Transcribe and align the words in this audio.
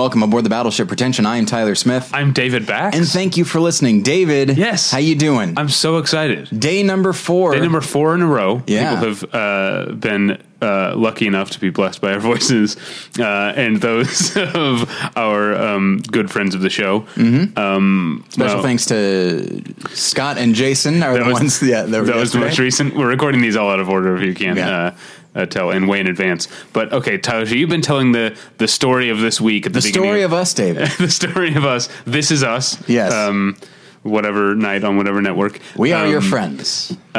welcome 0.00 0.22
aboard 0.22 0.42
the 0.42 0.48
Battleship 0.48 0.88
Pretension. 0.88 1.26
I 1.26 1.36
am 1.36 1.44
Tyler 1.44 1.74
Smith. 1.74 2.08
I'm 2.14 2.32
David 2.32 2.64
Bax. 2.66 2.96
and 2.96 3.06
thank 3.06 3.36
you 3.36 3.44
for 3.44 3.60
listening. 3.60 4.00
David, 4.02 4.56
Yes. 4.56 4.90
how 4.90 4.96
you 4.96 5.14
doing? 5.14 5.58
I'm 5.58 5.68
so 5.68 5.98
excited. 5.98 6.48
Day 6.58 6.82
number 6.82 7.12
four. 7.12 7.52
Day 7.52 7.60
number 7.60 7.82
four 7.82 8.14
in 8.14 8.22
a 8.22 8.26
row. 8.26 8.62
Yeah. 8.66 8.94
People 8.94 9.08
have 9.08 9.34
uh, 9.34 9.92
been 9.92 10.42
uh, 10.62 10.94
lucky 10.96 11.26
enough 11.26 11.50
to 11.50 11.60
be 11.60 11.68
blessed 11.68 12.00
by 12.00 12.14
our 12.14 12.18
voices 12.32 12.78
uh, 13.18 13.52
and 13.54 13.76
those 13.82 14.34
of 14.54 14.90
our 15.16 15.54
um, 15.54 15.98
good 16.10 16.30
friends 16.30 16.54
of 16.54 16.62
the 16.62 16.70
show. 16.70 17.00
Mm-hmm. 17.16 17.58
Um, 17.58 18.24
Special 18.30 18.54
well, 18.56 18.62
thanks 18.62 18.86
to 18.86 19.62
Scott 19.94 20.38
and 20.38 20.54
Jason 20.54 21.02
are 21.02 21.12
That 21.12 21.18
the 21.20 21.24
was- 21.26 21.34
ones 21.34 21.62
yeah, 21.62 21.82
that, 21.82 22.00
were 22.00 22.06
That 22.06 22.16
was 22.16 22.32
the 22.32 22.38
most 22.38 22.58
recent. 22.58 22.96
We're 22.96 23.06
recording 23.08 23.42
these 23.42 23.54
all 23.56 23.70
out 23.70 23.80
of 23.80 23.90
order 23.90 24.16
if 24.16 24.22
you 24.22 24.34
can't 24.34 24.56
Yeah. 24.56 24.96
Uh, 25.34 25.38
uh, 25.40 25.46
tell 25.46 25.70
and 25.70 25.88
way 25.88 26.00
in 26.00 26.06
advance. 26.06 26.48
But 26.72 26.92
okay, 26.92 27.18
Tyler, 27.18 27.44
you've 27.44 27.70
been 27.70 27.82
telling 27.82 28.12
the, 28.12 28.36
the 28.58 28.68
story 28.68 29.10
of 29.10 29.20
this 29.20 29.40
week 29.40 29.66
at 29.66 29.72
the, 29.72 29.80
The 29.80 29.88
story 29.88 30.22
of 30.22 30.32
us, 30.32 30.52
David. 30.54 30.88
the 30.98 31.10
story 31.10 31.54
of 31.54 31.64
us. 31.64 31.88
This 32.04 32.30
is 32.30 32.42
us. 32.42 32.76
Yes. 32.88 33.12
Um, 33.12 33.56
whatever 34.02 34.54
night 34.54 34.82
on 34.82 34.96
whatever 34.96 35.20
network. 35.20 35.60
We 35.76 35.92
are 35.92 36.04
Um, 36.06 36.10
your 36.10 36.20
friends. 36.22 36.96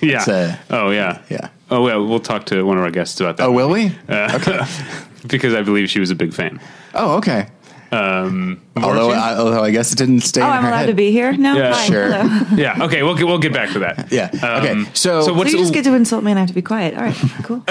Yeah. 0.00 0.24
a- 0.28 0.58
oh 0.70 0.90
yeah. 0.90 1.22
Yeah. 1.28 1.48
Oh 1.70 1.82
well, 1.82 2.06
we'll 2.06 2.20
talk 2.20 2.46
to 2.46 2.64
one 2.64 2.78
of 2.78 2.84
our 2.84 2.90
guests 2.90 3.20
about 3.20 3.38
that. 3.38 3.44
Oh, 3.44 3.52
will 3.52 3.70
we? 3.70 3.92
okay. 4.08 4.60
because 5.26 5.54
I 5.54 5.62
believe 5.62 5.90
she 5.90 5.98
was 6.00 6.10
a 6.10 6.14
big 6.14 6.32
fan. 6.32 6.60
Oh, 6.94 7.16
okay. 7.16 7.48
Um, 7.92 8.60
Although, 8.76 9.10
I, 9.12 9.36
although 9.36 9.62
I 9.62 9.70
guess 9.70 9.92
it 9.92 9.96
didn't 9.98 10.20
stay. 10.20 10.40
Oh, 10.42 10.46
in 10.46 10.50
I'm 10.52 10.62
her 10.62 10.68
allowed 10.68 10.78
head. 10.80 10.86
to 10.86 10.94
be 10.94 11.12
here 11.12 11.32
now. 11.32 11.56
Yeah, 11.56 11.72
Hi, 11.74 11.86
sure. 11.86 12.12
hello. 12.12 12.46
yeah. 12.56 12.84
Okay. 12.84 13.02
We'll 13.02 13.14
get, 13.14 13.26
we'll 13.26 13.38
get 13.38 13.52
back 13.52 13.70
to 13.72 13.78
that. 13.80 14.10
Yeah. 14.12 14.28
Okay. 14.32 14.70
Um, 14.70 14.86
So- 14.92 15.20
so 15.20 15.26
So 15.28 15.34
what's 15.34 15.52
you 15.52 15.58
just 15.58 15.72
get 15.72 15.84
to 15.84 15.94
insult 15.94 16.24
me 16.24 16.32
and 16.32 16.38
I 16.38 16.42
have 16.42 16.48
to 16.48 16.54
be 16.54 16.62
quiet. 16.62 16.94
All 16.94 17.02
right, 17.04 17.14
cool. 17.44 17.62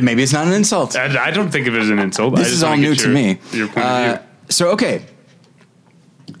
Maybe 0.00 0.22
it's 0.22 0.32
not 0.32 0.46
an 0.46 0.52
insult. 0.52 0.96
I, 0.96 1.26
I 1.26 1.30
don't 1.32 1.50
think 1.50 1.66
of 1.66 1.74
it 1.74 1.80
as 1.80 1.90
an 1.90 1.98
insult. 1.98 2.36
This 2.36 2.48
is 2.50 2.62
all 2.62 2.76
new 2.76 2.94
get 2.94 3.02
to 3.04 3.08
me. 3.08 3.38
Your 3.52 3.66
point 3.68 3.78
Uh, 3.86 3.88
of 3.90 4.18
view. 4.20 4.28
So 4.50 4.68
okay, 4.70 5.02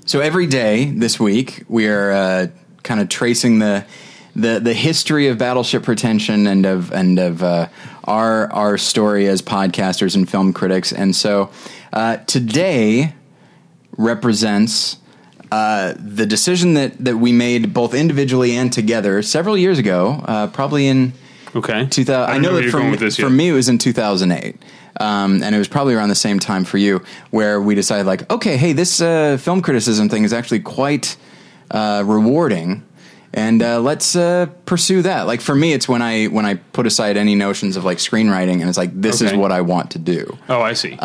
so 0.06 0.20
every 0.20 0.46
day 0.46 0.86
this 0.90 1.18
week 1.18 1.64
we 1.68 1.88
are 1.88 2.12
uh, 2.12 2.46
kind 2.82 3.00
of 3.00 3.08
tracing 3.08 3.58
the 3.58 3.84
the 4.36 4.60
the 4.60 4.74
history 4.74 5.28
of 5.28 5.38
Battleship 5.38 5.82
Pretension 5.82 6.46
and 6.46 6.66
of 6.66 6.92
and 6.92 7.18
of 7.18 7.42
uh, 7.42 7.68
our 8.04 8.52
our 8.52 8.78
story 8.78 9.26
as 9.28 9.42
podcasters 9.42 10.14
and 10.14 10.28
film 10.28 10.52
critics. 10.52 10.92
And 10.92 11.14
so 11.16 11.50
uh, 11.92 12.18
today 12.26 13.14
represents. 13.96 14.98
Uh, 15.52 15.94
the 15.98 16.26
decision 16.26 16.74
that, 16.74 16.96
that 16.98 17.18
we 17.18 17.30
made 17.30 17.72
both 17.72 17.94
individually 17.94 18.56
and 18.56 18.72
together 18.72 19.22
several 19.22 19.56
years 19.56 19.78
ago, 19.78 20.24
uh, 20.26 20.46
probably 20.48 20.88
in 20.88 21.12
Okay. 21.54 21.86
2000, 21.86 22.30
I 22.30 22.34
I, 22.34 22.38
know 22.38 22.54
that 22.54 22.70
for, 22.70 22.82
me, 22.82 22.96
for 22.96 23.22
yet. 23.22 23.30
me 23.30 23.48
it 23.50 23.52
was 23.52 23.68
in 23.68 23.78
2008. 23.78 24.56
Um, 25.00 25.42
and 25.42 25.54
it 25.54 25.58
was 25.58 25.68
probably 25.68 25.94
around 25.94 26.08
the 26.08 26.14
same 26.14 26.38
time 26.38 26.64
for 26.64 26.78
you 26.78 27.02
where 27.30 27.60
we 27.60 27.74
decided 27.74 28.06
like, 28.06 28.30
okay, 28.30 28.56
hey, 28.56 28.72
this 28.72 29.00
uh, 29.00 29.36
film 29.40 29.60
criticism 29.60 30.08
thing 30.08 30.24
is 30.24 30.32
actually 30.32 30.60
quite 30.60 31.16
uh, 31.70 32.02
rewarding. 32.06 32.84
And 33.32 33.62
uh, 33.62 33.80
let's 33.80 34.14
uh, 34.14 34.46
pursue 34.66 35.02
that. 35.02 35.22
Like 35.26 35.40
for 35.40 35.56
me, 35.56 35.72
it's 35.72 35.88
when 35.88 36.02
I 36.02 36.26
when 36.26 36.46
I 36.46 36.54
put 36.54 36.86
aside 36.86 37.16
any 37.16 37.34
notions 37.34 37.76
of 37.76 37.84
like 37.84 37.98
screenwriting, 37.98 38.60
and 38.60 38.68
it's 38.68 38.78
like 38.78 38.92
this 38.94 39.20
is 39.20 39.32
what 39.32 39.50
I 39.50 39.60
want 39.60 39.90
to 39.92 39.98
do. 39.98 40.38
Oh, 40.48 40.60
I 40.60 40.72
see. 40.74 40.96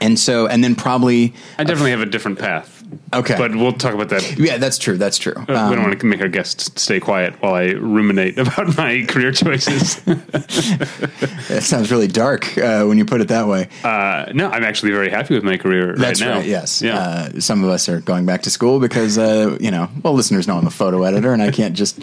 And 0.00 0.18
so, 0.18 0.46
and 0.46 0.62
then 0.62 0.74
probably 0.76 1.34
I 1.58 1.64
definitely 1.64 1.90
have 1.90 2.00
a 2.00 2.06
different 2.06 2.38
path. 2.38 2.76
Okay. 3.12 3.36
But 3.36 3.54
we'll 3.54 3.72
talk 3.72 3.94
about 3.94 4.08
that. 4.08 4.36
yeah, 4.38 4.56
that's 4.58 4.76
true. 4.78 4.96
That's 4.96 5.16
true. 5.18 5.34
Uh, 5.36 5.44
we 5.48 5.54
Um, 5.54 5.72
don't 5.74 5.82
want 5.84 6.00
to 6.00 6.06
make 6.06 6.20
our 6.20 6.28
guests 6.28 6.70
stay 6.82 6.98
quiet 7.00 7.34
while 7.40 7.54
I 7.54 7.66
ruminate 7.72 8.36
about 8.44 8.76
my 8.76 9.04
career 9.08 9.30
choices. 9.32 9.96
that 10.04 11.60
sounds 11.62 11.90
really 11.90 12.06
dark 12.08 12.56
uh, 12.58 12.84
when 12.84 12.98
you 12.98 13.04
put 13.04 13.20
it 13.20 13.28
that 13.28 13.46
way. 13.46 13.68
uh, 13.84 14.26
no, 14.34 14.50
I'm 14.50 14.64
actually 14.64 14.92
very 14.92 15.08
happy 15.10 15.34
with 15.34 15.44
my 15.44 15.56
career 15.56 15.94
That's 15.96 16.20
right 16.20 16.28
now. 16.28 16.36
right. 16.38 16.46
Yes. 16.46 16.82
Yeah. 16.82 16.98
Uh, 16.98 17.40
some 17.40 17.62
of 17.64 17.70
us 17.70 17.88
are 17.88 18.00
going 18.00 18.26
back 18.26 18.42
to 18.42 18.50
school 18.50 18.80
because 18.80 19.18
uh, 19.18 19.56
you 19.60 19.70
know, 19.70 19.88
well, 20.02 20.14
listeners 20.14 20.46
know 20.48 20.56
I'm 20.56 20.66
a 20.66 20.70
photo 20.70 21.02
editor, 21.04 21.32
and 21.32 21.42
I 21.42 21.50
can't 21.50 21.76
just 21.76 22.00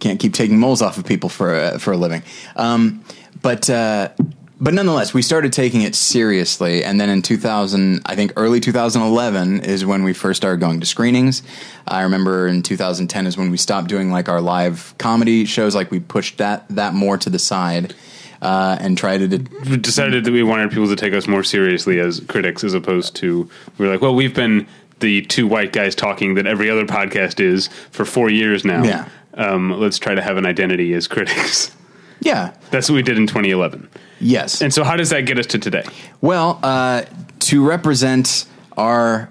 can't 0.00 0.20
keep 0.20 0.34
taking 0.34 0.58
moles 0.58 0.82
off 0.82 0.98
of 0.98 1.04
people 1.06 1.28
for 1.28 1.54
uh, 1.54 1.78
for 1.78 1.92
a 1.92 1.96
living. 1.96 2.22
Um, 2.56 3.04
but 3.42 3.68
uh, 3.70 4.10
but 4.60 4.72
nonetheless, 4.72 5.12
we 5.12 5.22
started 5.22 5.52
taking 5.52 5.82
it 5.82 5.94
seriously, 5.94 6.84
and 6.84 7.00
then 7.00 7.08
in 7.08 7.22
2000, 7.22 8.02
I 8.06 8.14
think 8.14 8.32
early 8.36 8.60
2011 8.60 9.60
is 9.60 9.84
when 9.84 10.04
we 10.04 10.12
first 10.12 10.36
started 10.36 10.60
going 10.60 10.80
to 10.80 10.86
screenings. 10.86 11.42
I 11.88 12.02
remember 12.02 12.46
in 12.46 12.62
2010 12.62 13.26
is 13.26 13.36
when 13.36 13.50
we 13.50 13.56
stopped 13.56 13.88
doing 13.88 14.10
like 14.10 14.28
our 14.28 14.40
live 14.40 14.94
comedy 14.98 15.44
shows. 15.44 15.74
Like 15.74 15.90
we 15.90 16.00
pushed 16.00 16.38
that 16.38 16.66
that 16.68 16.94
more 16.94 17.18
to 17.18 17.30
the 17.30 17.38
side. 17.38 17.94
Uh, 18.42 18.76
and 18.78 18.98
tried 18.98 19.30
to 19.30 19.38
we 19.70 19.78
decided 19.78 20.24
that 20.24 20.32
we 20.32 20.42
wanted 20.42 20.68
people 20.68 20.86
to 20.86 20.96
take 20.96 21.14
us 21.14 21.26
more 21.26 21.42
seriously 21.42 21.98
as 21.98 22.20
critics 22.28 22.62
as 22.62 22.74
opposed 22.74 23.16
to 23.16 23.48
we're 23.78 23.90
like, 23.90 24.02
well, 24.02 24.14
we've 24.14 24.34
been 24.34 24.66
the 25.00 25.22
two 25.22 25.46
white 25.46 25.72
guys 25.72 25.94
talking 25.94 26.34
that 26.34 26.46
every 26.46 26.68
other 26.68 26.84
podcast 26.84 27.40
is 27.40 27.68
for 27.90 28.04
four 28.04 28.28
years 28.28 28.62
now. 28.62 28.84
Yeah. 28.84 29.08
Um, 29.32 29.70
let's 29.80 29.98
try 29.98 30.14
to 30.14 30.20
have 30.20 30.36
an 30.36 30.44
identity 30.44 30.92
as 30.92 31.08
critics. 31.08 31.74
Yeah 32.24 32.52
That's 32.70 32.88
what 32.90 32.96
we 32.96 33.02
did 33.02 33.16
in 33.18 33.26
2011. 33.26 33.88
yes 34.20 34.60
And 34.62 34.72
so, 34.74 34.82
how 34.84 34.96
does 34.96 35.10
that 35.10 35.22
get 35.26 35.38
us 35.38 35.46
to 35.46 35.58
today? 35.58 35.84
Well, 36.20 36.58
uh, 36.62 37.02
to 37.50 37.64
represent 37.66 38.46
our 38.76 39.28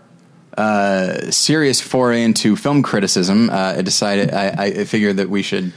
uh, 0.58 1.32
serious 1.32 1.82
foray 1.82 2.24
into 2.24 2.56
film 2.56 2.84
criticism, 2.84 3.50
uh, 3.50 3.76
I 3.78 3.82
decided 3.82 4.32
I, 4.34 4.48
I 4.66 4.86
figured 4.86 5.18
that 5.18 5.30
we 5.30 5.42
should 5.42 5.74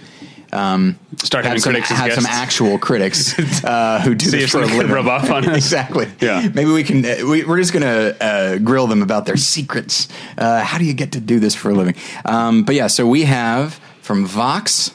um, 0.53 0.99
Start 1.19 1.44
having 1.44 1.60
some, 1.60 1.72
critics 1.72 1.88
have 1.91 2.12
some 2.12 2.26
actual 2.26 2.78
critics 2.78 3.34
uh, 3.65 4.00
who 4.05 4.15
do 4.15 4.26
See 4.26 4.38
this 4.38 4.53
for 4.53 4.62
a 4.62 4.66
living. 4.66 4.93
rub 4.93 5.09
off 5.09 5.31
on 5.31 5.44
us. 5.49 5.56
exactly. 5.56 6.06
Yeah. 6.21 6.49
Maybe 6.55 6.71
we 6.71 6.84
can. 6.84 7.05
Uh, 7.05 7.26
we, 7.28 7.44
we're 7.44 7.59
just 7.59 7.72
going 7.72 7.82
to 7.82 8.16
uh, 8.25 8.59
grill 8.59 8.87
them 8.87 9.03
about 9.03 9.26
their 9.26 9.37
secrets. 9.37 10.09
Uh, 10.38 10.62
how 10.62 10.78
do 10.78 10.84
you 10.84 10.94
get 10.94 11.12
to 11.12 11.21
do 11.21 11.41
this 11.41 11.55
for 11.55 11.71
a 11.71 11.75
living? 11.75 11.97
Um, 12.25 12.62
but 12.62 12.75
yeah, 12.76 12.87
so 12.87 13.06
we 13.06 13.25
have 13.25 13.81
from 14.03 14.25
Vox, 14.25 14.93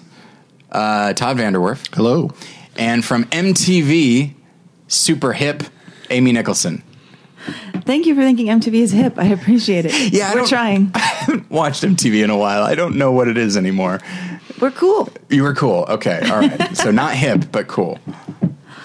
uh, 0.71 1.13
Todd 1.13 1.37
VanDerWerff, 1.37 1.93
Hello. 1.95 2.31
and 2.75 3.03
from 3.03 3.25
MTV, 3.25 4.33
super 4.87 5.33
hip, 5.33 5.63
Amy 6.09 6.31
Nicholson. 6.31 6.83
Thank 7.85 8.05
you 8.05 8.13
for 8.15 8.21
thinking 8.21 8.47
MTV 8.47 8.73
is 8.75 8.91
hip. 8.91 9.17
I 9.17 9.25
appreciate 9.25 9.85
it. 9.85 10.13
Yeah, 10.13 10.27
I 10.29 10.33
we're 10.33 10.39
don't- 10.41 10.49
trying. 10.49 10.91
I 10.95 10.99
haven't 10.99 11.49
watched 11.49 11.83
MTV 11.83 12.23
in 12.23 12.29
a 12.29 12.37
while. 12.37 12.63
I 12.63 12.75
don't 12.75 12.95
know 12.97 13.11
what 13.11 13.27
it 13.27 13.37
is 13.37 13.57
anymore. 13.57 13.99
We're 14.59 14.69
cool. 14.71 15.09
You 15.29 15.41
were 15.43 15.55
cool. 15.55 15.85
Okay. 15.89 16.21
All 16.29 16.37
right. 16.39 16.77
so 16.77 16.91
not 16.91 17.15
hip, 17.15 17.45
but 17.51 17.67
cool. 17.67 17.97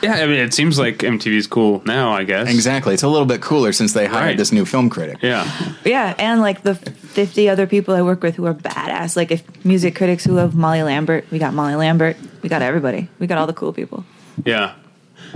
Yeah, 0.02 0.14
I 0.14 0.26
mean, 0.26 0.38
it 0.40 0.52
seems 0.54 0.78
like 0.78 0.98
MTV's 0.98 1.46
cool 1.46 1.82
now, 1.86 2.12
I 2.12 2.24
guess. 2.24 2.48
Exactly. 2.52 2.94
It's 2.94 3.02
a 3.02 3.08
little 3.08 3.26
bit 3.26 3.40
cooler 3.40 3.72
since 3.72 3.92
they 3.92 4.06
hired 4.06 4.24
Right. 4.26 4.36
this 4.36 4.52
new 4.52 4.64
film 4.64 4.90
critic. 4.90 5.18
Yeah. 5.22 5.50
Yeah, 5.84 6.14
and 6.18 6.40
like 6.40 6.62
the 6.62 6.74
50 6.74 7.48
other 7.48 7.66
people 7.66 7.94
I 7.94 8.02
work 8.02 8.22
with 8.22 8.36
who 8.36 8.46
are 8.46 8.54
badass. 8.54 9.16
Like 9.16 9.30
if 9.30 9.42
music 9.64 9.94
critics 9.96 10.24
who 10.24 10.32
love 10.32 10.54
Molly 10.54 10.82
Lambert, 10.82 11.24
we 11.30 11.38
got 11.38 11.54
Molly 11.54 11.74
Lambert. 11.76 12.16
We 12.42 12.48
got 12.48 12.62
everybody. 12.62 13.08
We 13.18 13.26
got 13.26 13.38
all 13.38 13.46
the 13.46 13.52
cool 13.54 13.72
people. 13.72 14.04
Yeah. 14.44 14.74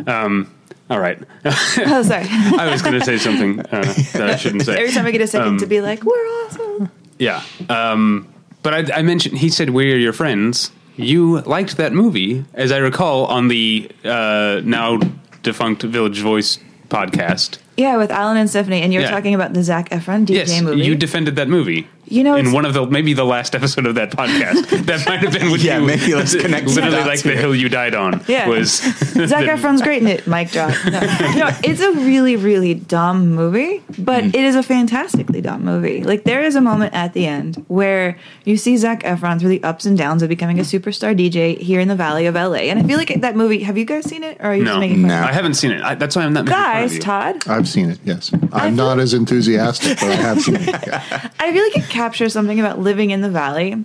Um, 0.06 0.52
all 0.90 0.98
right. 1.00 1.18
Oh, 1.44 2.02
sorry. 2.02 2.26
I 2.30 2.68
was 2.70 2.82
going 2.82 2.98
to 2.98 3.04
say 3.04 3.16
something 3.16 3.60
uh, 3.60 3.64
that 4.12 4.28
I 4.30 4.36
shouldn't 4.42 4.62
say. 4.64 4.76
Every 4.76 4.92
time 4.92 5.06
I 5.06 5.10
get 5.10 5.20
a 5.22 5.26
second 5.26 5.48
Um, 5.48 5.58
to 5.58 5.66
be 5.66 5.80
like, 5.80 6.04
we're 6.04 6.12
awesome. 6.44 6.90
Yeah. 7.18 7.42
Um, 7.68 8.28
but 8.62 8.74
I, 8.90 8.98
I 8.98 9.02
mentioned, 9.02 9.38
he 9.38 9.48
said, 9.48 9.70
We're 9.70 9.96
your 9.96 10.12
friends. 10.12 10.70
You 11.02 11.40
liked 11.42 11.76
that 11.76 11.92
movie, 11.92 12.44
as 12.54 12.72
I 12.72 12.78
recall, 12.78 13.26
on 13.26 13.48
the 13.48 13.90
uh, 14.04 14.60
now 14.64 14.98
defunct 15.42 15.82
Village 15.82 16.20
Voice 16.20 16.58
podcast. 16.88 17.58
Yeah, 17.76 17.96
with 17.96 18.10
Alan 18.10 18.36
and 18.36 18.50
Stephanie, 18.50 18.82
and 18.82 18.92
you're 18.92 19.02
Yeah. 19.02 19.10
talking 19.10 19.34
about 19.34 19.54
the 19.54 19.62
Zac 19.62 19.88
Efron 19.90 20.26
DJ 20.26 20.34
yes, 20.34 20.60
movie. 20.60 20.82
you 20.82 20.94
defended 20.94 21.36
that 21.36 21.48
movie. 21.48 21.88
You 22.10 22.24
know, 22.24 22.34
in 22.36 22.50
one 22.52 22.64
of 22.66 22.74
the 22.74 22.84
maybe 22.86 23.12
the 23.14 23.24
last 23.24 23.54
episode 23.54 23.86
of 23.86 23.94
that 23.94 24.10
podcast, 24.10 24.84
that 24.86 25.06
might 25.06 25.20
have 25.20 25.32
been 25.32 25.50
with 25.52 25.62
Yeah, 25.62 25.78
you. 25.78 25.86
maybe 25.86 26.14
let's 26.14 26.34
connect 26.44 26.66
Literally, 26.66 26.96
dots 26.96 27.06
like 27.06 27.22
the 27.22 27.36
hill 27.40 27.54
you 27.54 27.68
died 27.68 27.94
on. 27.94 28.22
Yeah. 28.26 28.48
was 28.48 28.70
Zac 28.80 29.44
Efron's 29.44 29.80
great 29.80 30.02
in 30.02 30.08
it. 30.08 30.26
Mic 30.26 30.50
drop. 30.50 30.74
No. 30.86 31.00
no, 31.00 31.50
it's 31.62 31.80
a 31.80 31.92
really, 31.92 32.34
really 32.36 32.74
dumb 32.74 33.30
movie, 33.34 33.82
but 33.98 34.24
Mm. 34.24 34.34
it 34.34 34.40
is 34.44 34.56
a 34.56 34.62
fantastically 34.62 35.40
dumb 35.40 35.64
movie. 35.64 36.02
Like 36.02 36.24
there 36.24 36.42
is 36.42 36.56
a 36.56 36.60
moment 36.60 36.94
at 36.94 37.12
the 37.14 37.26
end 37.26 37.64
where 37.68 38.18
you 38.44 38.56
see 38.56 38.76
Zac 38.76 39.02
Efron 39.04 39.38
through 39.38 39.50
the 39.50 39.62
ups 39.62 39.86
and 39.86 39.96
downs 39.96 40.22
of 40.22 40.28
becoming 40.28 40.58
a 40.58 40.62
superstar 40.62 41.16
DJ 41.16 41.56
here 41.58 41.78
in 41.80 41.86
the 41.88 41.94
Valley 41.94 42.26
of 42.26 42.34
LA, 42.34 42.66
and 42.70 42.78
I 42.78 42.82
feel 42.82 42.98
like 42.98 43.20
that 43.20 43.36
movie. 43.36 43.62
Have 43.62 43.78
you 43.78 43.84
guys 43.84 44.04
seen 44.08 44.24
it, 44.24 44.36
or 44.40 44.46
are 44.46 44.54
you 44.56 44.64
No, 44.64 44.72
just 44.72 44.80
making 44.80 44.96
fun? 45.02 45.08
No. 45.08 45.22
I 45.22 45.32
haven't 45.32 45.54
seen 45.54 45.70
it. 45.70 45.80
I, 45.82 45.94
that's 45.94 46.16
why 46.16 46.22
I'm 46.24 46.32
not 46.32 46.44
making 46.46 46.58
Guys. 46.60 46.98
Todd, 46.98 47.46
I've 47.48 47.68
seen 47.68 47.90
it, 47.90 48.00
yes. 48.04 48.32
I 48.52 48.66
I'm 48.66 48.74
feel- 48.74 48.84
not 48.86 48.98
as 48.98 49.14
enthusiastic, 49.14 50.00
but 50.00 50.10
I 50.10 50.14
have 50.16 50.40
seen 50.40 50.56
it. 50.56 50.66
Yeah. 50.68 51.30
I 51.38 51.52
feel 51.52 51.62
like 51.62 51.76
it 51.78 51.88
captures 52.00 52.32
something 52.32 52.58
about 52.58 52.78
living 52.78 53.10
in 53.10 53.20
the 53.20 53.28
valley 53.28 53.72
and 53.72 53.84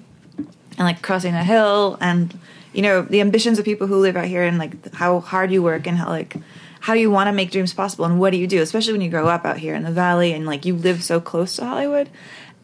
like 0.77 1.01
crossing 1.01 1.33
a 1.33 1.44
hill 1.44 1.97
and 2.00 2.39
you 2.71 2.81
know 2.81 3.01
the 3.01 3.19
ambitions 3.19 3.59
of 3.59 3.65
people 3.65 3.88
who 3.88 3.97
live 3.97 4.15
out 4.15 4.23
here 4.23 4.41
and 4.41 4.57
like 4.57 4.94
how 4.95 5.19
hard 5.19 5.51
you 5.51 5.62
work 5.62 5.85
and 5.85 5.97
how 5.97 6.07
like 6.07 6.38
how 6.79 6.94
you 6.94 7.12
want 7.12 7.27
to 7.27 7.33
make 7.33 7.51
dreams 7.51 7.73
possible 7.73 8.06
and 8.06 8.17
what 8.17 8.29
do 8.29 8.38
you 8.38 8.47
do 8.47 8.62
especially 8.62 8.94
when 8.94 9.01
you 9.01 9.09
grow 9.09 9.27
up 9.27 9.44
out 9.44 9.57
here 9.57 9.75
in 9.75 9.83
the 9.83 9.91
valley 9.91 10.31
and 10.31 10.45
like 10.45 10.63
you 10.63 10.73
live 10.73 11.03
so 11.03 11.19
close 11.19 11.57
to 11.57 11.65
hollywood. 11.65 12.09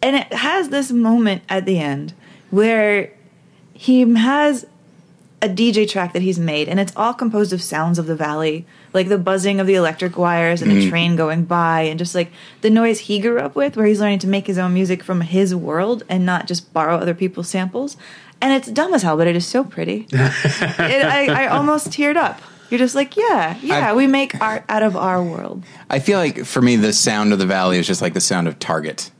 And 0.01 0.15
it 0.15 0.31
has 0.31 0.69
this 0.69 0.89
moment 0.89 1.43
at 1.49 1.65
the 1.65 1.79
end 1.79 2.13
where 2.49 3.11
he 3.73 4.09
has 4.13 4.65
a 5.41 5.49
DJ 5.49 5.89
track 5.89 6.13
that 6.13 6.21
he's 6.21 6.37
made, 6.37 6.69
and 6.69 6.79
it's 6.79 6.93
all 6.95 7.13
composed 7.13 7.51
of 7.51 7.61
sounds 7.61 7.97
of 7.97 8.05
the 8.05 8.15
valley, 8.15 8.65
like 8.93 9.09
the 9.09 9.17
buzzing 9.17 9.59
of 9.59 9.67
the 9.67 9.73
electric 9.75 10.17
wires 10.17 10.61
and 10.61 10.69
the 10.69 10.75
mm-hmm. 10.75 10.89
train 10.89 11.15
going 11.15 11.45
by, 11.45 11.81
and 11.81 11.97
just 11.97 12.13
like 12.13 12.31
the 12.61 12.69
noise 12.69 12.99
he 12.99 13.19
grew 13.19 13.39
up 13.39 13.55
with, 13.55 13.75
where 13.75 13.87
he's 13.87 13.99
learning 13.99 14.19
to 14.19 14.27
make 14.27 14.45
his 14.45 14.57
own 14.59 14.73
music 14.73 15.03
from 15.03 15.21
his 15.21 15.55
world 15.55 16.03
and 16.07 16.25
not 16.25 16.47
just 16.47 16.71
borrow 16.73 16.97
other 16.97 17.15
people's 17.15 17.49
samples. 17.49 17.97
And 18.39 18.53
it's 18.53 18.69
dumb 18.69 18.93
as 18.93 19.03
hell, 19.03 19.17
but 19.17 19.27
it 19.27 19.35
is 19.35 19.45
so 19.45 19.63
pretty. 19.63 20.07
it, 20.11 21.05
I, 21.05 21.45
I 21.45 21.47
almost 21.47 21.89
teared 21.89 22.17
up. 22.17 22.41
You're 22.69 22.79
just 22.79 22.95
like, 22.95 23.17
yeah, 23.17 23.57
yeah, 23.61 23.91
I- 23.91 23.95
we 23.95 24.07
make 24.07 24.39
art 24.41 24.63
out 24.69 24.83
of 24.83 24.95
our 24.95 25.23
world. 25.23 25.63
I 25.89 25.99
feel 25.99 26.17
like 26.17 26.45
for 26.45 26.61
me, 26.61 26.75
the 26.75 26.93
sound 26.93 27.33
of 27.33 27.39
the 27.39 27.45
valley 27.45 27.77
is 27.77 27.85
just 27.85 28.01
like 28.01 28.13
the 28.13 28.21
sound 28.21 28.47
of 28.47 28.59
Target. 28.59 29.11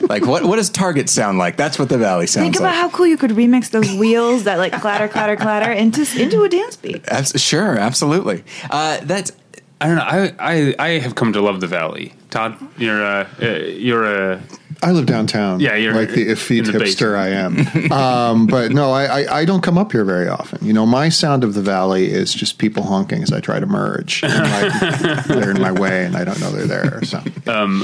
Like 0.00 0.26
what? 0.26 0.44
What 0.44 0.56
does 0.56 0.70
Target 0.70 1.08
sound 1.08 1.38
like? 1.38 1.56
That's 1.56 1.78
what 1.78 1.88
the 1.88 1.98
valley 1.98 2.26
sounds 2.26 2.44
like. 2.44 2.52
Think 2.52 2.56
about 2.56 2.74
like. 2.74 2.90
how 2.92 2.96
cool 2.96 3.06
you 3.06 3.16
could 3.16 3.32
remix 3.32 3.70
those 3.70 3.92
wheels 3.92 4.44
that 4.44 4.58
like 4.58 4.72
clatter, 4.80 5.08
clatter, 5.08 5.36
clatter 5.36 5.72
into 5.72 6.02
into 6.20 6.42
a 6.42 6.48
dance 6.48 6.76
beat. 6.76 7.06
Abs- 7.08 7.40
sure, 7.40 7.76
absolutely. 7.78 8.44
Uh, 8.70 9.00
that's 9.02 9.32
I 9.80 9.86
don't 9.88 9.96
know. 9.96 10.02
I, 10.02 10.34
I 10.38 10.74
I 10.78 10.88
have 10.98 11.14
come 11.14 11.32
to 11.32 11.40
love 11.40 11.60
the 11.60 11.66
valley. 11.66 12.12
Todd, 12.30 12.56
you're 12.78 13.04
uh, 13.04 13.28
uh 13.40 13.46
you're 13.46 14.04
a 14.04 14.42
I 14.82 14.92
live 14.92 15.06
downtown. 15.06 15.60
Yeah, 15.60 15.74
you're 15.76 15.94
like 15.94 16.10
the 16.10 16.28
effete 16.28 16.64
hipster 16.64 17.16
I 17.16 17.28
am. 17.28 17.92
um, 17.92 18.46
but 18.46 18.72
no, 18.72 18.92
I, 18.92 19.22
I, 19.22 19.38
I 19.40 19.44
don't 19.44 19.62
come 19.62 19.78
up 19.78 19.92
here 19.92 20.04
very 20.04 20.28
often. 20.28 20.64
You 20.64 20.72
know, 20.72 20.86
my 20.86 21.08
sound 21.08 21.44
of 21.44 21.54
the 21.54 21.62
valley 21.62 22.10
is 22.10 22.32
just 22.34 22.58
people 22.58 22.82
honking 22.82 23.22
as 23.22 23.32
I 23.32 23.40
try 23.40 23.58
to 23.60 23.66
merge. 23.66 24.22
And 24.36 25.12
like, 25.12 25.24
they're 25.24 25.50
in 25.50 25.60
my 25.60 25.72
way, 25.72 26.04
and 26.04 26.16
I 26.16 26.24
don't 26.24 26.38
know 26.40 26.50
they're 26.50 26.66
there. 26.66 27.02
So 27.04 27.22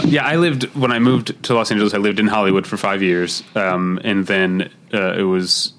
yeah. 0.05 0.27
I 0.27 0.37
lived 0.37 0.65
when 0.75 0.93
I 0.93 0.99
moved 0.99 1.43
to 1.45 1.55
Los 1.55 1.71
Angeles. 1.71 1.95
I 1.95 1.99
lived 1.99 2.21
in 2.21 2.27
Hollywood 2.27 2.67
for 2.67 2.77
five 2.77 3.03
years, 3.03 3.43
um, 3.55 3.99
and 4.05 4.27
then 4.27 4.71
uh, 4.93 5.15
it 5.15 5.23
was 5.23 5.73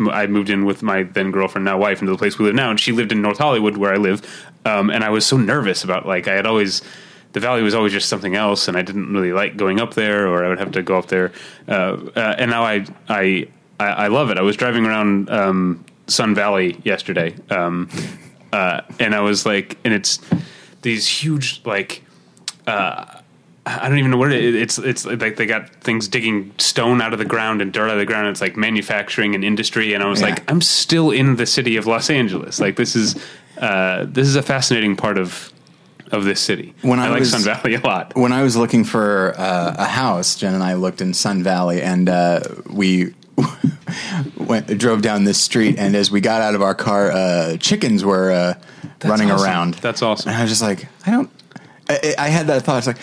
I 0.00 0.26
moved 0.26 0.50
in 0.50 0.64
with 0.64 0.82
my 0.82 1.02
then 1.02 1.30
girlfriend, 1.30 1.64
now 1.64 1.78
wife, 1.78 2.00
into 2.00 2.12
the 2.12 2.18
place 2.18 2.38
we 2.38 2.44
live 2.46 2.54
now, 2.54 2.70
and 2.70 2.78
she 2.78 2.92
lived 2.92 3.12
in 3.12 3.20
North 3.20 3.38
Hollywood 3.38 3.76
where 3.76 3.92
I 3.92 3.96
live. 3.96 4.22
Um, 4.64 4.90
and 4.90 5.02
I 5.02 5.10
was 5.10 5.26
so 5.26 5.36
nervous 5.36 5.84
about 5.84 6.06
like 6.06 6.28
I 6.28 6.34
had 6.34 6.46
always 6.46 6.82
the 7.32 7.40
valley 7.40 7.62
was 7.62 7.74
always 7.74 7.92
just 7.92 8.08
something 8.08 8.34
else, 8.34 8.68
and 8.68 8.76
I 8.76 8.82
didn't 8.82 9.12
really 9.12 9.32
like 9.32 9.56
going 9.56 9.80
up 9.80 9.94
there, 9.94 10.26
or 10.28 10.44
I 10.44 10.48
would 10.48 10.58
have 10.58 10.72
to 10.72 10.82
go 10.82 10.98
up 10.98 11.06
there. 11.06 11.32
Uh, 11.68 11.96
uh, 12.16 12.34
and 12.38 12.50
now 12.50 12.62
I, 12.64 12.86
I 13.08 13.48
I 13.78 13.86
I 13.86 14.06
love 14.08 14.30
it. 14.30 14.38
I 14.38 14.42
was 14.42 14.56
driving 14.56 14.86
around 14.86 15.28
um, 15.30 15.84
Sun 16.06 16.34
Valley 16.34 16.80
yesterday, 16.84 17.34
um, 17.50 17.88
uh, 18.52 18.80
and 18.98 19.14
I 19.14 19.20
was 19.20 19.44
like, 19.46 19.76
and 19.84 19.92
it's 19.94 20.20
these 20.82 21.06
huge 21.06 21.60
like. 21.64 22.02
I 23.66 23.86
don't 23.88 23.98
even 23.98 24.10
know 24.10 24.16
what 24.16 24.32
it 24.32 24.42
is. 24.42 24.78
It's 24.78 24.78
it's 24.78 25.04
like 25.04 25.36
they 25.36 25.44
got 25.44 25.68
things 25.82 26.08
digging 26.08 26.54
stone 26.58 27.02
out 27.02 27.12
of 27.12 27.18
the 27.18 27.26
ground 27.26 27.60
and 27.60 27.70
dirt 27.70 27.88
out 27.88 27.92
of 27.92 27.98
the 27.98 28.06
ground. 28.06 28.28
It's 28.28 28.40
like 28.40 28.56
manufacturing 28.56 29.34
and 29.34 29.44
industry. 29.44 29.92
And 29.92 30.02
I 30.02 30.08
was 30.08 30.20
Yeah. 30.22 30.28
like, 30.28 30.50
I'm 30.50 30.62
still 30.62 31.10
in 31.10 31.36
the 31.36 31.44
city 31.44 31.76
of 31.76 31.86
Los 31.86 32.08
Angeles. 32.08 32.60
Like 32.60 32.76
this 32.76 32.96
is 32.96 33.22
uh, 33.58 34.06
this 34.08 34.26
is 34.26 34.36
a 34.36 34.42
fascinating 34.42 34.96
part 34.96 35.18
of 35.18 35.52
of 36.12 36.24
this 36.24 36.40
city. 36.40 36.74
When 36.82 36.98
I 36.98 37.08
like 37.08 37.20
was- 37.20 37.30
Sun 37.30 37.42
Valley 37.42 37.74
a 37.74 37.80
lot. 37.80 38.16
when 38.16 38.32
I 38.32 38.42
was 38.42 38.56
looking 38.56 38.84
for 38.84 39.34
uh, 39.36 39.74
a 39.78 39.84
house. 39.86 40.36
Jen 40.36 40.54
and 40.54 40.62
I 40.62 40.74
looked 40.74 41.00
in 41.00 41.14
Sun 41.14 41.42
Valley, 41.42 41.82
and 41.82 42.08
uh, 42.08 42.40
we 42.70 43.14
went 44.36 44.66
drove 44.78 45.02
down 45.02 45.24
this 45.24 45.40
street. 45.40 45.76
And 45.78 45.94
as 45.94 46.10
we 46.10 46.20
got 46.20 46.42
out 46.42 46.54
of 46.54 46.62
our 46.62 46.74
car, 46.74 47.10
uh, 47.10 47.56
chickens 47.58 48.04
were 48.04 48.30
uh, 48.30 48.54
running 49.04 49.30
awesome. 49.30 49.46
around. 49.46 49.74
That's 49.74 50.02
awesome. 50.02 50.30
And 50.30 50.38
I 50.38 50.42
was 50.42 50.50
just 50.50 50.62
like, 50.62 50.86
I 51.06 51.10
don't. 51.10 51.30
I, 51.88 52.14
I 52.18 52.28
had 52.28 52.46
that 52.48 52.62
thought. 52.62 52.74
I 52.74 52.76
was 52.76 52.86
like, 52.86 52.98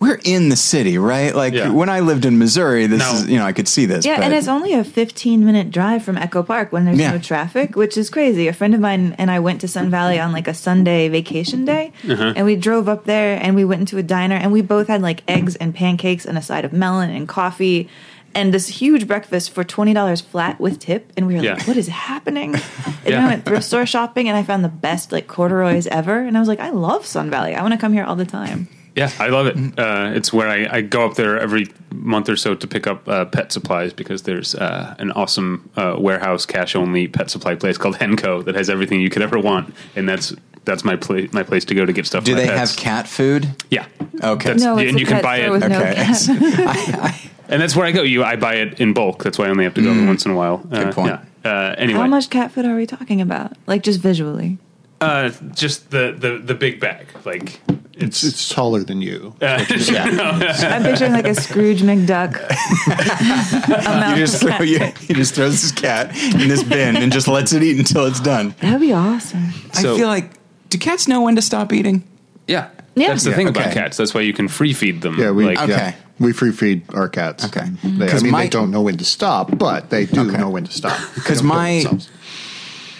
we're 0.00 0.18
in 0.24 0.48
the 0.48 0.56
city, 0.56 0.96
right? 0.98 1.34
Like 1.36 1.52
Yeah. 1.52 1.68
when 1.68 1.88
I 1.90 2.00
lived 2.00 2.24
in 2.24 2.38
Missouri, 2.38 2.86
this 2.86 2.98
No. 3.00 3.12
is 3.12 3.28
you 3.28 3.36
know 3.38 3.44
I 3.44 3.52
could 3.52 3.68
see 3.68 3.84
this. 3.86 4.04
Yeah, 4.06 4.16
but- 4.16 4.24
and 4.24 4.34
it's 4.34 4.48
only 4.48 4.72
a 4.72 4.82
15 4.82 5.44
minute 5.44 5.70
drive 5.70 6.02
from 6.02 6.16
Echo 6.16 6.42
Park 6.42 6.72
when 6.72 6.86
there's 6.86 6.98
Yeah. 6.98 7.12
no 7.12 7.18
traffic, 7.18 7.76
which 7.76 7.96
is 7.98 8.08
crazy. 8.10 8.48
A 8.48 8.52
friend 8.54 8.74
of 8.74 8.80
mine 8.80 9.14
and 9.18 9.30
I 9.30 9.38
went 9.38 9.60
to 9.60 9.68
Sun 9.68 9.90
Valley 9.90 10.18
on 10.18 10.32
like 10.32 10.48
a 10.48 10.54
Sunday 10.54 11.08
vacation 11.08 11.64
day, 11.66 11.92
Uh-huh. 12.10 12.32
and 12.34 12.46
we 12.46 12.56
drove 12.56 12.88
up 12.88 13.04
there 13.04 13.38
and 13.42 13.54
we 13.54 13.64
went 13.64 13.80
into 13.82 13.98
a 13.98 14.02
diner 14.02 14.36
and 14.36 14.50
we 14.52 14.62
both 14.62 14.88
had 14.88 15.02
like 15.02 15.22
eggs 15.28 15.54
and 15.56 15.74
pancakes 15.74 16.24
and 16.24 16.38
a 16.38 16.42
side 16.42 16.64
of 16.64 16.72
melon 16.72 17.10
and 17.10 17.28
coffee. 17.28 17.88
And 18.32 18.54
this 18.54 18.68
huge 18.68 19.08
breakfast 19.08 19.52
for 19.52 19.64
twenty 19.64 19.92
dollars 19.92 20.20
flat 20.20 20.60
with 20.60 20.78
tip, 20.78 21.12
and 21.16 21.26
we 21.26 21.34
were 21.34 21.42
Yeah. 21.42 21.54
like, 21.54 21.66
"What 21.66 21.76
is 21.76 21.88
happening?" 21.88 22.54
And 22.86 22.94
Yeah. 23.04 23.16
then 23.16 23.24
I 23.24 23.28
went 23.28 23.44
thrift 23.44 23.64
store 23.64 23.84
shopping, 23.86 24.28
and 24.28 24.36
I 24.38 24.44
found 24.44 24.62
the 24.62 24.68
best 24.68 25.10
like 25.10 25.26
corduroys 25.26 25.88
ever. 25.88 26.18
And 26.20 26.36
I 26.36 26.40
was 26.40 26.48
like, 26.48 26.60
"I 26.60 26.70
love 26.70 27.04
Sun 27.04 27.28
Valley. 27.28 27.56
I 27.56 27.60
want 27.62 27.74
to 27.74 27.78
come 27.78 27.92
here 27.92 28.04
all 28.04 28.14
the 28.14 28.24
time." 28.24 28.68
Yeah, 28.96 29.10
I 29.18 29.28
love 29.28 29.46
it. 29.46 29.56
Uh, 29.78 30.10
it's 30.14 30.32
where 30.32 30.48
I, 30.48 30.66
I 30.78 30.80
go 30.80 31.04
up 31.06 31.14
there 31.14 31.38
every 31.38 31.68
month 31.92 32.28
or 32.28 32.36
so 32.36 32.54
to 32.54 32.66
pick 32.66 32.86
up 32.86 33.08
uh, 33.08 33.24
pet 33.26 33.52
supplies 33.52 33.92
because 33.92 34.22
there's 34.24 34.54
uh, 34.54 34.94
an 34.98 35.12
awesome 35.12 35.70
uh, 35.76 35.96
warehouse 35.98 36.44
cash 36.44 36.74
only 36.74 37.06
pet 37.08 37.30
supply 37.30 37.54
place 37.54 37.78
called 37.78 37.96
Henco 37.96 38.44
that 38.44 38.54
has 38.56 38.68
everything 38.68 39.00
you 39.00 39.08
could 39.10 39.22
ever 39.22 39.38
want, 39.38 39.72
and 39.96 40.08
that's 40.08 40.34
that's 40.64 40.84
my 40.84 40.96
place 40.96 41.32
my 41.32 41.42
place 41.42 41.64
to 41.66 41.74
go 41.74 41.86
to 41.86 41.92
get 41.92 42.04
stuff. 42.06 42.24
do 42.24 42.34
they 42.34 42.46
pets. 42.46 42.74
have 42.74 42.78
cat 42.78 43.06
food? 43.08 43.48
Yeah. 43.70 43.86
Okay. 44.22 44.44
That's- 44.50 44.60
No, 44.62 44.76
it's 44.78 44.88
and 44.90 44.96
a 44.96 45.00
you 45.00 45.06
can 45.06 45.22
buy 45.22 45.36
it. 45.38 45.50
with 45.50 45.66
no 45.66 45.80
Okay. 45.80 45.94
cat. 45.94 47.20
And 47.50 47.60
that's 47.60 47.74
where 47.74 47.84
I 47.84 47.90
go. 47.90 48.02
You, 48.02 48.22
I 48.22 48.36
buy 48.36 48.54
it 48.56 48.80
in 48.80 48.92
bulk. 48.94 49.24
That's 49.24 49.36
why 49.36 49.46
I 49.46 49.48
only 49.50 49.64
have 49.64 49.74
to 49.74 49.82
go 49.82 49.90
every 49.90 50.06
once 50.06 50.24
in 50.24 50.30
a 50.30 50.36
while. 50.36 50.58
Mm. 50.58 50.70
Good 50.70 50.86
Uh, 50.86 50.92
point. 50.92 51.18
Yeah. 51.44 51.50
Uh, 51.50 51.74
anyway, 51.76 51.98
How 51.98 52.06
much 52.06 52.30
cat 52.30 52.52
food 52.52 52.64
are 52.64 52.76
we 52.76 52.86
talking 52.86 53.20
about? 53.20 53.56
Like 53.66 53.82
just 53.82 53.98
visually? 54.00 54.58
Uh, 55.00 55.30
just 55.52 55.90
the, 55.90 56.14
the 56.16 56.38
the 56.38 56.54
big 56.54 56.78
bag. 56.78 57.08
Like 57.24 57.58
it's 58.00 58.22
it's, 58.22 58.34
it's 58.34 58.48
taller 58.48 58.82
than 58.84 59.00
you. 59.02 59.34
uh, 59.42 59.64
I'm 59.70 60.82
picturing 60.82 61.12
like 61.12 61.26
a 61.26 61.34
Scrooge 61.34 61.82
McDuck. 61.82 62.38
You 64.10 64.16
just 64.16 64.40
throw 64.42 64.58
you, 64.60 64.78
he 65.00 65.14
just 65.14 65.34
throws 65.34 65.60
his 65.62 65.72
cat 65.72 66.14
in 66.34 66.48
this 66.48 66.62
bin 66.62 66.96
and 66.96 67.12
just 67.12 67.28
lets 67.28 67.52
it 67.52 67.62
eat 67.62 67.78
until 67.78 68.06
it's 68.06 68.20
done. 68.20 68.54
That'd 68.60 68.80
be 68.80 68.92
awesome. 68.92 69.50
So- 69.72 69.94
I 69.94 69.98
feel 69.98 70.08
like 70.08 70.32
do 70.68 70.78
cats 70.78 71.06
know 71.08 71.22
when 71.22 71.36
to 71.36 71.42
stop 71.42 71.72
eating? 71.72 72.02
yeah. 72.46 72.70
Yeah. 72.96 73.08
That's 73.08 73.22
the 73.22 73.30
Yeah, 73.30 73.36
thing 73.36 73.48
about 73.48 73.66
okay. 73.66 73.74
cats. 73.74 73.96
That's 73.96 74.12
why 74.14 74.22
you 74.22 74.32
can 74.32 74.48
free 74.48 74.72
feed 74.72 75.00
them. 75.00 75.16
Yeah, 75.16 75.30
we 75.30 75.44
like, 75.44 75.60
Okay. 75.60 75.70
yeah, 75.72 75.94
we 76.18 76.32
free 76.32 76.50
feed 76.50 76.82
our 76.92 77.08
cats. 77.08 77.44
Okay. 77.44 77.64
They, 77.84 78.06
I 78.06 78.08
'Cause 78.10 78.22
mean, 78.24 78.32
my- 78.32 78.42
they 78.42 78.48
don't 78.48 78.70
know 78.72 78.82
when 78.82 78.96
to 78.98 79.04
stop, 79.04 79.56
but 79.56 79.90
they 79.90 80.06
do 80.06 80.22
Okay. 80.28 80.36
know 80.36 80.50
when 80.50 80.64
to 80.64 80.72
stop. 80.72 80.98
They 81.14 81.22
'Cause 81.22 81.40
don't 81.40 81.48
kill 81.50 81.56
my- 81.56 81.72
themselves. 81.74 82.10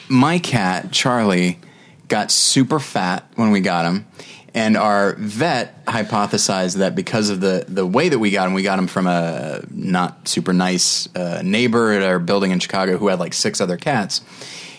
my 0.08 0.38
cat 0.38 0.92
Charlie 0.92 1.58
got 2.08 2.30
super 2.30 2.78
fat 2.78 3.26
when 3.34 3.50
we 3.50 3.60
got 3.60 3.84
him, 3.84 4.06
and 4.54 4.76
our 4.76 5.14
vet 5.16 5.84
hypothesized 5.86 6.76
that 6.78 6.94
because 6.94 7.30
of 7.30 7.40
the 7.40 7.64
the 7.68 7.86
way 7.86 8.08
that 8.08 8.18
we 8.18 8.30
got 8.30 8.46
him, 8.46 8.54
we 8.54 8.62
got 8.62 8.78
him 8.78 8.86
from 8.86 9.06
a 9.06 9.62
not 9.70 10.26
super 10.26 10.52
nice 10.52 11.08
uh, 11.14 11.42
neighbor 11.44 11.92
at 11.92 12.02
our 12.02 12.18
building 12.18 12.50
in 12.50 12.58
Chicago 12.58 12.98
who 12.98 13.08
had 13.08 13.18
like 13.20 13.32
six 13.32 13.60
other 13.60 13.76
cats. 13.76 14.22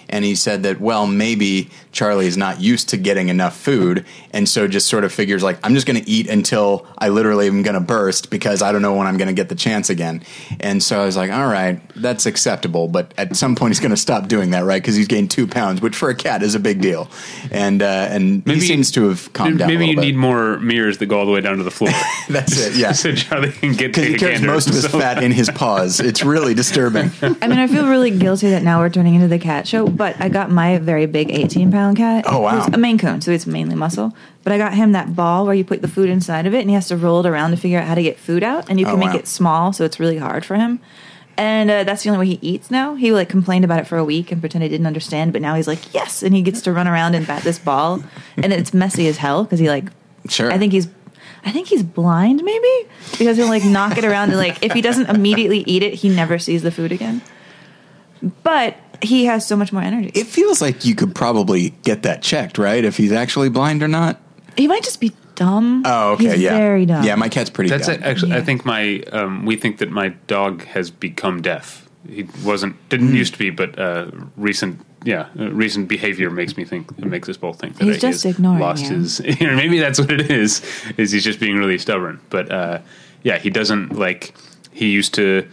And 0.09 0.25
he 0.25 0.35
said 0.35 0.63
that, 0.63 0.81
well, 0.81 1.07
maybe 1.07 1.69
Charlie 1.91 2.25
is 2.27 2.37
not 2.37 2.61
used 2.61 2.89
to 2.89 2.97
getting 2.97 3.27
enough 3.29 3.55
food. 3.57 4.05
And 4.31 4.47
so 4.47 4.67
just 4.67 4.87
sort 4.87 5.03
of 5.03 5.11
figures, 5.11 5.43
like, 5.43 5.59
I'm 5.63 5.73
just 5.75 5.85
going 5.85 6.01
to 6.01 6.09
eat 6.09 6.29
until 6.29 6.87
I 6.97 7.09
literally 7.09 7.47
am 7.47 7.63
going 7.63 7.73
to 7.73 7.81
burst 7.81 8.29
because 8.29 8.61
I 8.61 8.71
don't 8.71 8.81
know 8.81 8.95
when 8.95 9.07
I'm 9.07 9.17
going 9.17 9.27
to 9.27 9.33
get 9.33 9.49
the 9.49 9.55
chance 9.55 9.89
again. 9.89 10.23
And 10.61 10.81
so 10.81 11.01
I 11.01 11.05
was 11.05 11.17
like, 11.17 11.31
all 11.31 11.47
right, 11.47 11.81
that's 11.97 12.25
acceptable. 12.25 12.87
But 12.87 13.13
at 13.17 13.35
some 13.35 13.55
point, 13.55 13.71
he's 13.71 13.79
going 13.81 13.91
to 13.91 13.97
stop 13.97 14.29
doing 14.29 14.51
that, 14.51 14.63
right? 14.63 14.81
Because 14.81 14.95
he's 14.95 15.07
gained 15.07 15.31
two 15.31 15.47
pounds, 15.47 15.81
which 15.81 15.95
for 15.97 16.09
a 16.09 16.15
cat 16.15 16.43
is 16.43 16.55
a 16.55 16.59
big 16.59 16.79
deal. 16.81 17.09
And, 17.51 17.81
uh, 17.81 17.85
and 18.09 18.45
Maybe- 18.45 18.61
he 18.61 18.65
seems 18.67 18.89
to 18.91 19.09
have 19.09 19.33
calmed 19.33 19.59
down 19.59 19.67
Maybe 19.67 19.87
you 19.87 19.95
little 19.95 20.03
need 20.05 20.15
more 20.15 20.59
mirrors 20.59 20.97
that 20.99 21.07
go 21.07 21.19
all 21.19 21.25
the 21.25 21.31
way 21.33 21.41
down 21.41 21.57
to 21.57 21.63
the 21.63 21.71
floor. 21.71 21.91
That's 22.29 22.57
it, 22.57 22.75
yeah. 22.77 22.91
so 22.93 23.13
Charlie 23.13 23.51
can 23.51 23.73
get 23.73 23.87
Because 23.87 24.05
he 24.05 24.15
carries 24.17 24.39
gander. 24.39 24.53
most 24.53 24.69
of 24.69 24.75
his 24.75 24.83
So- 24.89 24.97
fat 24.97 25.21
in 25.21 25.31
his 25.33 25.49
paws. 25.49 25.99
It's 25.99 26.23
really 26.23 26.53
disturbing. 26.53 27.11
I 27.21 27.47
mean, 27.47 27.59
I 27.59 27.67
feel 27.67 27.89
really 27.89 28.11
guilty 28.17 28.49
that 28.51 28.63
now 28.63 28.79
we're 28.79 28.89
turning 28.89 29.15
into 29.15 29.27
the 29.27 29.39
cat 29.39 29.67
show, 29.67 29.87
but 29.87 30.15
I 30.21 30.29
got 30.29 30.49
my 30.51 30.77
very 30.77 31.05
big 31.05 31.31
18 31.31 31.69
pound 31.69 31.80
cat. 31.95 32.25
Oh, 32.27 32.39
wow. 32.41 32.61
Who's 32.61 32.73
a 32.73 32.77
Maine 32.77 32.97
Coon, 32.97 33.21
so 33.21 33.31
it's 33.31 33.45
mainly 33.47 33.75
muscle. 33.75 34.13
But 34.43 34.53
I 34.53 34.57
got 34.57 34.73
him 34.73 34.91
that 34.93 35.15
ball 35.15 35.45
where 35.45 35.53
you 35.55 35.63
put 35.63 35.81
the 35.81 35.87
food 35.87 36.09
inside 36.09 36.45
of 36.47 36.53
it 36.53 36.61
and 36.61 36.69
he 36.69 36.73
has 36.75 36.87
to 36.89 36.97
roll 36.97 37.19
it 37.25 37.29
around 37.29 37.51
to 37.51 37.57
figure 37.57 37.79
out 37.79 37.87
how 37.87 37.95
to 37.95 38.03
get 38.03 38.17
food 38.19 38.43
out. 38.43 38.69
And 38.69 38.79
you 38.79 38.85
can 38.85 38.95
Oh, 38.95 38.97
make 38.97 39.13
wow. 39.13 39.19
it 39.19 39.27
small, 39.27 39.73
so 39.73 39.83
it's 39.85 39.99
really 39.99 40.17
hard 40.17 40.45
for 40.45 40.55
him. 40.55 40.79
And 41.37 41.71
uh, 41.71 41.83
that's 41.85 42.03
the 42.03 42.09
only 42.09 42.19
way 42.27 42.35
he 42.35 42.39
eats 42.47 42.69
now. 42.69 42.95
He 42.95 43.11
like 43.11 43.29
complained 43.29 43.65
about 43.65 43.79
it 43.79 43.87
for 43.87 43.97
a 43.97 44.03
week 44.05 44.31
and 44.31 44.41
pretended 44.41 44.69
he 44.69 44.77
didn't 44.77 44.87
understand, 44.87 45.33
but 45.33 45.41
now 45.41 45.55
he's 45.55 45.67
like, 45.67 45.93
yes, 45.93 46.21
and 46.23 46.35
he 46.35 46.41
gets 46.41 46.61
to 46.63 46.71
run 46.71 46.87
around 46.87 47.15
and 47.15 47.25
bat 47.25 47.41
this 47.43 47.57
ball, 47.57 48.03
and 48.37 48.51
it's 48.53 48.73
messy 48.73 49.07
as 49.07 49.17
hell 49.17 49.43
because 49.43 49.59
he 49.59 49.69
like, 49.69 49.85
Sure. 50.29 50.51
I 50.51 50.57
think 50.59 50.71
he's, 50.73 50.87
I 51.45 51.51
think 51.51 51.67
he's 51.67 51.81
blind 51.81 52.43
maybe 52.43 52.89
because 53.17 53.37
he'll 53.37 53.47
like 53.47 53.63
knock 53.65 53.97
it 53.97 54.05
around 54.05 54.29
and 54.29 54.37
like 54.37 54.63
if 54.63 54.73
he 54.73 54.81
doesn't 54.81 55.09
immediately 55.09 55.63
eat 55.65 55.81
it, 55.81 55.95
he 55.95 56.09
never 56.09 56.37
sees 56.37 56.61
the 56.61 56.69
food 56.69 56.91
again. 56.91 57.21
But 58.43 58.77
he 59.01 59.25
has 59.25 59.45
so 59.47 59.55
much 59.55 59.71
more 59.73 59.81
energy. 59.81 60.11
It 60.13 60.27
feels 60.27 60.61
like 60.61 60.85
you 60.85 60.95
could 60.95 61.13
probably 61.15 61.71
get 61.83 62.03
that 62.03 62.21
checked, 62.21 62.57
right? 62.57 62.83
If 62.83 62.97
he's 62.97 63.11
actually 63.11 63.49
blind 63.49 63.81
or 63.83 63.87
not. 63.87 64.19
he 64.57 64.67
might 64.67 64.83
just 64.83 64.99
be 64.99 65.11
dumb. 65.35 65.83
Oh, 65.85 66.11
okay, 66.13 66.31
He's 66.31 66.41
yeah. 66.41 66.57
very 66.57 66.85
dumb. 66.85 67.03
Yeah, 67.03 67.15
my 67.15 67.29
cat's 67.29 67.49
pretty 67.49 67.69
That's 67.69 67.87
dumb. 67.87 67.99
actually. 68.03 68.33
I 68.33 68.41
think 68.41 68.65
my. 68.65 68.99
Um, 69.11 69.45
we 69.45 69.55
think 69.55 69.77
that 69.79 69.89
my 69.89 70.09
dog 70.27 70.63
has 70.65 70.91
become 70.91 71.41
deaf. 71.41 71.87
He 72.09 72.27
wasn't. 72.43 72.75
Didn't 72.89 73.09
Hmm. 73.09 73.15
used 73.15 73.33
to 73.33 73.39
be, 73.39 73.49
but 73.49 73.77
uh, 73.79 74.11
recent. 74.37 74.79
Yeah, 75.03 75.29
uh, 75.39 75.49
recent 75.51 75.87
behavior 75.87 76.29
makes 76.29 76.57
me 76.57 76.63
think. 76.65 76.91
It 76.99 77.05
makes 77.05 77.27
us 77.27 77.35
both 77.37 77.59
think 77.59 77.77
that 77.77 77.85
He's 77.85 77.95
he 77.95 78.01
just 78.01 78.23
has 78.23 78.33
ignoring 78.35 78.59
lost 78.59 78.83
you. 78.83 78.97
his. 78.97 79.19
Or 79.41 79.55
maybe 79.55 79.79
that's 79.79 79.99
what 79.99 80.11
it 80.11 80.29
is. 80.29 80.61
Is 80.97 81.11
he's 81.11 81.23
just 81.23 81.39
being 81.39 81.55
really 81.57 81.79
stubborn? 81.79 82.19
But 82.29 82.51
uh, 82.51 82.79
yeah, 83.23 83.39
he 83.39 83.49
doesn't 83.49 83.97
like. 83.97 84.35
He 84.71 84.89
used 84.91 85.15
to. 85.15 85.47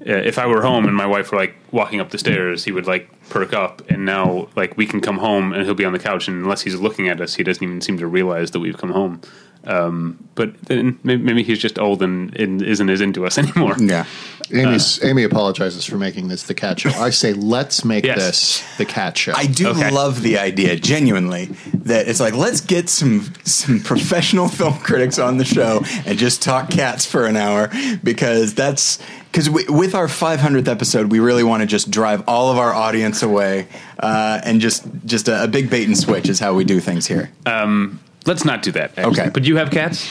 If 0.00 0.38
I 0.38 0.46
were 0.46 0.62
home 0.62 0.86
and 0.86 0.96
my 0.96 1.06
wife 1.06 1.32
were 1.32 1.38
like 1.38 1.54
walking 1.72 2.00
up 2.00 2.10
the 2.10 2.18
stairs, 2.18 2.64
he 2.64 2.72
would 2.72 2.86
like 2.86 3.08
perk 3.28 3.52
up, 3.52 3.82
and 3.90 4.04
now 4.04 4.48
like 4.56 4.76
we 4.76 4.86
can 4.86 5.00
come 5.00 5.18
home 5.18 5.52
and 5.52 5.64
he'll 5.64 5.74
be 5.74 5.84
on 5.84 5.92
the 5.92 5.98
couch, 5.98 6.28
and 6.28 6.42
unless 6.42 6.62
he's 6.62 6.76
looking 6.76 7.08
at 7.08 7.20
us, 7.20 7.34
he 7.34 7.42
doesn't 7.42 7.62
even 7.62 7.80
seem 7.80 7.98
to 7.98 8.06
realize 8.06 8.52
that 8.52 8.60
we've 8.60 8.78
come 8.78 8.92
home. 8.92 9.20
Um, 9.64 10.28
but 10.34 10.60
then 10.62 10.98
maybe, 11.02 11.22
maybe 11.22 11.42
he's 11.42 11.58
just 11.58 11.78
old 11.78 12.02
and, 12.02 12.34
and 12.38 12.62
isn't 12.62 12.88
as 12.88 13.00
into 13.00 13.26
us 13.26 13.36
anymore. 13.38 13.76
Yeah. 13.78 14.06
Amy's, 14.50 15.04
Amy 15.04 15.24
apologizes 15.24 15.84
for 15.84 15.98
making 15.98 16.28
this 16.28 16.44
the 16.44 16.54
cat 16.54 16.80
show. 16.80 16.88
I 16.90 17.10
say 17.10 17.34
let's 17.34 17.84
make 17.84 18.06
Yes. 18.06 18.16
this 18.16 18.76
the 18.78 18.86
cat 18.86 19.18
show. 19.18 19.34
I 19.36 19.44
do 19.44 19.68
Okay. 19.68 19.90
love 19.90 20.22
the 20.22 20.38
idea, 20.38 20.74
genuinely, 20.76 21.46
that 21.74 22.08
it's 22.08 22.18
like 22.18 22.34
let's 22.34 22.62
get 22.62 22.88
some 22.88 23.30
some 23.44 23.80
professional 23.80 24.48
film 24.58 24.78
critics 24.78 25.18
on 25.18 25.36
the 25.36 25.44
show 25.44 25.82
and 26.06 26.18
just 26.18 26.40
talk 26.40 26.70
cats 26.70 27.04
for 27.04 27.26
an 27.26 27.36
hour 27.36 27.68
because 28.02 28.54
that's 28.54 28.98
because 29.30 29.50
with 29.50 29.94
our 29.94 30.06
500th 30.06 30.66
episode, 30.68 31.12
we 31.12 31.18
really 31.20 31.44
want 31.44 31.60
to 31.60 31.66
just 31.66 31.90
drive 31.90 32.22
all 32.26 32.50
of 32.50 32.56
our 32.56 32.72
audience 32.72 33.22
away 33.22 33.68
uh, 33.98 34.40
and 34.44 34.62
just 34.62 34.84
just 35.04 35.28
a, 35.28 35.44
a 35.44 35.48
big 35.48 35.68
bait 35.68 35.86
and 35.86 35.98
switch 35.98 36.26
is 36.30 36.40
how 36.40 36.54
we 36.54 36.64
do 36.64 36.80
things 36.80 37.06
here. 37.06 37.30
Let's 38.28 38.44
not 38.44 38.62
do 38.62 38.70
that. 38.72 38.90
actually. 38.98 39.20
Okay. 39.22 39.30
But 39.30 39.44
you 39.44 39.56
have 39.56 39.70
cats? 39.70 40.06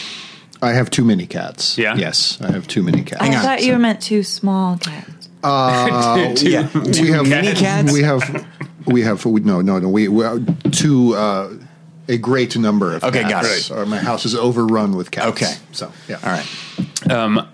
I 0.62 0.74
have 0.74 0.90
too 0.90 1.06
many 1.06 1.28
cats. 1.28 1.78
Yeah? 1.78 1.96
Yes, 1.96 2.40
I 2.42 2.52
have 2.52 2.68
too 2.68 2.82
many 2.82 3.04
cats. 3.04 3.22
I 3.22 3.28
on. 3.28 3.42
thought 3.44 3.64
you 3.64 3.78
meant 3.78 4.02
two 4.02 4.24
small 4.24 4.78
cats. 4.78 5.30
Uh, 5.44 6.34
Two- 6.36 6.50
yeah. 6.50 6.68
two 6.68 7.04
we 7.04 7.12
have 7.12 7.30
mini 7.30 7.54
cats? 7.54 7.94
We 7.94 8.02
have 8.02 8.46
we 8.88 9.02
have 9.04 9.24
we, 9.24 9.42
no 9.42 9.62
no 9.62 9.78
no 9.80 9.88
we, 9.88 10.08
we 10.08 10.26
are 10.26 10.40
two 10.72 11.14
uh, 11.16 11.54
a 12.10 12.18
great 12.18 12.58
number 12.58 12.96
of 12.96 13.04
Okay, 13.04 13.22
got 13.22 13.44
cats. 13.46 13.70
it. 13.70 13.74
Or 13.76 13.86
my 13.86 13.98
house 14.00 14.26
is 14.26 14.34
overrun 14.34 14.96
with 14.98 15.12
cats. 15.12 15.28
Okay. 15.28 15.54
so 15.74 15.92
yeah. 16.10 16.18
All 16.24 16.32
right. 16.32 17.12
Um, 17.12 17.48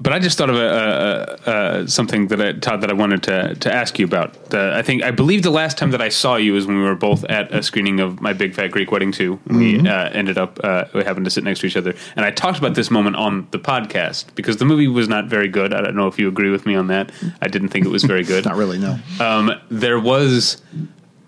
but 0.00 0.12
I 0.12 0.18
just 0.18 0.38
thought 0.38 0.50
of 0.50 0.56
a, 0.56 1.38
a, 1.46 1.80
a, 1.82 1.88
something 1.88 2.28
that 2.28 2.40
I, 2.40 2.52
Todd 2.52 2.80
that 2.82 2.90
I 2.90 2.92
wanted 2.92 3.22
to 3.24 3.54
to 3.56 3.72
ask 3.72 3.98
you 3.98 4.04
about. 4.04 4.50
The, 4.50 4.72
I 4.74 4.82
think 4.82 5.02
I 5.02 5.10
believe 5.10 5.42
the 5.42 5.50
last 5.50 5.76
time 5.76 5.90
that 5.90 6.00
I 6.00 6.08
saw 6.08 6.36
you 6.36 6.52
was 6.52 6.66
when 6.66 6.76
we 6.76 6.82
were 6.84 6.94
both 6.94 7.24
at 7.24 7.52
a 7.52 7.62
screening 7.62 8.00
of 8.00 8.20
My 8.20 8.32
Big 8.32 8.54
Fat 8.54 8.70
Greek 8.70 8.92
Wedding 8.92 9.12
two. 9.12 9.40
We 9.46 9.86
uh, 9.86 10.10
ended 10.10 10.38
up 10.38 10.60
uh, 10.62 10.84
we 10.94 11.02
happened 11.04 11.24
to 11.24 11.30
sit 11.30 11.44
next 11.44 11.60
to 11.60 11.66
each 11.66 11.76
other, 11.76 11.94
and 12.16 12.24
I 12.24 12.30
talked 12.30 12.58
about 12.58 12.74
this 12.74 12.90
moment 12.90 13.16
on 13.16 13.48
the 13.50 13.58
podcast 13.58 14.34
because 14.34 14.58
the 14.58 14.64
movie 14.64 14.88
was 14.88 15.08
not 15.08 15.26
very 15.26 15.48
good. 15.48 15.74
I 15.74 15.80
don't 15.80 15.96
know 15.96 16.06
if 16.06 16.18
you 16.18 16.28
agree 16.28 16.50
with 16.50 16.64
me 16.66 16.74
on 16.74 16.86
that. 16.88 17.10
I 17.42 17.48
didn't 17.48 17.68
think 17.68 17.84
it 17.84 17.90
was 17.90 18.04
very 18.04 18.22
good. 18.24 18.44
Not 18.48 18.56
really. 18.56 18.78
No. 18.78 18.98
um, 19.20 19.52
there 19.70 19.98
was 19.98 20.62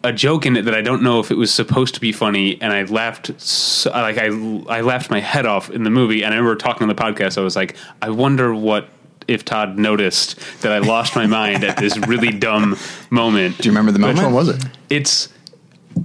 a 0.02 0.12
joke 0.12 0.46
in 0.46 0.56
it 0.56 0.62
that 0.62 0.74
I 0.74 0.80
don't 0.80 1.02
know 1.02 1.20
if 1.20 1.30
it 1.30 1.36
was 1.36 1.52
supposed 1.52 1.94
to 1.94 2.00
be 2.00 2.12
funny, 2.12 2.60
and 2.60 2.72
I 2.72 2.84
laughed 2.84 3.38
so, 3.40 3.90
like 3.90 4.18
I 4.18 4.26
I 4.68 4.80
laughed 4.80 5.10
my 5.10 5.20
head 5.20 5.46
off 5.46 5.70
in 5.70 5.82
the 5.82 5.90
movie. 5.90 6.22
And 6.22 6.32
I 6.32 6.36
remember 6.36 6.56
talking 6.56 6.82
on 6.82 6.88
the 6.88 7.00
podcast. 7.00 7.36
I 7.38 7.42
was 7.42 7.56
like, 7.56 7.76
I 8.00 8.10
wonder 8.10 8.54
what 8.54 8.88
if 9.28 9.44
Todd 9.44 9.78
noticed 9.78 10.40
that 10.62 10.72
I 10.72 10.78
lost 10.78 11.14
my 11.14 11.26
mind 11.26 11.64
at 11.64 11.76
this 11.76 11.96
really 11.98 12.32
dumb 12.38 12.76
moment. 13.10 13.58
Do 13.58 13.64
you 13.64 13.70
remember 13.70 13.92
the 13.92 13.98
moment? 13.98 14.18
Which 14.18 14.24
one 14.24 14.34
was 14.34 14.48
it? 14.48 14.64
It's 14.88 15.28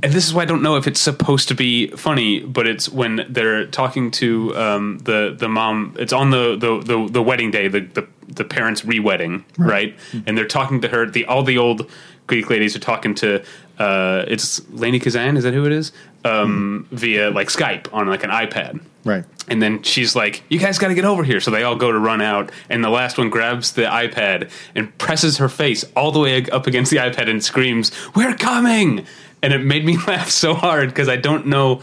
and 0.03 0.11
this 0.11 0.27
is 0.27 0.33
why 0.33 0.43
I 0.43 0.45
don't 0.45 0.61
know 0.61 0.75
if 0.75 0.87
it's 0.87 0.99
supposed 0.99 1.47
to 1.49 1.55
be 1.55 1.87
funny, 1.87 2.39
but 2.39 2.67
it's 2.67 2.89
when 2.89 3.25
they're 3.29 3.65
talking 3.67 4.11
to 4.11 4.55
um, 4.55 4.97
the 4.99 5.35
the 5.37 5.47
mom. 5.47 5.95
It's 5.97 6.13
on 6.13 6.31
the 6.31 6.55
the, 6.55 6.79
the, 6.79 7.07
the 7.11 7.21
wedding 7.21 7.51
day, 7.51 7.67
the, 7.67 7.81
the 7.81 8.07
the 8.27 8.43
parents' 8.43 8.83
re-wedding, 8.83 9.45
right? 9.57 9.95
And 10.25 10.37
they're 10.37 10.47
talking 10.47 10.81
to 10.81 10.87
her. 10.89 11.05
The 11.05 11.25
all 11.25 11.43
the 11.43 11.57
old 11.57 11.89
Greek 12.27 12.49
ladies 12.49 12.75
are 12.75 12.79
talking 12.79 13.15
to. 13.15 13.43
Uh, 13.77 14.25
it's 14.27 14.59
Lainie 14.61 15.01
Kazan. 15.01 15.37
Is 15.37 15.43
that 15.43 15.53
who 15.53 15.65
it 15.65 15.71
is? 15.71 15.91
Um, 16.23 16.87
Via 16.91 17.29
like 17.29 17.49
Skype 17.49 17.93
on 17.93 18.07
like 18.07 18.23
an 18.23 18.29
iPad. 18.29 18.81
Right. 19.03 19.23
And 19.47 19.61
then 19.61 19.83
she's 19.83 20.15
like, 20.15 20.43
"You 20.49 20.59
guys 20.59 20.79
got 20.79 20.87
to 20.87 20.95
get 20.95 21.05
over 21.05 21.23
here." 21.23 21.39
So 21.39 21.51
they 21.51 21.63
all 21.63 21.75
go 21.75 21.91
to 21.91 21.99
run 21.99 22.21
out, 22.21 22.51
and 22.69 22.83
the 22.83 22.89
last 22.89 23.17
one 23.17 23.29
grabs 23.29 23.73
the 23.73 23.83
iPad 23.83 24.49
and 24.73 24.97
presses 24.97 25.37
her 25.37 25.49
face 25.49 25.85
all 25.95 26.11
the 26.11 26.19
way 26.19 26.43
up 26.49 26.65
against 26.65 26.89
the 26.89 26.97
iPad 26.97 27.29
and 27.29 27.43
screams, 27.43 27.91
"We're 28.15 28.35
coming!" 28.35 29.05
And 29.43 29.53
it 29.53 29.59
made 29.59 29.85
me 29.85 29.97
laugh 30.07 30.29
so 30.29 30.55
hard 30.55 30.89
because 30.89 31.07
I 31.07 31.17
don't 31.17 31.45
know, 31.45 31.81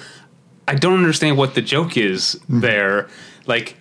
I 0.66 0.74
don't 0.74 0.98
understand 0.98 1.36
what 1.36 1.54
the 1.54 1.62
joke 1.62 1.96
is 1.96 2.40
there. 2.48 3.08
Like, 3.46 3.76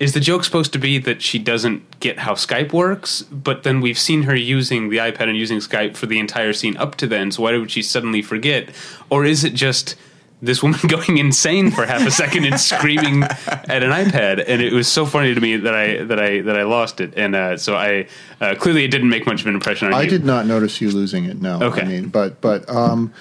is 0.00 0.14
the 0.14 0.20
joke 0.20 0.44
supposed 0.44 0.72
to 0.72 0.78
be 0.78 0.98
that 0.98 1.20
she 1.20 1.38
doesn't 1.38 2.00
get 2.00 2.20
how 2.20 2.32
Skype 2.32 2.72
works? 2.72 3.20
But 3.22 3.64
then 3.64 3.82
we've 3.82 3.98
seen 3.98 4.22
her 4.22 4.34
using 4.34 4.88
the 4.88 4.96
iPad 4.96 5.28
and 5.28 5.36
using 5.36 5.58
Skype 5.58 5.94
for 5.94 6.06
the 6.06 6.18
entire 6.18 6.54
scene 6.54 6.76
up 6.78 6.96
to 6.96 7.06
then. 7.06 7.30
So 7.30 7.42
why 7.42 7.56
would 7.58 7.70
she 7.70 7.82
suddenly 7.82 8.22
forget? 8.22 8.70
Or 9.10 9.26
is 9.26 9.44
it 9.44 9.52
just 9.52 9.96
this 10.40 10.62
woman 10.62 10.80
going 10.88 11.18
insane 11.18 11.70
for 11.70 11.84
half 11.84 12.06
a 12.06 12.10
second 12.10 12.46
and 12.46 12.58
screaming 12.58 13.24
at 13.24 13.82
an 13.82 13.90
iPad? 13.90 14.42
And 14.48 14.62
it 14.62 14.72
was 14.72 14.88
so 14.88 15.04
funny 15.04 15.34
to 15.34 15.40
me 15.40 15.58
that 15.58 15.74
I 15.74 16.02
that 16.04 16.18
I 16.18 16.40
that 16.40 16.56
I 16.56 16.62
lost 16.62 17.02
it. 17.02 17.12
And 17.18 17.36
uh, 17.36 17.58
so 17.58 17.76
I 17.76 18.06
uh, 18.40 18.54
clearly 18.54 18.84
it 18.84 18.90
didn't 18.90 19.10
make 19.10 19.26
much 19.26 19.42
of 19.42 19.48
an 19.48 19.54
impression 19.54 19.88
on 19.88 19.92
I 19.92 20.00
you. 20.00 20.06
I 20.06 20.08
did 20.08 20.24
not 20.24 20.46
notice 20.46 20.80
you 20.80 20.90
losing 20.90 21.26
it. 21.26 21.42
No. 21.42 21.60
Okay. 21.60 21.82
I 21.82 21.84
mean, 21.84 22.08
but 22.08 22.40
but 22.40 22.66
um, 22.70 23.12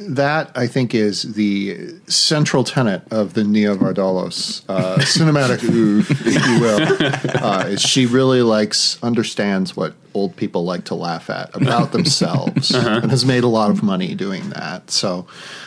that 0.00 0.50
I 0.54 0.66
think 0.66 0.94
is 0.94 1.34
the 1.34 1.94
central 2.06 2.64
tenet 2.64 3.02
of 3.10 3.34
the 3.34 3.44
Nia 3.44 3.74
Vardalos 3.74 4.62
uh, 4.68 4.96
cinematic 4.98 5.62
oeuvre, 5.68 6.16
if 6.26 6.46
you 6.46 6.60
will. 6.60 7.44
Uh, 7.44 7.66
is 7.66 7.82
she 7.82 8.06
really 8.06 8.42
likes 8.42 9.02
understands 9.02 9.76
what 9.76 9.94
old 10.14 10.36
people 10.36 10.64
like 10.64 10.84
to 10.86 10.94
laugh 10.94 11.30
at 11.30 11.54
about 11.54 11.92
themselves, 11.96 12.70
and 12.70 13.10
has 13.10 13.24
made 13.24 13.44
a 13.44 13.48
lot 13.48 13.70
of 13.70 13.82
money 13.82 14.14
doing 14.14 14.48
that. 14.50 14.90
So, 14.90 15.26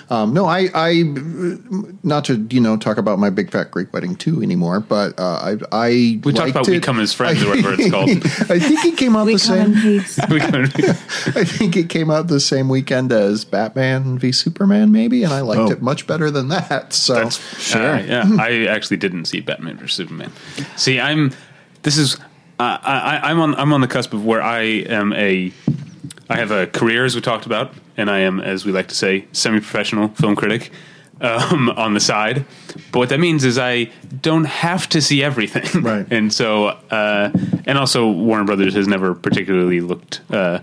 um, 0.09 0.33
no, 0.33 0.45
I, 0.45 0.69
I 0.73 1.03
not 2.03 2.25
to 2.25 2.45
you 2.49 2.59
know 2.61 2.77
talk 2.77 2.97
about 2.97 3.19
my 3.19 3.29
big 3.29 3.51
fat 3.51 3.71
Greek 3.71 3.93
wedding 3.93 4.15
too 4.15 4.41
anymore, 4.41 4.79
but 4.79 5.19
uh, 5.19 5.23
I 5.43 5.57
I 5.71 5.89
We 6.23 6.33
talked 6.33 6.37
liked 6.39 6.49
about 6.51 6.67
We 6.67 6.77
it. 6.77 6.83
Come 6.83 6.99
as 6.99 7.13
Friends 7.13 7.43
or 7.43 7.49
whatever 7.49 7.73
it's 7.77 7.91
called. 7.91 8.09
I 8.51 8.59
think 8.59 8.85
it 8.85 8.97
came 8.97 9.15
out 9.15 9.25
We 9.25 9.35
the 9.35 9.39
come 9.45 9.73
same. 9.73 9.73
in 9.73 9.81
peace. 10.01 10.19
We 10.29 10.39
couldn't- 10.39 10.77
I 11.37 11.43
think 11.43 11.75
it 11.77 11.89
came 11.89 12.09
out 12.09 12.27
the 12.27 12.39
same 12.39 12.69
weekend 12.69 13.11
as 13.11 13.45
Batman 13.45 14.17
v 14.17 14.31
Superman, 14.31 14.91
maybe, 14.91 15.23
and 15.23 15.33
I 15.33 15.41
liked 15.41 15.61
Oh. 15.61 15.71
it 15.71 15.81
much 15.81 16.07
better 16.07 16.31
than 16.31 16.47
that. 16.49 16.93
So 16.93 17.13
That's 17.15 17.37
Sure. 17.61 17.81
uh, 17.95 18.01
yeah, 18.01 18.25
I 18.39 18.65
actually 18.65 18.97
didn't 18.97 19.25
see 19.25 19.39
Batman 19.41 19.77
vs 19.77 19.93
Superman. 19.95 20.31
See, 20.75 20.99
I'm. 20.99 21.31
This 21.83 21.97
is. 21.97 22.17
Uh, 22.61 22.77
I, 22.83 23.17
I- 23.17 23.29
I'm 23.31 23.39
on. 23.39 23.55
I'm 23.55 23.73
on 23.73 23.81
the 23.81 23.87
cusp 23.87 24.13
of 24.13 24.23
where 24.25 24.41
I 24.41 24.61
am 24.61 25.13
a. 25.13 25.51
I 26.29 26.35
have 26.37 26.51
a 26.51 26.67
career, 26.67 27.03
as 27.05 27.15
we 27.15 27.21
talked 27.21 27.45
about, 27.45 27.73
and 27.97 28.09
I 28.09 28.19
am, 28.19 28.39
as 28.39 28.65
we 28.65 28.71
like 28.71 28.87
to 28.89 28.95
say, 28.95 29.25
semi-professional 29.33 30.09
film 30.09 30.35
critic 30.37 30.71
um, 31.19 31.69
on 31.75 31.93
the 31.93 31.99
side. 31.99 32.45
But 32.91 32.99
what 32.99 33.09
that 33.09 33.19
means 33.19 33.43
is 33.43 33.57
I 33.57 33.89
don't 34.21 34.45
have 34.45 34.87
to 34.89 35.01
see 35.01 35.21
everything, 35.23 35.81
Right. 35.83 36.05
And 36.09 36.31
so, 36.33 36.67
uh, 36.67 37.31
and 37.65 37.77
also, 37.77 38.09
Warner 38.09 38.45
Brothers 38.45 38.75
has 38.75 38.87
never 38.87 39.13
particularly 39.15 39.81
looked. 39.81 40.21
Uh, 40.29 40.59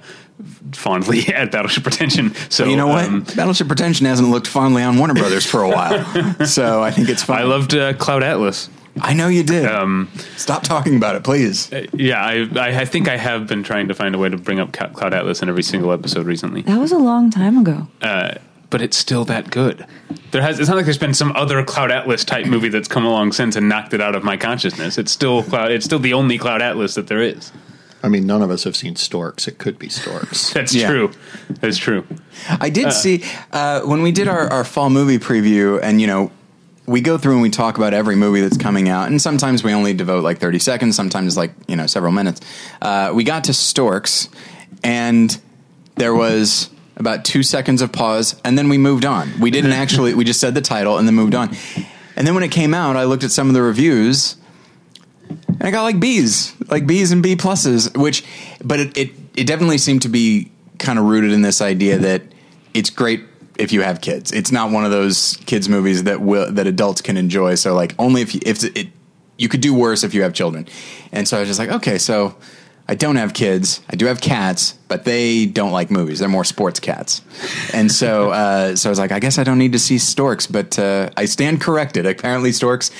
fondly 0.73 1.27
at 1.35 1.51
Battleship 1.51 1.83
Pretension. 1.83 2.33
So 2.49 2.65
you 2.67 2.77
know 2.77 2.87
what? 2.87 3.07
um, 3.07 3.23
Battleship 3.35 3.67
Pretension 3.67 4.07
hasn't 4.07 4.31
looked 4.31 4.47
fondly 4.47 4.85
on 4.85 4.97
Warner 4.97 5.15
Brothers 5.15 5.45
for 5.45 5.65
a 5.65 5.69
while, 5.69 6.47
so 6.47 6.81
I 6.81 6.93
think 6.93 7.09
it's 7.09 7.25
fine. 7.25 7.41
I 7.41 7.43
loved 7.43 7.75
uh, 7.75 7.93
Cloud 7.95 8.23
Atlas. 8.23 8.71
I 9.01 9.13
know 9.15 9.29
you 9.29 9.43
did. 9.43 9.65
Um, 9.67 10.11
Stop 10.37 10.63
talking 10.63 10.97
about 10.97 11.17
it, 11.17 11.25
please. 11.25 11.71
Yeah, 11.93 12.23
I, 12.25 12.49
I 12.57 12.81
I 12.81 12.85
think 12.85 13.09
I 13.09 13.17
have 13.17 13.47
been 13.47 13.63
trying 13.63 13.89
to 13.89 13.95
find 13.95 14.15
a 14.15 14.19
way 14.19 14.29
to 14.29 14.37
bring 14.37 14.61
up 14.61 14.73
Cloud 14.73 15.15
Atlas 15.15 15.43
in 15.43 15.49
every 15.49 15.63
single 15.63 15.93
episode 15.93 16.27
recently, 16.27 16.63
That 16.63 16.79
was 16.79 16.93
a 16.93 16.99
long 16.99 17.31
time 17.31 17.59
ago. 17.59 17.89
uh, 18.03 18.35
but 18.71 18.83
it's 18.83 18.97
still 18.99 19.25
that 19.25 19.51
good. 19.51 19.87
There 20.31 20.43
has 20.43 20.61
it's 20.61 20.69
not 20.69 20.77
like 20.77 20.85
there's 20.85 20.99
been 20.99 21.15
some 21.15 21.33
other 21.35 21.65
Cloud 21.65 21.91
Atlas 21.91 22.23
type 22.25 22.47
movie 22.47 22.69
that's 22.69 22.89
come 22.89 23.07
along 23.07 23.33
since 23.33 23.57
and 23.57 23.67
knocked 23.69 23.95
it 23.95 24.01
out 24.03 24.15
of 24.15 24.25
my 24.25 24.37
consciousness. 24.37 24.99
It's 24.99 25.11
still 25.11 25.43
Cloud. 25.43 25.71
It's 25.71 25.87
still 25.87 25.99
the 25.99 26.13
only 26.13 26.37
Cloud 26.37 26.61
Atlas 26.61 26.95
that 26.97 27.07
there 27.07 27.23
is. 27.23 27.51
I 28.03 28.09
mean, 28.09 28.27
none 28.27 28.43
of 28.43 28.51
us 28.51 28.63
have 28.65 28.77
seen 28.77 28.95
Storks. 28.95 29.49
It 29.49 29.59
could 29.59 29.79
be 29.79 29.89
Storks. 29.89 30.51
That's 30.55 30.75
Yeah. 30.75 30.89
true. 30.91 31.11
That's 31.61 31.79
true. 31.79 32.05
I 32.61 32.69
did 32.71 32.93
see 32.93 33.25
uh, 33.53 33.81
when 33.81 34.03
we 34.03 34.13
did 34.13 34.29
our, 34.29 34.49
our 34.53 34.65
fall 34.65 34.91
movie 34.91 35.19
preview, 35.19 35.81
and 35.83 35.99
you 36.01 36.07
know, 36.07 36.31
we 36.89 37.03
go 37.03 37.19
through 37.19 37.35
and 37.35 37.43
we 37.43 37.51
talk 37.51 37.77
about 37.77 37.93
every 37.93 38.17
movie 38.17 38.41
that's 38.41 38.57
coming 38.57 38.89
out, 38.89 39.09
and 39.09 39.21
sometimes 39.21 39.63
we 39.63 39.73
only 39.73 39.93
devote 39.93 40.25
like 40.25 40.39
thirty 40.39 40.59
seconds, 40.59 40.97
sometimes 40.97 41.37
like 41.37 41.53
you 41.69 41.77
know 41.77 41.87
several 41.87 42.13
minutes. 42.13 42.41
Uh, 42.81 43.13
we 43.15 43.25
got 43.25 43.45
to 43.45 43.55
Storks, 43.55 44.29
and 44.83 45.39
there 45.97 46.15
was 46.15 46.71
about 46.97 47.25
two 47.25 47.43
seconds 47.43 47.83
of 47.83 47.93
pause, 47.93 48.41
and 48.45 48.57
then 48.59 48.69
we 48.69 48.79
moved 48.79 49.05
on. 49.05 49.39
We 49.39 49.51
didn't 49.51 49.73
actually; 49.85 50.15
we 50.15 50.25
just 50.25 50.41
said 50.41 50.55
the 50.55 50.63
title 50.63 50.99
and 50.99 51.07
then 51.07 51.15
moved 51.15 51.35
on. 51.35 51.55
And 52.17 52.27
then 52.27 52.35
when 52.35 52.43
it 52.43 52.51
came 52.51 52.75
out, 52.75 52.97
I 52.97 53.05
looked 53.05 53.23
at 53.23 53.31
some 53.31 53.49
of 53.49 53.55
the 53.55 53.63
reviews, 53.63 54.37
and 55.29 55.63
I 55.63 55.71
got 55.71 55.83
like 55.83 56.01
B's, 56.01 56.55
like 56.69 56.87
B's 56.87 57.13
and 57.13 57.23
B 57.23 57.37
pluses, 57.37 57.97
which, 57.97 58.25
but 58.65 58.81
it, 58.81 58.97
it, 58.97 59.11
it 59.37 59.47
definitely 59.47 59.79
seemed 59.79 60.03
to 60.03 60.09
be 60.09 60.51
kind 60.79 60.99
of 60.99 61.05
rooted 61.05 61.33
in 61.33 61.43
this 61.43 61.61
idea 61.61 61.99
that 61.99 62.23
it's 62.75 62.91
great 62.91 63.23
if 63.59 63.73
you 63.73 63.83
have 63.83 64.01
kids. 64.01 64.33
It's 64.33 64.53
not 64.53 64.71
one 64.71 64.85
of 64.85 64.91
those 64.91 65.37
kids 65.47 65.69
movies 65.69 66.05
that 66.05 66.21
will, 66.21 66.51
that 66.53 66.67
adults 66.67 67.03
can 67.03 67.17
enjoy. 67.17 67.57
So 67.57 67.75
like 67.75 67.95
only 67.99 68.23
if 68.23 68.35
you, 68.35 68.41
if 68.47 68.65
it, 68.65 68.89
you 69.37 69.49
could 69.49 69.61
do 69.61 69.75
worse 69.75 70.05
if 70.05 70.15
you 70.15 70.23
have 70.23 70.33
children. 70.33 70.67
And 71.13 71.29
so 71.29 71.37
I 71.37 71.41
was 71.41 71.49
just 71.49 71.59
like, 71.59 71.71
okay, 71.71 71.99
so 71.99 72.37
I 72.89 72.95
don't 72.95 73.17
have 73.17 73.35
kids. 73.35 73.83
I 73.91 73.97
do 73.97 74.07
have 74.07 74.21
cats, 74.21 74.73
but 74.89 75.05
they 75.05 75.45
don't 75.45 75.73
like 75.73 75.91
movies. 75.91 76.21
They're 76.21 76.29
more 76.29 76.45
sports 76.45 76.81
cats. 76.81 77.21
And 77.75 77.93
so, 77.93 78.31
uh, 78.33 78.77
so 78.77 78.89
I 78.89 78.91
was 78.91 78.99
like, 78.99 79.13
I 79.13 79.21
guess 79.21 79.39
I 79.39 79.45
don't 79.45 79.59
need 79.59 79.73
to 79.73 79.79
see 79.79 79.99
Storks, 79.99 80.47
but 80.47 80.79
uh, 80.79 81.11
I 81.17 81.27
stand 81.27 81.61
corrected. 81.61 82.07
Apparently, 82.07 82.51
Storks 82.53 82.91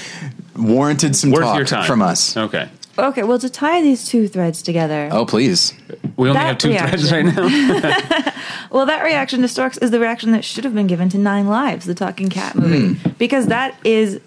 warranted 0.55 1.17
some 1.17 1.31
Worth 1.31 1.45
talk 1.45 1.57
your 1.57 1.67
time 1.67 1.87
from 1.87 2.03
us. 2.03 2.37
Okay. 2.37 2.69
Okay, 2.99 3.23
well, 3.23 3.39
to 3.39 3.49
tie 3.49 3.81
these 3.81 4.05
two 4.07 4.27
threads 4.29 4.61
together, 4.63 5.09
Oh, 5.13 5.25
please. 5.25 5.73
We 6.17 6.29
only 6.29 6.41
That 6.41 6.47
have 6.49 6.59
two 6.59 6.77
threads 6.77 7.13
right 7.13 7.25
now. 7.25 8.33
Well, 8.71 8.85
that 8.87 9.03
reaction 9.03 9.41
to 9.43 9.49
Storks 9.49 9.79
is 9.79 9.91
the 9.93 9.99
reaction 10.01 10.33
that 10.33 10.45
should 10.45 10.65
have 10.65 10.75
been 10.75 10.87
given 10.89 11.09
to 11.11 11.19
Nine 11.19 11.47
Lives, 11.49 11.87
the 11.87 11.95
talking 11.95 12.29
cat 12.29 12.55
movie, 12.55 12.95
Hmm. 12.95 13.11
because 13.19 13.47
that 13.47 13.75
is 13.85 14.21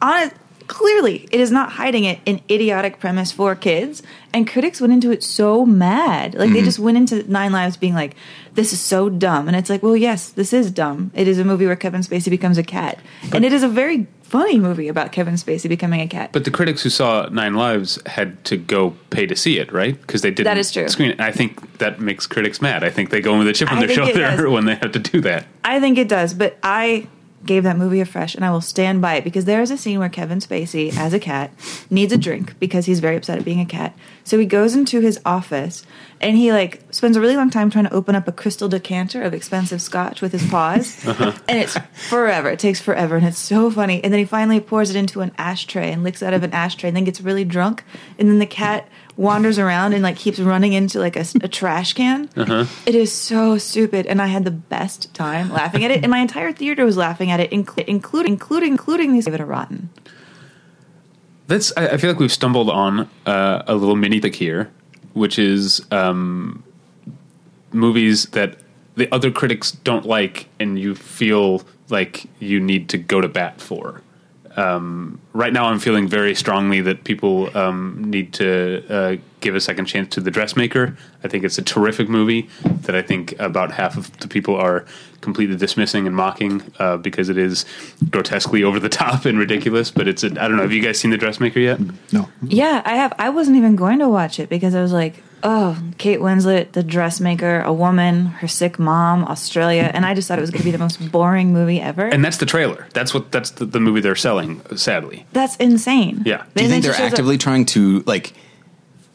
on 0.00 0.28
it. 0.28 0.34
Clearly, 0.66 1.28
it 1.30 1.40
is 1.40 1.50
not 1.50 1.72
hiding 1.72 2.04
it 2.04 2.20
an 2.26 2.40
idiotic 2.50 2.98
premise 2.98 3.30
for 3.32 3.54
kids, 3.54 4.02
and 4.32 4.48
critics 4.48 4.80
went 4.80 4.92
into 4.94 5.10
it 5.10 5.22
so 5.22 5.66
mad. 5.66 6.34
Like 6.34 6.50
they 6.50 6.56
Mm-hmm. 6.58 6.64
just 6.64 6.78
went 6.78 6.96
into 6.96 7.30
Nine 7.30 7.52
Lives 7.52 7.76
being 7.76 7.92
like, 7.94 8.14
"This 8.54 8.72
is 8.72 8.80
so 8.80 9.10
dumb," 9.10 9.46
and 9.46 9.56
it's 9.56 9.68
like, 9.68 9.82
"Well, 9.82 9.94
yes, 9.96 10.30
this 10.30 10.52
is 10.54 10.70
dumb. 10.70 11.10
It 11.14 11.28
is 11.28 11.38
a 11.38 11.44
movie 11.44 11.66
where 11.66 11.76
Kevin 11.76 12.00
Spacey 12.00 12.30
becomes 12.30 12.56
a 12.56 12.62
cat, 12.62 12.98
and 13.32 13.44
it 13.44 13.52
is 13.52 13.62
a 13.62 13.68
very 13.68 14.06
funny 14.24 14.58
movie 14.58 14.88
about 14.88 15.12
Kevin 15.12 15.34
Spacey 15.34 15.68
becoming 15.68 16.00
a 16.00 16.08
cat." 16.08 16.30
But 16.32 16.44
the 16.44 16.50
critics 16.50 16.82
who 16.82 16.90
saw 16.90 17.28
Nine 17.30 17.54
Lives 17.54 17.98
had 18.06 18.42
to 18.46 18.56
go 18.56 18.94
pay 19.10 19.26
to 19.26 19.36
see 19.36 19.58
it, 19.58 19.72
right? 19.72 19.98
Because 20.00 20.22
they 20.22 20.30
didn't 20.30 20.46
That 20.46 20.58
is 20.58 20.72
true. 20.72 20.88
screen 20.88 21.10
it. 21.10 21.20
I 21.20 21.30
think 21.30 21.78
that 21.78 22.00
makes 22.00 22.26
critics 22.26 22.60
mad. 22.60 22.82
I 22.82 22.90
think 22.90 23.10
they 23.10 23.20
go 23.20 23.32
in 23.34 23.38
with 23.38 23.48
a 23.48 23.52
chip 23.52 23.70
on 23.70 23.78
I 23.78 23.86
their 23.86 23.94
shoulder 23.94 24.50
when 24.54 24.64
they 24.64 24.74
have 24.74 24.92
to 24.92 24.98
do 24.98 25.20
that. 25.22 25.46
I 25.64 25.80
think 25.80 25.98
it 25.98 26.08
does, 26.08 26.34
but 26.34 26.58
I 26.62 27.06
gave 27.44 27.62
that 27.64 27.76
movie 27.76 28.00
a 28.00 28.04
fresh, 28.04 28.34
and 28.34 28.44
I 28.44 28.50
will 28.50 28.60
stand 28.60 29.02
by 29.02 29.14
it 29.14 29.24
because 29.24 29.44
there 29.44 29.62
is 29.62 29.70
a 29.70 29.76
scene 29.76 29.98
where 29.98 30.08
Kevin 30.08 30.38
Spacey, 30.38 30.96
as 30.96 31.12
a 31.12 31.20
cat, 31.20 31.52
needs 31.90 32.12
a 32.12 32.18
drink 32.18 32.58
because 32.58 32.86
he's 32.86 33.00
very 33.00 33.16
upset 33.16 33.38
at 33.38 33.44
being 33.44 33.60
a 33.60 33.66
cat. 33.66 33.96
So 34.24 34.38
he 34.38 34.46
goes 34.46 34.74
into 34.74 35.00
his 35.00 35.20
office 35.24 35.84
and 36.20 36.36
he 36.36 36.52
like 36.52 36.82
spends 36.90 37.16
a 37.16 37.20
really 37.20 37.36
long 37.36 37.50
time 37.50 37.70
trying 37.70 37.84
to 37.84 37.92
open 37.92 38.14
up 38.14 38.26
a 38.26 38.32
crystal 38.32 38.68
decanter 38.68 39.22
of 39.22 39.34
expensive 39.34 39.82
scotch 39.82 40.22
with 40.22 40.32
his 40.32 40.48
paws, 40.48 41.06
uh-huh. 41.06 41.32
and 41.48 41.58
it's 41.58 41.76
forever. 42.08 42.50
It 42.50 42.58
takes 42.58 42.80
forever, 42.80 43.16
and 43.16 43.26
it's 43.26 43.38
so 43.38 43.70
funny. 43.70 44.02
And 44.02 44.12
then 44.12 44.18
he 44.18 44.24
finally 44.24 44.60
pours 44.60 44.90
it 44.90 44.96
into 44.96 45.20
an 45.20 45.32
ashtray 45.38 45.92
and 45.92 46.02
licks 46.02 46.22
out 46.22 46.34
of 46.34 46.42
an 46.42 46.52
ashtray, 46.52 46.88
and 46.88 46.96
then 46.96 47.04
gets 47.04 47.20
really 47.20 47.44
drunk, 47.44 47.84
and 48.18 48.28
then 48.28 48.38
the 48.38 48.46
cat 48.46 48.88
wanders 49.16 49.58
around 49.58 49.92
and 49.92 50.02
like 50.02 50.16
keeps 50.16 50.38
running 50.38 50.72
into 50.72 50.98
like 50.98 51.16
a 51.16 51.48
trash 51.48 51.92
can. 51.92 52.28
It 52.86 52.94
is 52.94 53.12
so 53.12 53.58
stupid, 53.58 54.06
and 54.06 54.20
I 54.20 54.26
had 54.26 54.44
the 54.44 54.50
best 54.50 55.12
time 55.14 55.52
laughing 55.52 55.84
at 55.84 55.90
it, 55.90 56.02
and 56.02 56.10
my 56.10 56.18
entire 56.18 56.52
theater 56.52 56.84
was 56.84 56.96
laughing 56.96 57.30
at 57.30 57.40
it, 57.40 57.50
inclu- 57.50 57.84
including 57.86 58.32
including 58.32 58.72
including 58.72 59.12
these. 59.12 59.24
Give 59.26 59.34
it 59.34 59.40
a 59.40 59.44
rotten. 59.44 59.90
That's. 61.46 61.72
I, 61.76 61.88
I 61.88 61.96
feel 61.96 62.10
like 62.10 62.18
we've 62.18 62.32
stumbled 62.32 62.70
on 62.70 63.08
uh, 63.26 63.62
a 63.66 63.74
little 63.74 63.96
mini 63.96 64.20
pick 64.20 64.34
here, 64.34 64.70
which 65.12 65.38
is 65.38 65.84
um, 65.90 66.64
movies 67.72 68.26
that 68.26 68.56
the 68.96 69.12
other 69.12 69.30
critics 69.30 69.72
don't 69.72 70.06
like, 70.06 70.48
and 70.58 70.78
you 70.78 70.94
feel 70.94 71.62
like 71.90 72.26
you 72.40 72.60
need 72.60 72.88
to 72.88 72.98
go 72.98 73.20
to 73.20 73.28
bat 73.28 73.60
for. 73.60 74.00
Um, 74.56 75.20
right 75.32 75.52
now, 75.52 75.66
I'm 75.66 75.80
feeling 75.80 76.06
very 76.06 76.34
strongly 76.34 76.80
that 76.82 77.04
people 77.04 77.56
um, 77.56 78.04
need 78.04 78.32
to 78.34 78.84
uh, 78.88 79.16
give 79.40 79.54
a 79.54 79.60
second 79.60 79.86
chance 79.86 80.14
to 80.14 80.20
The 80.20 80.30
Dressmaker. 80.30 80.96
I 81.22 81.28
think 81.28 81.44
it's 81.44 81.58
a 81.58 81.62
terrific 81.62 82.08
movie 82.08 82.48
that 82.64 82.94
I 82.94 83.02
think 83.02 83.38
about 83.40 83.72
half 83.72 83.96
of 83.96 84.16
the 84.18 84.28
people 84.28 84.54
are 84.56 84.84
completely 85.20 85.56
dismissing 85.56 86.06
and 86.06 86.14
mocking 86.14 86.62
uh, 86.78 86.98
because 86.98 87.28
it 87.28 87.38
is 87.38 87.64
grotesquely 88.10 88.62
over 88.62 88.78
the 88.78 88.88
top 89.04 89.24
and 89.24 89.38
ridiculous. 89.38 89.90
But 89.90 90.06
it's 90.06 90.22
a, 90.22 90.28
I 90.28 90.48
don't 90.48 90.56
know. 90.56 90.62
Have 90.62 90.72
you 90.72 90.82
guys 90.82 91.00
seen 91.00 91.10
The 91.10 91.18
Dressmaker 91.18 91.60
yet? 91.60 91.80
No. 92.12 92.28
Yeah, 92.42 92.82
I 92.84 92.94
have. 92.94 93.12
I 93.18 93.30
wasn't 93.30 93.56
even 93.56 93.74
going 93.76 93.98
to 93.98 94.08
watch 94.08 94.38
it 94.38 94.48
because 94.48 94.74
I 94.74 94.82
was 94.82 94.92
like, 94.92 95.22
oh, 95.44 95.78
Kate 95.98 96.18
Winslet, 96.20 96.72
the 96.72 96.82
dressmaker, 96.82 97.60
a 97.60 97.72
woman, 97.72 98.26
her 98.26 98.48
sick 98.48 98.78
mom, 98.78 99.24
Australia, 99.24 99.90
and 99.94 100.04
I 100.06 100.14
just 100.14 100.26
thought 100.26 100.38
it 100.38 100.40
was 100.40 100.50
going 100.50 100.60
to 100.62 100.64
be 100.64 100.70
the 100.70 100.78
most 100.78 101.12
boring 101.12 101.52
movie 101.52 101.80
ever. 101.80 102.06
And 102.06 102.24
that's 102.24 102.38
the 102.38 102.46
trailer. 102.46 102.88
That's 102.94 103.12
what 103.14 103.30
that's 103.30 103.50
the, 103.50 103.66
the 103.66 103.78
movie 103.80 104.00
they're 104.00 104.16
selling. 104.16 104.62
Sadly, 104.76 105.26
That's 105.32 105.54
insane. 105.56 106.22
Yeah. 106.24 106.38
Do 106.54 106.64
you 106.64 106.64
And 106.64 106.68
think 106.72 106.84
they're 106.84 106.92
shows 106.94 107.00
up- 107.06 107.12
actively 107.12 107.38
trying 107.38 107.66
to 107.66 108.00
like? 108.06 108.32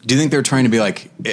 Do 0.05 0.15
you 0.15 0.19
think 0.21 0.31
they're 0.31 0.41
trying 0.43 0.63
to 0.63 0.69
be 0.69 0.79
like 0.79 1.11
uh, 1.25 1.31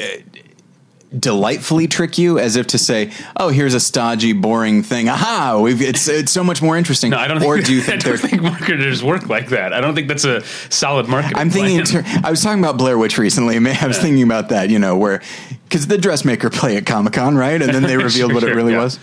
delightfully 1.19 1.89
trick 1.89 2.19
you, 2.19 2.39
as 2.39 2.57
if 2.57 2.67
to 2.69 2.79
say, 2.79 3.13
"Oh, 3.37 3.49
here's 3.49 3.75
a 3.75 3.81
stodgy, 3.81 4.33
boring 4.33 4.83
thing. 4.83 5.09
Aha! 5.09 5.59
We've 5.61 5.81
it's 5.83 6.09
it's 6.09 6.33
so 6.33 6.45
much 6.45 6.63
more 6.63 6.77
interesting." 6.77 7.11
no, 7.11 7.19
I 7.19 7.29
don't. 7.29 7.41
Think, 7.41 7.49
or 7.49 7.61
do 7.61 7.75
you 7.75 7.83
think 7.83 8.03
think 8.03 8.43
marketers 8.43 9.03
work 9.03 9.29
like 9.29 9.49
that? 9.51 9.73
I 9.73 9.81
don't 9.81 9.95
think 9.95 10.09
that's 10.09 10.25
a 10.25 10.43
solid 10.71 11.09
marketing. 11.09 11.39
I'm 11.39 11.51
thinking. 11.51 11.85
Ter- 11.85 12.05
I 12.25 12.31
was 12.31 12.43
talking 12.43 12.63
about 12.63 12.79
Blair 12.79 12.99
Witch 12.99 13.19
recently. 13.19 13.57
I 13.57 13.87
was 13.87 13.99
thinking 13.99 14.23
about 14.23 14.51
that. 14.51 14.71
You 14.71 14.79
know, 14.79 14.97
where 14.97 15.23
because 15.65 15.87
the 15.87 15.99
dressmaker 15.99 16.51
play 16.51 16.77
at 16.77 16.87
Comic 16.87 17.15
Con, 17.15 17.37
right? 17.37 17.61
And 17.61 17.75
then 17.75 17.83
they 17.83 17.97
revealed 17.97 18.31
Sure, 18.31 18.35
what 18.35 18.45
it 18.45 18.55
really 18.55 18.73
yeah. 18.73 18.83
was. 18.83 18.99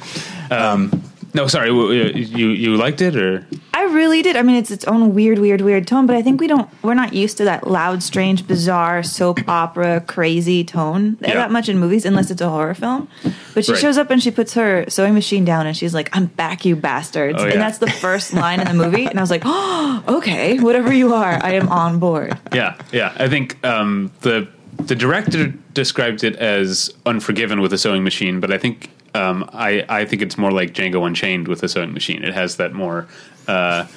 Uh, 0.50 0.56
um, 0.56 1.04
no, 1.34 1.48
sorry. 1.48 1.70
You 1.70 2.50
you 2.50 2.76
liked 2.76 3.02
it 3.02 3.16
or 3.16 3.46
I 3.74 3.84
really 3.86 4.22
did. 4.22 4.36
I 4.38 4.44
mean, 4.44 4.56
it's 4.56 4.72
its 4.72 4.86
own 4.86 5.14
weird, 5.14 5.40
weird, 5.40 5.62
weird 5.62 5.88
tone, 5.88 6.06
but 6.06 6.16
I 6.16 6.22
think 6.22 6.40
we 6.40 6.48
don't. 6.48 6.70
We're 6.84 6.94
not 6.94 7.14
used 7.14 7.38
to 7.38 7.44
that 7.46 7.68
loud, 7.68 8.02
strange, 8.04 8.48
bizarre 8.48 9.04
soap 9.04 9.40
opera, 9.48 10.02
crazy 10.02 10.64
tone 10.64 11.18
Yeah. 11.22 11.34
that 11.36 11.52
much 11.52 11.68
in 11.70 11.80
movies, 11.80 12.06
unless 12.06 12.32
it's 12.32 12.42
a 12.42 12.50
horror 12.50 12.74
film. 12.76 13.08
But 13.54 13.66
she 13.66 13.72
Right. 13.74 13.82
shows 13.82 13.98
up 13.98 14.10
and 14.12 14.22
she 14.22 14.32
puts 14.32 14.54
her 14.54 14.86
sewing 14.90 15.14
machine 15.14 15.44
down, 15.44 15.66
and 15.68 15.76
she's 15.76 15.94
like, 15.94 16.10
"I'm 16.16 16.28
back, 16.28 16.66
you 16.66 16.76
bastards!" 16.76 17.38
Oh, 17.42 17.46
yeah. 17.46 17.54
And 17.54 17.62
that's 17.62 17.80
the 17.80 17.90
first 17.90 18.34
line 18.44 18.60
in 18.62 18.68
the 18.68 18.74
movie. 18.86 19.06
And 19.06 19.20
I 19.20 19.22
was 19.22 19.32
like, 19.32 19.44
"Oh, 19.46 20.04
okay, 20.08 20.60
whatever 20.60 20.94
you 20.94 21.14
are, 21.14 21.40
I 21.44 21.52
am 21.54 21.68
on 21.70 22.00
board." 22.00 22.38
yeah 22.54 22.76
yeah. 22.92 23.12
I 23.18 23.28
think 23.28 23.58
um, 23.66 24.12
the 24.22 24.48
the 24.86 24.96
director 24.96 25.54
described 25.74 26.24
it 26.24 26.36
as 26.38 26.90
Unforgiven 27.06 27.60
with 27.62 27.74
a 27.74 27.78
sewing 27.78 28.04
machine, 28.04 28.40
but 28.40 28.52
I 28.52 28.58
think 28.58 28.90
um, 29.14 29.50
I 29.54 29.86
I 29.90 30.06
think 30.06 30.22
it's 30.22 30.38
more 30.38 30.52
like 30.52 30.74
Django 30.74 31.06
Unchained 31.06 31.48
with 31.48 31.64
a 31.64 31.70
sewing 31.70 31.94
machine. 31.94 32.24
It 32.24 32.34
has 32.34 32.58
that 32.58 32.74
more. 32.74 33.08
Uh, 33.48 33.88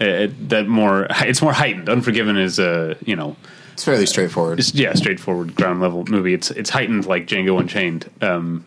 it, 0.00 0.48
that 0.48 0.66
more 0.66 1.06
it's 1.20 1.42
more 1.42 1.52
heightened. 1.52 1.88
Unforgiven 1.88 2.36
is 2.36 2.58
a 2.58 2.96
you 3.04 3.16
know 3.16 3.36
It's 3.72 3.84
fairly 3.84 4.06
straightforward. 4.06 4.58
it's 4.58 4.74
yeah 4.74 4.94
straightforward 4.94 5.54
ground 5.54 5.80
level 5.80 6.04
movie. 6.06 6.34
It's 6.34 6.50
it's 6.50 6.70
heightened 6.70 7.06
like 7.06 7.26
Django 7.26 7.60
Unchained, 7.60 8.10
um, 8.20 8.64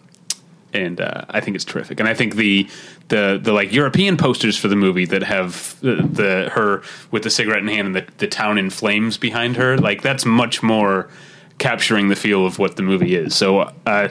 and 0.73 1.01
uh, 1.01 1.25
I 1.29 1.39
think 1.41 1.55
it's 1.55 1.65
terrific. 1.65 1.99
And 1.99 2.07
I 2.07 2.13
think 2.13 2.35
the 2.35 2.69
the 3.09 3.39
the 3.41 3.51
like 3.53 3.73
European 3.73 4.17
posters 4.17 4.57
for 4.57 4.67
the 4.67 4.75
movie 4.75 5.05
that 5.05 5.23
have 5.23 5.79
the, 5.81 5.95
the 5.95 6.49
her 6.53 6.81
with 7.11 7.23
the 7.23 7.29
cigarette 7.29 7.61
in 7.61 7.67
hand 7.67 7.87
and 7.87 7.95
the, 7.95 8.05
the 8.19 8.27
town 8.27 8.57
in 8.57 8.69
flames 8.69 9.17
behind 9.17 9.55
her, 9.57 9.77
like 9.77 10.01
that's 10.01 10.25
much 10.25 10.63
more 10.63 11.09
capturing 11.57 12.07
the 12.09 12.15
feel 12.15 12.45
of 12.45 12.59
what 12.59 12.75
the 12.75 12.83
movie 12.83 13.15
is. 13.15 13.35
So. 13.35 13.71
Uh, 13.85 14.09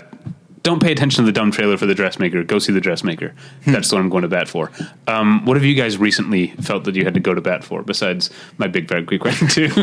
don't 0.66 0.82
pay 0.82 0.90
attention 0.90 1.22
to 1.22 1.26
the 1.26 1.32
dumb 1.32 1.52
trailer 1.52 1.76
for 1.76 1.86
the 1.86 1.94
dressmaker. 1.94 2.42
Go 2.42 2.58
see 2.58 2.72
the 2.72 2.80
dressmaker. 2.80 3.32
That's 3.66 3.92
what 3.92 4.00
I'm 4.00 4.08
going 4.08 4.22
to 4.22 4.28
bat 4.28 4.48
for. 4.48 4.72
Um, 5.06 5.44
what 5.44 5.56
have 5.56 5.64
you 5.64 5.76
guys 5.76 5.96
recently 5.96 6.48
felt 6.60 6.82
that 6.84 6.96
you 6.96 7.04
had 7.04 7.14
to 7.14 7.20
go 7.20 7.34
to 7.34 7.40
bat 7.40 7.62
for 7.62 7.84
besides 7.84 8.30
my 8.58 8.66
Big 8.66 8.88
Bad 8.88 9.06
Greek 9.06 9.22
Wedding 9.24 9.46
too? 9.46 9.70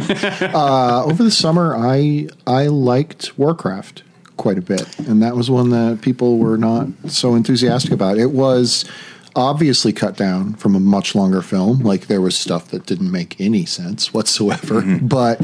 Uh, 0.53 1.05
over 1.05 1.23
the 1.23 1.31
summer, 1.31 1.75
I 1.75 2.27
I 2.45 2.67
liked 2.67 3.37
Warcraft 3.37 4.03
quite 4.37 4.57
a 4.57 4.61
bit, 4.61 4.99
and 4.99 5.21
that 5.21 5.35
was 5.35 5.49
one 5.49 5.69
that 5.69 6.01
people 6.01 6.37
were 6.37 6.57
not 6.57 6.87
so 7.07 7.35
enthusiastic 7.35 7.91
about. 7.91 8.17
It 8.17 8.31
was 8.31 8.85
obviously 9.35 9.93
cut 9.93 10.17
down 10.17 10.53
from 10.55 10.75
a 10.75 10.79
much 10.79 11.15
longer 11.15 11.41
film. 11.41 11.79
Like 11.79 12.07
there 12.07 12.21
was 12.21 12.37
stuff 12.37 12.69
that 12.69 12.85
didn't 12.85 13.11
make 13.11 13.39
any 13.39 13.65
sense 13.65 14.13
whatsoever, 14.13 14.81
but 15.01 15.41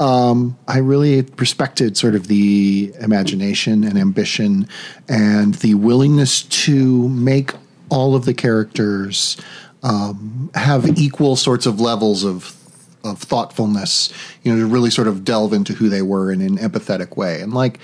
um, 0.00 0.56
I 0.68 0.78
really 0.78 1.22
respected 1.38 1.96
sort 1.96 2.14
of 2.14 2.28
the 2.28 2.92
imagination 3.00 3.84
and 3.84 3.98
ambition 3.98 4.68
and 5.08 5.54
the 5.54 5.74
willingness 5.74 6.42
to 6.42 7.08
make 7.08 7.52
all 7.90 8.14
of 8.14 8.24
the 8.24 8.34
characters 8.34 9.36
um, 9.82 10.50
have 10.54 10.98
equal 10.98 11.36
sorts 11.36 11.66
of 11.66 11.80
levels 11.80 12.24
of 12.24 12.54
of 13.04 13.18
thoughtfulness, 13.20 14.12
you 14.42 14.52
know, 14.52 14.58
to 14.58 14.66
really 14.66 14.90
sort 14.90 15.06
of 15.06 15.24
delve 15.24 15.52
into 15.52 15.72
who 15.72 15.88
they 15.88 16.02
were 16.02 16.32
in 16.32 16.40
an 16.40 16.58
empathetic 16.58 17.16
way. 17.16 17.40
And 17.40 17.54
like, 17.54 17.78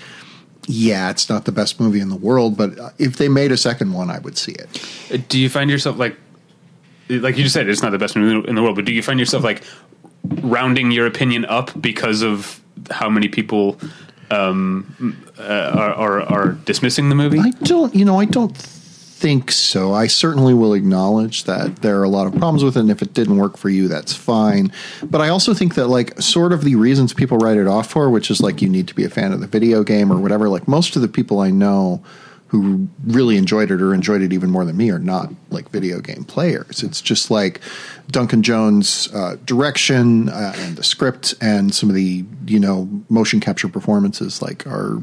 yeah, 0.67 1.09
it's 1.11 1.29
not 1.29 1.45
the 1.45 1.53
best 1.53 1.79
movie 1.79 2.01
in 2.01 2.09
the 2.09 2.17
world, 2.17 2.57
but 2.57 2.79
uh, 2.79 2.91
if 2.99 3.17
they 3.17 3.29
made 3.29 3.53
a 3.53 3.57
second 3.57 3.93
one, 3.93 4.11
I 4.11 4.19
would 4.19 4.37
see 4.37 4.53
it. 4.53 5.29
do 5.29 5.39
you 5.39 5.49
find 5.49 5.71
yourself 5.71 5.99
like 5.99 6.17
like 7.09 7.37
you 7.37 7.43
just 7.43 7.55
said 7.55 7.69
it's 7.69 7.83
not 7.83 7.93
the 7.93 7.99
best 7.99 8.17
movie 8.17 8.49
in 8.49 8.55
the 8.55 8.63
world 8.63 8.77
but 8.77 8.87
do 8.87 8.93
you 8.93 9.03
find 9.03 9.21
yourself 9.21 9.45
like 9.45 9.63
rounding 10.25 10.91
your 10.91 11.07
opinion 11.07 11.45
up 11.45 11.71
because 11.81 12.23
of 12.23 12.61
how 12.91 13.09
many 13.09 13.29
people 13.29 13.79
um, 14.31 15.23
uh, 15.39 15.43
are, 15.43 15.95
are 15.95 16.21
are 16.23 16.53
dismissing 16.65 17.09
the 17.09 17.15
movie 17.15 17.39
I 17.39 17.51
don't, 17.63 17.95
you 17.95 18.05
know, 18.05 18.19
I 18.19 18.25
don't 18.25 18.57
think 19.25 19.51
so. 19.51 19.93
I 19.93 20.07
certainly 20.07 20.53
will 20.53 20.75
acknowledge 20.75 21.45
that 21.45 21.77
there 21.77 21.99
are 21.99 22.03
a 22.03 22.09
lot 22.09 22.27
of 22.27 22.33
problems 22.33 22.63
with 22.63 22.77
it, 22.77 22.81
and 22.81 22.91
if 22.91 23.01
it 23.01 23.15
didn't 23.15 23.39
work 23.39 23.57
for 23.57 23.71
you, 23.71 23.89
that's 23.89 24.15
fine. 24.15 24.73
But 25.03 25.21
I 25.21 25.29
also 25.29 25.55
think 25.55 25.77
that, 25.77 25.87
like, 25.87 26.21
sort 26.21 26.53
of 26.53 26.63
the 26.63 26.75
reasons 26.75 27.15
people 27.15 27.39
write 27.39 27.57
it 27.57 27.67
off 27.67 27.91
for, 27.91 28.11
which 28.11 28.31
is 28.31 28.43
like 28.43 28.61
you 28.61 28.69
need 28.69 28.89
to 28.89 28.95
be 28.95 29.05
a 29.05 29.09
fan 29.09 29.33
of 29.33 29.41
the 29.41 29.47
video 29.47 29.83
game 29.83 30.13
or 30.13 30.19
whatever, 30.19 30.49
like, 30.49 30.69
most 30.69 30.97
of 30.97 31.03
the 31.03 31.09
people 31.09 31.41
I 31.41 31.51
know 31.51 32.03
who 32.49 32.87
really 33.05 33.37
enjoyed 33.37 33.71
it 33.71 33.81
or 33.83 33.93
enjoyed 33.93 34.23
it 34.23 34.33
even 34.33 34.49
more 34.49 34.65
than 34.65 34.77
me 34.77 34.89
are 34.91 34.99
not 34.99 35.29
like 35.51 35.69
video 35.71 35.99
game 35.99 36.25
players. 36.25 36.85
It's 36.85 37.01
just 37.01 37.29
like 37.29 37.61
Duncan 38.11 38.43
Jones' 38.43 39.13
uh, 39.13 39.37
direction 39.45 40.29
uh, 40.29 40.53
and 40.57 40.77
the 40.77 40.85
script 40.85 41.35
and 41.41 41.75
some 41.75 41.89
of 41.89 41.95
the, 41.95 42.25
you 42.47 42.61
know, 42.61 42.89
motion 43.09 43.41
capture 43.41 43.69
performances, 43.69 44.43
like, 44.43 44.67
are. 44.67 45.01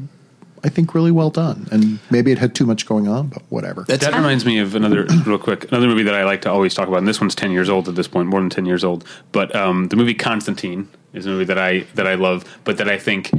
I 0.63 0.69
think 0.69 0.93
really 0.93 1.09
well 1.09 1.31
done, 1.31 1.67
and 1.71 1.97
maybe 2.11 2.31
it 2.31 2.37
had 2.37 2.53
too 2.53 2.67
much 2.67 2.85
going 2.85 3.07
on, 3.07 3.29
but 3.29 3.41
whatever. 3.49 3.83
That's 3.87 4.05
that 4.05 4.13
reminds 4.13 4.45
me 4.45 4.59
of 4.59 4.75
another 4.75 5.05
real 5.25 5.39
quick 5.39 5.63
another 5.71 5.87
movie 5.87 6.03
that 6.03 6.13
I 6.13 6.23
like 6.23 6.43
to 6.43 6.51
always 6.51 6.75
talk 6.75 6.87
about 6.87 6.99
and 6.99 7.07
this 7.07 7.19
one's 7.19 7.33
10 7.33 7.49
years 7.49 7.67
old 7.67 7.89
at 7.89 7.95
this 7.95 8.07
point 8.07 8.27
more 8.27 8.39
than 8.39 8.51
10 8.51 8.67
years 8.67 8.83
old 8.83 9.03
but 9.31 9.55
um, 9.55 9.87
the 9.87 9.95
movie 9.95 10.13
Constantine 10.13 10.87
is 11.13 11.25
a 11.25 11.29
movie 11.29 11.45
that 11.45 11.57
I 11.57 11.79
that 11.95 12.05
I 12.05 12.13
love 12.13 12.45
but 12.63 12.77
that 12.77 12.87
I 12.87 12.99
think 12.99 13.31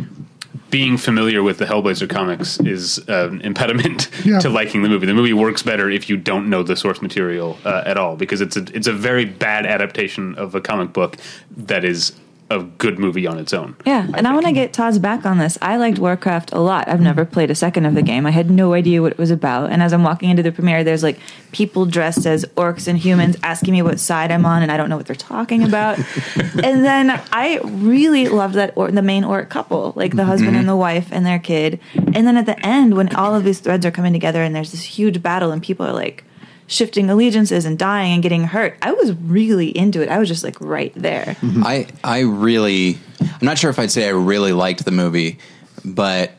being 0.71 0.97
familiar 0.97 1.43
with 1.43 1.59
the 1.59 1.65
Hellblazer 1.65 2.09
comics 2.09 2.59
is 2.61 2.99
an 3.09 3.41
impediment 3.43 4.09
Yeah. 4.25 4.39
to 4.41 4.49
liking 4.49 4.83
the 4.83 4.89
movie. 4.89 5.07
The 5.07 5.15
movie 5.15 5.33
works 5.33 5.63
better 5.63 5.91
if 5.91 6.09
you 6.09 6.17
don't 6.17 6.49
know 6.51 6.63
the 6.63 6.77
source 6.77 7.01
material 7.03 7.59
uh, 7.65 7.83
at 7.87 7.97
all 7.99 8.17
because 8.17 8.41
it's 8.41 8.57
a 8.57 8.65
it's 8.75 8.87
a 8.87 8.93
very 8.93 9.25
bad 9.25 9.67
adaptation 9.67 10.35
of 10.37 10.55
a 10.55 10.61
comic 10.61 10.93
book 10.93 11.17
that 11.57 11.85
is 11.85 12.13
a 12.53 12.63
good 12.63 12.99
movie 12.99 13.27
on 13.27 13.39
its 13.39 13.53
own. 13.53 13.75
Yeah, 13.87 14.07
and 14.15 14.29
I 14.29 14.33
want 14.33 14.47
to 14.47 14.53
get 14.53 14.73
Todd's 14.73 14.99
back 14.99 15.25
on 15.25 15.39
this. 15.39 15.57
I 15.63 15.77
liked 15.77 15.99
Warcraft 15.99 16.53
a 16.53 16.61
lot. 16.61 16.89
I've 16.89 17.01
never 17.01 17.25
played 17.25 17.51
a 17.51 17.55
second 17.55 17.87
of 17.87 17.95
the 17.95 18.03
game. 18.03 18.27
I 18.27 18.31
had 18.31 18.51
no 18.51 18.75
idea 18.75 19.01
what 19.03 19.13
it 19.13 19.19
was 19.19 19.31
about. 19.31 19.71
And 19.71 19.83
as 19.83 19.93
I'm 19.93 20.03
walking 20.03 20.31
into 20.31 20.43
the 20.43 20.53
premiere, 20.53 20.85
there's 20.85 21.03
like 21.03 21.19
people 21.53 21.87
dressed 21.87 22.27
as 22.27 22.45
orcs 22.57 22.87
and 22.87 22.99
humans 22.99 23.37
asking 23.43 23.73
me 23.73 23.83
what 23.83 23.99
side 23.99 24.31
I'm 24.31 24.45
on, 24.45 24.63
and 24.63 24.71
I 24.71 24.77
don't 24.77 24.89
know 24.89 24.97
what 24.97 25.07
they're 25.07 25.17
talking 25.17 25.63
about. 25.65 25.99
and 26.37 26.85
then 26.85 27.11
I 27.33 27.61
really 27.65 28.29
loved 28.29 28.55
that 28.55 28.73
or- 28.77 28.91
the 28.91 29.03
main 29.03 29.25
orc 29.25 29.49
couple, 29.49 29.93
like 29.97 30.15
the 30.17 30.25
husband 30.25 30.51
and 30.51 30.59
mm-hmm. 30.59 30.69
the 30.69 30.77
wife 30.77 31.09
and 31.11 31.25
their 31.25 31.39
kid. 31.39 31.81
And 31.95 32.27
then 32.27 32.37
at 32.37 32.47
the 32.47 32.59
end, 32.65 32.97
when 32.97 33.15
all 33.15 33.35
of 33.35 33.45
these 33.45 33.61
threads 33.61 33.87
are 33.87 33.91
coming 33.91 34.13
together 34.13 34.43
and 34.43 34.55
there's 34.55 34.73
this 34.73 34.83
huge 34.83 35.23
battle, 35.23 35.51
and 35.51 35.63
people 35.63 35.87
are 35.87 35.95
like 35.95 36.25
shifting 36.67 37.11
allegiances 37.11 37.65
and 37.65 37.79
dying 37.79 38.15
and 38.15 38.23
getting 38.23 38.45
hurt, 38.45 38.77
I 38.83 38.93
was 38.93 39.13
really 39.13 39.69
into 39.77 40.03
it. 40.03 40.09
I 40.09 40.19
was 40.19 40.29
just 40.29 40.45
like 40.45 40.61
right 40.61 40.93
there. 40.95 41.37
I 41.43 41.87
I 42.03 42.21
really 42.21 42.99
I'm 43.21 43.47
not 43.47 43.59
sure 43.59 43.71
if 43.71 43.79
I'd 43.79 43.91
say 43.91 44.07
I 44.07 44.13
really 44.13 44.53
liked 44.53 44.85
the 44.85 44.91
movie, 44.91 45.39
but 45.85 46.33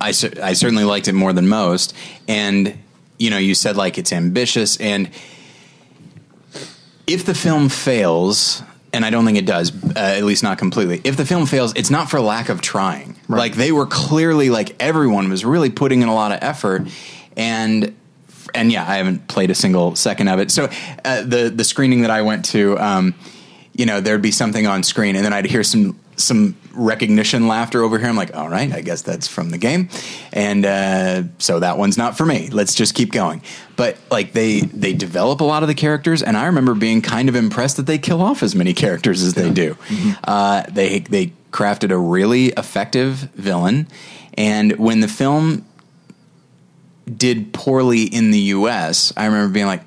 I 0.00 0.08
I 0.08 0.52
certainly 0.52 0.84
liked 0.84 1.08
it 1.08 1.14
more 1.14 1.32
than 1.32 1.48
most. 1.48 1.94
And 2.28 2.78
you 3.18 3.30
know, 3.30 3.38
you 3.38 3.54
said 3.54 3.76
like 3.76 3.98
it's 3.98 4.12
ambitious, 4.12 4.76
and 4.78 5.10
if 7.06 7.24
the 7.24 7.34
film 7.34 7.68
fails. 7.68 8.62
And 8.94 9.06
I 9.06 9.10
don't 9.10 9.24
think 9.24 9.38
it 9.38 9.46
does, 9.46 9.72
uh, 9.96 9.98
at 9.98 10.22
least 10.22 10.42
not 10.42 10.58
completely. 10.58 11.00
If 11.02 11.16
the 11.16 11.24
film 11.24 11.46
fails, 11.46 11.72
it's 11.76 11.88
not 11.88 12.10
for 12.10 12.20
lack 12.20 12.50
of 12.50 12.60
trying. 12.60 13.16
Like 13.26 13.54
they 13.54 13.72
were 13.72 13.86
clearly, 13.86 14.50
like 14.50 14.76
everyone 14.82 15.30
was 15.30 15.46
really 15.46 15.70
putting 15.70 16.02
in 16.02 16.08
a 16.08 16.14
lot 16.14 16.30
of 16.30 16.40
effort, 16.42 16.86
and 17.34 17.96
and 18.54 18.72
yeah, 18.72 18.82
I 18.88 18.96
haven't 18.96 19.28
played 19.28 19.50
a 19.50 19.54
single 19.54 19.96
second 19.96 20.28
of 20.28 20.40
it. 20.40 20.50
So 20.50 20.68
uh, 21.04 21.22
the 21.22 21.52
the 21.54 21.64
screening 21.64 22.02
that 22.02 22.10
I 22.10 22.22
went 22.22 22.44
to, 22.46 22.78
um, 22.78 23.14
you 23.72 23.86
know, 23.86 24.00
there'd 24.00 24.22
be 24.22 24.32
something 24.32 24.66
on 24.66 24.82
screen, 24.82 25.16
and 25.16 25.24
then 25.24 25.32
I'd 25.32 25.46
hear 25.46 25.62
some 25.62 25.98
some 26.16 26.56
recognition 26.74 27.48
laughter 27.48 27.82
over 27.82 27.98
here. 27.98 28.08
I'm 28.08 28.16
like, 28.16 28.34
all 28.36 28.48
right, 28.48 28.72
I 28.72 28.80
guess 28.80 29.02
that's 29.02 29.26
from 29.26 29.50
the 29.50 29.58
game, 29.58 29.88
and 30.32 30.64
uh, 30.64 31.24
so 31.38 31.60
that 31.60 31.78
one's 31.78 31.98
not 31.98 32.16
for 32.16 32.26
me. 32.26 32.48
Let's 32.50 32.74
just 32.74 32.94
keep 32.94 33.12
going. 33.12 33.42
But 33.76 33.96
like 34.10 34.32
they 34.32 34.60
they 34.60 34.92
develop 34.92 35.40
a 35.40 35.44
lot 35.44 35.62
of 35.62 35.68
the 35.68 35.74
characters, 35.74 36.22
and 36.22 36.36
I 36.36 36.46
remember 36.46 36.74
being 36.74 37.02
kind 37.02 37.28
of 37.28 37.36
impressed 37.36 37.76
that 37.78 37.86
they 37.86 37.98
kill 37.98 38.22
off 38.22 38.42
as 38.42 38.54
many 38.54 38.74
characters 38.74 39.22
as 39.22 39.34
they 39.34 39.50
do. 39.50 39.76
Uh, 40.24 40.62
they 40.70 41.00
they 41.00 41.32
crafted 41.50 41.90
a 41.90 41.98
really 41.98 42.48
effective 42.48 43.30
villain, 43.34 43.88
and 44.34 44.76
when 44.78 45.00
the 45.00 45.08
film 45.08 45.66
did 47.16 47.52
poorly 47.52 48.04
in 48.04 48.30
the 48.30 48.38
US, 48.38 49.12
I 49.16 49.26
remember 49.26 49.52
being 49.52 49.66
like, 49.66 49.82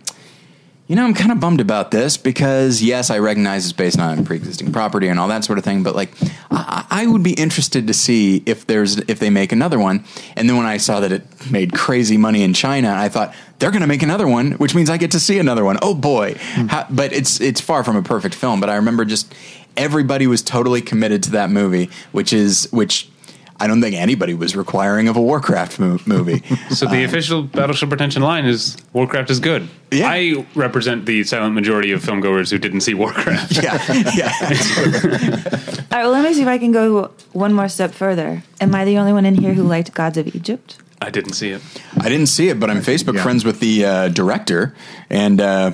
you 0.88 0.96
know, 0.96 1.04
I'm 1.04 1.16
kind 1.16 1.32
of 1.32 1.40
bummed 1.40 1.62
about 1.62 1.90
this 1.90 2.16
because 2.16 2.84
yes, 2.84 3.10
I 3.10 3.18
recognize 3.18 3.66
it's 3.66 3.74
based 3.74 4.00
on 4.00 4.24
pre-existing 4.24 4.72
property 4.72 5.08
and 5.08 5.20
all 5.20 5.28
that 5.30 5.44
sort 5.44 5.58
of 5.58 5.64
thing, 5.64 5.82
but 5.82 5.96
like, 5.96 6.12
I, 6.52 6.86
I 6.92 7.08
would 7.08 7.24
be 7.24 7.34
interested 7.34 7.88
to 7.88 7.94
see 7.94 8.44
if 8.46 8.68
there's 8.68 8.98
if 8.98 9.18
they 9.18 9.32
make 9.32 9.52
another 9.52 9.80
one. 9.80 10.06
And 10.36 10.48
then 10.48 10.58
when 10.58 10.68
I 10.68 10.78
saw 10.78 11.00
that 11.00 11.12
it 11.12 11.52
made 11.52 11.74
crazy 11.74 12.18
money 12.18 12.44
in 12.44 12.54
China, 12.54 12.94
I 12.96 13.10
thought 13.10 13.34
they're 13.58 13.72
going 13.72 13.82
to 13.82 13.88
make 13.88 14.04
another 14.04 14.28
one, 14.28 14.52
which 14.54 14.76
means 14.76 14.90
I 14.90 14.98
get 14.98 15.12
to 15.12 15.20
see 15.20 15.40
another 15.40 15.66
one. 15.66 15.80
Oh 15.82 15.96
boy! 15.96 16.36
Hmm. 16.54 16.68
How, 16.68 16.86
but 16.90 17.12
it's 17.14 17.42
it's 17.42 17.60
far 17.60 17.84
from 17.84 17.96
a 17.96 18.04
perfect 18.04 18.36
film. 18.36 18.60
But 18.60 18.70
I 18.70 18.76
remember 18.76 19.06
just 19.06 19.34
everybody 19.76 20.28
was 20.28 20.44
totally 20.44 20.82
committed 20.82 21.24
to 21.24 21.32
that 21.32 21.50
movie, 21.50 21.90
which 22.12 22.32
is 22.32 22.70
which. 22.72 23.10
I 23.58 23.68
don't 23.68 23.82
think 23.82 23.96
anybody 23.96 24.34
was 24.34 24.54
requiring 24.56 25.08
of 25.08 25.16
a 25.16 25.22
Warcraft 25.22 25.80
mo- 25.80 26.00
movie. 26.06 26.44
So 26.72 26.88
the 26.88 27.04
official 27.06 27.42
Battleship 27.44 27.88
Pretension 27.88 28.22
line 28.22 28.46
is 28.46 28.76
Warcraft 28.92 29.30
is 29.30 29.40
good. 29.40 29.70
Yeah. 29.92 30.10
I 30.10 30.46
represent 30.56 31.06
the 31.06 31.24
silent 31.24 31.56
majority 31.56 31.92
of 31.94 32.04
filmgoers 32.04 32.52
who 32.52 32.58
didn't 32.58 32.82
see 32.82 32.94
Warcraft. 32.94 33.52
yeah, 33.64 33.82
yeah. 34.14 34.32
All 35.92 36.02
right, 36.02 36.04
well, 36.04 36.12
let 36.12 36.24
me 36.26 36.34
see 36.34 36.42
if 36.42 36.48
I 36.50 36.58
can 36.58 36.74
go 36.74 37.12
one 37.32 37.54
more 37.54 37.70
step 37.70 37.92
further. 37.92 38.44
Am 38.60 38.76
I 38.76 38.84
the 38.84 38.98
only 38.98 39.14
one 39.14 39.26
in 39.26 39.36
here 39.36 39.54
who 39.54 39.64
liked 39.64 39.94
Gods 39.94 40.18
of 40.18 40.28
Egypt? 40.36 40.78
I 41.02 41.10
didn't 41.10 41.34
see 41.34 41.50
it. 41.52 41.62
I 42.02 42.10
didn't 42.10 42.28
see 42.28 42.50
it, 42.50 42.60
but 42.60 42.70
I'm 42.70 42.78
Facebook 42.82 43.16
Yeah. 43.16 43.24
friends 43.24 43.46
with 43.46 43.60
the 43.62 43.86
uh, 43.86 44.08
director, 44.10 44.76
and 45.10 45.40
uh, 45.40 45.72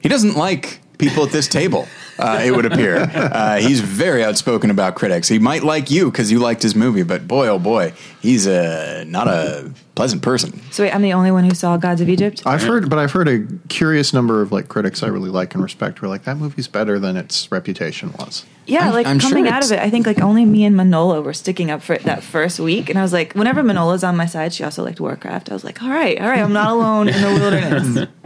he 0.00 0.08
doesn't 0.10 0.36
like 0.36 0.80
people 0.98 1.24
at 1.24 1.30
this 1.32 1.48
table. 1.48 1.88
Uh, 2.18 2.40
it 2.44 2.50
would 2.54 2.66
appear 2.66 2.96
uh, 2.96 3.56
he's 3.58 3.80
very 3.80 4.22
outspoken 4.22 4.70
about 4.70 4.94
critics. 4.94 5.28
He 5.28 5.38
might 5.38 5.62
like 5.64 5.90
you 5.90 6.10
because 6.10 6.30
you 6.30 6.38
liked 6.38 6.62
his 6.62 6.74
movie, 6.74 7.02
but 7.02 7.26
boy, 7.26 7.48
oh 7.48 7.58
boy, 7.58 7.94
he's 8.20 8.46
uh, 8.46 9.04
not 9.06 9.28
a 9.28 9.72
pleasant 9.94 10.22
person. 10.22 10.60
So 10.70 10.84
wait, 10.84 10.94
I'm 10.94 11.02
the 11.02 11.14
only 11.14 11.30
one 11.30 11.44
who 11.44 11.54
saw 11.54 11.76
Gods 11.78 12.00
of 12.00 12.08
Egypt. 12.08 12.42
I've 12.46 12.62
heard, 12.62 12.88
but 12.90 12.98
I've 12.98 13.12
heard 13.12 13.28
a 13.28 13.46
curious 13.68 14.12
number 14.12 14.42
of 14.42 14.52
like 14.52 14.68
critics 14.68 15.02
I 15.02 15.08
really 15.08 15.30
like 15.30 15.54
and 15.54 15.62
respect 15.62 15.98
who 15.98 16.06
are 16.06 16.08
like 16.08 16.24
that 16.24 16.36
movie's 16.36 16.68
better 16.68 16.98
than 16.98 17.16
its 17.16 17.50
reputation 17.50 18.12
was. 18.18 18.44
Yeah, 18.66 18.84
I'm- 18.84 18.92
like 18.92 19.06
I'm 19.06 19.18
coming 19.18 19.46
sure 19.46 19.54
out 19.54 19.64
of 19.64 19.72
it, 19.72 19.78
I 19.80 19.88
think 19.90 20.06
like 20.06 20.20
only 20.20 20.44
me 20.44 20.64
and 20.64 20.76
Manohla 20.76 21.24
were 21.24 21.32
sticking 21.34 21.70
up 21.70 21.82
for 21.82 21.94
it 21.94 22.02
that 22.04 22.22
first 22.22 22.60
week, 22.60 22.90
and 22.90 22.98
I 22.98 23.02
was 23.02 23.12
like, 23.12 23.32
whenever 23.32 23.62
Manohla's 23.62 24.04
on 24.04 24.16
my 24.16 24.26
side, 24.26 24.52
she 24.52 24.62
also 24.64 24.84
liked 24.84 25.00
Warcraft. 25.00 25.50
I 25.50 25.54
was 25.54 25.64
like, 25.64 25.82
all 25.82 25.90
right, 25.90 26.20
all 26.20 26.28
right, 26.28 26.40
I'm 26.40 26.52
not 26.52 26.70
alone 26.70 27.08
in 27.08 27.20
the 27.20 27.28
wilderness. 27.40 28.08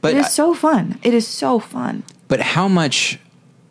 But 0.00 0.12
it 0.14 0.18
is 0.18 0.32
so 0.32 0.52
fun. 0.52 0.98
It 1.02 1.14
is 1.14 1.26
so 1.26 1.58
fun. 1.58 2.02
But 2.34 2.40
how 2.40 2.66
much 2.66 3.16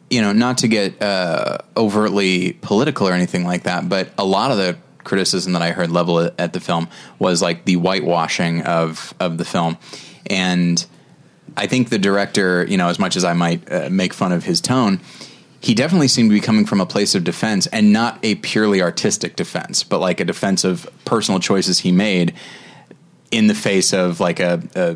you 0.10 0.22
know 0.22 0.32
not 0.32 0.60
to 0.60 0.70
get 0.70 1.02
uh, 1.02 1.58
overtly 1.76 2.54
political 2.62 3.06
or 3.10 3.12
anything 3.12 3.44
like 3.44 3.64
that 3.64 3.90
but 3.90 4.08
a 4.18 4.24
lot 4.24 4.52
of 4.52 4.58
the 4.58 4.78
criticism 5.04 5.52
that 5.52 5.62
i 5.62 5.72
heard 5.72 5.92
level 5.92 6.32
at, 6.38 6.54
the 6.54 6.62
film 6.62 6.88
was 7.20 7.42
like 7.42 7.66
the 7.66 7.76
whitewashing 7.76 8.62
of 8.62 9.14
of 9.20 9.38
the 9.38 9.44
film. 9.44 9.78
And 10.28 10.86
i 11.58 11.68
think 11.68 11.90
the 11.90 12.00
director 12.00 12.66
you 12.70 12.78
know 12.78 12.88
as 12.88 13.00
much 13.00 13.18
as 13.18 13.26
i 13.26 13.34
might 13.34 13.70
uh, 13.70 13.90
make 13.92 14.14
fun 14.14 14.32
of 14.32 14.46
his 14.46 14.62
tone 14.62 15.02
he 15.60 15.74
definitely 15.74 16.08
seemed 16.08 16.30
to 16.30 16.34
be 16.34 16.40
coming 16.40 16.66
from 16.66 16.80
a 16.80 16.86
place 16.86 17.16
of 17.16 17.26
defense 17.26 17.68
and 17.68 17.92
not 17.92 18.18
a 18.24 18.36
purely 18.36 18.82
artistic 18.82 19.36
defense 19.36 19.84
but 19.84 20.00
like 20.00 20.22
a 20.22 20.26
defense 20.26 20.64
of 20.64 20.90
personal 21.04 21.42
choices 21.42 21.80
he 21.80 21.92
made 21.92 22.34
in 23.34 23.48
the 23.48 23.56
face 23.56 23.94
of 23.94 24.20
like 24.20 24.40
a, 24.40 24.62
a 24.76 24.94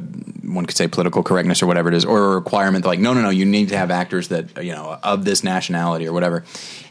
one 0.47 0.67
could 0.67 0.77
say 0.77 0.87
political 0.87 1.23
correctness 1.23 1.63
or 1.63 1.65
whatever 1.65 1.89
it 1.89 1.95
is, 1.95 2.05
or 2.05 2.33
a 2.33 2.35
requirement 2.35 2.85
like 2.85 2.99
no 2.99 3.13
no 3.13 3.21
no 3.21 3.29
you 3.29 3.45
need 3.45 3.69
to 3.69 3.77
have 3.77 3.89
actors 3.89 4.27
that 4.27 4.63
you 4.63 4.71
know 4.71 4.99
of 5.03 5.25
this 5.25 5.43
nationality 5.43 6.07
or 6.07 6.13
whatever, 6.13 6.43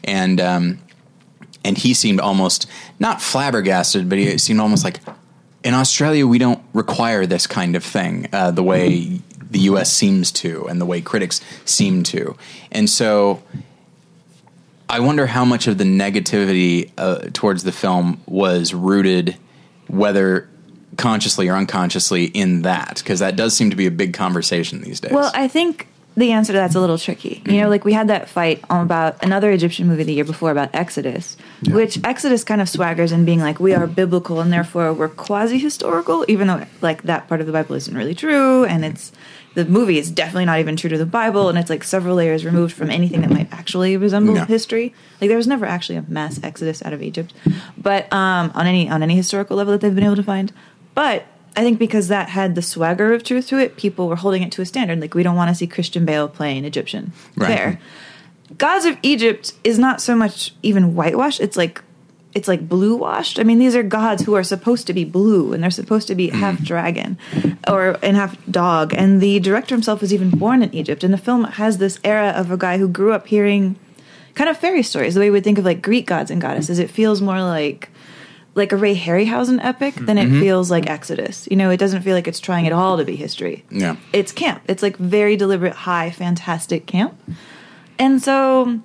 and 0.03 0.41
um, 0.41 0.79
and 1.63 1.77
he 1.77 1.93
seemed 1.93 2.19
almost 2.19 2.67
not 2.99 3.21
flabbergasted, 3.21 4.09
but 4.09 4.17
he 4.17 4.37
seemed 4.37 4.59
almost 4.59 4.83
like 4.83 4.99
in 5.63 5.73
Australia 5.73 6.27
we 6.27 6.37
don't 6.37 6.61
require 6.73 7.25
this 7.25 7.47
kind 7.47 7.77
of 7.77 7.83
thing 7.83 8.27
uh, 8.33 8.51
the 8.51 8.63
way 8.63 9.21
the 9.39 9.59
U.S. 9.59 9.91
seems 9.91 10.33
to, 10.33 10.67
and 10.67 10.81
the 10.81 10.85
way 10.85 10.99
critics 11.01 11.41
seem 11.65 12.03
to, 12.03 12.35
and 12.71 12.89
so. 12.89 13.41
I 14.89 15.01
wonder 15.01 15.25
how 15.25 15.43
much 15.43 15.67
of 15.67 15.77
the 15.77 15.83
negativity 15.83 16.91
uh, 16.97 17.27
towards 17.33 17.65
the 17.65 17.73
film 17.73 18.21
was 18.25 18.73
rooted, 18.73 19.35
whether 19.87 20.47
consciously 20.97 21.47
or 21.47 21.55
unconsciously, 21.55 22.25
in 22.25 22.63
that 22.63 22.97
because 22.97 23.19
that 23.19 23.35
does 23.35 23.55
seem 23.55 23.69
to 23.69 23.75
be 23.75 23.85
a 23.87 23.91
big 23.91 24.13
conversation 24.13 24.81
these 24.81 24.99
days. 24.99 25.11
Well, 25.11 25.31
I 25.33 25.47
think 25.47 25.87
the 26.15 26.31
answer 26.31 26.51
to 26.51 26.57
that's 26.57 26.73
a 26.73 26.79
little 26.79 26.97
tricky. 26.97 27.43
You 27.45 27.61
know, 27.61 27.69
like 27.69 27.85
we 27.85 27.93
had 27.93 28.07
that 28.07 28.27
fight 28.27 28.63
on 28.71 28.81
about 28.83 29.23
another 29.23 29.51
Egyptian 29.51 29.87
movie 29.87 30.01
the 30.03 30.13
year 30.13 30.25
before 30.25 30.49
about 30.49 30.71
Exodus, 30.73 31.37
which 31.69 31.99
Exodus 32.03 32.43
kind 32.43 32.59
of 32.59 32.67
swaggers 32.67 33.11
in 33.11 33.23
being 33.23 33.39
like 33.39 33.59
we 33.59 33.75
are 33.75 33.85
biblical 33.85 34.39
and 34.41 34.51
therefore 34.51 34.93
we're 34.93 35.09
quasi 35.09 35.59
historical, 35.59 36.25
even 36.27 36.47
though 36.47 36.65
like 36.81 37.03
that 37.03 37.27
part 37.27 37.39
of 37.39 37.45
the 37.47 37.53
Bible 37.53 37.75
isn't 37.75 37.95
really 37.95 38.15
true, 38.15 38.65
and 38.65 38.83
it's 38.83 39.11
the 39.53 39.65
movie 39.65 39.97
is 39.99 40.09
definitely 40.11 40.45
not 40.45 40.59
even 40.59 40.75
true 40.75 40.89
to 40.89 40.97
the 40.97 41.05
Bible, 41.05 41.49
and 41.49 41.57
it's 41.57 41.69
like 41.69 41.83
several 41.83 42.15
layers 42.15 42.43
removed 42.45 42.75
from 42.75 42.89
anything 42.89 43.21
that 43.21 43.29
might 43.29 43.51
actually 43.53 43.95
resemble 43.97 44.33
Yeah. 44.35 44.45
history. 44.45 44.93
Like 45.21 45.27
there 45.29 45.37
was 45.37 45.47
never 45.47 45.65
actually 45.67 45.97
a 45.97 46.05
mass 46.07 46.39
exodus 46.43 46.83
out 46.83 46.93
of 46.93 47.03
Egypt, 47.03 47.31
but 47.77 48.11
um, 48.11 48.51
on 48.55 48.65
any 48.65 48.89
on 48.89 49.03
any 49.03 49.15
historical 49.15 49.55
level 49.55 49.71
that 49.71 49.81
they've 49.81 49.93
been 49.93 50.03
able 50.03 50.15
to 50.15 50.23
find. 50.23 50.51
But 50.97 51.27
I 51.55 51.61
think 51.61 51.77
because 51.77 52.07
that 52.07 52.29
had 52.29 52.55
the 52.55 52.63
swagger 52.63 53.13
of 53.13 53.23
truth 53.23 53.49
to 53.49 53.59
it, 53.59 53.77
people 53.77 54.07
were 54.07 54.15
holding 54.15 54.41
it 54.41 54.51
to 54.53 54.63
a 54.63 54.65
standard. 54.65 54.99
Like 54.99 55.13
we 55.13 55.21
don't 55.21 55.35
want 55.35 55.49
to 55.49 55.53
see 55.53 55.67
Christian 55.67 56.05
Bale 56.05 56.27
playing 56.27 56.65
Egyptian. 56.65 57.13
Right. 57.35 57.55
Fair. 57.55 57.79
Gods 58.57 58.85
of 58.85 58.97
Egypt 59.03 59.53
is 59.63 59.77
not 59.77 60.01
so 60.01 60.15
much 60.15 60.55
even 60.63 60.95
whitewashed. 60.95 61.39
It's 61.39 61.55
like 61.55 61.83
it's 62.33 62.47
like 62.47 62.67
blue 62.67 62.95
washed. 62.95 63.39
I 63.39 63.43
mean, 63.43 63.59
these 63.59 63.75
are 63.75 63.83
gods 63.83 64.23
who 64.23 64.33
are 64.33 64.43
supposed 64.43 64.87
to 64.87 64.93
be 64.93 65.05
blue 65.05 65.53
and 65.53 65.61
they're 65.61 65.69
supposed 65.69 66.07
to 66.07 66.15
be 66.15 66.29
mm. 66.29 66.31
half 66.31 66.63
dragon 66.63 67.19
or 67.67 67.99
and 68.01 68.17
half 68.17 68.35
dog. 68.49 68.95
And 68.95 69.21
the 69.21 69.39
director 69.39 69.75
himself 69.75 70.01
was 70.01 70.11
even 70.11 70.31
born 70.31 70.63
in 70.63 70.73
Egypt. 70.73 71.03
And 71.03 71.13
the 71.13 71.19
film 71.19 71.43
has 71.43 71.77
this 71.77 71.99
era 72.03 72.29
of 72.29 72.49
a 72.49 72.57
guy 72.57 72.79
who 72.79 72.87
grew 72.87 73.13
up 73.13 73.27
hearing 73.27 73.75
kind 74.33 74.49
of 74.49 74.57
fairy 74.57 74.81
stories, 74.81 75.13
the 75.13 75.19
way 75.19 75.27
we 75.27 75.35
would 75.35 75.43
think 75.43 75.59
of 75.59 75.65
like 75.65 75.83
Greek 75.83 76.07
gods 76.07 76.31
and 76.31 76.41
goddesses. 76.41 76.79
It 76.79 76.89
feels 76.89 77.21
more 77.21 77.39
like 77.39 77.91
like 78.57 78.71
a 78.71 78.75
Ray 78.75 78.95
Harryhausen 78.95 79.63
epic 79.63 79.93
than 79.95 80.17
it 80.17 80.27
feels 80.41 80.71
like 80.71 80.89
Exodus. 80.89 81.47
You 81.49 81.55
know, 81.55 81.69
it 81.69 81.77
doesn't 81.77 82.01
feel 82.01 82.15
like 82.15 82.27
it's 82.27 82.39
trying 82.39 82.65
at 82.65 82.73
all 82.73 82.97
to 82.97 83.05
be 83.05 83.15
history. 83.15 83.63
Yeah. 83.69 83.97
It's 84.11 84.31
camp. 84.31 84.63
It's 84.67 84.81
like 84.81 84.97
very 84.97 85.37
deliberate, 85.37 85.73
high, 85.73 86.09
fantastic 86.09 86.87
camp. 86.87 87.15
And 87.99 88.21
so 88.21 88.81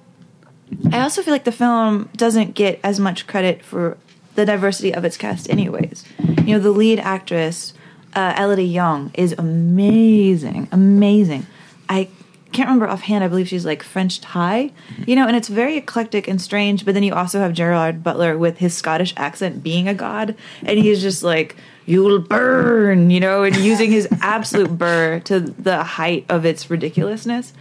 I 0.92 1.00
also 1.00 1.22
feel 1.22 1.32
like 1.32 1.44
the 1.44 1.52
film 1.52 2.10
doesn't 2.16 2.54
get 2.54 2.80
as 2.84 3.00
much 3.00 3.26
credit 3.26 3.64
for 3.64 3.96
the 4.34 4.44
diversity 4.44 4.94
of 4.94 5.04
its 5.04 5.16
cast, 5.16 5.50
anyways. 5.50 6.04
You 6.44 6.54
know, 6.54 6.58
the 6.58 6.70
lead 6.70 7.00
actress, 7.00 7.72
uh, 8.14 8.34
Elodie 8.36 8.64
Yung, 8.64 9.10
is 9.14 9.34
amazing, 9.38 10.68
amazing. 10.70 11.46
I 11.88 12.08
can't 12.52 12.68
remember 12.68 12.88
offhand. 12.88 13.24
I 13.24 13.28
believe 13.28 13.48
she's 13.48 13.64
like 13.64 13.82
French 13.82 14.20
Thai, 14.20 14.70
you 15.06 15.16
know, 15.16 15.26
and 15.26 15.36
it's 15.36 15.48
very 15.48 15.76
eclectic 15.76 16.28
and 16.28 16.40
strange. 16.40 16.84
But 16.84 16.94
then 16.94 17.02
you 17.02 17.14
also 17.14 17.40
have 17.40 17.52
Gerard 17.52 18.02
Butler 18.02 18.38
with 18.38 18.58
his 18.58 18.74
Scottish 18.74 19.12
accent 19.16 19.62
being 19.62 19.88
a 19.88 19.94
god, 19.94 20.36
and 20.62 20.78
he's 20.78 21.02
just 21.02 21.22
like, 21.22 21.56
"You'll 21.86 22.20
burn," 22.20 23.10
you 23.10 23.20
know, 23.20 23.42
and 23.42 23.56
using 23.56 23.90
his 23.90 24.06
absolute 24.20 24.78
burr 24.78 25.20
to 25.20 25.40
the 25.40 25.82
height 25.82 26.26
of 26.28 26.44
its 26.44 26.70
ridiculousness. 26.70 27.52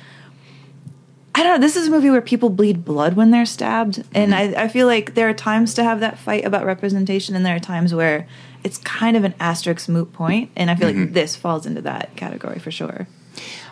I 1.33 1.43
don't 1.43 1.59
know. 1.59 1.65
This 1.65 1.77
is 1.77 1.87
a 1.87 1.91
movie 1.91 2.09
where 2.09 2.21
people 2.21 2.49
bleed 2.49 2.83
blood 2.83 3.15
when 3.15 3.31
they're 3.31 3.45
stabbed. 3.45 4.03
And 4.13 4.33
mm-hmm. 4.33 4.59
I, 4.59 4.63
I 4.63 4.67
feel 4.67 4.85
like 4.85 5.13
there 5.13 5.29
are 5.29 5.33
times 5.33 5.73
to 5.75 5.83
have 5.83 6.01
that 6.01 6.19
fight 6.19 6.45
about 6.45 6.65
representation, 6.65 7.35
and 7.35 7.45
there 7.45 7.55
are 7.55 7.59
times 7.59 7.93
where 7.93 8.27
it's 8.63 8.77
kind 8.79 9.15
of 9.15 9.23
an 9.23 9.33
asterisk 9.39 9.87
moot 9.87 10.11
point. 10.11 10.51
And 10.55 10.69
I 10.69 10.75
feel 10.75 10.87
like 10.87 10.97
mm-hmm. 10.97 11.13
this 11.13 11.35
falls 11.35 11.65
into 11.65 11.81
that 11.83 12.15
category 12.15 12.59
for 12.59 12.69
sure. 12.69 13.07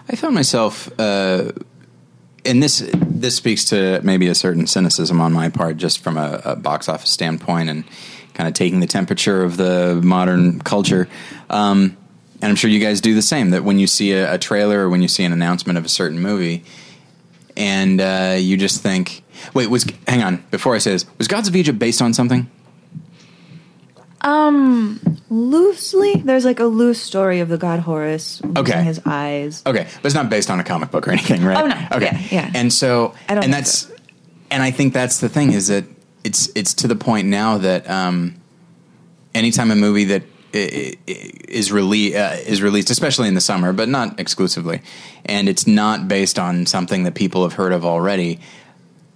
I 0.10 0.16
found 0.16 0.34
myself, 0.34 0.90
uh, 1.00 1.52
and 2.44 2.64
this 2.64 2.90
this 2.94 3.36
speaks 3.36 3.66
to 3.66 4.02
maybe 4.04 4.28
a 4.28 4.36
certain 4.36 4.66
cynicism 4.66 5.22
on 5.22 5.34
my 5.34 5.50
part, 5.50 5.78
just 5.78 6.00
from 6.00 6.18
a, 6.18 6.42
a 6.44 6.56
box 6.56 6.90
office 6.90 7.12
standpoint, 7.12 7.70
and 7.70 7.84
kind 8.34 8.48
of 8.48 8.56
taking 8.56 8.80
the 8.80 8.88
temperature 8.88 9.44
of 9.44 9.58
the 9.58 10.00
modern 10.04 10.62
culture. 10.62 11.08
Um, 11.50 11.96
and 12.42 12.50
I'm 12.50 12.56
sure 12.56 12.70
you 12.72 12.80
guys 12.80 13.02
do 13.02 13.14
the 13.14 13.22
same. 13.22 13.52
That 13.52 13.64
when 13.64 13.78
you 13.78 13.86
see 13.86 14.14
a, 14.14 14.34
a 14.34 14.38
trailer 14.40 14.80
or 14.86 14.90
when 14.90 15.04
you 15.04 15.08
see 15.08 15.24
an 15.26 15.34
announcement 15.34 15.78
of 15.78 15.86
a 15.86 15.90
certain 15.90 16.20
movie, 16.20 16.64
and 17.56 18.02
uh, 18.02 18.36
you 18.40 18.58
just 18.58 18.82
think, 18.82 19.24
"Wait, 19.54 19.70
was 19.70 19.86
hang 20.08 20.24
on." 20.24 20.44
Before 20.50 20.74
I 20.74 20.80
say 20.80 20.92
this, 20.92 21.06
was 21.20 21.28
Gods 21.28 21.48
of 21.48 21.56
Egypt 21.56 21.78
based 21.78 22.02
on 22.02 22.16
something? 22.16 22.50
Loosely, 25.32 26.16
there's 26.26 26.46
like 26.46 26.60
a 26.60 26.66
loose 26.66 27.02
story 27.02 27.40
of 27.40 27.50
the 27.50 27.58
god 27.58 27.80
Horus 27.82 28.42
losing 28.42 28.58
Okay. 28.58 28.84
his 28.84 29.00
eyes. 29.06 29.62
Okay, 29.66 29.84
but 29.84 30.06
it's 30.06 30.16
not 30.16 30.30
based 30.30 30.50
on 30.50 30.60
a 30.60 30.64
comic 30.64 30.90
book 30.92 31.08
or 31.08 31.12
anything, 31.18 31.44
right? 31.44 31.58
Oh, 31.64 31.68
no. 31.68 31.88
Okay, 31.98 32.06
Yeah, 32.32 32.46
yeah. 32.48 32.52
And 32.56 32.74
so, 32.74 33.14
I 33.28 33.36
don't 33.36 33.44
and 33.44 33.54
think 33.54 33.66
that's, 33.66 33.92
and 34.50 34.64
I 34.64 34.72
think 34.72 34.94
that's 34.94 35.20
the 35.20 35.30
thing 35.30 35.52
is 35.54 35.68
that 35.68 35.86
it's 36.24 36.50
it's 36.56 36.74
to 36.76 36.88
the 36.88 36.96
point 36.96 37.28
now 37.28 37.60
that 37.60 37.90
um, 37.90 38.36
anytime 39.36 39.70
a 39.72 39.76
movie 39.76 40.06
that 40.06 40.24
i- 40.54 40.98
i- 41.08 41.32
is 41.48 41.70
rele- 41.70 42.16
uh, 42.16 42.36
is 42.46 42.62
released, 42.64 42.90
especially 42.90 43.28
in 43.28 43.36
the 43.36 43.42
summer, 43.42 43.72
but 43.72 43.88
not 43.88 44.20
exclusively, 44.20 44.82
and 45.26 45.48
it's 45.48 45.68
not 45.68 46.08
based 46.08 46.40
on 46.40 46.66
something 46.66 47.04
that 47.04 47.14
people 47.14 47.44
have 47.44 47.54
heard 47.54 47.72
of 47.72 47.86
already, 47.86 48.40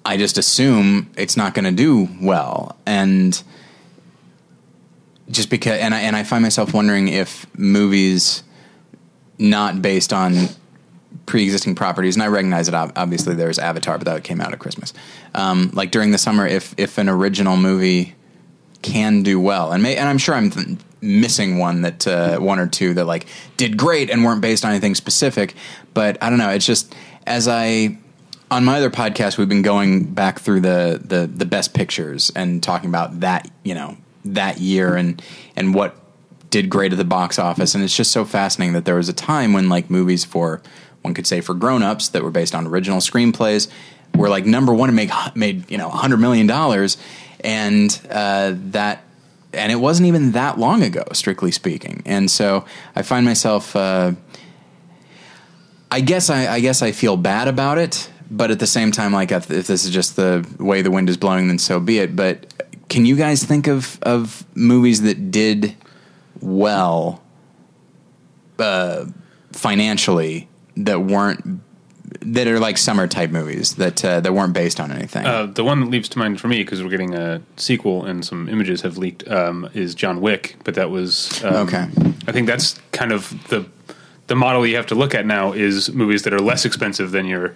I 0.06 0.16
just 0.18 0.38
assume 0.38 1.10
it's 1.18 1.36
not 1.36 1.56
going 1.56 1.66
to 1.66 1.72
do 1.72 2.08
well, 2.22 2.78
and 2.86 3.42
just 5.30 5.50
because, 5.50 5.80
and 5.80 5.94
I 5.94 6.02
and 6.02 6.16
I 6.16 6.24
find 6.24 6.42
myself 6.42 6.74
wondering 6.74 7.08
if 7.08 7.46
movies 7.58 8.44
not 9.40 9.82
based 9.82 10.14
on 10.14 10.50
pre-existing 11.26 11.76
properties, 11.76 12.16
and 12.16 12.24
I 12.24 12.28
recognize 12.28 12.70
ob- 12.70 12.94
Obviously, 12.96 13.36
there's 13.36 13.60
Avatar, 13.60 13.98
but 13.98 14.06
that 14.06 14.24
came 14.24 14.42
out 14.42 14.54
at 14.54 14.60
Christmas. 14.60 14.94
Um, 15.34 15.72
like 15.74 15.92
during 15.92 16.12
the 16.12 16.18
summer, 16.18 16.46
if 16.46 16.74
if 16.78 16.98
an 16.98 17.10
original 17.10 17.58
movie 17.58 18.16
can 18.82 19.24
do 19.24 19.40
well, 19.40 19.72
and 19.72 19.82
may, 19.82 19.96
and 19.96 20.10
I'm 20.10 20.18
sure 20.18 20.36
I'm 20.36 20.50
th- 20.50 20.78
missing 21.02 21.58
one 21.58 21.82
that 21.82 22.08
uh, 22.08 22.40
one 22.40 22.60
or 22.60 22.68
two 22.68 22.94
that 22.94 23.06
like 23.06 23.26
did 23.58 23.78
great 23.78 24.10
and 24.10 24.24
weren't 24.24 24.42
based 24.42 24.66
on 24.66 24.72
anything 24.72 24.96
specific. 24.96 25.56
But 25.94 26.22
I 26.22 26.30
don't 26.30 26.40
know. 26.40 26.50
It's 26.50 26.66
just 26.66 26.94
as 27.26 27.48
I 27.48 27.98
on 28.52 28.66
my 28.66 28.78
other 28.78 28.90
podcast, 28.90 29.38
we've 29.38 29.50
been 29.50 29.62
going 29.64 30.14
back 30.14 30.40
through 30.40 30.62
the 30.62 31.02
the 31.04 31.28
the 31.28 31.46
best 31.46 31.74
pictures 31.74 32.32
and 32.36 32.62
talking 32.62 32.90
about 32.90 33.22
that 33.22 33.50
you 33.64 33.74
know 33.74 33.98
that 34.26 34.60
year 34.60 34.96
and 34.96 35.22
and 35.56 35.74
what 35.74 35.96
did 36.50 36.70
great 36.70 36.92
at 36.92 36.98
the 36.98 37.04
box 37.04 37.40
office. 37.40 37.74
And 37.74 37.84
it's 37.84 37.96
just 37.96 38.12
so 38.12 38.26
fascinating 38.26 38.74
that 38.74 38.86
there 38.86 38.96
was 38.96 39.10
a 39.10 39.14
time 39.14 39.54
when 39.54 39.70
like 39.70 39.90
movies 39.90 40.24
for 40.24 40.62
one 41.02 41.14
could 41.14 41.28
say 41.28 41.42
for 41.42 41.54
grown-ups 41.56 42.10
that 42.10 42.24
were 42.24 42.32
based 42.32 42.54
on 42.54 42.68
original 42.68 43.00
screenplays 43.00 43.70
were 44.16 44.30
like 44.30 44.46
number 44.46 44.74
one 44.74 44.90
and 44.90 44.96
make 44.96 45.10
made 45.36 45.70
you 45.70 45.78
know 45.78 45.90
100 45.90 46.18
million 46.18 46.48
dollars. 46.48 46.98
And 47.40 48.00
uh, 48.10 48.54
that 48.72 49.04
and 49.52 49.72
it 49.72 49.76
wasn't 49.76 50.08
even 50.08 50.32
that 50.32 50.58
long 50.58 50.84
ago 50.84 51.04
strictly 51.14 51.52
speaking. 51.52 52.02
And 52.06 52.30
so 52.30 52.66
i 52.96 53.02
find 53.02 53.26
myself 53.26 53.76
uh, 53.76 54.14
I 55.94 56.02
guess 56.02 56.32
I, 56.32 56.48
I 56.48 56.60
guess 56.60 56.82
I 56.82 56.92
feel 56.92 57.18
bad 57.18 57.48
about 57.48 57.78
it, 57.78 58.10
but 58.32 58.50
at 58.50 58.58
the 58.58 58.66
same 58.66 58.92
time, 58.92 59.14
like 59.14 59.32
if, 59.32 59.52
if 59.52 59.68
this 59.68 59.86
is 59.86 59.92
just 59.92 60.16
the 60.16 60.44
way 60.58 60.82
the 60.82 60.90
wind 60.90 61.08
is 61.08 61.18
blowing, 61.18 61.48
then 61.50 61.60
so 61.60 61.80
be 61.80 62.00
it. 62.00 62.16
But 62.16 62.48
can 62.90 63.06
you 63.06 63.16
guys 63.16 63.44
think 63.44 63.68
of 63.68 64.00
of 64.02 64.46
movies 64.56 65.02
that 65.02 65.32
did 65.32 65.76
well 66.42 67.22
uh, 68.60 69.06
financially 69.52 70.48
that 70.78 71.02
weren't 71.02 71.62
that 72.22 72.48
are 72.48 72.60
like 72.60 72.78
summer 72.78 73.08
type 73.08 73.32
movies 73.32 73.76
that 73.76 74.04
uh, 74.06 74.20
that 74.20 74.34
weren't 74.34 74.54
based 74.54 74.80
on 74.80 74.92
anything? 74.92 75.26
Uh, 75.26 75.46
the 75.48 75.64
one 75.64 75.80
that 75.80 75.90
leaps 75.90 76.10
to 76.10 76.20
mind 76.20 76.40
for 76.40 76.48
me 76.48 76.64
because 76.64 76.84
we're 76.84 76.90
getting 76.90 77.16
a 77.16 77.42
sequel 77.58 78.06
and 78.06 78.26
some 78.26 78.48
images 78.50 78.82
have 78.82 78.98
leaked 78.98 79.28
um, 79.30 79.70
is 79.74 79.96
John 79.96 80.22
Wick, 80.22 80.56
but 80.64 80.76
that 80.76 80.90
was 80.90 81.44
um, 81.44 81.68
Okay. 81.68 81.88
I 82.28 82.32
think 82.32 82.48
that's 82.48 82.80
kind 82.92 83.12
of 83.12 83.30
the 83.50 83.66
the 84.28 84.36
model 84.36 84.66
you 84.66 84.76
have 84.78 84.88
to 84.88 84.96
look 84.96 85.14
at 85.14 85.26
now 85.26 85.52
is 85.52 85.92
movies 85.92 86.24
that 86.24 86.34
are 86.34 86.40
less 86.40 86.66
expensive 86.66 87.12
than 87.12 87.26
your 87.26 87.56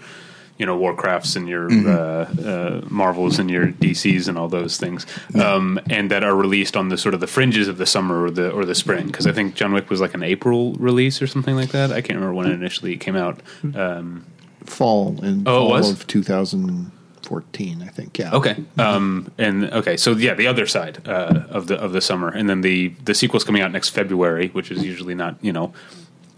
you 0.57 0.65
know 0.65 0.77
Warcrafts 0.77 1.35
and 1.35 1.47
your 1.47 1.69
Mm-hmm. 1.69 1.87
uh, 1.87 2.49
uh, 2.49 2.81
Marvels 2.89 3.39
and 3.39 3.49
your 3.49 3.67
DCs 3.67 4.27
and 4.27 4.37
all 4.37 4.47
those 4.47 4.77
things, 4.77 5.05
um, 5.35 5.79
and 5.89 6.09
that 6.11 6.23
are 6.23 6.35
released 6.35 6.75
on 6.77 6.89
the 6.89 6.97
sort 6.97 7.13
of 7.13 7.19
the 7.19 7.27
fringes 7.27 7.67
of 7.67 7.77
the 7.77 7.85
summer 7.85 8.23
or 8.23 8.31
the 8.31 8.49
or 8.51 8.65
the 8.65 8.75
spring. 8.75 9.07
Because 9.07 9.27
I 9.27 9.31
think 9.31 9.55
John 9.55 9.73
Wick 9.73 9.89
was 9.89 10.01
like 10.01 10.13
an 10.13 10.23
April 10.23 10.73
release 10.73 11.21
or 11.21 11.27
something 11.27 11.55
like 11.55 11.69
that. 11.69 11.91
I 11.91 12.01
can't 12.01 12.17
remember 12.19 12.33
when 12.33 12.47
it 12.47 12.53
initially 12.53 12.97
came 12.97 13.15
out. 13.15 13.39
Um, 13.75 14.25
Fall 14.65 15.23
in 15.23 15.43
Oh, 15.47 15.55
it 15.55 15.59
fall 15.59 15.69
was? 15.69 15.91
of 15.91 16.05
2014, 16.07 17.81
I 17.81 17.87
think. 17.87 18.17
Yeah. 18.17 18.33
Okay. 18.33 18.63
Um, 18.77 19.31
and 19.37 19.65
okay, 19.71 19.95
so 19.97 20.11
yeah, 20.11 20.33
the 20.33 20.47
other 20.47 20.65
side 20.67 21.07
uh, 21.07 21.43
of 21.49 21.67
the 21.67 21.75
of 21.79 21.93
the 21.93 22.01
summer, 22.01 22.29
and 22.29 22.49
then 22.49 22.61
the 22.61 22.89
the 23.05 23.13
sequel's 23.13 23.43
coming 23.43 23.61
out 23.61 23.71
next 23.71 23.89
February, 23.89 24.49
which 24.49 24.71
is 24.71 24.83
usually 24.83 25.15
not 25.15 25.37
you 25.41 25.53
know, 25.53 25.73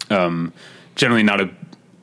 um, 0.10 0.54
generally 0.96 1.24
not 1.24 1.42
a 1.42 1.50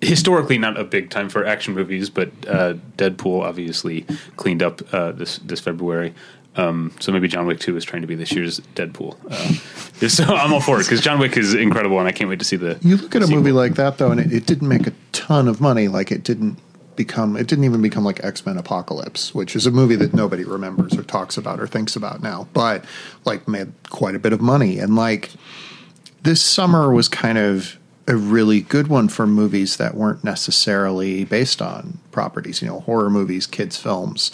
historically 0.00 0.59
not 0.59 0.78
a 0.78 0.85
big 0.85 1.11
time 1.11 1.28
for 1.28 1.44
action 1.44 1.74
movies, 1.74 2.11
but 2.11 2.28
uh, 2.48 2.74
Deadpool 2.96 3.42
obviously 3.42 4.02
cleaned 4.37 4.62
up 4.62 4.82
uh, 4.94 5.12
this 5.12 5.38
this 5.38 5.61
February. 5.61 6.14
Um, 6.56 6.92
so 7.00 7.12
maybe 7.12 7.28
John 7.28 7.46
Wick 7.46 7.61
Two 7.61 7.76
is 7.76 7.85
trying 7.85 8.02
to 8.02 8.09
be 8.09 8.14
this 8.14 8.32
year's 8.32 8.61
Deadpool. 8.74 9.16
Uh, 9.30 10.09
so 10.09 10.24
I'm 10.24 10.52
all 10.52 10.61
for 10.61 10.80
it 10.80 10.85
because 10.85 11.00
John 11.00 11.18
Wick 11.18 11.37
is 11.37 11.54
incredible, 11.54 11.98
and 11.98 12.09
I 12.09 12.12
can't 12.12 12.30
wait 12.30 12.38
to 12.38 12.44
see 12.44 12.56
the. 12.56 12.78
You 12.82 12.96
look 12.96 13.14
at 13.14 13.22
a 13.22 13.26
sequel. 13.26 13.42
movie 13.42 13.52
like 13.52 13.74
that 13.74 13.98
though, 13.98 14.11
and 14.11 14.20
it, 14.20 14.32
it 14.32 14.46
didn't 14.46 14.68
make 14.68 14.87
a 14.87 14.92
ton 15.12 15.48
of 15.48 15.61
money. 15.61 15.88
Like 15.88 16.11
it 16.11 16.22
didn't 16.22 16.59
become, 16.96 17.37
it 17.37 17.46
didn't 17.46 17.64
even 17.64 17.82
become 17.82 18.04
like 18.04 18.24
X 18.24 18.44
Men 18.46 18.56
Apocalypse, 18.56 19.35
which 19.35 19.54
is 19.54 19.66
a 19.66 19.70
movie 19.70 19.96
that 19.96 20.14
nobody 20.14 20.44
remembers 20.44 20.96
or 20.96 21.02
talks 21.02 21.37
about 21.37 21.61
or 21.61 21.66
thinks 21.66 21.94
about 21.94 22.22
now, 22.22 22.48
but 22.52 22.85
like 23.24 23.46
made 23.46 23.72
quite 23.90 24.14
a 24.14 24.18
bit 24.18 24.32
of 24.32 24.40
money. 24.40 24.78
And 24.78 24.96
like 24.96 25.32
this 26.22 26.42
summer 26.42 26.90
was 26.90 27.09
kind 27.09 27.38
of 27.38 27.78
a 28.09 28.16
really 28.16 28.61
good 28.61 28.87
one 28.87 29.09
for 29.09 29.27
movies 29.27 29.79
that 29.79 29.95
weren't 29.95 30.23
necessarily 30.23 31.25
based 31.25 31.61
on 31.61 31.99
properties, 32.12 32.62
you 32.62 32.69
know, 32.69 32.81
horror 32.81 33.11
movies, 33.11 33.47
kids' 33.47 33.77
films. 33.77 34.31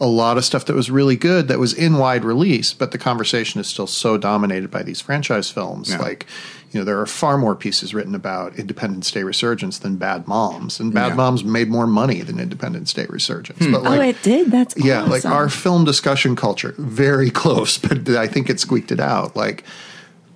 A 0.00 0.06
lot 0.06 0.38
of 0.38 0.44
stuff 0.44 0.64
that 0.66 0.74
was 0.76 0.90
really 0.90 1.16
good 1.16 1.48
that 1.48 1.58
was 1.58 1.72
in 1.72 1.98
wide 1.98 2.24
release, 2.24 2.72
but 2.72 2.92
the 2.92 2.98
conversation 2.98 3.60
is 3.60 3.66
still 3.66 3.88
so 3.88 4.16
dominated 4.16 4.70
by 4.70 4.82
these 4.84 5.00
franchise 5.00 5.50
films. 5.50 5.90
Yeah. 5.90 5.98
Like, 5.98 6.26
you 6.70 6.80
know, 6.80 6.84
there 6.84 7.00
are 7.00 7.06
far 7.06 7.36
more 7.36 7.56
pieces 7.56 7.92
written 7.92 8.14
about 8.14 8.56
Independence 8.58 9.10
Day 9.10 9.24
Resurgence 9.24 9.78
than 9.78 9.96
Bad 9.96 10.28
Moms, 10.28 10.78
and 10.78 10.94
Bad 10.94 11.08
Yeah. 11.08 11.14
Moms 11.14 11.42
made 11.42 11.68
more 11.68 11.86
money 11.88 12.22
than 12.22 12.38
Independence 12.38 12.92
Day 12.92 13.06
Resurgence. 13.08 13.66
But 13.66 13.86
oh, 13.86 14.00
it 14.00 14.22
did. 14.22 14.52
That's 14.52 14.76
yeah, 14.76 15.02
like 15.02 15.24
our 15.24 15.48
film 15.48 15.84
discussion 15.84 16.36
culture, 16.36 16.74
very 16.78 17.30
close, 17.42 17.76
but 17.76 18.08
I 18.10 18.28
think 18.28 18.48
it 18.48 18.60
squeaked 18.60 18.92
it 18.92 19.00
out. 19.00 19.34
Like, 19.34 19.64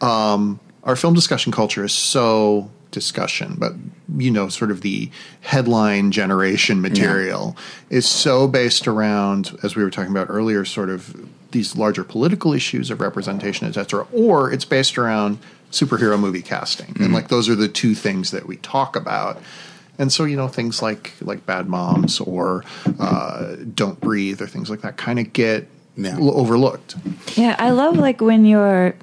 um, 0.00 0.58
our 0.82 0.96
film 0.96 1.14
discussion 1.14 1.52
culture 1.52 1.84
is 1.84 1.92
so 1.92 2.70
discussion, 2.90 3.54
but 3.58 3.72
you 4.16 4.30
know, 4.30 4.48
sort 4.48 4.70
of 4.70 4.80
the 4.80 5.10
headline 5.42 6.10
generation 6.10 6.80
material 6.80 7.56
is 7.88 8.08
so 8.08 8.48
based 8.48 8.88
around, 8.88 9.56
as 9.62 9.76
we 9.76 9.82
were 9.84 9.90
talking 9.90 10.10
about 10.10 10.26
earlier, 10.30 10.64
sort 10.64 10.88
of 10.90 11.28
these 11.52 11.76
larger 11.76 12.04
political 12.04 12.52
issues 12.52 12.90
of 12.90 13.00
representation, 13.00 13.66
et 13.66 13.72
cetera, 13.74 14.06
or 14.12 14.52
it's 14.52 14.64
based 14.64 14.98
around 14.98 15.38
superhero 15.72 16.18
movie 16.18 16.42
casting, 16.42 16.96
and 17.00 17.12
like 17.12 17.28
those 17.28 17.48
are 17.48 17.54
the 17.54 17.68
two 17.68 17.94
things 17.94 18.30
that 18.32 18.46
we 18.46 18.56
talk 18.56 18.96
about. 18.96 19.40
And 19.98 20.10
so, 20.10 20.24
you 20.24 20.36
know, 20.36 20.48
things 20.48 20.80
like 20.80 21.12
like 21.20 21.44
Bad 21.46 21.68
Moms 21.68 22.20
or 22.20 22.64
uh, 22.98 23.56
Don't 23.74 24.00
Breathe 24.00 24.40
or 24.40 24.46
things 24.46 24.70
like 24.70 24.80
that 24.80 24.96
kind 24.96 25.18
of 25.18 25.32
get 25.32 25.68
Yeah. 25.96 26.16
l- 26.18 26.36
overlooked. 26.38 26.96
Yeah, 27.36 27.54
I 27.58 27.70
love 27.70 27.96
like 27.98 28.20
when 28.22 28.44
you're. 28.46 28.94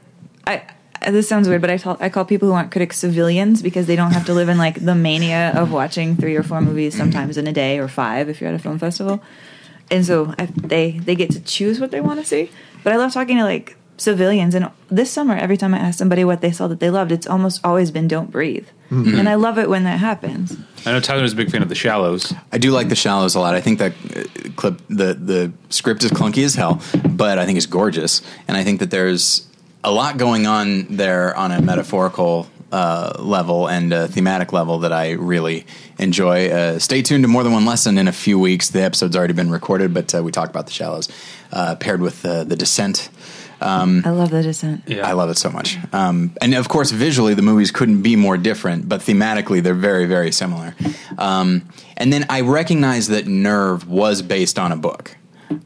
I 0.48 0.64
this 1.06 1.28
sounds 1.30 1.48
weird, 1.48 1.62
but 1.62 1.70
I 1.70 1.78
call 1.78 1.98
I 2.00 2.10
call 2.10 2.26
people 2.26 2.48
who 2.48 2.54
aren't 2.54 2.72
critics 2.72 2.98
civilians 2.98 3.62
because 3.62 3.86
they 3.88 3.96
don't 3.96 4.12
have 4.12 4.26
to 4.26 4.34
live 4.34 4.50
in 4.50 4.58
like 4.58 4.84
the 4.84 4.96
mania 4.96 5.52
of 5.56 5.72
watching 5.72 6.16
three 6.16 6.36
or 6.36 6.44
four 6.44 6.62
movies 6.62 6.96
sometimes 6.96 7.38
in 7.38 7.48
a 7.48 7.54
day 7.54 7.80
or 7.80 7.88
five 7.88 8.30
if 8.30 8.40
you're 8.42 8.50
at 8.50 8.56
a 8.56 8.60
film 8.60 8.80
festival. 8.80 9.22
and 9.92 10.06
so 10.06 10.34
I, 10.38 10.46
they 10.46 10.92
they 10.92 11.16
get 11.16 11.32
to 11.32 11.40
choose 11.40 11.80
what 11.80 11.92
they 11.92 12.02
want 12.02 12.20
to 12.20 12.26
see. 12.26 12.50
But 12.84 12.94
I 12.94 12.98
love 12.98 13.14
talking 13.14 13.38
to 13.38 13.44
like 13.44 13.76
civilians, 14.00 14.54
and 14.54 14.70
this 14.90 15.10
summer, 15.12 15.36
every 15.36 15.58
time 15.58 15.74
I 15.74 15.80
ask 15.80 15.98
somebody 15.98 16.24
what 16.24 16.42
they 16.42 16.52
saw 16.52 16.68
that 16.68 16.80
they 16.80 16.90
loved, 16.92 17.12
it's 17.12 17.26
almost 17.28 17.62
always 17.66 17.90
been 17.92 18.08
"Don't 18.08 18.30
Breathe," 18.32 18.68
and 18.92 19.28
I 19.28 19.36
love 19.36 19.58
it 19.58 19.70
when 19.70 19.84
that 19.86 20.00
happens. 20.00 20.56
I 20.86 20.92
know 20.92 21.00
Tyler's 21.00 21.34
a 21.34 21.36
big 21.36 21.52
fan 21.52 21.62
of 21.64 21.70
The 21.70 21.76
Shallows. 21.76 22.34
I 22.52 22.58
do 22.60 22.72
like 22.72 22.88
The 22.90 22.96
Shallows 22.96 23.36
a 23.36 23.40
lot. 23.40 23.56
I 23.56 23.62
think 23.62 23.80
that 23.80 23.94
uh, 24.16 24.50
clip 24.56 24.82
the 24.88 25.14
the 25.16 25.52
script 25.70 26.04
is 26.04 26.12
clunky 26.12 26.44
as 26.46 26.56
hell, 26.56 26.80
but 27.10 27.40
I 27.40 27.46
think 27.46 27.58
it's 27.58 27.66
gorgeous, 27.66 28.22
and 28.48 28.56
I 28.56 28.64
think 28.64 28.80
that 28.80 28.92
there's 28.92 29.48
a 29.88 29.92
lot 29.92 30.18
going 30.18 30.46
on 30.46 30.86
there 30.90 31.36
on 31.36 31.54
a 31.54 31.62
metaphorical 31.62 32.46
uh, 32.74 33.14
level 33.20 33.70
and 33.70 33.94
a 33.94 34.10
thematic 34.10 34.52
level 34.52 34.80
that 34.80 34.92
I 34.92 35.12
really 35.12 35.66
enjoy. 35.98 36.50
Uh, 36.50 36.80
stay 36.80 37.02
tuned 37.02 37.24
to 37.24 37.30
more 37.30 37.42
than 37.44 37.54
one 37.54 37.66
lesson 37.66 37.98
in 37.98 38.10
a 38.10 38.12
few 38.12 38.38
weeks. 38.38 38.70
The 38.70 38.82
episode's 38.82 39.16
already 39.16 39.34
been 39.34 39.50
recorded, 39.50 39.94
but 39.94 40.14
uh, 40.14 40.22
we 40.22 40.34
talk 40.34 40.50
about 40.50 40.66
The 40.66 40.74
Shallows 40.74 41.08
uh, 41.54 41.76
paired 41.76 42.02
with 42.02 42.26
uh, 42.26 42.44
The 42.44 42.58
Descent. 42.58 43.10
I 44.06 44.10
love 44.10 44.30
the 44.30 44.44
descent. 44.44 44.84
Yeah. 44.86 45.08
I 45.08 45.14
love 45.14 45.30
it 45.30 45.38
so 45.38 45.50
much. 45.50 45.78
Um, 45.92 46.36
and 46.42 46.54
of 46.54 46.68
course, 46.68 46.92
visually, 46.92 47.34
the 47.34 47.42
movies 47.42 47.72
couldn't 47.72 48.02
be 48.02 48.16
more 48.16 48.38
different, 48.38 48.88
but 48.88 49.02
thematically, 49.02 49.64
they're 49.64 49.74
very, 49.74 50.06
very 50.06 50.32
similar. 50.32 50.76
Um, 51.18 51.68
and 51.96 52.14
then 52.14 52.26
I 52.30 52.42
recognize 52.42 53.08
that 53.08 53.26
Nerve 53.26 53.88
was 53.88 54.22
based 54.22 54.60
on 54.60 54.72
a 54.72 54.76
book, 54.76 55.16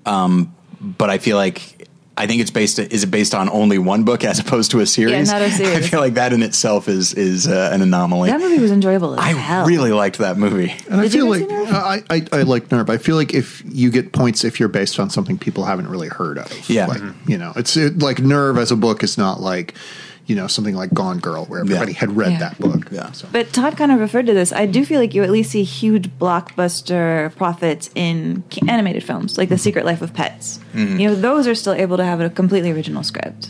um, 0.05 0.55
but 0.79 1.09
I 1.09 1.17
feel 1.17 1.37
like. 1.37 1.89
I 2.21 2.27
think 2.27 2.39
it's 2.39 2.51
based. 2.51 2.77
Is 2.77 3.03
it 3.03 3.09
based 3.09 3.33
on 3.33 3.49
only 3.49 3.79
one 3.79 4.03
book 4.03 4.23
as 4.23 4.37
opposed 4.37 4.69
to 4.71 4.79
a 4.79 4.85
series? 4.85 5.27
Yeah, 5.27 5.39
not 5.39 5.41
a 5.41 5.49
series. 5.49 5.75
I 5.77 5.81
feel 5.81 5.99
like 5.99 6.13
that 6.13 6.33
in 6.33 6.43
itself 6.43 6.87
is 6.87 7.15
is 7.15 7.47
uh, 7.47 7.71
an 7.73 7.81
anomaly. 7.81 8.29
That 8.29 8.39
movie 8.39 8.59
was 8.59 8.69
enjoyable 8.69 9.15
as 9.15 9.19
I 9.19 9.33
hell. 9.33 9.65
really 9.65 9.91
liked 9.91 10.19
that 10.19 10.37
movie. 10.37 10.71
And 10.87 10.99
I 10.99 11.03
Did 11.05 11.15
you 11.15 11.21
feel 11.23 11.33
ever 11.33 11.45
like 11.45 11.49
Nerve? 11.49 11.73
I, 11.73 12.03
I, 12.11 12.27
I 12.31 12.41
like 12.43 12.71
Nerve. 12.71 12.91
I 12.91 12.97
feel 12.97 13.15
like 13.15 13.33
if 13.33 13.63
you 13.65 13.89
get 13.89 14.11
points 14.11 14.43
if 14.43 14.59
you're 14.59 14.69
based 14.69 14.99
on 14.99 15.09
something 15.09 15.39
people 15.39 15.65
haven't 15.65 15.87
really 15.87 16.09
heard 16.09 16.37
of. 16.37 16.69
Yeah. 16.69 16.85
like, 16.85 17.01
you 17.25 17.39
know, 17.39 17.53
it's 17.55 17.75
it, 17.75 17.97
like 17.97 18.19
Nerve 18.19 18.59
as 18.59 18.69
a 18.71 18.75
book 18.75 19.01
is 19.01 19.17
not 19.17 19.41
like 19.41 19.73
you 20.31 20.37
know 20.37 20.47
something 20.47 20.75
like 20.75 20.93
Gone 20.93 21.19
Girl 21.19 21.43
where 21.45 21.59
everybody 21.59 21.91
had 21.91 22.15
read 22.15 22.31
Yeah. 22.31 22.39
that 22.39 22.57
book. 22.57 22.87
Yeah. 22.89 23.11
So. 23.11 23.27
But 23.33 23.51
Todd 23.51 23.75
kind 23.75 23.91
of 23.91 23.99
referred 23.99 24.27
to 24.27 24.33
this. 24.33 24.53
I 24.53 24.65
do 24.65 24.85
feel 24.85 24.99
like 25.01 25.13
you 25.13 25.23
at 25.23 25.29
least 25.29 25.51
see 25.51 25.63
huge 25.63 26.07
blockbuster 26.17 27.35
profits 27.35 27.89
in 27.95 28.43
animated 28.67 29.03
films, 29.03 29.37
like 29.37 29.49
The 29.49 29.57
Secret 29.57 29.85
Life 29.85 30.01
of 30.01 30.13
Pets. 30.13 30.59
Mm-hmm. 30.73 30.99
You 30.99 31.09
know, 31.09 31.15
those 31.15 31.47
are 31.47 31.55
still 31.55 31.73
able 31.73 31.97
to 31.97 32.05
have 32.05 32.21
a 32.21 32.29
completely 32.29 32.71
original 32.71 33.03
script. 33.03 33.49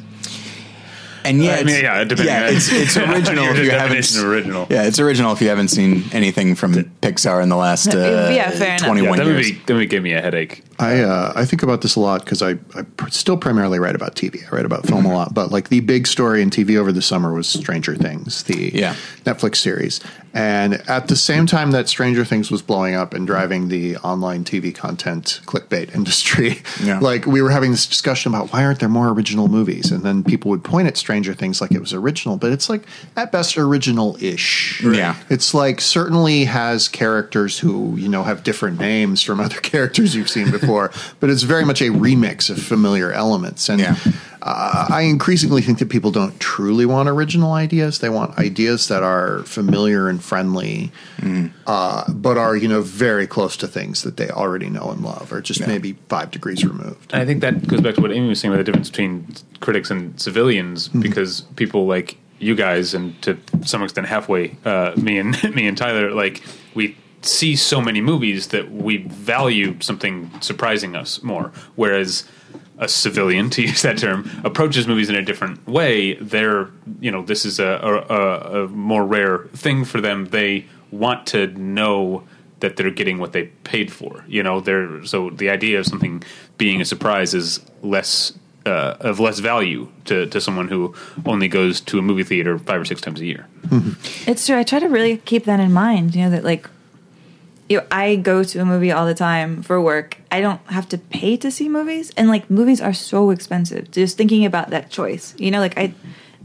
And 1.23 1.43
yeah, 1.43 1.55
I 1.55 1.63
mean, 1.63 1.83
yeah, 1.83 2.03
depending 2.03 2.33
yeah, 2.33 2.47
on- 2.47 2.55
it's, 2.55 2.71
it's 2.71 2.97
original 2.97 3.45
if 3.45 3.57
you 3.63 3.71
haven't. 3.71 3.97
definition 3.97 4.25
original. 4.25 4.67
Yeah, 4.69 4.83
it's 4.83 4.99
original 4.99 5.31
if 5.33 5.41
you 5.41 5.49
haven't 5.49 5.67
seen 5.67 6.03
anything 6.13 6.55
from 6.55 6.73
Pixar 6.73 7.43
in 7.43 7.49
the 7.49 7.55
last 7.55 7.93
uh, 7.93 7.97
Yeah, 8.31 8.49
fair 8.49 8.69
enough. 8.69 8.81
Yeah, 8.81 8.85
twenty-one 8.87 9.17
that 9.19 9.25
years. 9.27 9.47
movie, 9.51 9.61
that 9.65 9.73
movie 9.73 9.85
gave 9.85 10.03
me 10.03 10.13
a 10.13 10.21
headache. 10.21 10.63
I 10.79 11.01
uh, 11.01 11.33
I 11.35 11.45
think 11.45 11.61
about 11.63 11.81
this 11.81 11.95
a 11.95 11.99
lot 11.99 12.23
because 12.23 12.41
I, 12.41 12.51
I 12.75 12.81
pr- 12.97 13.09
still 13.09 13.37
primarily 13.37 13.77
write 13.79 13.95
about 13.95 14.15
TV. 14.15 14.43
I 14.51 14.55
write 14.55 14.65
about 14.65 14.87
film 14.87 15.05
a 15.05 15.13
lot, 15.13 15.33
but 15.33 15.51
like 15.51 15.69
the 15.69 15.79
big 15.81 16.07
story 16.07 16.41
in 16.41 16.49
TV 16.49 16.77
over 16.77 16.91
the 16.91 17.01
summer 17.03 17.33
was 17.33 17.47
Stranger 17.47 17.95
Things, 17.95 18.43
the 18.43 18.71
Yeah. 18.73 18.95
Netflix 19.23 19.57
series. 19.57 19.99
And 20.33 20.75
at 20.89 21.07
the 21.09 21.15
same 21.17 21.45
time 21.45 21.71
that 21.71 21.89
Stranger 21.89 22.23
Things 22.23 22.49
was 22.49 22.61
blowing 22.61 22.95
up 22.95 23.13
and 23.13 23.27
driving 23.27 23.67
the 23.67 23.97
online 23.97 24.43
TV 24.45 24.73
content 24.73 25.41
clickbait 25.45 25.93
industry, 25.95 26.61
Yeah. 26.83 26.99
like 26.99 27.25
we 27.25 27.41
were 27.41 27.49
having 27.51 27.71
this 27.71 27.85
discussion 27.85 28.33
about 28.33 28.53
why 28.53 28.63
aren't 28.63 28.79
there 28.79 28.87
more 28.89 29.09
original 29.09 29.47
movies? 29.49 29.91
And 29.91 30.03
then 30.03 30.23
people 30.23 30.49
would 30.51 30.63
point 30.63 30.87
at 30.87 30.95
Stranger 30.97 31.33
Things 31.33 31.59
like 31.59 31.71
it 31.71 31.81
was 31.81 31.93
original, 31.93 32.37
but 32.37 32.51
it's 32.51 32.69
like 32.69 32.83
at 33.17 33.31
best 33.31 33.57
original-ish. 33.57 34.81
Yeah. 34.83 35.15
It's 35.29 35.53
like 35.53 35.81
certainly 35.81 36.45
has 36.45 36.87
characters 36.87 37.59
who, 37.59 37.95
you 37.97 38.07
know, 38.09 38.23
have 38.23 38.43
different 38.43 38.79
names 38.79 39.21
from 39.21 39.39
other 39.39 39.55
characters 39.61 40.15
you've 40.15 40.29
seen 40.29 40.49
before, 40.51 40.91
but 41.19 41.29
it's 41.29 41.43
very 41.43 41.65
much 41.65 41.81
a 41.81 41.85
remix 41.89 42.49
of 42.49 42.61
familiar 42.61 43.11
elements. 43.11 43.69
And 43.69 43.79
Yeah. 43.81 43.95
Uh, 44.41 44.87
I 44.89 45.01
increasingly 45.03 45.61
think 45.61 45.79
that 45.79 45.89
people 45.89 46.11
don't 46.11 46.39
truly 46.39 46.85
want 46.85 47.07
original 47.09 47.53
ideas. 47.53 47.99
They 47.99 48.09
want 48.09 48.37
ideas 48.39 48.87
that 48.87 49.03
are 49.03 49.43
familiar 49.43 50.09
and 50.09 50.23
friendly, 50.23 50.91
uh, 51.67 52.11
but 52.11 52.37
are, 52.37 52.55
you 52.55 52.67
know, 52.67 52.81
very 52.81 53.27
close 53.27 53.55
to 53.57 53.67
things 53.67 54.03
that 54.03 54.17
they 54.17 54.29
already 54.29 54.69
know 54.69 54.89
and 54.91 55.01
love, 55.01 55.31
or 55.31 55.41
just 55.41 55.59
Yeah. 55.59 55.67
maybe 55.67 55.95
five 56.09 56.31
degrees 56.31 56.65
removed. 56.65 57.13
I 57.13 57.25
think 57.25 57.41
that 57.41 57.67
goes 57.67 57.81
back 57.81 57.95
to 57.95 58.01
what 58.01 58.11
Amy 58.11 58.27
was 58.29 58.39
saying 58.39 58.53
about 58.53 58.57
the 58.59 58.63
difference 58.71 58.89
between 58.89 59.27
critics 59.59 59.91
and 59.91 60.19
civilians, 60.19 60.87
because 60.87 61.41
people 61.55 61.85
like 61.85 62.17
you 62.39 62.55
guys, 62.55 62.93
and 62.95 63.21
to 63.21 63.37
some 63.63 63.83
extent 63.83 64.07
halfway, 64.07 64.57
uh, 64.65 64.93
me 64.97 65.17
and 65.19 65.37
me 65.55 65.67
and 65.67 65.77
Tyler, 65.77 66.11
like 66.11 66.41
we 66.73 66.97
see 67.21 67.55
so 67.55 67.79
many 67.79 68.01
movies 68.01 68.47
that 68.47 68.71
we 68.71 68.97
value 68.97 69.75
something 69.79 70.31
surprising 70.41 70.95
us 70.95 71.21
more, 71.21 71.51
whereas 71.75 72.23
a 72.81 72.89
civilian, 72.89 73.49
to 73.51 73.61
use 73.67 73.83
that 73.83 73.97
term, 73.97 74.29
approaches 74.43 74.87
movies 74.87 75.09
in 75.09 75.15
a 75.15 75.21
different 75.21 75.65
way. 75.67 76.15
They're, 76.15 76.69
you 76.99 77.11
know, 77.11 77.23
this 77.23 77.45
is 77.45 77.59
a, 77.59 77.79
a, 78.09 78.63
a, 78.63 78.67
more 78.67 79.05
rare 79.05 79.45
thing 79.53 79.85
for 79.85 80.01
them. 80.01 80.25
They 80.25 80.65
want 80.91 81.27
to 81.27 81.47
know 81.47 82.23
that 82.59 82.75
they're 82.75 82.91
getting 82.91 83.17
what 83.17 83.31
they 83.31 83.43
paid 83.63 83.91
for. 83.91 84.25
You 84.27 84.43
know, 84.43 84.59
they're 84.59 85.03
so 85.05 85.29
the 85.29 85.49
idea 85.49 85.79
of 85.79 85.85
something 85.85 86.23
being 86.57 86.81
a 86.81 86.85
surprise 86.85 87.33
is 87.33 87.59
less 87.81 88.33
uh, 88.65 88.95
of 88.99 89.19
less 89.19 89.39
value 89.39 89.89
to, 90.05 90.27
to 90.27 90.39
someone 90.39 90.67
who 90.67 90.93
only 91.25 91.47
goes 91.47 91.81
to 91.81 91.97
a 91.97 92.01
movie 92.01 92.23
theater 92.23 92.59
five 92.59 92.79
or 92.79 92.85
six 92.85 93.01
times 93.01 93.19
a 93.19 93.25
year. 93.25 93.47
It's 94.27 94.45
true. 94.45 94.57
I 94.57 94.63
try 94.63 94.79
to 94.79 94.87
really 94.87 95.17
keep 95.17 95.45
that 95.45 95.59
in 95.59 95.73
mind. 95.73 96.15
You 96.15 96.23
know 96.25 96.29
that 96.31 96.43
like, 96.43 96.69
you 97.71 97.77
know, 97.77 97.87
I 97.89 98.17
go 98.17 98.43
to 98.43 98.59
a 98.59 98.65
movie 98.65 98.91
all 98.91 99.05
the 99.05 99.13
time 99.13 99.63
for 99.63 99.79
work. 99.79 100.17
I 100.29 100.41
don't 100.41 100.59
have 100.67 100.89
to 100.89 100.97
pay 100.97 101.37
to 101.37 101.49
see 101.49 101.69
movies, 101.69 102.11
and 102.17 102.27
like 102.27 102.49
movies 102.49 102.81
are 102.81 102.93
so 102.93 103.29
expensive. 103.29 103.91
Just 103.91 104.17
thinking 104.17 104.43
about 104.43 104.71
that 104.71 104.89
choice, 104.89 105.33
you 105.37 105.51
know, 105.51 105.59
like 105.59 105.77
I, 105.77 105.93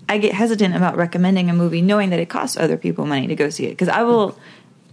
I 0.09 0.19
get 0.19 0.35
hesitant 0.35 0.77
about 0.77 0.97
recommending 0.97 1.51
a 1.51 1.53
movie 1.53 1.83
knowing 1.83 2.11
that 2.11 2.21
it 2.21 2.29
costs 2.29 2.57
other 2.57 2.77
people 2.77 3.07
money 3.07 3.27
to 3.27 3.35
go 3.35 3.51
see 3.51 3.67
it 3.67 3.71
because 3.71 3.89
I 3.89 4.05
will. 4.05 4.39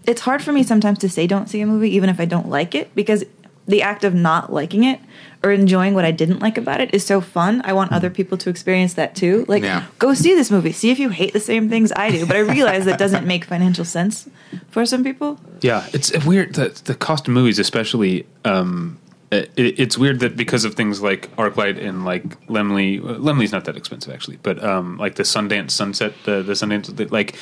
It's 0.07 0.21
hard 0.21 0.41
for 0.41 0.51
me 0.51 0.63
sometimes 0.63 0.99
to 0.99 1.09
say 1.09 1.27
don't 1.27 1.47
see 1.47 1.61
a 1.61 1.67
movie 1.67 1.91
even 1.95 2.09
if 2.09 2.19
I 2.19 2.25
don't 2.25 2.49
like 2.49 2.73
it 2.73 2.93
because 2.95 3.23
the 3.67 3.81
act 3.81 4.03
of 4.03 4.13
not 4.13 4.51
liking 4.51 4.83
it 4.83 4.99
or 5.43 5.51
enjoying 5.51 5.93
what 5.93 6.05
I 6.05 6.11
didn't 6.11 6.39
like 6.39 6.57
about 6.57 6.81
it 6.81 6.93
is 6.93 7.05
so 7.05 7.21
fun. 7.21 7.61
I 7.65 7.73
want 7.73 7.91
other 7.91 8.09
people 8.09 8.37
to 8.39 8.49
experience 8.49 8.93
that 8.95 9.15
too. 9.15 9.45
Like, 9.47 9.63
Yeah. 9.63 9.85
go 9.99 10.13
see 10.13 10.35
this 10.35 10.49
movie. 10.51 10.71
See 10.71 10.89
if 10.91 10.99
you 10.99 11.09
hate 11.09 11.33
the 11.33 11.39
same 11.39 11.69
things 11.69 11.91
I 11.95 12.11
do. 12.11 12.25
But 12.25 12.35
I 12.35 12.39
realize 12.39 12.85
that 12.85 12.99
doesn't 12.99 13.25
make 13.25 13.45
financial 13.45 13.85
sense 13.85 14.29
for 14.69 14.85
some 14.85 15.03
people. 15.03 15.39
Yeah, 15.61 15.85
it's 15.93 16.11
weird 16.25 16.55
that 16.55 16.75
the 16.85 16.95
cost 16.95 17.27
of 17.27 17.33
movies, 17.33 17.59
especially, 17.59 18.25
um, 18.45 18.97
it, 19.31 19.49
it's 19.55 19.97
weird 19.97 20.19
that 20.19 20.35
because 20.37 20.63
of 20.65 20.75
things 20.75 21.01
like 21.01 21.33
ArcLight 21.37 21.83
and 21.83 22.05
like 22.05 22.23
Laemmle, 22.47 22.99
uh, 23.03 23.13
Laemmle's 23.19 23.51
not 23.51 23.65
that 23.65 23.75
expensive 23.77 24.13
actually, 24.13 24.37
but 24.43 24.63
um, 24.63 24.97
like 24.97 25.15
the 25.15 25.23
Sundance 25.23 25.71
Sunset, 25.71 26.13
the, 26.25 26.43
the 26.43 26.53
Sundance, 26.53 26.93
the, 26.95 27.05
like, 27.05 27.35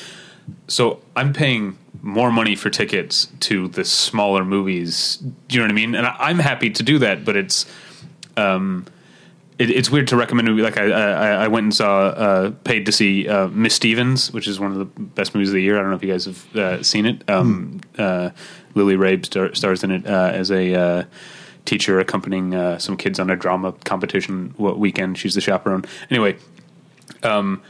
so 0.68 1.00
I'm 1.16 1.32
paying 1.32 1.78
more 2.02 2.32
money 2.32 2.56
for 2.56 2.70
tickets 2.70 3.28
to 3.40 3.68
the 3.68 3.84
smaller 3.84 4.44
movies. 4.44 5.16
Do 5.16 5.54
you 5.54 5.60
know 5.60 5.64
what 5.64 5.70
I 5.70 5.74
mean? 5.74 5.94
And 5.94 6.06
I, 6.06 6.16
I'm 6.18 6.38
happy 6.38 6.70
to 6.70 6.82
do 6.82 6.98
that, 6.98 7.24
but 7.24 7.36
it's. 7.36 7.66
Um, 8.36 8.86
it, 9.58 9.70
it's 9.70 9.90
weird 9.90 10.08
to 10.08 10.16
recommend 10.16 10.48
a 10.48 10.50
movie 10.50 10.62
like 10.62 10.78
I, 10.78 10.90
I, 10.90 11.44
I 11.44 11.48
went 11.48 11.64
and 11.64 11.74
saw 11.74 12.06
uh, 12.06 12.50
paid 12.64 12.86
to 12.86 12.92
see 12.92 13.28
uh, 13.28 13.48
Miss 13.48 13.74
Stevens, 13.74 14.32
which 14.32 14.48
is 14.48 14.58
one 14.58 14.72
of 14.72 14.78
the 14.78 14.86
best 14.86 15.34
movies 15.34 15.50
of 15.50 15.54
the 15.54 15.62
year. 15.62 15.78
I 15.78 15.82
don't 15.82 15.90
know 15.90 15.96
if 15.96 16.02
you 16.02 16.10
guys 16.10 16.24
have 16.24 16.56
uh, 16.56 16.82
seen 16.82 17.06
it. 17.06 17.28
Um, 17.28 17.80
uh, 17.98 18.30
Lily 18.74 18.96
Rabe 18.96 19.24
star, 19.26 19.54
stars 19.54 19.84
in 19.84 19.90
it 19.90 20.06
uh, 20.06 20.30
as 20.32 20.50
a 20.50 20.74
uh, 20.74 21.04
teacher 21.64 22.00
accompanying 22.00 22.54
uh, 22.54 22.78
some 22.78 22.96
kids 22.96 23.20
on 23.20 23.30
a 23.30 23.36
drama 23.36 23.72
competition 23.84 24.54
weekend. 24.58 25.18
She's 25.18 25.34
the 25.34 25.40
chaperone. 25.40 25.84
Anyway, 26.10 26.36
um, 27.22 27.62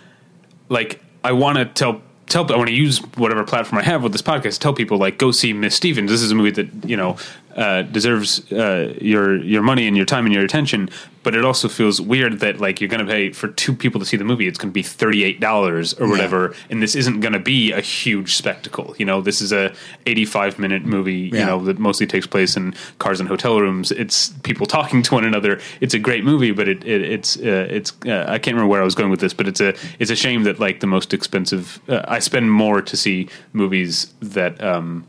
like 0.68 1.02
I 1.24 1.32
want 1.32 1.58
to 1.58 1.64
tell 1.64 2.00
tell 2.28 2.50
I 2.52 2.56
want 2.56 2.68
to 2.68 2.74
use 2.74 2.98
whatever 3.16 3.44
platform 3.44 3.80
I 3.80 3.84
have 3.84 4.02
with 4.02 4.12
this 4.12 4.22
podcast 4.22 4.54
to 4.54 4.60
tell 4.60 4.74
people 4.74 4.98
like 4.98 5.18
go 5.18 5.30
see 5.30 5.52
Miss 5.52 5.74
Stevens. 5.74 6.10
This 6.10 6.22
is 6.22 6.30
a 6.30 6.34
movie 6.34 6.50
that 6.50 6.88
you 6.88 6.96
know 6.96 7.16
uh, 7.56 7.82
deserves 7.82 8.50
uh, 8.52 8.94
your 9.00 9.36
your 9.42 9.62
money 9.62 9.86
and 9.86 9.96
your 9.96 10.06
time 10.06 10.24
and 10.26 10.34
your 10.34 10.44
attention. 10.44 10.88
But 11.24 11.36
it 11.36 11.44
also 11.44 11.68
feels 11.68 12.00
weird 12.00 12.40
that 12.40 12.60
like 12.60 12.80
you're 12.80 12.88
going 12.88 13.06
to 13.06 13.10
pay 13.10 13.30
for 13.30 13.46
two 13.46 13.74
people 13.74 14.00
to 14.00 14.06
see 14.06 14.16
the 14.16 14.24
movie. 14.24 14.48
It's 14.48 14.58
going 14.58 14.70
to 14.70 14.74
be 14.74 14.82
thirty 14.82 15.22
eight 15.22 15.38
dollars 15.38 15.94
or 15.94 16.08
whatever, 16.08 16.52
and 16.68 16.82
this 16.82 16.96
isn't 16.96 17.20
going 17.20 17.32
to 17.34 17.38
be 17.38 17.70
a 17.70 17.80
huge 17.80 18.34
spectacle. 18.34 18.96
You 18.98 19.06
know, 19.06 19.20
this 19.20 19.40
is 19.40 19.52
a 19.52 19.72
eighty 20.06 20.24
five 20.24 20.58
minute 20.58 20.84
movie. 20.84 21.30
You 21.32 21.46
know 21.46 21.62
that 21.64 21.78
mostly 21.78 22.06
takes 22.08 22.26
place 22.26 22.56
in 22.56 22.74
cars 22.98 23.20
and 23.20 23.28
hotel 23.28 23.60
rooms. 23.60 23.92
It's 23.92 24.30
people 24.42 24.66
talking 24.66 25.02
to 25.02 25.14
one 25.14 25.24
another. 25.24 25.60
It's 25.80 25.94
a 25.94 25.98
great 25.98 26.24
movie, 26.24 26.50
but 26.50 26.66
it, 26.66 26.84
it 26.84 27.02
it's 27.02 27.36
uh, 27.36 27.66
it's 27.70 27.92
uh, 28.04 28.24
I 28.26 28.38
can't 28.38 28.56
remember 28.56 28.70
where 28.70 28.80
I 28.80 28.84
was 28.84 28.96
going 28.96 29.10
with 29.10 29.20
this, 29.20 29.34
but 29.34 29.46
it's 29.46 29.60
a 29.60 29.74
it's 30.00 30.10
a 30.10 30.16
shame 30.16 30.42
that 30.42 30.58
like 30.58 30.80
the 30.80 30.88
most 30.88 31.14
expensive. 31.14 31.80
Uh, 31.88 32.02
I 32.08 32.18
spend 32.18 32.50
more 32.50 32.82
to 32.82 32.96
see 32.96 33.28
movies 33.52 34.12
that 34.20 34.60
um, 34.62 35.06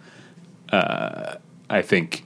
uh, 0.71 1.37
I 1.69 1.81
think. 1.81 2.25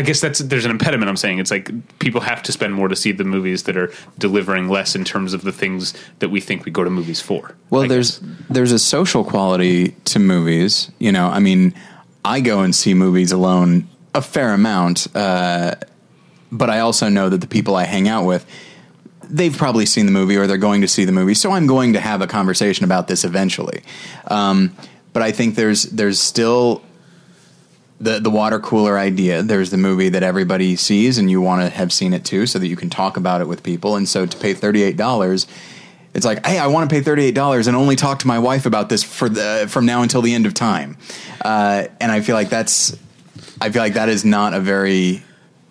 I 0.00 0.02
guess 0.02 0.18
that's 0.18 0.38
there's 0.38 0.64
an 0.64 0.70
impediment. 0.70 1.10
I'm 1.10 1.16
saying 1.18 1.40
it's 1.40 1.50
like 1.50 1.70
people 1.98 2.22
have 2.22 2.42
to 2.44 2.52
spend 2.52 2.72
more 2.72 2.88
to 2.88 2.96
see 2.96 3.12
the 3.12 3.22
movies 3.22 3.64
that 3.64 3.76
are 3.76 3.92
delivering 4.16 4.70
less 4.70 4.96
in 4.96 5.04
terms 5.04 5.34
of 5.34 5.42
the 5.42 5.52
things 5.52 5.92
that 6.20 6.30
we 6.30 6.40
think 6.40 6.64
we 6.64 6.72
go 6.72 6.82
to 6.82 6.88
movies 6.88 7.20
for. 7.20 7.54
Well, 7.68 7.82
I 7.82 7.88
there's 7.88 8.18
guess. 8.18 8.30
there's 8.48 8.72
a 8.72 8.78
social 8.78 9.24
quality 9.24 9.88
to 10.06 10.18
movies. 10.18 10.90
You 10.98 11.12
know, 11.12 11.26
I 11.26 11.38
mean, 11.38 11.74
I 12.24 12.40
go 12.40 12.60
and 12.60 12.74
see 12.74 12.94
movies 12.94 13.30
alone 13.30 13.90
a 14.14 14.22
fair 14.22 14.54
amount, 14.54 15.06
uh, 15.14 15.74
but 16.50 16.70
I 16.70 16.80
also 16.80 17.10
know 17.10 17.28
that 17.28 17.42
the 17.42 17.46
people 17.46 17.76
I 17.76 17.84
hang 17.84 18.08
out 18.08 18.24
with, 18.24 18.46
they've 19.28 19.54
probably 19.54 19.84
seen 19.84 20.06
the 20.06 20.12
movie 20.12 20.38
or 20.38 20.46
they're 20.46 20.56
going 20.56 20.80
to 20.80 20.88
see 20.88 21.04
the 21.04 21.12
movie. 21.12 21.34
So 21.34 21.50
I'm 21.50 21.66
going 21.66 21.92
to 21.92 22.00
have 22.00 22.22
a 22.22 22.26
conversation 22.26 22.86
about 22.86 23.06
this 23.06 23.22
eventually. 23.22 23.82
Um, 24.28 24.74
but 25.12 25.22
I 25.22 25.30
think 25.30 25.56
there's 25.56 25.82
there's 25.82 26.18
still 26.18 26.80
the 28.00 28.18
the 28.18 28.30
water 28.30 28.58
cooler 28.58 28.98
idea. 28.98 29.42
There's 29.42 29.70
the 29.70 29.76
movie 29.76 30.08
that 30.08 30.22
everybody 30.22 30.76
sees, 30.76 31.18
and 31.18 31.30
you 31.30 31.40
want 31.40 31.62
to 31.62 31.68
have 31.68 31.92
seen 31.92 32.14
it 32.14 32.24
too, 32.24 32.46
so 32.46 32.58
that 32.58 32.66
you 32.66 32.76
can 32.76 32.90
talk 32.90 33.16
about 33.16 33.40
it 33.40 33.48
with 33.48 33.62
people. 33.62 33.96
And 33.96 34.08
so 34.08 34.26
to 34.26 34.36
pay 34.36 34.54
thirty 34.54 34.82
eight 34.82 34.96
dollars. 34.96 35.46
It's 36.12 36.26
like, 36.26 36.44
hey, 36.44 36.58
I 36.58 36.66
want 36.66 36.90
to 36.90 36.96
pay 36.96 37.02
thirty 37.02 37.22
eight 37.22 37.36
dollars 37.36 37.68
and 37.68 37.76
only 37.76 37.94
talk 37.94 38.18
to 38.18 38.26
my 38.26 38.40
wife 38.40 38.66
about 38.66 38.88
this 38.88 39.04
for 39.04 39.28
the 39.28 39.66
from 39.68 39.86
now 39.86 40.02
until 40.02 40.22
the 40.22 40.34
end 40.34 40.44
of 40.44 40.54
time, 40.54 40.96
uh, 41.40 41.84
and 42.00 42.10
I 42.10 42.20
feel 42.20 42.34
like 42.34 42.48
that's, 42.48 42.96
I 43.60 43.70
feel 43.70 43.80
like 43.80 43.94
that 43.94 44.08
is 44.08 44.24
not 44.24 44.52
a 44.52 44.58
very 44.58 45.22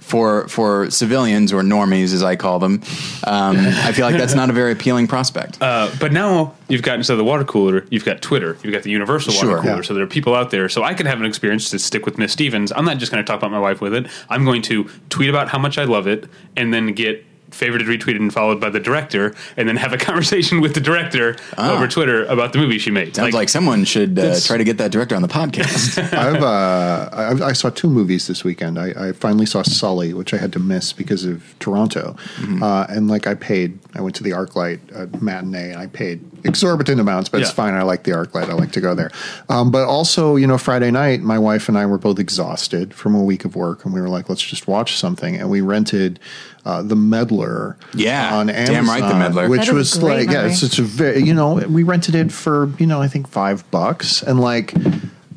for 0.10 0.48
for 0.48 0.90
civilians 0.90 1.54
or 1.54 1.62
normies 1.62 2.14
as 2.14 2.24
I 2.24 2.36
call 2.36 2.60
them. 2.60 2.82
Um, 3.26 3.58
I 3.58 3.92
feel 3.94 4.06
like 4.06 4.18
that's 4.18 4.34
not 4.36 4.50
a 4.50 4.54
very 4.54 4.72
appealing 4.72 5.08
prospect. 5.08 5.62
Uh, 5.62 5.92
but 6.00 6.12
now 6.12 6.56
you've 6.68 6.82
got 6.82 6.96
instead 6.96 7.14
of 7.14 7.20
the 7.20 7.24
water 7.24 7.44
cooler, 7.44 7.86
you've 7.90 8.06
got 8.06 8.22
Twitter. 8.22 8.58
You've 8.64 8.74
got 8.74 8.84
the 8.84 8.90
universal 8.90 9.34
water 9.34 9.48
Sure. 9.48 9.62
cooler. 9.62 9.76
Yeah. 9.78 9.82
So 9.84 9.94
there 9.94 10.04
are 10.04 10.08
people 10.08 10.34
out 10.36 10.50
there. 10.52 10.68
So 10.70 10.84
I 10.84 10.94
can 10.94 11.06
have 11.06 11.20
an 11.20 11.26
experience 11.26 11.70
to 11.70 11.80
stick 11.80 12.06
with 12.06 12.18
Miss 12.18 12.34
Stevens. 12.34 12.72
I'm 12.76 12.86
not 12.86 12.98
just 12.98 13.12
going 13.12 13.24
to 13.24 13.28
talk 13.28 13.40
about 13.40 13.52
my 13.52 13.60
wife 13.60 13.82
with 13.82 13.94
it. 13.94 14.08
I'm 14.30 14.44
going 14.46 14.62
to 14.64 14.90
tweet 15.10 15.30
about 15.30 15.50
how 15.50 15.60
much 15.60 15.78
I 15.78 15.84
love 15.84 16.08
it, 16.08 16.28
and 16.58 16.74
then 16.74 16.94
get 16.94 17.24
favorited, 17.52 17.86
retweeted, 17.88 18.18
and 18.18 18.34
followed 18.34 18.60
by 18.62 18.70
the 18.70 18.80
director, 18.80 19.34
and 19.58 19.68
then 19.68 19.76
have 19.78 19.94
a 19.94 19.98
conversation 20.10 20.62
with 20.62 20.74
the 20.74 20.80
director 20.80 21.36
Ah. 21.58 21.76
over 21.76 21.88
Twitter 21.88 22.26
about 22.26 22.54
the 22.54 22.60
movie 22.60 22.78
she 22.80 22.92
made. 22.92 23.16
Sounds 23.16 23.34
like, 23.34 23.50
someone 23.50 23.84
should 23.84 24.18
uh, 24.20 24.40
try 24.40 24.58
to 24.58 24.64
get 24.64 24.78
that 24.78 24.92
director 24.92 25.16
on 25.16 25.22
the 25.22 25.28
podcast. 25.28 25.98
I've, 26.14 26.42
uh, 26.44 27.10
I, 27.44 27.48
I 27.50 27.54
saw 27.54 27.70
two 27.70 27.90
movies 27.90 28.28
this 28.28 28.44
weekend. 28.44 28.78
I, 28.80 29.10
I 29.10 29.12
finally 29.14 29.46
saw 29.46 29.62
Sully, 29.64 30.14
which 30.14 30.34
I 30.34 30.38
had 30.38 30.54
to 30.54 30.60
miss 30.60 30.94
because 30.94 31.26
of 31.26 31.56
Toronto. 31.60 32.16
Uh, 32.62 32.86
and 32.90 33.08
like 33.08 33.28
I 33.28 33.34
paid, 33.36 33.80
I 33.96 34.02
went 34.02 34.16
to 34.18 34.24
the 34.24 34.32
ArcLight 34.32 34.80
uh, 34.96 35.18
matinee 35.20 35.72
and 35.72 35.80
I 35.80 35.88
paid 35.88 36.22
exorbitant 36.44 37.02
amounts, 37.02 37.28
but 37.28 37.42
it's 37.42 37.50
fine. 37.50 37.74
I 37.74 37.82
like 37.82 38.04
the 38.04 38.12
ArcLight. 38.12 38.48
I 38.48 38.54
like 38.54 38.72
to 38.74 38.82
go 38.82 38.94
there. 38.94 39.10
Um, 39.50 39.72
but 39.72 39.88
also, 39.88 40.36
you 40.36 40.46
know, 40.46 40.60
Friday 40.60 40.92
night, 40.92 41.22
my 41.22 41.40
wife 41.40 41.68
and 41.68 41.78
I 41.78 41.88
were 41.88 41.98
both 41.98 42.20
exhausted 42.20 42.94
from 42.94 43.16
a 43.16 43.24
week 43.24 43.46
of 43.46 43.56
work, 43.56 43.86
and 43.86 43.94
we 43.94 44.00
were 44.00 44.08
like, 44.08 44.30
let's 44.30 44.44
just 44.44 44.68
watch 44.68 44.96
something. 44.96 45.36
And 45.36 45.50
we 45.50 45.62
rented 45.62 46.20
uh, 46.66 46.84
The 46.84 46.96
Meddler 46.96 47.78
Yeah, 47.96 48.38
on 48.38 48.52
Amazon, 48.52 48.76
damn 48.76 48.88
right, 48.88 49.10
The 49.10 49.18
Meddler. 49.18 49.50
Which 49.50 49.62
That 49.62 49.70
is 49.70 49.74
was 49.74 49.98
a 49.98 50.00
great 50.02 50.28
like, 50.28 50.36
yeah, 50.36 50.46
it's 50.46 50.60
such 50.60 50.78
a 50.78 50.84
very, 50.84 51.24
you 51.24 51.34
know, 51.34 51.56
we 51.56 51.82
rented 51.82 52.14
it 52.14 52.32
for, 52.32 52.72
you 52.78 52.86
know, 52.86 53.02
I 53.02 53.08
think 53.08 53.28
five 53.28 53.70
bucks. 53.72 54.22
And 54.22 54.40
like, 54.40 54.76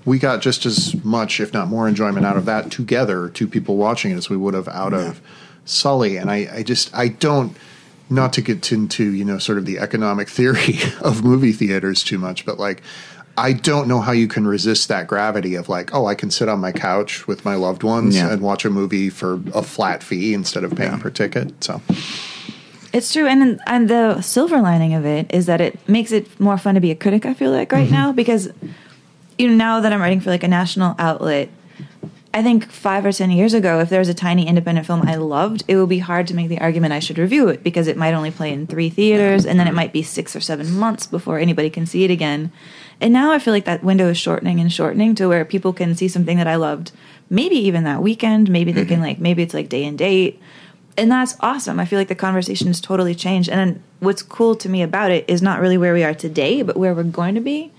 we 0.04 0.18
got 0.18 0.42
just 0.42 0.66
as 0.66 1.02
much, 1.02 1.40
if 1.40 1.54
not 1.54 1.68
more, 1.68 1.88
enjoyment 1.88 2.26
out 2.26 2.36
of 2.36 2.44
that 2.44 2.70
together, 2.70 3.30
two 3.30 3.48
people 3.48 3.78
watching 3.78 4.10
it, 4.10 4.16
as 4.16 4.28
we 4.28 4.36
would 4.36 4.52
have 4.52 4.68
out 4.68 4.92
of 4.92 5.22
Sully. 5.64 6.18
And 6.18 6.30
I, 6.30 6.48
I 6.52 6.62
just, 6.62 6.94
I 6.94 7.08
don't, 7.08 7.56
not 8.14 8.32
to 8.34 8.42
get 8.42 8.70
into, 8.72 9.12
you 9.12 9.24
know, 9.24 9.38
sort 9.38 9.58
of 9.58 9.66
the 9.66 9.78
economic 9.78 10.28
theory 10.28 10.78
of 11.00 11.24
movie 11.24 11.52
theaters 11.52 12.02
too 12.02 12.18
much, 12.18 12.44
but 12.46 12.58
like, 12.58 12.82
I 13.36 13.54
don't 13.54 13.88
know 13.88 14.00
how 14.00 14.12
you 14.12 14.28
can 14.28 14.46
resist 14.46 14.88
that 14.88 15.06
gravity 15.06 15.54
of 15.54 15.68
like, 15.68 15.94
oh, 15.94 16.06
I 16.06 16.14
can 16.14 16.30
sit 16.30 16.48
on 16.48 16.60
my 16.60 16.70
couch 16.70 17.26
with 17.26 17.44
my 17.44 17.54
loved 17.54 17.82
ones 17.82 18.14
Yeah. 18.14 18.30
and 18.30 18.42
watch 18.42 18.64
a 18.64 18.70
movie 18.70 19.08
for 19.08 19.40
a 19.54 19.62
flat 19.62 20.02
fee 20.02 20.34
instead 20.34 20.64
of 20.64 20.76
paying 20.76 20.98
per 20.98 21.08
ticket. 21.10 21.64
So, 21.64 21.80
It's 22.92 23.10
true, 23.10 23.26
and 23.26 23.58
and 23.66 23.88
the 23.88 24.20
silver 24.20 24.60
lining 24.60 24.92
of 24.92 25.06
it 25.06 25.32
is 25.32 25.46
that 25.46 25.62
it 25.62 25.78
makes 25.88 26.12
it 26.12 26.38
more 26.38 26.58
fun 26.58 26.74
to 26.74 26.80
be 26.80 26.90
a 26.90 26.94
critic. 26.94 27.24
I 27.24 27.32
feel 27.32 27.50
like 27.50 27.72
right 27.72 27.86
mm-hmm. 27.86 27.94
now 27.94 28.12
because 28.12 28.50
you 29.38 29.48
know 29.48 29.54
now 29.54 29.80
that 29.80 29.94
I'm 29.94 30.00
writing 30.00 30.20
for 30.20 30.28
like 30.28 30.42
a 30.42 30.48
national 30.48 30.94
outlet, 30.98 31.48
I 32.34 32.42
think 32.42 32.70
five 32.70 33.04
or 33.04 33.12
ten 33.12 33.30
years 33.30 33.52
ago, 33.52 33.80
if 33.80 33.90
there 33.90 33.98
was 33.98 34.08
a 34.08 34.14
tiny 34.14 34.46
independent 34.46 34.86
film 34.86 35.02
I 35.02 35.16
loved, 35.16 35.64
it 35.68 35.76
would 35.76 35.88
be 35.88 35.98
hard 35.98 36.26
to 36.28 36.34
make 36.34 36.48
the 36.48 36.60
argument 36.60 36.94
I 36.94 36.98
should 36.98 37.18
review 37.18 37.48
it 37.48 37.62
because 37.62 37.88
it 37.88 37.96
might 37.96 38.14
only 38.14 38.30
play 38.30 38.52
in 38.52 38.66
three 38.66 38.88
theaters, 38.88 39.44
and 39.44 39.60
then 39.60 39.68
it 39.68 39.74
might 39.74 39.92
be 39.92 40.02
six 40.02 40.34
or 40.34 40.40
seven 40.40 40.78
months 40.78 41.06
before 41.06 41.38
anybody 41.38 41.68
can 41.68 41.84
see 41.84 42.04
it 42.04 42.10
again. 42.10 42.50
And 43.00 43.12
now 43.12 43.32
I 43.32 43.38
feel 43.38 43.52
like 43.52 43.66
that 43.66 43.84
window 43.84 44.08
is 44.08 44.16
shortening 44.16 44.60
and 44.60 44.72
shortening 44.72 45.14
to 45.16 45.28
where 45.28 45.44
people 45.44 45.72
can 45.72 45.94
see 45.94 46.08
something 46.08 46.38
that 46.38 46.46
I 46.46 46.56
loved, 46.56 46.92
maybe 47.28 47.56
even 47.56 47.84
that 47.84 48.02
weekend. 48.02 48.48
Maybe 48.48 48.72
they 48.72 48.84
can 48.86 49.00
like 49.00 49.18
maybe 49.18 49.42
it's 49.42 49.54
like 49.54 49.68
day 49.68 49.84
and 49.84 49.98
date 49.98 50.40
and 50.96 51.10
that's 51.10 51.36
awesome. 51.40 51.80
I 51.80 51.84
feel 51.84 51.98
like 51.98 52.08
the 52.08 52.14
conversation 52.14 52.66
has 52.66 52.80
totally 52.80 53.14
changed. 53.14 53.48
And 53.48 53.82
what's 54.00 54.22
cool 54.22 54.54
to 54.56 54.68
me 54.68 54.82
about 54.82 55.10
it 55.10 55.24
is 55.28 55.40
not 55.40 55.60
really 55.60 55.78
where 55.78 55.94
we 55.94 56.04
are 56.04 56.14
today, 56.14 56.62
but 56.62 56.76
where 56.76 56.94
we're 56.94 57.02
going 57.04 57.34
to 57.34 57.40
be 57.40 57.72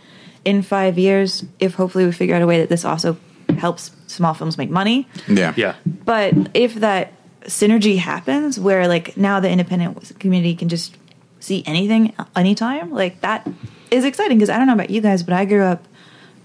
in 0.43 0.62
five 0.62 0.97
years. 0.97 1.45
If 1.60 1.76
hopefully 1.76 2.06
we 2.06 2.12
figure 2.12 2.36
out 2.36 2.41
a 2.41 2.47
way 2.47 2.60
that 2.60 2.70
this 2.70 2.86
also 2.86 3.18
helps 3.58 3.91
small 4.08 4.34
films 4.34 4.58
make 4.58 4.70
money. 4.70 5.08
yeah, 5.28 5.54
yeah. 5.56 5.76
But 5.86 6.34
if 6.54 6.76
that 6.76 7.14
synergy 7.41 7.97
happens, 7.97 8.60
where 8.60 8.88
like 8.88 9.18
now 9.18 9.39
the 9.39 9.49
independent 9.49 10.20
community 10.20 10.56
can 10.56 10.70
just 10.70 10.97
see 11.39 11.64
anything 11.66 12.14
anytime, 12.36 12.91
like 12.91 13.22
that 13.22 13.47
is 13.91 14.06
exciting. 14.06 14.38
Because 14.38 14.49
I 14.49 14.58
don't 14.58 14.68
know 14.68 14.74
about 14.74 14.89
you 14.89 15.01
guys, 15.01 15.24
but 15.24 15.34
I 15.34 15.45
grew 15.45 15.64
up 15.64 15.86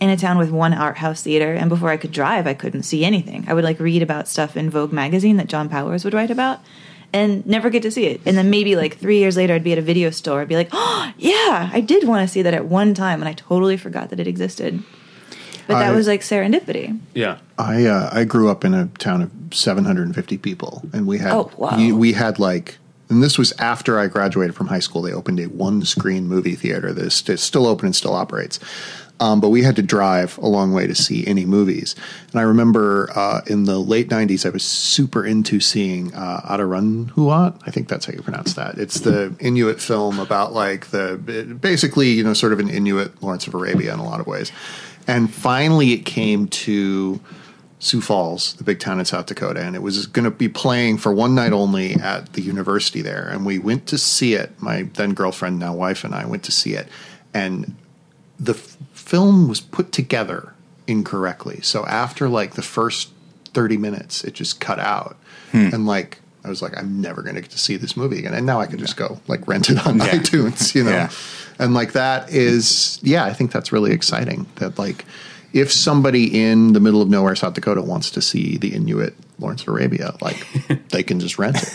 in 0.00 0.11
a 0.11 0.16
town 0.16 0.38
with 0.38 0.50
one 0.50 0.72
art 0.72 0.98
house 0.98 1.22
theater, 1.22 1.52
and 1.52 1.68
before 1.68 1.90
I 1.90 1.96
could 1.96 2.12
drive, 2.12 2.46
I 2.46 2.54
couldn't 2.54 2.84
see 2.84 3.04
anything. 3.04 3.44
I 3.48 3.54
would 3.54 3.64
like 3.64 3.80
read 3.80 4.02
about 4.02 4.28
stuff 4.28 4.56
in 4.56 4.70
Vogue 4.70 4.92
magazine 4.92 5.36
that 5.38 5.48
John 5.48 5.68
Powers 5.68 6.04
would 6.04 6.14
write 6.14 6.30
about. 6.30 6.61
And 7.11 7.46
never 7.46 7.70
get 7.70 7.82
to 7.84 7.90
see 7.90 8.04
it. 8.04 8.20
And 8.26 8.36
then 8.36 8.50
maybe 8.50 8.76
like 8.76 8.98
three 8.98 9.18
years 9.18 9.34
later, 9.34 9.54
I'd 9.54 9.64
be 9.64 9.72
at 9.72 9.78
a 9.78 9.82
video 9.82 10.11
store. 10.11 10.42
I'd 10.42 10.48
be 10.48 10.56
like, 10.56 10.68
oh, 10.72 11.11
yeah, 11.18 11.70
I 11.72 11.80
did 11.80 12.06
want 12.06 12.28
to 12.28 12.30
see 12.30 12.42
that 12.42 12.52
at 12.52 12.66
one 12.66 12.92
time. 12.92 13.22
And 13.22 13.28
I 13.28 13.32
totally 13.32 13.78
forgot 13.78 14.11
that 14.11 14.20
it 14.20 14.26
existed. 14.26 14.82
But 15.68 15.78
that 15.78 15.92
I- 15.92 15.96
was 15.96 16.06
like 16.08 16.22
serendipity. 16.22 16.98
Yeah. 17.14 17.38
I 17.58 17.84
uh, 17.86 18.10
I 18.12 18.24
grew 18.24 18.48
up 18.50 18.64
in 18.64 18.74
a 18.74 18.86
town 18.98 19.22
of 19.22 19.30
750 19.54 20.36
people, 20.38 20.82
and 20.92 21.06
we 21.06 21.18
had 21.18 21.32
Oh, 21.32 21.50
wow. 21.56 21.76
we, 21.76 21.92
we 21.92 22.12
had 22.14 22.38
like, 22.40 22.78
and 23.08 23.22
this 23.22 23.38
was 23.38 23.52
after 23.58 23.98
I 23.98 24.06
graduated 24.08 24.54
from 24.56 24.66
high 24.66 24.80
school. 24.80 25.02
They 25.02 25.12
opened 25.12 25.38
a 25.40 25.44
one 25.46 25.84
screen 25.84 26.26
movie 26.26 26.54
theater 26.56 26.92
that 26.92 27.04
is 27.06 27.14
st- 27.14 27.38
still 27.38 27.66
open 27.66 27.86
and 27.86 27.94
still 27.96 28.14
operates. 28.14 28.58
Um, 29.20 29.40
but 29.40 29.48
we 29.48 29.64
had 29.64 29.74
to 29.74 29.82
drive 29.82 30.38
a 30.38 30.46
long 30.46 30.72
way 30.72 30.86
to 30.86 30.94
see 30.94 31.26
any 31.26 31.44
movies. 31.44 31.96
And 32.30 32.38
I 32.38 32.44
remember 32.44 33.10
uh, 33.16 33.40
in 33.48 33.64
the 33.64 33.80
late 33.80 34.08
90s, 34.10 34.46
I 34.46 34.50
was 34.50 34.62
super 34.62 35.26
into 35.26 35.58
seeing 35.58 36.14
uh, 36.14 36.40
Atanarjuat. 36.48 37.60
I 37.66 37.70
think 37.72 37.88
that's 37.88 38.06
how 38.06 38.12
you 38.12 38.22
pronounce 38.22 38.54
that. 38.54 38.78
It's 38.78 39.00
the 39.00 39.34
Inuit 39.40 39.80
film 39.80 40.20
about 40.20 40.52
like 40.52 40.86
the 40.92 41.16
basically, 41.60 42.10
you 42.10 42.22
know, 42.22 42.32
sort 42.32 42.52
of 42.52 42.60
an 42.60 42.68
Inuit 42.70 43.20
Lawrence 43.20 43.48
of 43.48 43.54
Arabia 43.54 43.92
in 43.92 43.98
a 43.98 44.04
lot 44.04 44.20
of 44.20 44.28
ways. 44.28 44.52
And 45.09 45.32
finally, 45.32 45.92
it 45.92 46.04
came 46.04 46.46
to 46.48 47.18
Sioux 47.80 48.00
Falls, 48.00 48.52
the 48.54 48.64
big 48.64 48.78
town 48.78 48.98
in 48.98 49.04
South 49.06 49.26
Dakota, 49.26 49.61
and 49.62 49.74
it 49.74 49.82
was 49.82 50.06
going 50.06 50.24
to 50.24 50.30
be 50.30 50.48
playing 50.48 50.98
for 50.98 51.12
one 51.12 51.34
night 51.34 51.52
only 51.52 51.94
at 51.94 52.34
the 52.34 52.42
university 52.42 53.00
there. 53.00 53.26
And 53.26 53.46
we 53.46 53.59
went 53.59 53.86
to 53.88 53.98
see 53.98 54.34
it. 54.34 54.50
My 54.61 54.82
then 54.82 55.14
girlfriend, 55.14 55.59
now 55.59 55.74
wife, 55.74 56.04
and 56.04 56.14
I 56.14 56.26
went 56.26 56.42
to 56.44 56.52
see 56.52 56.74
it, 56.74 56.88
and 57.32 57.74
the 58.38 58.52
f- 58.52 58.76
film 58.92 59.48
was 59.48 59.61
put 59.61 59.92
together 59.92 60.52
incorrectly. 60.86 61.61
So 61.62 61.86
after 61.86 62.28
like 62.28 62.54
the 62.54 62.62
first 62.62 63.11
thirty 63.54 63.78
minutes, 63.78 64.24
it 64.24 64.34
just 64.34 64.61
cut 64.61 64.78
out, 64.78 65.16
hmm. 65.52 65.70
and 65.72 65.86
like. 65.86 66.20
I 66.45 66.49
was 66.49 66.62
like, 66.62 66.76
I'm 66.78 67.01
never 67.01 67.22
going 67.22 67.34
to 67.34 67.41
get 67.41 67.51
to 67.51 67.59
see 67.59 67.76
this 67.76 67.97
movie 67.97 68.18
again, 68.18 68.32
and 68.34 68.47
now 68.47 68.61
I 68.61 68.66
can 68.66 68.78
just 68.78 68.97
go 68.97 69.20
like 69.28 69.47
rent 69.49 69.70
it 69.70 69.84
on 69.86 69.99
Yeah. 69.99 70.07
iTunes, 70.18 70.74
you 70.74 70.84
know. 70.84 70.91
Yeah. 70.91 71.11
And 71.59 71.74
like 71.74 71.93
that 71.93 72.30
is, 72.32 73.01
yeah, 73.03 73.24
I 73.24 73.32
think 73.32 73.51
that's 73.53 73.72
really 73.72 73.93
exciting. 73.93 74.47
That 74.57 74.78
like, 74.78 75.05
if 75.53 75.72
somebody 75.72 76.41
in 76.43 76.72
the 76.74 76.80
middle 76.80 77.03
of 77.03 77.09
nowhere, 77.09 77.34
South 77.34 77.55
Dakota, 77.55 77.82
wants 77.82 78.11
to 78.12 78.22
see 78.22 78.57
the 78.57 78.74
Inuit 78.74 79.14
Lawrence 79.39 79.62
of 79.62 79.68
Arabia, 79.68 80.14
like 80.20 80.47
they 80.91 81.03
can 81.03 81.20
just 81.20 81.39
rent 81.39 81.57
it. 81.57 81.68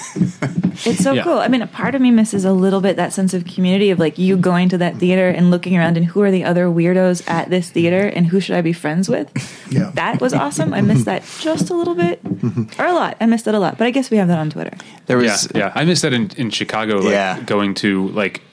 It's 0.85 1.03
so 1.03 1.13
Yeah. 1.13 1.23
cool. 1.23 1.37
I 1.37 1.47
mean, 1.47 1.61
a 1.61 1.67
part 1.67 1.95
of 1.95 2.01
me 2.01 2.11
misses 2.11 2.43
a 2.45 2.51
little 2.51 2.81
bit 2.81 2.97
that 2.97 3.13
sense 3.13 3.33
of 3.33 3.45
community 3.45 3.89
of 3.91 3.99
like 3.99 4.17
you 4.17 4.35
going 4.37 4.69
to 4.69 4.77
that 4.79 4.97
theater 4.97 5.29
and 5.29 5.49
looking 5.51 5.77
around 5.77 5.95
and 5.97 6.05
who 6.05 6.21
are 6.21 6.31
the 6.31 6.43
other 6.43 6.65
weirdos 6.67 7.27
at 7.29 7.49
this 7.49 7.69
theater 7.69 8.07
and 8.07 8.27
who 8.27 8.39
should 8.39 8.55
I 8.55 8.61
be 8.61 8.73
friends 8.73 9.07
with. 9.09 9.31
Yeah. 9.73 9.89
That 9.95 10.21
was 10.21 10.33
awesome. 10.35 10.71
I 10.71 10.81
missed 10.81 11.05
that 11.05 11.23
just 11.39 11.71
a 11.71 11.73
little 11.73 11.95
bit 11.95 12.23
mm-hmm. 12.23 12.79
or 12.79 12.85
a 12.85 12.93
lot. 12.93 13.17
I 13.19 13.25
missed 13.25 13.47
it 13.47 13.55
a 13.55 13.59
lot, 13.59 13.79
but 13.79 13.87
I 13.87 13.91
guess 13.91 14.11
we 14.11 14.17
have 14.17 14.27
that 14.27 14.37
on 14.37 14.51
Twitter. 14.51 14.77
there 15.07 15.19
yeah, 15.19 15.31
was 15.31 15.51
yeah. 15.55 15.71
I 15.73 15.83
missed 15.83 16.03
that 16.03 16.13
in, 16.13 16.29
in 16.37 16.51
Chicago. 16.51 16.97
Like, 16.97 17.09
Yeah. 17.11 17.39
going 17.41 17.73
to 17.75 18.09
like 18.09 18.43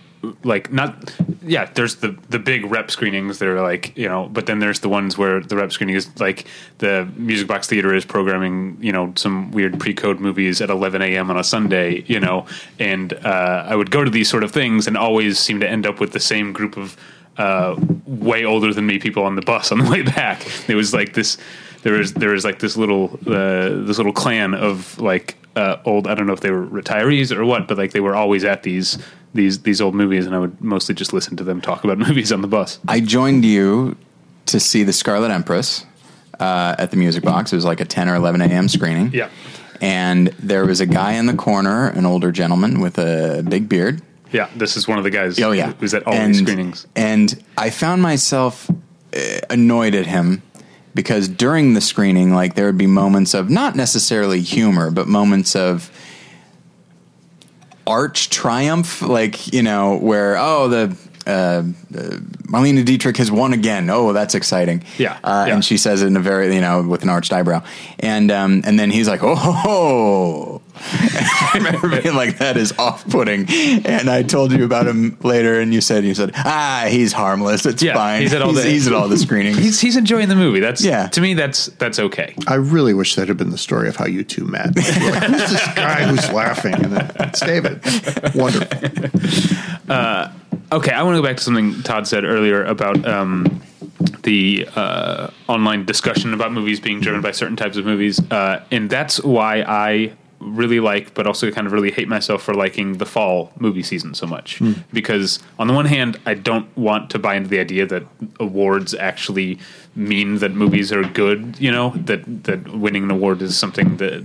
like 0.43 0.73
not 0.73 1.15
yeah. 1.43 1.71
There's 1.73 1.97
the 1.97 2.17
the 2.29 2.39
big 2.39 2.71
rep 2.71 2.91
screenings 2.91 3.39
that 3.39 3.49
are 3.49 3.63
like 3.63 3.97
you 3.97 4.09
know, 4.09 4.29
but 4.29 4.47
then 4.47 4.59
there's 4.59 4.81
the 4.81 4.89
ones 4.89 5.17
where 5.17 5.41
the 5.41 5.57
rep 5.57 5.73
screening 5.73 5.97
is 5.97 6.09
like 6.21 6.47
the 6.79 7.09
Music 7.17 7.49
Box 7.49 7.67
Theater 7.67 7.95
is 7.95 8.05
programming 8.05 8.77
you 8.81 8.93
know 8.93 9.13
some 9.17 9.51
weird 9.51 9.81
pre-code 9.81 10.21
movies 10.21 10.61
at 10.61 10.71
11 10.71 11.01
a.m. 11.03 11.31
on 11.31 11.39
a 11.39 11.45
Sunday, 11.45 12.05
you 12.07 12.21
know, 12.21 12.47
and 12.79 13.13
uh, 13.13 13.65
I 13.67 13.75
would 13.75 13.91
go 13.91 14.05
to 14.05 14.11
these 14.11 14.29
sort 14.29 14.45
of 14.45 14.51
things 14.51 14.87
and 14.87 14.97
always 14.97 15.39
seem 15.39 15.61
to 15.61 15.69
end 15.69 15.87
up 15.87 16.01
with 16.01 16.13
the 16.13 16.21
same 16.21 16.53
group 16.53 16.77
of 16.77 16.97
uh, 17.39 17.77
way 18.07 18.45
older 18.45 18.75
than 18.75 18.87
me 18.87 18.99
people 18.99 19.25
on 19.25 19.37
the 19.37 19.43
bus 19.43 19.73
on 19.73 19.79
the 19.79 19.91
way 19.91 20.03
back. 20.03 20.47
It 20.69 20.75
was 20.75 20.93
like 20.93 21.15
this. 21.15 21.39
There 21.83 21.95
was 21.95 22.13
there 22.13 22.31
was 22.31 22.45
like 22.45 22.59
this 22.59 22.77
little 22.77 23.19
uh, 23.27 23.71
this 23.87 23.97
little 23.97 24.13
clan 24.13 24.53
of 24.53 24.99
like 24.99 25.37
uh, 25.57 25.79
old. 25.87 26.07
I 26.07 26.15
don't 26.15 26.27
know 26.27 26.35
if 26.35 26.41
they 26.41 26.51
were 26.51 26.67
retirees 26.67 27.35
or 27.35 27.45
what, 27.47 27.67
but 27.69 27.79
like 27.79 27.93
they 27.93 28.01
were 28.01 28.15
always 28.15 28.45
at 28.45 28.63
these 28.63 28.99
these 29.35 29.61
these 29.61 29.81
old 29.81 29.95
movies, 29.95 30.27
and 30.27 30.35
I 30.35 30.39
would 30.39 30.61
mostly 30.61 30.95
just 30.95 31.13
listen 31.13 31.37
to 31.37 31.45
them 31.45 31.61
talk 31.61 31.85
about 31.85 31.99
movies 32.07 32.33
on 32.33 32.43
the 32.43 32.49
bus. 32.49 32.79
I 32.89 33.01
joined 33.01 33.45
you 33.45 33.97
to 34.47 34.61
see 34.61 34.83
the 34.83 34.93
Scarlet 34.93 35.31
Empress 35.31 35.87
uh, 36.39 36.75
at 36.79 36.91
the 36.91 36.97
Music 36.97 37.23
Box. 37.23 37.53
It 37.53 37.57
was 37.57 37.65
like 37.65 37.81
a 37.81 37.85
10 37.85 38.09
or 38.09 38.17
11 38.17 38.41
a.m. 38.41 38.69
screening. 38.69 39.13
Yeah. 39.13 39.29
and 39.81 40.29
there 40.39 40.67
was 40.67 40.81
a 40.81 40.87
guy 40.87 41.13
in 41.13 41.27
the 41.27 41.35
corner, 41.35 41.89
an 41.89 42.05
older 42.07 42.33
gentleman 42.33 42.81
with 42.81 42.99
a 42.99 43.45
big 43.49 43.69
beard. 43.69 44.03
Yeah, 44.33 44.49
this 44.55 44.77
is 44.77 44.87
one 44.87 44.99
of 44.99 45.05
the 45.05 45.11
guys. 45.11 45.41
Oh 45.41 45.53
yeah, 45.53 45.73
who's 45.73 45.95
at 45.95 46.07
all 46.07 46.15
and, 46.15 46.35
these 46.35 46.43
screenings. 46.43 46.87
And 46.95 47.43
I 47.57 47.71
found 47.71 48.01
myself 48.03 48.71
uh, 48.71 49.41
annoyed 49.49 49.95
at 49.95 50.07
him 50.07 50.43
because 50.95 51.29
during 51.29 51.75
the 51.75 51.81
screening, 51.81 52.33
like 52.33 52.55
there 52.55 52.67
would 52.67 52.79
be 52.79 52.87
moments 52.87 53.35
of 53.35 53.51
not 53.51 53.75
necessarily 53.75 54.41
humor, 54.41 54.91
but 54.91 55.09
moments 55.09 55.57
of 55.57 55.91
arch 57.91 58.31
triumph, 58.31 59.03
like 59.03 59.53
you 59.53 59.63
know, 59.63 59.97
where 59.99 60.37
oh 60.39 60.69
the. 60.69 60.97
Uh, 61.27 61.31
uh, 61.33 61.63
Marlene 62.51 62.83
Dietrich 62.85 63.19
has 63.19 63.31
won 63.31 63.53
again. 63.53 63.91
Oh, 63.91 64.13
that's 64.15 64.35
exciting. 64.35 64.83
Yeah, 64.99 65.19
Uh, 65.23 65.45
yeah. 65.47 65.55
and 65.55 65.65
she 65.65 65.77
says 65.77 66.03
it 66.03 66.07
in 66.07 66.17
a 66.17 66.21
very, 66.21 66.53
you 66.55 66.63
know, 66.63 66.83
with 66.83 67.03
an 67.03 67.11
arched 67.11 67.33
eyebrow. 67.33 67.63
And 68.01 68.31
um, 68.33 68.63
and 68.65 68.81
then 68.81 68.91
he's 68.91 69.07
like, 69.07 69.23
oh, 69.23 69.35
ho, 69.37 69.53
ho. 69.65 70.60
I 70.83 71.51
remember 71.55 72.01
being 72.03 72.15
like, 72.15 72.39
that 72.39 72.57
is 72.57 72.73
off 72.79 73.09
putting. 73.09 73.47
And 73.51 74.09
I 74.11 74.23
told 74.23 74.53
you 74.53 74.65
about 74.65 74.87
him 74.87 75.17
later, 75.23 75.61
and 75.61 75.73
you 75.75 75.81
said, 75.81 76.05
you 76.05 76.15
said, 76.15 76.33
ah, 76.35 76.87
he's 76.89 77.13
harmless. 77.13 77.67
It's 77.67 77.83
Yeah, 77.83 77.95
fine. 77.95 78.23
he's 78.23 78.33
at 78.33 78.43
all 78.43 78.53
the- 78.53 78.63
he's 78.63 78.87
at 78.87 78.93
all 78.93 79.09
the 79.09 79.19
screenings. 79.19 79.59
He's 79.59 79.81
he's 79.81 79.97
enjoying 79.97 80.29
the 80.29 80.37
movie. 80.37 80.61
That's 80.61 80.83
Yeah. 80.85 81.09
To 81.09 81.21
me, 81.21 81.35
that's 81.35 81.67
that's 81.79 81.99
okay. 81.99 82.35
I 82.47 82.55
really 82.55 82.95
wish 82.95 83.15
that 83.17 83.29
had 83.29 83.37
been 83.37 83.51
the 83.51 83.59
story 83.59 83.89
of 83.89 83.97
how 83.97 84.07
you 84.07 84.25
two 84.25 84.45
met. 84.45 84.77
Like, 84.77 84.87
you're 85.01 85.11
like, 85.13 85.23
who's 85.25 85.51
this 85.51 85.67
guy 85.75 86.05
who's 86.07 86.31
laughing? 86.33 86.75
And 86.75 86.93
then 86.93 87.13
it's 87.21 87.41
David. 87.41 87.81
Wonderful. 88.35 88.91
Okay, 90.73 90.93
I 90.93 91.03
want 91.03 91.17
to 91.17 91.21
go 91.21 91.27
back 91.27 91.37
to 91.37 91.43
something 91.43 91.83
Todd 91.83 92.07
said 92.07 92.25
earlier 92.25 92.63
about 92.65 93.05
um, 93.05 93.61
the 94.23 94.69
uh, 94.77 95.31
online 95.49 95.85
discussion 95.85 96.33
about 96.33 96.53
movies 96.53 96.79
being 96.79 97.01
driven 97.01 97.21
by 97.21 97.33
certain 97.33 97.57
types 97.57 97.77
of 97.77 97.85
movies, 97.85 98.21
uh, 98.31 98.63
and 98.71 98.89
that's 98.89 99.21
why 99.25 99.63
I 99.67 100.13
really 100.41 100.81
like, 100.81 101.15
but 101.15 101.27
also 101.27 101.51
kind 101.51 101.67
of 101.67 101.73
really 101.73 101.91
hate 101.91 102.09
myself 102.09 102.43
for 102.43 102.55
liking 102.55 102.95
the 102.95 103.07
fall 103.07 103.53
movie 103.59 103.83
season 103.83 104.15
so 104.15 104.27
much. 104.27 104.61
Because 104.93 105.39
on 105.59 105.67
the 105.67 105.75
one 105.75 105.87
hand, 105.87 106.19
I 106.27 106.35
don't 106.35 106.75
want 106.77 107.11
to 107.11 107.19
buy 107.19 107.35
into 107.35 107.49
the 107.49 107.61
idea 107.61 107.87
that 107.87 108.05
awards 108.41 108.95
actually 108.95 109.59
mean 109.95 110.39
that 110.39 110.53
movies 110.53 110.93
are 110.93 111.05
good. 111.05 111.57
You 111.59 111.71
know 111.71 111.91
that 111.91 112.45
that 112.45 112.69
winning 112.73 113.05
an 113.05 113.11
award 113.11 113.43
is 113.43 113.59
something 113.59 113.99
that 113.99 114.25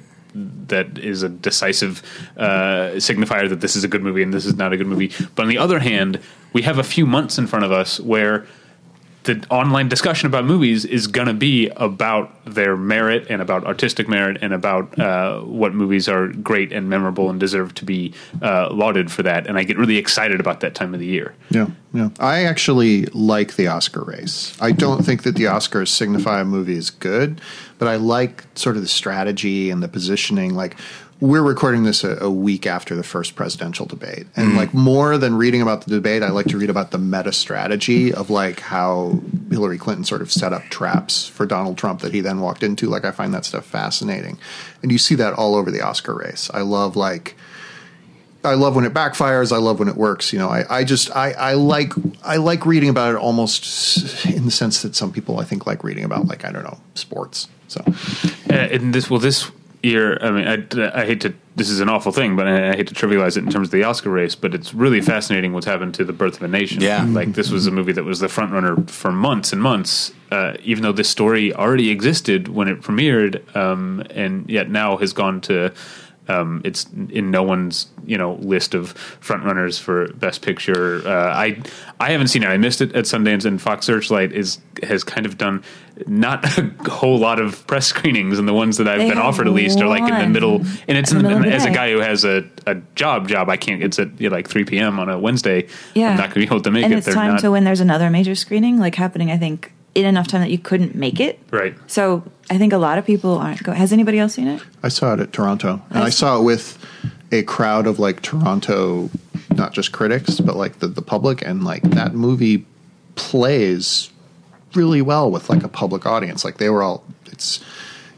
that 0.68 0.98
is 0.98 1.24
a 1.24 1.30
decisive 1.30 2.02
uh, 2.38 2.92
signifier 2.96 3.48
that 3.48 3.62
this 3.62 3.76
is 3.76 3.84
a 3.84 3.88
good 3.88 4.04
movie 4.04 4.22
and 4.22 4.34
this 4.34 4.46
is 4.46 4.56
not 4.56 4.74
a 4.74 4.78
good 4.78 4.88
movie. 4.88 5.12
But 5.36 5.44
on 5.44 5.50
the 5.50 5.58
other 5.58 5.80
hand, 5.80 6.20
we 6.54 6.62
have 6.64 6.78
a 6.78 6.84
few 6.84 7.06
months 7.06 7.38
in 7.38 7.48
front 7.48 7.64
of 7.64 7.72
us 7.72 8.00
where 8.00 8.46
the 9.26 9.46
online 9.50 9.90
discussion 9.90 10.28
about 10.28 10.46
movies 10.46 10.86
is 10.86 11.08
going 11.08 11.28
to 11.28 11.34
be 11.34 11.70
about 11.76 12.32
their 12.46 12.78
merit 12.78 13.28
and 13.30 13.42
about 13.42 13.66
artistic 13.66 14.08
merit 14.08 14.38
and 14.42 14.54
about 14.54 14.98
uh, 15.00 15.42
what 15.42 15.74
movies 15.74 16.08
are 16.08 16.28
great 16.28 16.72
and 16.72 16.90
memorable 16.90 17.30
and 17.30 17.40
deserve 17.40 17.74
to 17.76 17.86
be 17.86 18.14
uh, 18.42 18.70
lauded 18.72 19.12
for 19.12 19.24
that. 19.24 19.48
And 19.48 19.58
I 19.58 19.64
get 19.64 19.78
really 19.78 19.98
excited 19.98 20.40
about 20.40 20.60
that 20.62 20.76
time 20.76 20.94
of 20.94 21.00
the 21.00 21.06
year. 21.08 21.36
Yeah, 21.50 21.68
yeah. 21.94 22.10
I 22.20 22.44
actually 22.44 23.06
like 23.08 23.56
the 23.56 23.68
Oscar 23.68 24.04
race. 24.04 24.56
I 24.62 24.72
don't 24.72 25.04
think 25.04 25.24
that 25.24 25.36
the 25.36 25.46
Oscars 25.46 25.88
signify 25.90 26.42
a 26.42 26.46
movie 26.46 26.78
is 26.78 26.92
good, 26.92 27.42
but 27.80 27.88
I 27.88 27.96
like 27.96 28.46
sort 28.56 28.76
of 28.76 28.84
the 28.84 28.88
strategy 28.88 29.70
and 29.72 29.82
the 29.82 29.88
positioning. 29.88 30.54
Like 30.54 30.78
we're 31.22 31.42
recording 31.42 31.84
this 31.84 32.04
a, 32.04 32.18
a 32.18 32.30
week 32.30 32.68
after 32.68 32.96
the 32.96 33.04
first 33.04 33.36
presidential 33.36 33.86
debate, 33.86 34.28
and 34.36 34.56
like 34.56 34.74
more 34.74 35.18
than 35.18 35.36
reading 35.36 35.62
about 35.62 35.86
the 35.86 35.92
debate, 35.92 36.22
I 36.24 36.30
like 36.30 36.48
to 36.48 36.58
read 36.58 36.70
about 36.70 36.92
the 36.92 36.98
meta 36.98 37.32
strategy 37.32 38.14
of 38.14 38.30
like 38.30 38.60
how 38.60 39.20
Hillary 39.50 39.78
Clinton 39.78 40.04
sort 40.04 40.22
of 40.22 40.32
set 40.32 40.52
up 40.52 40.64
traps 40.64 41.28
for 41.28 41.46
Donald 41.46 41.78
Trump 41.78 42.02
that 42.02 42.14
he 42.14 42.20
then 42.20 42.42
walked 42.42 42.64
into. 42.64 42.88
Like 42.88 43.06
I 43.06 43.12
find 43.12 43.34
that 43.34 43.46
stuff 43.46 43.66
fascinating, 43.66 44.38
and 44.82 44.92
you 44.92 44.98
see 44.98 45.16
that 45.16 45.34
all 45.34 45.56
over 45.56 45.72
the 45.72 45.82
Oscar 45.82 46.14
race. 46.14 46.50
I 46.54 46.62
love 46.62 46.96
like. 46.96 47.36
I 48.44 48.54
love 48.54 48.76
when 48.76 48.86
it 48.86 48.94
backfires. 48.94 49.52
I 49.52 49.58
love 49.58 49.80
when 49.80 49.88
it 49.88 49.96
works. 49.96 50.32
You 50.32 50.38
know, 50.38 50.50
I, 50.50 50.66
I 50.70 50.84
just 50.84 51.10
I, 51.16 51.32
I 51.32 51.54
like 51.54 51.94
I 52.24 52.36
like 52.38 52.68
reading 52.68 52.90
about 52.90 53.16
it 53.16 53.18
almost 53.18 54.24
in 54.28 54.46
the 54.46 54.52
sense 54.52 54.84
that 54.84 54.96
some 54.96 55.12
people 55.12 55.40
I 55.40 55.46
think 55.46 55.66
like 55.66 55.84
reading 55.84 56.04
about 56.04 56.28
like 56.28 56.46
I 56.46 56.52
don't 56.52 56.64
know 56.64 56.78
sports. 56.94 57.48
So 57.68 57.82
Uh, 58.48 58.54
and 58.54 58.94
this 58.94 59.10
well, 59.10 59.20
this 59.20 59.50
year, 59.86 60.18
I 60.22 60.32
mean, 60.32 60.48
I, 60.48 61.02
I 61.02 61.06
hate 61.06 61.22
to. 61.22 61.34
This 61.56 61.70
is 61.70 61.80
an 61.80 61.88
awful 61.88 62.12
thing, 62.12 62.36
but 62.36 62.48
I, 62.48 62.72
I 62.72 62.76
hate 62.76 62.88
to 62.88 62.94
trivialize 62.94 63.38
it 63.38 63.46
in 63.46 63.50
terms 63.50 63.70
of 63.70 63.72
the 63.72 63.84
Oscar 63.84 64.10
race. 64.10 64.36
But 64.36 64.54
it's 64.54 64.74
really 64.74 65.00
fascinating 65.00 65.54
what's 65.54 65.66
happened 65.66 65.94
to 65.96 66.04
the 66.04 66.12
Birth 66.12 66.38
of 66.38 66.44
a 66.44 66.48
Nation. 66.48 66.82
Yeah. 66.82 67.06
like 67.06 67.34
this 67.34 67.50
was 67.50 67.66
a 67.68 67.72
movie 67.72 67.94
that 67.94 68.04
was 68.04 68.20
the 68.20 68.28
front 68.28 68.52
runner 68.52 68.76
for 68.88 69.12
months 69.12 69.54
and 69.54 69.62
months, 69.62 70.14
uh, 70.32 70.56
even 70.64 70.84
though 70.84 70.92
this 70.92 71.10
story 71.10 71.54
already 71.54 71.90
existed 71.92 72.50
when 72.50 72.68
it 72.68 72.82
premiered, 72.82 73.56
um, 73.56 74.04
and 74.10 74.50
yet 74.50 74.70
now 74.70 74.98
has 74.98 75.14
gone 75.14 75.40
to. 75.42 75.74
Um, 76.28 76.62
it's 76.64 76.86
in 77.10 77.32
no 77.32 77.44
one's 77.44 77.88
you 78.06 78.18
know 78.18 78.34
list 78.36 78.74
of 78.74 78.92
front 78.92 79.44
runners 79.44 79.78
for 79.78 80.08
Best 80.14 80.42
Picture. 80.42 81.02
Uh, 81.06 81.34
I 81.34 81.62
I 82.00 82.12
haven't 82.12 82.28
seen 82.28 82.44
it. 82.44 82.48
I 82.48 82.58
missed 82.58 82.82
it 82.82 82.96
at 82.96 83.06
Sundance, 83.06 83.46
and 83.46 83.62
Fox 83.62 83.86
Searchlight 83.86 84.32
is 84.32 84.60
has 84.84 85.04
kind 85.04 85.26
of 85.26 85.38
done 85.38 85.64
not 86.08 86.58
a 86.58 86.90
whole 86.90 87.18
lot 87.18 87.40
of 87.40 87.66
press 87.68 87.88
screenings, 87.88 88.40
and 88.40 88.48
the 88.48 88.54
ones 88.54 88.78
that 88.78 88.88
I've 88.88 89.00
They 89.00 89.10
been 89.10 89.18
offered 89.18 89.48
at 89.48 89.54
least 89.54 89.80
are 89.82 89.88
like 89.88 90.02
in 90.02 90.20
the 90.20 90.28
middle. 90.28 90.62
And 90.88 90.98
it's 90.98 91.12
in 91.12 91.18
in 91.18 91.24
the 91.24 91.30
the, 91.30 91.36
middle 91.36 91.38
of 91.38 91.44
the 91.44 91.56
as 91.56 91.66
a 91.66 91.72
guy 91.72 91.92
who 91.92 92.00
has 92.00 92.26
a, 92.26 92.44
a 92.66 92.76
job 92.96 93.28
job, 93.28 93.50
I 93.50 93.58
can't. 93.58 93.84
It's 93.84 94.00
at 94.00 94.20
you 94.20 94.30
know, 94.30 94.36
like 94.36 94.50
three 94.50 94.66
p.m. 94.66 95.00
on 95.00 95.10
a 95.10 95.18
Wednesday. 95.20 95.68
Yeah. 95.94 96.12
I'm 96.12 96.18
not 96.18 96.34
going 96.34 96.34
to 96.34 96.40
be 96.40 96.46
able 96.46 96.62
to 96.62 96.72
make 96.72 96.86
and 96.86 96.94
it. 96.94 96.98
it's 96.98 97.06
They're 97.06 97.16
time 97.16 97.32
not 97.34 97.42
to 97.42 97.52
when 97.52 97.64
there's 97.64 97.80
another 97.80 98.10
major 98.10 98.36
screening 98.36 98.80
like 98.80 98.96
happening. 98.96 99.32
I 99.32 99.38
think 99.38 99.72
in 99.96 100.06
enough 100.06 100.28
time 100.28 100.42
that 100.42 100.52
you 100.52 100.58
couldn't 100.60 100.94
make 100.94 101.20
it. 101.20 101.40
right. 101.52 101.74
So 101.88 102.24
I 102.50 102.58
think 102.58 102.74
a 102.74 102.78
lot 102.78 102.98
of 102.98 103.06
people 103.06 103.38
aren't 103.38 103.64
going. 103.64 103.78
Has 103.78 103.92
anybody 103.92 104.20
else 104.20 104.34
seen 104.36 104.48
it? 104.48 104.62
I 104.84 104.90
saw 104.90 105.14
it 105.14 105.20
at 105.22 105.34
Toronto, 105.34 105.82
and 105.90 106.00
I 106.00 106.08
I 106.08 106.10
saw 106.10 106.38
it 106.40 106.44
with 106.44 106.78
a 107.32 107.42
crowd 107.44 107.88
of 107.88 107.98
like 107.98 108.22
Toronto, 108.22 109.10
not 109.56 109.74
just 109.74 109.92
critics, 109.92 110.40
but 110.40 110.56
like 110.56 110.80
the 110.80 110.88
the 110.88 111.02
public, 111.02 111.42
and 111.44 111.64
like 111.64 111.82
that 111.82 112.14
movie 112.14 112.66
plays 113.16 114.12
really 114.76 115.02
well 115.02 115.32
with 115.32 115.50
like 115.50 115.64
a 115.64 115.70
public 115.70 116.06
audience. 116.06 116.44
Like 116.46 116.58
they 116.58 116.70
were 116.70 116.84
all. 116.84 117.04
It's 117.28 117.64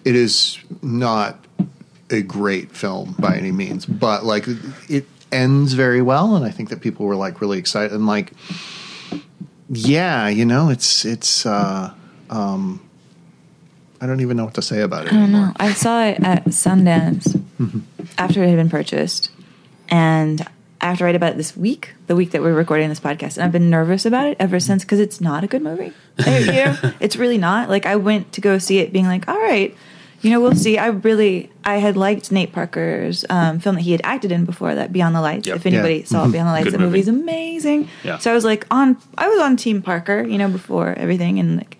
it 0.04 0.16
is 0.16 0.58
not 0.82 1.46
a 2.10 2.22
great 2.22 2.72
film 2.72 3.16
by 3.20 3.36
any 3.38 3.52
means, 3.52 3.86
but 3.86 4.26
like 4.26 4.46
it 4.90 5.06
ends 5.32 5.74
very 5.74 6.02
well, 6.02 6.36
and 6.36 6.44
I 6.44 6.50
think 6.50 6.70
that 6.70 6.82
people 6.82 7.06
were 7.06 7.16
like 7.16 7.40
really 7.40 7.60
excited 7.60 7.94
and 7.94 8.08
like. 8.08 8.34
Yeah, 9.70 10.28
you 10.30 10.46
know, 10.46 10.70
it's 10.70 11.06
it's. 11.06 11.46
uh 11.46 11.94
um 12.30 12.82
I 14.00 14.06
don't 14.06 14.22
even 14.22 14.38
know 14.38 14.46
what 14.46 14.54
to 14.56 14.62
say 14.62 14.82
about 14.82 15.08
it. 15.08 15.12
I 15.14 15.16
don't 15.16 15.24
anymore. 15.24 15.48
know. 15.48 15.54
I 15.60 15.74
saw 15.74 16.04
it 16.06 16.24
at 16.24 16.46
Sundance 16.46 17.42
after 18.20 18.44
it 18.44 18.48
had 18.50 18.56
been 18.56 18.70
purchased, 18.70 19.32
and 19.90 20.46
I 20.80 20.86
have 20.90 21.00
to 21.00 21.04
write 21.06 21.16
about 21.16 21.32
it 21.34 21.38
this 21.38 21.58
week, 21.58 21.96
the 22.06 22.16
week 22.16 22.30
that 22.32 22.44
we're 22.44 22.54
recording 22.54 22.90
this 22.90 23.00
podcast, 23.00 23.38
and 23.38 23.44
I've 23.44 23.52
been 23.52 23.72
nervous 23.72 24.06
about 24.06 24.28
it 24.28 24.38
ever 24.40 24.60
since 24.60 24.84
because 24.84 25.00
it's 25.00 25.20
not 25.20 25.44
a 25.44 25.48
good 25.48 25.64
movie. 25.64 25.92
You 26.28 26.46
know, 26.52 26.78
it's 27.00 27.16
really 27.16 27.38
not. 27.40 27.70
Like 27.70 27.86
I 27.88 27.96
went 27.96 28.34
to 28.34 28.42
go 28.42 28.60
see 28.60 28.78
it, 28.80 28.94
being 28.94 29.06
like, 29.08 29.28
"All 29.28 29.40
right, 29.40 29.76
you 30.28 30.34
know, 30.34 30.42
we'll 30.42 30.56
see." 30.56 30.78
I 30.78 30.88
really, 30.88 31.50
I 31.64 31.78
had 31.78 31.96
liked 31.98 32.32
Nate 32.32 32.52
Parker's 32.54 33.26
um, 33.30 33.60
film 33.60 33.76
that 33.76 33.82
he 33.82 33.92
had 33.92 34.02
acted 34.04 34.32
in 34.32 34.46
before 34.46 34.76
that, 34.76 34.92
Beyond 34.94 35.16
the 35.16 35.22
Lights. 35.22 35.48
Yep. 35.48 35.56
If 35.58 35.66
anybody 35.66 36.00
Yeah. 36.00 36.06
saw 36.06 36.28
Beyond 36.28 36.48
the 36.50 36.52
Lights, 36.52 36.64
Good 36.66 36.74
the 36.74 36.80
movie. 36.80 36.90
movie's 36.98 37.08
amazing. 37.08 37.88
Yeah. 38.04 38.18
So 38.20 38.32
I 38.32 38.34
was 38.34 38.46
like 38.46 38.66
on, 38.70 38.98
I 39.18 39.28
was 39.30 39.40
on 39.40 39.58
Team 39.58 39.82
Parker, 39.82 40.22
you 40.24 40.38
know, 40.38 40.50
before 40.50 40.90
everything, 40.98 41.40
and 41.40 41.58
like 41.58 41.78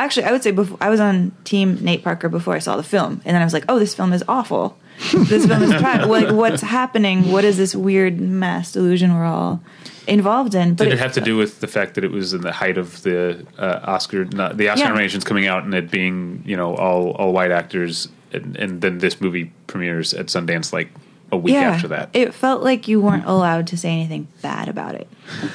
actually 0.00 0.22
i 0.22 0.30
would 0.30 0.44
say 0.44 0.52
before 0.52 0.78
i 0.80 0.88
was 0.88 1.00
on 1.00 1.32
team 1.42 1.76
nate 1.82 2.04
parker 2.04 2.28
before 2.28 2.54
i 2.54 2.60
saw 2.60 2.76
the 2.76 2.84
film 2.84 3.14
and 3.24 3.34
then 3.34 3.42
i 3.42 3.44
was 3.44 3.52
like 3.52 3.64
oh 3.68 3.80
this 3.80 3.96
film 3.96 4.12
is 4.12 4.22
awful 4.28 4.78
this 5.12 5.44
film 5.44 5.60
is 5.60 5.72
trash 5.80 6.06
like 6.06 6.30
what's 6.30 6.62
happening 6.62 7.32
what 7.32 7.42
is 7.44 7.56
this 7.56 7.74
weird 7.74 8.20
mass 8.20 8.70
delusion 8.70 9.12
we're 9.12 9.24
all 9.24 9.60
involved 10.08 10.54
in 10.54 10.74
but 10.74 10.84
Did 10.84 10.94
it 10.94 10.98
have 10.98 11.12
to 11.12 11.20
do 11.20 11.36
with 11.36 11.60
the 11.60 11.66
fact 11.66 11.94
that 11.94 12.04
it 12.04 12.10
was 12.10 12.32
in 12.32 12.40
the 12.40 12.52
height 12.52 12.78
of 12.78 13.02
the 13.02 13.46
uh, 13.58 13.80
Oscar, 13.84 14.24
not, 14.24 14.56
the 14.56 14.68
Oscar 14.68 14.84
Yeah. 14.84 14.88
nominations 14.88 15.24
coming 15.24 15.46
out, 15.46 15.64
and 15.64 15.74
it 15.74 15.90
being 15.90 16.42
you 16.46 16.56
know 16.56 16.74
all 16.76 17.10
all 17.12 17.32
white 17.32 17.50
actors, 17.50 18.08
and, 18.32 18.56
and 18.56 18.80
then 18.80 18.98
this 18.98 19.20
movie 19.20 19.52
premieres 19.66 20.14
at 20.14 20.26
Sundance 20.26 20.72
like 20.72 20.88
a 21.30 21.36
week 21.36 21.54
after 21.56 21.88
that. 21.88 22.08
it 22.14 22.32
felt 22.32 22.62
like 22.62 22.88
you 22.88 23.00
weren't 23.00 23.26
allowed 23.26 23.66
to 23.66 23.76
say 23.76 23.90
anything 23.90 24.26
bad 24.40 24.66
about 24.66 24.94
it 24.94 25.06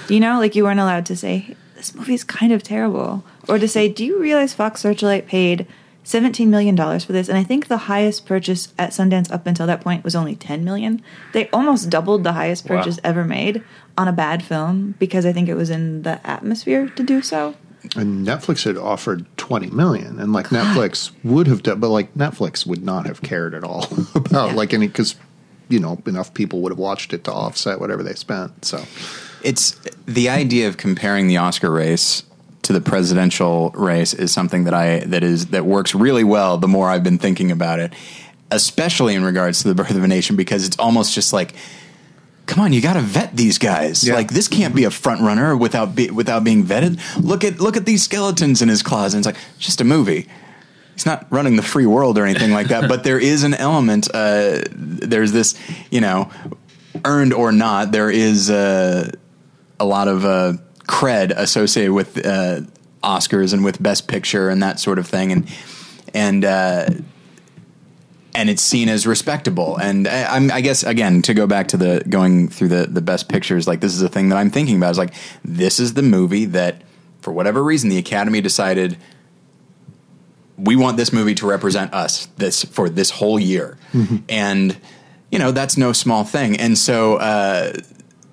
you 0.07 0.19
know 0.19 0.37
like 0.37 0.53
you 0.53 0.63
weren't 0.63 0.79
allowed 0.79 1.03
to 1.03 1.15
say 1.15 1.55
this 1.75 1.95
movie's 1.95 2.23
kind 2.23 2.51
of 2.53 2.61
terrible 2.61 3.23
or 3.49 3.57
to 3.57 3.67
say 3.67 3.89
do 3.89 4.05
you 4.05 4.19
realize 4.21 4.53
fox 4.53 4.81
searchlight 4.81 5.25
paid 5.25 5.65
$17 6.05 6.45
million 6.47 6.77
for 6.99 7.11
this 7.11 7.27
and 7.27 7.39
i 7.39 7.43
think 7.43 7.69
the 7.69 7.77
highest 7.89 8.23
purchase 8.27 8.71
at 8.77 8.91
sundance 8.91 9.31
up 9.31 9.47
until 9.47 9.65
that 9.65 9.81
point 9.81 10.03
was 10.03 10.15
only 10.15 10.35
10 10.35 10.63
million 10.63 11.01
they 11.31 11.49
almost 11.49 11.89
doubled 11.89 12.23
the 12.23 12.33
highest 12.33 12.69
Wow. 12.69 12.77
purchase 12.77 12.99
ever 13.03 13.23
made 13.23 13.63
on 13.97 14.07
a 14.07 14.11
bad 14.11 14.43
film 14.43 14.95
because 14.99 15.25
i 15.25 15.31
think 15.33 15.47
it 15.49 15.55
was 15.55 15.69
in 15.69 16.01
the 16.03 16.25
atmosphere 16.27 16.89
to 16.89 17.03
do 17.03 17.21
so 17.21 17.55
and 17.97 18.25
Netflix 18.25 18.63
had 18.63 18.77
offered 18.77 19.25
20 19.35 19.67
million 19.71 20.17
and 20.19 20.31
like 20.31 20.47
Netflix 20.47 21.11
would 21.23 21.47
have 21.47 21.63
done 21.63 21.79
but 21.81 21.89
like 21.89 22.13
Netflix 22.13 22.65
would 22.65 22.81
not 22.83 23.05
have 23.05 23.21
cared 23.21 23.53
at 23.53 23.63
all 23.65 23.85
about 24.15 24.49
Yeah. 24.51 24.55
like 24.55 24.73
any 24.73 24.87
cuz 24.87 25.15
you 25.69 25.79
know 25.79 26.01
enough 26.05 26.33
people 26.33 26.61
would 26.61 26.71
have 26.71 26.79
watched 26.79 27.13
it 27.13 27.23
to 27.25 27.31
offset 27.33 27.79
whatever 27.81 28.01
they 28.01 28.13
spent 28.13 28.63
so 28.65 28.83
It's 29.43 29.75
the 30.05 30.29
idea 30.29 30.69
of 30.69 30.77
comparing 30.77 31.27
the 31.27 31.35
Oscar 31.37 31.69
race 31.69 32.23
to 32.61 32.71
the 32.71 32.79
presidential 32.79 33.71
race 33.75 34.13
is 34.13 34.31
something 34.31 34.63
that 34.63 34.73
I 34.73 34.99
that 34.99 35.21
is 35.21 35.47
that 35.47 35.65
works 35.65 35.93
really 35.93 36.23
well. 36.23 36.57
The 36.57 36.69
more 36.69 36.89
I've 36.89 37.03
been 37.03 37.17
thinking 37.17 37.51
about 37.51 37.79
it, 37.79 37.91
especially 38.51 39.15
in 39.15 39.23
regards 39.25 39.61
to 39.63 39.67
the 39.67 39.75
birth 39.75 39.91
of 39.91 40.01
a 40.03 40.07
nation, 40.07 40.37
because 40.37 40.65
it's 40.65 40.79
almost 40.79 41.13
just 41.13 41.33
like, 41.33 41.53
come 42.45 42.63
on, 42.63 42.73
you 42.73 42.81
got 42.81 42.93
to 42.93 43.01
vet 43.01 43.35
these 43.35 43.57
guys. 43.57 44.05
Yeah. 44.05 44.15
Like 44.15 44.31
this 44.31 44.47
can't 44.47 44.75
be 44.75 44.83
a 44.83 44.91
front 44.91 45.21
runner 45.21 45.55
without 45.55 45.95
be, 45.95 46.09
without 46.09 46.43
being 46.43 46.63
vetted. 46.63 46.99
Look 47.21 47.43
at 47.43 47.59
look 47.59 47.77
at 47.77 47.85
these 47.85 48.03
skeletons 48.03 48.61
in 48.61 48.69
his 48.69 48.83
closet. 48.83 49.17
It's 49.19 49.25
like 49.25 49.37
it's 49.55 49.65
just 49.65 49.81
a 49.81 49.85
movie. 49.85 50.27
He's 50.93 51.05
not 51.05 51.25
running 51.31 51.55
the 51.55 51.63
free 51.63 51.87
world 51.87 52.17
or 52.17 52.25
anything 52.25 52.51
like 52.51 52.67
that, 52.67 52.87
but 52.89 53.03
there 53.03 53.19
is 53.19 53.43
an 53.43 53.53
element. 53.53 54.07
Uh, 54.13 54.61
there's 54.71 55.31
this, 55.31 55.59
you 55.89 56.01
know, 56.01 56.29
earned 57.03 57.33
or 57.33 57.51
not. 57.51 57.91
There 57.91 58.11
is 58.11 58.49
uh, 58.49 59.09
a 59.79 59.85
lot 59.85 60.07
of 60.07 60.23
uh, 60.23 60.53
cred 60.87 61.31
associated 61.31 61.93
with 61.93 62.23
uh, 62.23 62.61
Oscars 63.03 63.53
and 63.53 63.63
with 63.63 63.81
Best 63.81 64.07
Picture 64.07 64.49
and 64.49 64.61
that 64.61 64.79
sort 64.79 64.99
of 64.99 65.07
thing, 65.07 65.31
and 65.31 65.49
and 66.13 66.45
uh, 66.45 66.89
and 68.35 68.49
it's 68.49 68.61
seen 68.61 68.89
as 68.89 69.05
respectable. 69.05 69.77
And 69.77 70.07
I, 70.07 70.35
I'm, 70.35 70.51
I 70.51 70.61
guess 70.61 70.83
again 70.83 71.21
to 71.23 71.33
go 71.33 71.47
back 71.47 71.67
to 71.69 71.77
the 71.77 72.03
going 72.07 72.47
through 72.49 72.69
the 72.69 72.87
the 72.87 73.01
Best 73.01 73.29
Pictures, 73.29 73.67
like 73.67 73.81
this 73.81 73.93
is 73.93 74.01
a 74.01 74.09
thing 74.09 74.29
that 74.29 74.37
I'm 74.37 74.49
thinking 74.49 74.77
about. 74.77 74.91
Is 74.91 74.97
like 74.97 75.13
this 75.43 75.79
is 75.79 75.93
the 75.93 76.01
movie 76.01 76.45
that, 76.45 76.81
for 77.21 77.31
whatever 77.31 77.63
reason, 77.63 77.89
the 77.89 77.97
Academy 77.97 78.41
decided 78.41 78.97
we 80.57 80.75
want 80.75 80.97
this 80.97 81.11
movie 81.11 81.35
to 81.35 81.47
represent 81.47 81.93
us 81.93 82.27
this 82.37 82.63
for 82.63 82.89
this 82.89 83.09
whole 83.09 83.39
year, 83.39 83.77
and 84.29 84.77
you 85.31 85.39
know 85.39 85.51
that's 85.51 85.77
no 85.77 85.93
small 85.93 86.23
thing. 86.23 86.57
And 86.57 86.77
so, 86.77 87.17
uh, 87.17 87.73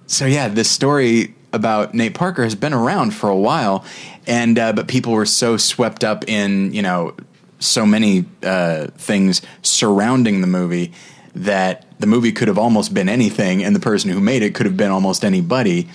so 0.06 0.26
yeah, 0.26 0.48
this 0.48 0.70
story 0.70 1.34
about 1.52 1.94
Nate 1.94 2.14
Parker 2.14 2.44
has 2.44 2.54
been 2.54 2.72
around 2.72 3.12
for 3.12 3.28
a 3.28 3.36
while, 3.36 3.84
and 4.26 4.58
uh, 4.58 4.72
but 4.72 4.88
people 4.88 5.12
were 5.12 5.26
so 5.26 5.56
swept 5.56 6.04
up 6.04 6.28
in 6.28 6.72
you 6.72 6.82
know 6.82 7.14
so 7.60 7.86
many 7.86 8.24
uh, 8.42 8.88
things 8.96 9.42
surrounding 9.62 10.40
the 10.40 10.46
movie 10.46 10.92
that 11.34 11.86
the 12.00 12.06
movie 12.06 12.32
could 12.32 12.48
have 12.48 12.58
almost 12.58 12.92
been 12.92 13.08
anything, 13.08 13.62
and 13.62 13.76
the 13.76 13.80
person 13.80 14.10
who 14.10 14.20
made 14.20 14.42
it 14.42 14.54
could 14.54 14.66
have 14.66 14.76
been 14.76 14.90
almost 14.90 15.24
anybody. 15.24 15.88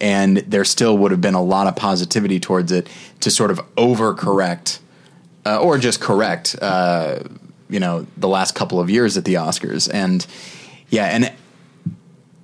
And 0.00 0.38
there 0.38 0.64
still 0.64 0.96
would 0.98 1.10
have 1.10 1.20
been 1.20 1.34
a 1.34 1.42
lot 1.42 1.66
of 1.66 1.76
positivity 1.76 2.40
towards 2.40 2.72
it 2.72 2.88
to 3.20 3.30
sort 3.30 3.50
of 3.50 3.58
overcorrect 3.76 4.80
uh, 5.44 5.60
or 5.60 5.78
just 5.78 6.00
correct, 6.00 6.56
uh, 6.60 7.20
you 7.68 7.80
know, 7.80 8.06
the 8.16 8.28
last 8.28 8.54
couple 8.54 8.80
of 8.80 8.88
years 8.88 9.16
at 9.16 9.24
the 9.26 9.34
Oscars. 9.34 9.92
And 9.92 10.26
yeah, 10.88 11.04
and 11.04 11.32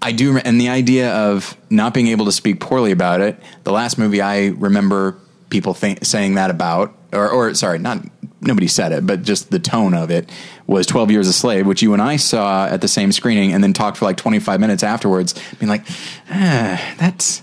I 0.02 0.12
do, 0.12 0.36
and 0.36 0.60
the 0.60 0.68
idea 0.68 1.12
of 1.12 1.56
not 1.70 1.94
being 1.94 2.08
able 2.08 2.26
to 2.26 2.32
speak 2.32 2.60
poorly 2.60 2.92
about 2.92 3.20
it. 3.20 3.40
The 3.64 3.72
last 3.72 3.98
movie 3.98 4.20
I 4.20 4.48
remember 4.48 5.16
people 5.48 5.74
saying 5.74 6.34
that 6.34 6.50
about, 6.50 6.94
or, 7.16 7.28
or 7.30 7.54
sorry, 7.54 7.78
not 7.78 7.98
nobody 8.40 8.68
said 8.68 8.92
it, 8.92 9.06
but 9.06 9.22
just 9.22 9.50
the 9.50 9.58
tone 9.58 9.94
of 9.94 10.10
it 10.10 10.30
was 10.66 10.86
Twelve 10.86 11.10
Years 11.10 11.26
a 11.28 11.32
Slave, 11.32 11.66
which 11.66 11.82
you 11.82 11.92
and 11.92 12.02
I 12.02 12.16
saw 12.16 12.66
at 12.66 12.80
the 12.80 12.88
same 12.88 13.10
screening, 13.12 13.52
and 13.52 13.62
then 13.64 13.72
talked 13.72 13.96
for 13.96 14.04
like 14.04 14.16
twenty 14.16 14.38
five 14.38 14.60
minutes 14.60 14.82
afterwards, 14.82 15.34
being 15.58 15.68
like, 15.68 15.84
ah, 16.30 16.94
that's. 16.98 17.42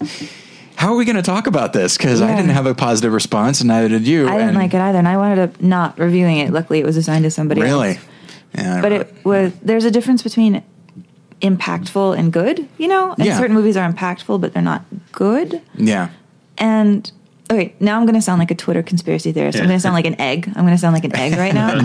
How 0.75 0.91
are 0.91 0.95
we 0.97 1.05
going 1.05 1.15
to 1.15 1.21
talk 1.21 1.47
about 1.47 1.71
this? 1.71 1.95
Because 1.97 2.21
I 2.21 2.35
didn't 2.35 2.49
have 2.51 2.65
a 2.65 2.73
positive 2.75 3.13
response, 3.13 3.61
and 3.61 3.67
neither 3.69 3.87
did 3.89 4.07
you. 4.07 4.27
I 4.27 4.37
didn't 4.37 4.55
like 4.55 4.73
it 4.73 4.81
either, 4.81 4.97
and 4.97 5.07
I 5.07 5.15
wounded 5.17 5.39
up 5.39 5.61
not 5.61 5.97
reviewing 5.99 6.39
it. 6.39 6.51
Luckily, 6.51 6.79
it 6.79 6.85
was 6.85 6.97
assigned 6.97 7.23
to 7.23 7.31
somebody 7.31 7.61
Really? 7.61 7.89
else. 7.91 7.99
Yeah, 8.55 8.81
But 8.81 8.91
it 8.91 9.15
was 9.23 9.53
there's 9.61 9.85
a 9.85 9.91
difference 9.91 10.23
between 10.23 10.61
impactful 11.41 12.17
and 12.17 12.33
good. 12.33 12.67
You 12.77 12.87
know, 12.87 13.13
and 13.17 13.25
Yeah. 13.25 13.37
certain 13.37 13.55
movies 13.55 13.77
are 13.77 13.89
impactful, 13.91 14.41
but 14.41 14.53
they're 14.53 14.61
not 14.63 14.83
good. 15.11 15.61
yeah. 15.75 16.09
And 16.57 17.09
okay, 17.53 17.73
now 17.79 17.97
I'm 17.99 18.05
going 18.05 18.15
to 18.15 18.21
sound 18.21 18.39
like 18.39 18.51
a 18.51 18.55
Twitter 18.55 18.83
conspiracy 18.83 19.31
theorist. 19.31 19.57
I'm 19.59 19.65
going 19.65 19.77
to 19.77 19.81
sound 19.81 19.95
like 19.95 20.05
an 20.05 20.19
egg. 20.19 20.47
I'm 20.47 20.63
going 20.65 20.75
to 20.75 20.77
sound 20.77 20.93
like 20.93 21.03
an 21.03 21.15
egg 21.15 21.37
right 21.37 21.53
now. 21.53 21.79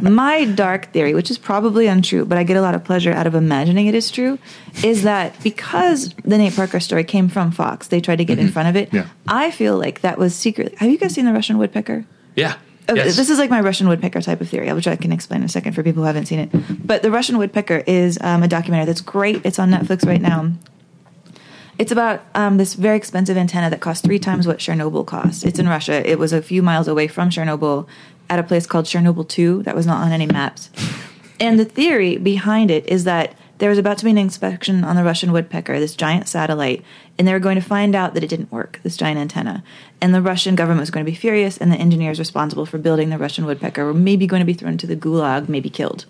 My 0.02 0.44
dark 0.44 0.92
theory, 0.92 1.14
which 1.14 1.30
is 1.30 1.38
probably 1.38 1.86
untrue, 1.86 2.24
but 2.24 2.38
I 2.38 2.44
get 2.44 2.56
a 2.56 2.60
lot 2.60 2.74
of 2.74 2.84
pleasure 2.84 3.12
out 3.12 3.26
of 3.26 3.34
imagining 3.34 3.86
it 3.86 3.94
is 3.94 4.10
true, 4.10 4.38
is 4.82 5.02
that 5.04 5.40
because 5.42 6.10
the 6.24 6.38
Nate 6.38 6.54
Parker 6.54 6.80
story 6.80 7.04
came 7.04 7.28
from 7.28 7.50
Fox, 7.50 7.88
they 7.88 8.00
tried 8.00 8.16
to 8.16 8.24
get 8.24 8.38
in 8.38 8.50
front 8.50 8.68
of 8.68 8.76
it. 8.76 8.92
Yeah. 8.92 9.08
I 9.26 9.50
feel 9.50 9.78
like 9.78 10.02
that 10.02 10.18
was 10.18 10.34
secretly. 10.34 10.76
Have 10.78 10.90
you 10.90 10.98
guys 10.98 11.14
seen 11.14 11.24
the 11.24 11.32
Russian 11.32 11.58
Woodpecker? 11.58 12.04
Yeah. 12.36 12.56
Okay, 12.88 12.96
Yes. 13.06 13.16
This 13.16 13.30
is 13.30 13.38
like 13.38 13.48
my 13.48 13.60
Russian 13.60 13.88
woodpecker 13.88 14.20
type 14.20 14.42
of 14.42 14.48
theory, 14.50 14.70
which 14.74 14.86
I 14.86 14.96
can 14.96 15.10
explain 15.10 15.40
in 15.40 15.46
a 15.46 15.48
second 15.48 15.72
for 15.72 15.82
people 15.82 16.02
who 16.02 16.06
haven't 16.06 16.26
seen 16.26 16.38
it. 16.38 16.86
But 16.86 17.02
the 17.02 17.10
Russian 17.10 17.38
woodpecker 17.38 17.82
is 17.86 18.18
um, 18.20 18.42
a 18.42 18.48
documentary 18.48 18.84
that's 18.84 19.00
great. 19.00 19.40
It's 19.46 19.58
on 19.58 19.70
Netflix 19.70 20.06
right 20.06 20.20
now. 20.20 20.52
It's 21.78 21.90
about 21.90 22.22
um, 22.34 22.56
this 22.56 22.74
very 22.74 22.96
expensive 22.96 23.36
antenna 23.36 23.70
that 23.70 23.80
costs 23.80 24.04
three 24.04 24.18
times 24.18 24.46
what 24.46 24.58
Chernobyl 24.58 25.04
cost. 25.06 25.44
It's 25.44 25.58
in 25.58 25.68
Russia. 25.68 26.08
It 26.08 26.18
was 26.18 26.32
a 26.32 26.40
few 26.40 26.62
miles 26.62 26.86
away 26.86 27.08
from 27.08 27.30
Chernobyl 27.30 27.86
at 28.30 28.38
a 28.38 28.42
place 28.42 28.66
called 28.66 28.84
Chernobyl 28.84 29.28
2 29.28 29.64
that 29.64 29.74
was 29.74 29.86
not 29.86 30.02
on 30.04 30.12
any 30.12 30.26
maps. 30.26 30.70
And 31.40 31.58
the 31.58 31.64
theory 31.64 32.16
behind 32.16 32.70
it 32.70 32.86
is 32.88 33.04
that 33.04 33.34
there 33.58 33.70
was 33.70 33.78
about 33.78 33.98
to 33.98 34.04
be 34.04 34.10
an 34.10 34.18
inspection 34.18 34.84
on 34.84 34.96
the 34.96 35.04
Russian 35.04 35.32
woodpecker, 35.32 35.78
this 35.78 35.94
giant 35.94 36.28
satellite, 36.28 36.84
and 37.18 37.26
they 37.26 37.32
were 37.32 37.38
going 37.38 37.54
to 37.54 37.66
find 37.66 37.94
out 37.94 38.14
that 38.14 38.24
it 38.24 38.28
didn't 38.28 38.52
work, 38.52 38.80
this 38.82 38.96
giant 38.96 39.18
antenna. 39.18 39.62
And 40.00 40.14
the 40.14 40.22
Russian 40.22 40.54
government 40.54 40.80
was 40.80 40.90
going 40.90 41.04
to 41.04 41.10
be 41.10 41.16
furious, 41.16 41.56
and 41.56 41.70
the 41.70 41.76
engineers 41.76 42.18
responsible 42.18 42.66
for 42.66 42.78
building 42.78 43.10
the 43.10 43.18
Russian 43.18 43.46
woodpecker 43.46 43.84
were 43.84 43.94
maybe 43.94 44.26
going 44.26 44.40
to 44.40 44.46
be 44.46 44.54
thrown 44.54 44.76
to 44.78 44.86
the 44.86 44.96
gulag, 44.96 45.48
maybe 45.48 45.70
killed. 45.70 46.06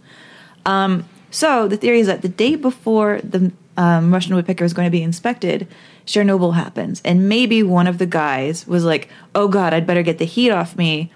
Um, 0.65 1.09
so 1.31 1.69
the 1.69 1.77
theory 1.77 2.01
is 2.01 2.07
that 2.07 2.23
the 2.23 2.29
day 2.29 2.55
before 2.55 3.21
the 3.23 3.53
um, 3.77 4.13
Russian 4.13 4.35
woodpecker 4.35 4.65
was 4.65 4.73
going 4.73 4.87
to 4.87 4.91
be 4.91 5.03
inspected, 5.03 5.67
Chernobyl 6.07 6.55
happens, 6.55 7.01
and 7.05 7.29
maybe 7.29 7.63
one 7.63 7.87
of 7.87 7.99
the 7.99 8.07
guys 8.07 8.67
was 8.67 8.85
like, 8.85 9.09
"Oh 9.35 9.49
God, 9.49 9.75
I'd 9.75 9.87
better 9.87 10.03
get 10.03 10.19
the 10.19 10.25
heat 10.25 10.51
off 10.51 10.77
me." 10.77 11.11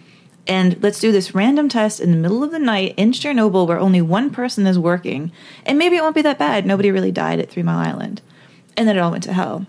And 0.49 0.83
let's 0.83 0.99
do 0.99 1.13
this 1.13 1.35
random 1.35 1.69
test 1.69 2.01
in 2.01 2.11
the 2.11 2.17
middle 2.17 2.43
of 2.43 2.51
the 2.51 2.59
night 2.59 2.95
in 2.97 3.13
Chernobyl 3.13 3.69
where 3.69 3.79
only 3.79 4.01
one 4.01 4.31
person 4.31 4.67
is 4.67 4.79
working. 4.79 5.31
And 5.67 5.77
maybe 5.79 5.97
it 5.97 6.01
won't 6.01 6.15
be 6.15 6.23
that 6.23 6.39
bad. 6.39 6.65
Nobody 6.65 6.91
really 6.91 7.13
died 7.13 7.39
at 7.39 7.51
Three 7.51 7.63
Mile 7.63 7.87
Island. 7.87 8.23
And 8.75 8.89
then 8.89 8.97
it 8.97 9.01
all 9.01 9.11
went 9.11 9.25
to 9.25 9.35
hell. 9.35 9.67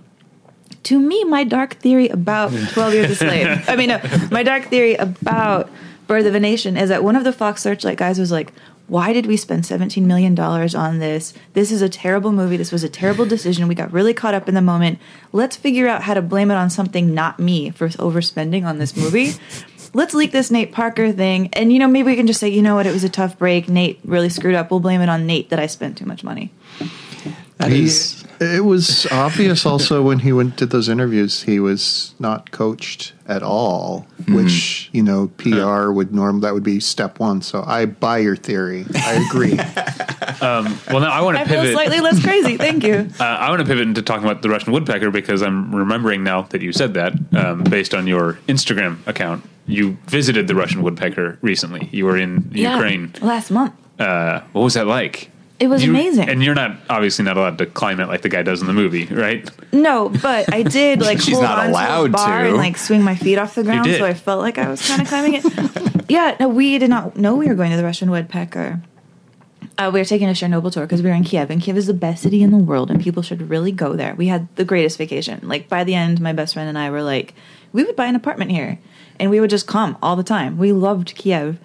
To 0.83 0.97
me, 0.97 1.25
my 1.25 1.43
dark 1.43 1.73
theory 1.75 2.07
about 2.07 2.51
12 2.71 2.93
Years 2.93 3.11
a 3.11 3.15
Slave, 3.15 3.65
I 3.67 3.75
mean, 3.75 3.89
no, 3.89 3.99
my 4.31 4.41
dark 4.41 4.65
theory 4.65 4.95
about 4.95 5.69
Birth 6.07 6.25
of 6.25 6.33
a 6.33 6.39
Nation 6.39 6.77
is 6.77 6.87
that 6.89 7.03
one 7.03 7.17
of 7.17 7.25
the 7.25 7.33
Fox 7.33 7.61
Searchlight 7.61 7.97
guys 7.97 8.17
was 8.17 8.31
like, 8.31 8.53
why 8.89 9.13
did 9.13 9.25
we 9.25 9.37
spend 9.37 9.63
$17 9.63 10.03
million 10.03 10.37
on 10.39 10.99
this? 10.99 11.33
This 11.53 11.71
is 11.71 11.81
a 11.81 11.89
terrible 11.89 12.31
movie. 12.31 12.57
This 12.57 12.71
was 12.71 12.83
a 12.83 12.89
terrible 12.89 13.25
decision. 13.25 13.67
We 13.67 13.75
got 13.75 13.91
really 13.93 14.13
caught 14.13 14.33
up 14.33 14.49
in 14.49 14.55
the 14.55 14.61
moment. 14.61 14.99
Let's 15.31 15.55
figure 15.55 15.87
out 15.87 16.01
how 16.03 16.13
to 16.15 16.21
blame 16.21 16.49
it 16.51 16.55
on 16.55 16.69
something 16.69 17.13
not 17.13 17.39
me 17.39 17.69
for 17.69 17.87
overspending 17.89 18.65
on 18.65 18.79
this 18.79 18.97
movie. 18.97 19.33
Let's 19.93 20.13
leak 20.13 20.31
this 20.31 20.51
Nate 20.51 20.71
Parker 20.71 21.11
thing. 21.11 21.49
And, 21.53 21.71
you 21.73 21.79
know, 21.79 21.87
maybe 21.87 22.07
we 22.11 22.15
can 22.15 22.27
just 22.27 22.39
say, 22.39 22.49
you 22.49 22.61
know 22.61 22.75
what, 22.75 22.85
it 22.85 22.93
was 22.93 23.03
a 23.03 23.09
tough 23.09 23.37
break. 23.39 23.69
Nate 23.69 23.99
really 24.03 24.29
screwed 24.29 24.55
up. 24.55 24.69
We'll 24.71 24.79
blame 24.79 25.01
it 25.01 25.09
on 25.09 25.25
Nate 25.25 25.49
that 25.49 25.59
I 25.59 25.65
spent 25.67 25.97
too 25.97 26.05
much 26.05 26.23
money. 26.23 26.51
That 27.57 27.71
He- 27.71 27.83
is 27.83 28.23
it 28.41 28.63
was 28.63 29.05
obvious 29.11 29.65
also 29.65 30.01
when 30.01 30.19
he 30.19 30.31
went 30.31 30.55
did 30.55 30.69
those 30.69 30.89
interviews 30.89 31.43
he 31.43 31.59
was 31.59 32.13
not 32.19 32.51
coached 32.51 33.13
at 33.27 33.43
all 33.43 34.07
which 34.29 34.89
you 34.91 35.03
know 35.03 35.27
pr 35.37 35.91
would 35.91 36.13
norm 36.13 36.41
that 36.41 36.53
would 36.53 36.63
be 36.63 36.79
step 36.79 37.19
one 37.19 37.41
so 37.41 37.63
i 37.65 37.85
buy 37.85 38.17
your 38.17 38.35
theory 38.35 38.85
i 38.95 39.13
agree 39.29 39.57
well, 40.41 40.99
now 40.99 41.11
I 41.11 41.21
want 41.21 41.37
to 41.37 41.41
I 41.41 41.45
feel 41.45 41.61
pivot. 41.61 41.73
slightly 41.73 41.99
less 41.99 42.21
crazy. 42.23 42.57
Thank 42.57 42.83
you. 42.83 43.09
Uh, 43.19 43.23
I 43.23 43.49
want 43.49 43.59
to 43.59 43.65
pivot 43.65 43.85
into 43.85 44.01
talking 44.01 44.23
about 44.23 44.41
the 44.41 44.49
Russian 44.49 44.71
woodpecker 44.71 45.11
because 45.11 45.41
I'm 45.41 45.75
remembering 45.75 46.23
now 46.23 46.43
that 46.43 46.61
you 46.61 46.71
said 46.71 46.93
that 46.93 47.13
um, 47.33 47.63
based 47.63 47.93
on 47.93 48.07
your 48.07 48.33
Instagram 48.47 49.05
account. 49.07 49.43
You 49.65 49.97
visited 50.05 50.47
the 50.47 50.55
Russian 50.55 50.81
woodpecker 50.81 51.37
recently. 51.41 51.89
You 51.91 52.05
were 52.05 52.17
in 52.17 52.49
Ukraine. 52.53 53.13
Last 53.21 53.51
month. 53.51 53.73
Uh, 53.99 54.41
what 54.53 54.61
was 54.61 54.75
that 54.75 54.87
like? 54.87 55.31
It 55.59 55.67
was 55.67 55.83
You- 55.83 55.89
amazing. 55.91 56.29
And 56.29 56.41
you're 56.43 56.55
not 56.55 56.77
obviously 56.89 57.25
not 57.25 57.35
allowed 57.37 57.57
to 57.57 57.65
climb 57.65 57.99
it 57.99 58.07
like 58.07 58.21
the 58.21 58.29
guy 58.29 58.43
does 58.43 58.61
in 58.61 58.67
the 58.67 58.73
movie, 58.73 59.05
right? 59.07 59.49
No, 59.73 60.09
but 60.09 60.53
I 60.53 60.63
did 60.63 61.01
like 61.09 61.19
She's 61.19 61.33
hold 61.33 61.43
not 61.43 61.59
on 61.59 61.69
allowed 61.71 61.99
to 62.03 62.05
a 62.05 62.09
bar 62.09 62.43
to. 62.43 62.47
and 62.49 62.57
like 62.57 62.77
swing 62.77 63.03
my 63.03 63.15
feet 63.15 63.37
off 63.37 63.55
the 63.55 63.63
ground, 63.63 63.89
so 63.91 64.05
I 64.05 64.13
felt 64.13 64.41
like 64.41 64.57
I 64.57 64.69
was 64.69 64.85
kind 64.87 65.01
of 65.01 65.07
climbing 65.07 65.33
it. 65.35 65.43
yeah, 66.09 66.35
no, 66.39 66.47
we 66.47 66.77
did 66.79 66.89
not 66.89 67.17
know 67.17 67.35
we 67.35 67.47
were 67.47 67.55
going 67.55 67.71
to 67.71 67.77
the 67.77 67.83
Russian 67.83 68.09
woodpecker. 68.09 68.81
Uh, 69.77 69.89
we 69.93 69.99
were 69.99 70.05
taking 70.05 70.27
a 70.27 70.33
Chernobyl 70.33 70.71
tour 70.73 70.83
because 70.85 71.01
we 71.01 71.09
were 71.09 71.15
in 71.15 71.23
Kiev, 71.23 71.49
and 71.49 71.61
Kiev 71.61 71.77
is 71.77 71.87
the 71.87 71.93
best 71.93 72.23
city 72.23 72.41
in 72.43 72.51
the 72.51 72.57
world, 72.57 72.91
and 72.91 73.01
people 73.01 73.23
should 73.23 73.49
really 73.49 73.71
go 73.71 73.95
there. 73.95 74.13
We 74.15 74.27
had 74.27 74.53
the 74.57 74.65
greatest 74.65 74.97
vacation. 74.97 75.39
Like 75.43 75.69
by 75.69 75.83
the 75.85 75.95
end, 75.95 76.19
my 76.19 76.33
best 76.33 76.53
friend 76.53 76.67
and 76.67 76.77
I 76.77 76.89
were 76.89 77.01
like, 77.03 77.33
we 77.71 77.83
would 77.83 77.95
buy 77.95 78.05
an 78.07 78.15
apartment 78.15 78.51
here, 78.51 78.77
and 79.19 79.29
we 79.31 79.39
would 79.39 79.49
just 79.49 79.67
come 79.67 79.97
all 80.01 80.15
the 80.17 80.23
time. 80.23 80.57
We 80.57 80.71
loved 80.73 81.15
Kiev. 81.15 81.59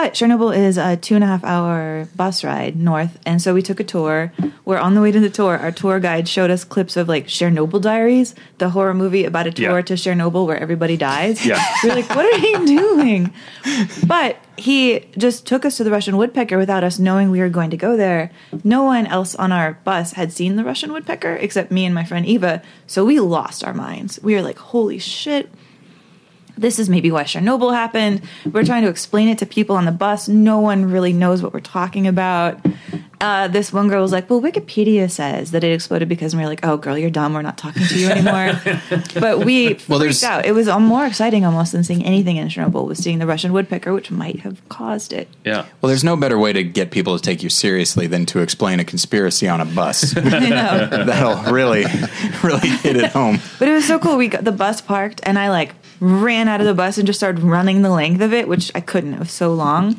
But 0.00 0.12
Chernobyl 0.14 0.56
is 0.56 0.78
a 0.78 0.96
two 0.96 1.16
and 1.16 1.24
a 1.24 1.26
half 1.26 1.42
hour 1.42 2.06
bus 2.14 2.44
ride 2.44 2.76
north, 2.76 3.18
and 3.26 3.42
so 3.42 3.52
we 3.52 3.62
took 3.62 3.80
a 3.80 3.84
tour. 3.84 4.32
We're 4.64 4.78
on 4.78 4.94
the 4.94 5.00
way 5.00 5.10
to 5.10 5.18
the 5.18 5.28
tour, 5.28 5.58
our 5.58 5.72
tour 5.72 5.98
guide 5.98 6.28
showed 6.28 6.52
us 6.52 6.62
clips 6.62 6.96
of 6.96 7.08
like 7.08 7.26
Chernobyl 7.26 7.82
Diaries, 7.82 8.36
the 8.58 8.70
horror 8.70 8.94
movie 8.94 9.24
about 9.24 9.48
a 9.48 9.50
tour 9.50 9.78
Yeah. 9.78 9.82
to 9.82 9.94
Chernobyl 9.94 10.46
where 10.46 10.56
everybody 10.56 10.96
dies. 10.96 11.44
Yeah. 11.44 11.60
we 11.82 11.90
are 11.90 11.96
like, 11.96 12.08
what 12.10 12.32
are 12.32 12.38
you 12.46 12.64
doing? 12.64 13.34
But 14.06 14.36
he 14.56 15.00
just 15.18 15.48
took 15.48 15.64
us 15.64 15.76
to 15.78 15.84
the 15.84 15.90
Russian 15.90 16.16
woodpecker 16.16 16.58
without 16.58 16.84
us 16.84 17.00
knowing 17.00 17.32
we 17.32 17.40
were 17.40 17.48
going 17.48 17.70
to 17.70 17.76
go 17.76 17.96
there. 17.96 18.30
No 18.62 18.84
one 18.84 19.04
else 19.08 19.34
on 19.34 19.50
our 19.50 19.80
bus 19.82 20.12
had 20.12 20.32
seen 20.32 20.54
the 20.54 20.62
Russian 20.62 20.92
woodpecker 20.92 21.34
except 21.34 21.72
me 21.72 21.84
and 21.84 21.92
my 21.94 22.04
friend 22.04 22.24
Eva, 22.24 22.62
so 22.86 23.04
we 23.04 23.18
lost 23.18 23.64
our 23.64 23.74
minds. 23.74 24.20
We 24.22 24.36
were 24.36 24.42
like, 24.42 24.58
holy 24.58 25.00
shit. 25.00 25.50
This 26.58 26.78
is 26.78 26.88
maybe 26.88 27.10
why 27.10 27.24
Chernobyl 27.24 27.72
happened. 27.72 28.22
We're 28.50 28.64
trying 28.64 28.82
to 28.82 28.88
explain 28.88 29.28
it 29.28 29.38
to 29.38 29.46
people 29.46 29.76
on 29.76 29.84
the 29.84 29.92
bus. 29.92 30.28
No 30.28 30.60
one 30.60 30.90
really 30.90 31.12
knows 31.12 31.42
what 31.42 31.52
we're 31.52 31.60
talking 31.60 32.06
about. 32.06 32.58
Uh, 33.20 33.48
this 33.48 33.72
one 33.72 33.88
girl 33.88 34.00
was 34.00 34.12
like, 34.12 34.30
"Well, 34.30 34.40
Wikipedia 34.40 35.10
says 35.10 35.50
that 35.50 35.64
it 35.64 35.72
exploded 35.72 36.08
because," 36.08 36.32
and 36.32 36.40
we 36.40 36.44
are 36.46 36.48
like, 36.48 36.64
"Oh, 36.64 36.76
girl, 36.76 36.96
you're 36.96 37.10
dumb. 37.10 37.34
We're 37.34 37.42
not 37.42 37.58
talking 37.58 37.84
to 37.84 37.98
you 37.98 38.08
anymore." 38.10 38.52
but 39.14 39.44
we 39.44 39.76
Well, 39.88 39.98
freaked 39.98 40.22
out. 40.22 40.46
It 40.46 40.52
was 40.52 40.68
more 40.68 41.04
exciting 41.04 41.44
almost 41.44 41.72
than 41.72 41.82
seeing 41.82 42.04
anything 42.04 42.36
in 42.36 42.46
Chernobyl 42.46 42.86
was 42.86 42.98
seeing 42.98 43.18
the 43.18 43.26
Russian 43.26 43.52
woodpecker, 43.52 43.92
which 43.92 44.12
might 44.12 44.40
have 44.40 44.66
caused 44.68 45.12
it. 45.12 45.26
Yeah. 45.44 45.66
Well, 45.80 45.88
there's 45.88 46.04
no 46.04 46.16
better 46.16 46.38
way 46.38 46.52
to 46.52 46.62
get 46.62 46.92
people 46.92 47.16
to 47.16 47.22
take 47.22 47.42
you 47.42 47.48
seriously 47.48 48.06
than 48.06 48.24
to 48.26 48.38
explain 48.38 48.78
a 48.78 48.84
conspiracy 48.84 49.48
on 49.48 49.60
a 49.60 49.64
bus. 49.64 50.16
I 50.16 50.20
know. 50.48 51.04
That'll 51.04 51.52
really, 51.52 51.86
really 52.44 52.68
hit 52.68 52.96
it 52.96 53.10
home. 53.10 53.40
But 53.58 53.66
it 53.66 53.72
was 53.72 53.84
so 53.84 53.98
cool. 53.98 54.16
We 54.16 54.28
got 54.28 54.44
the 54.44 54.52
bus 54.52 54.80
parked, 54.80 55.20
and 55.24 55.40
I 55.40 55.50
like 55.50 55.77
ran 56.00 56.48
out 56.48 56.60
of 56.60 56.66
the 56.66 56.74
bus 56.74 56.98
and 56.98 57.06
just 57.06 57.18
started 57.18 57.42
running 57.42 57.82
the 57.82 57.90
length 57.90 58.20
of 58.20 58.32
it, 58.32 58.48
which 58.48 58.70
I 58.74 58.80
couldn't. 58.80 59.14
It 59.14 59.18
was 59.18 59.30
so 59.30 59.52
long, 59.52 59.98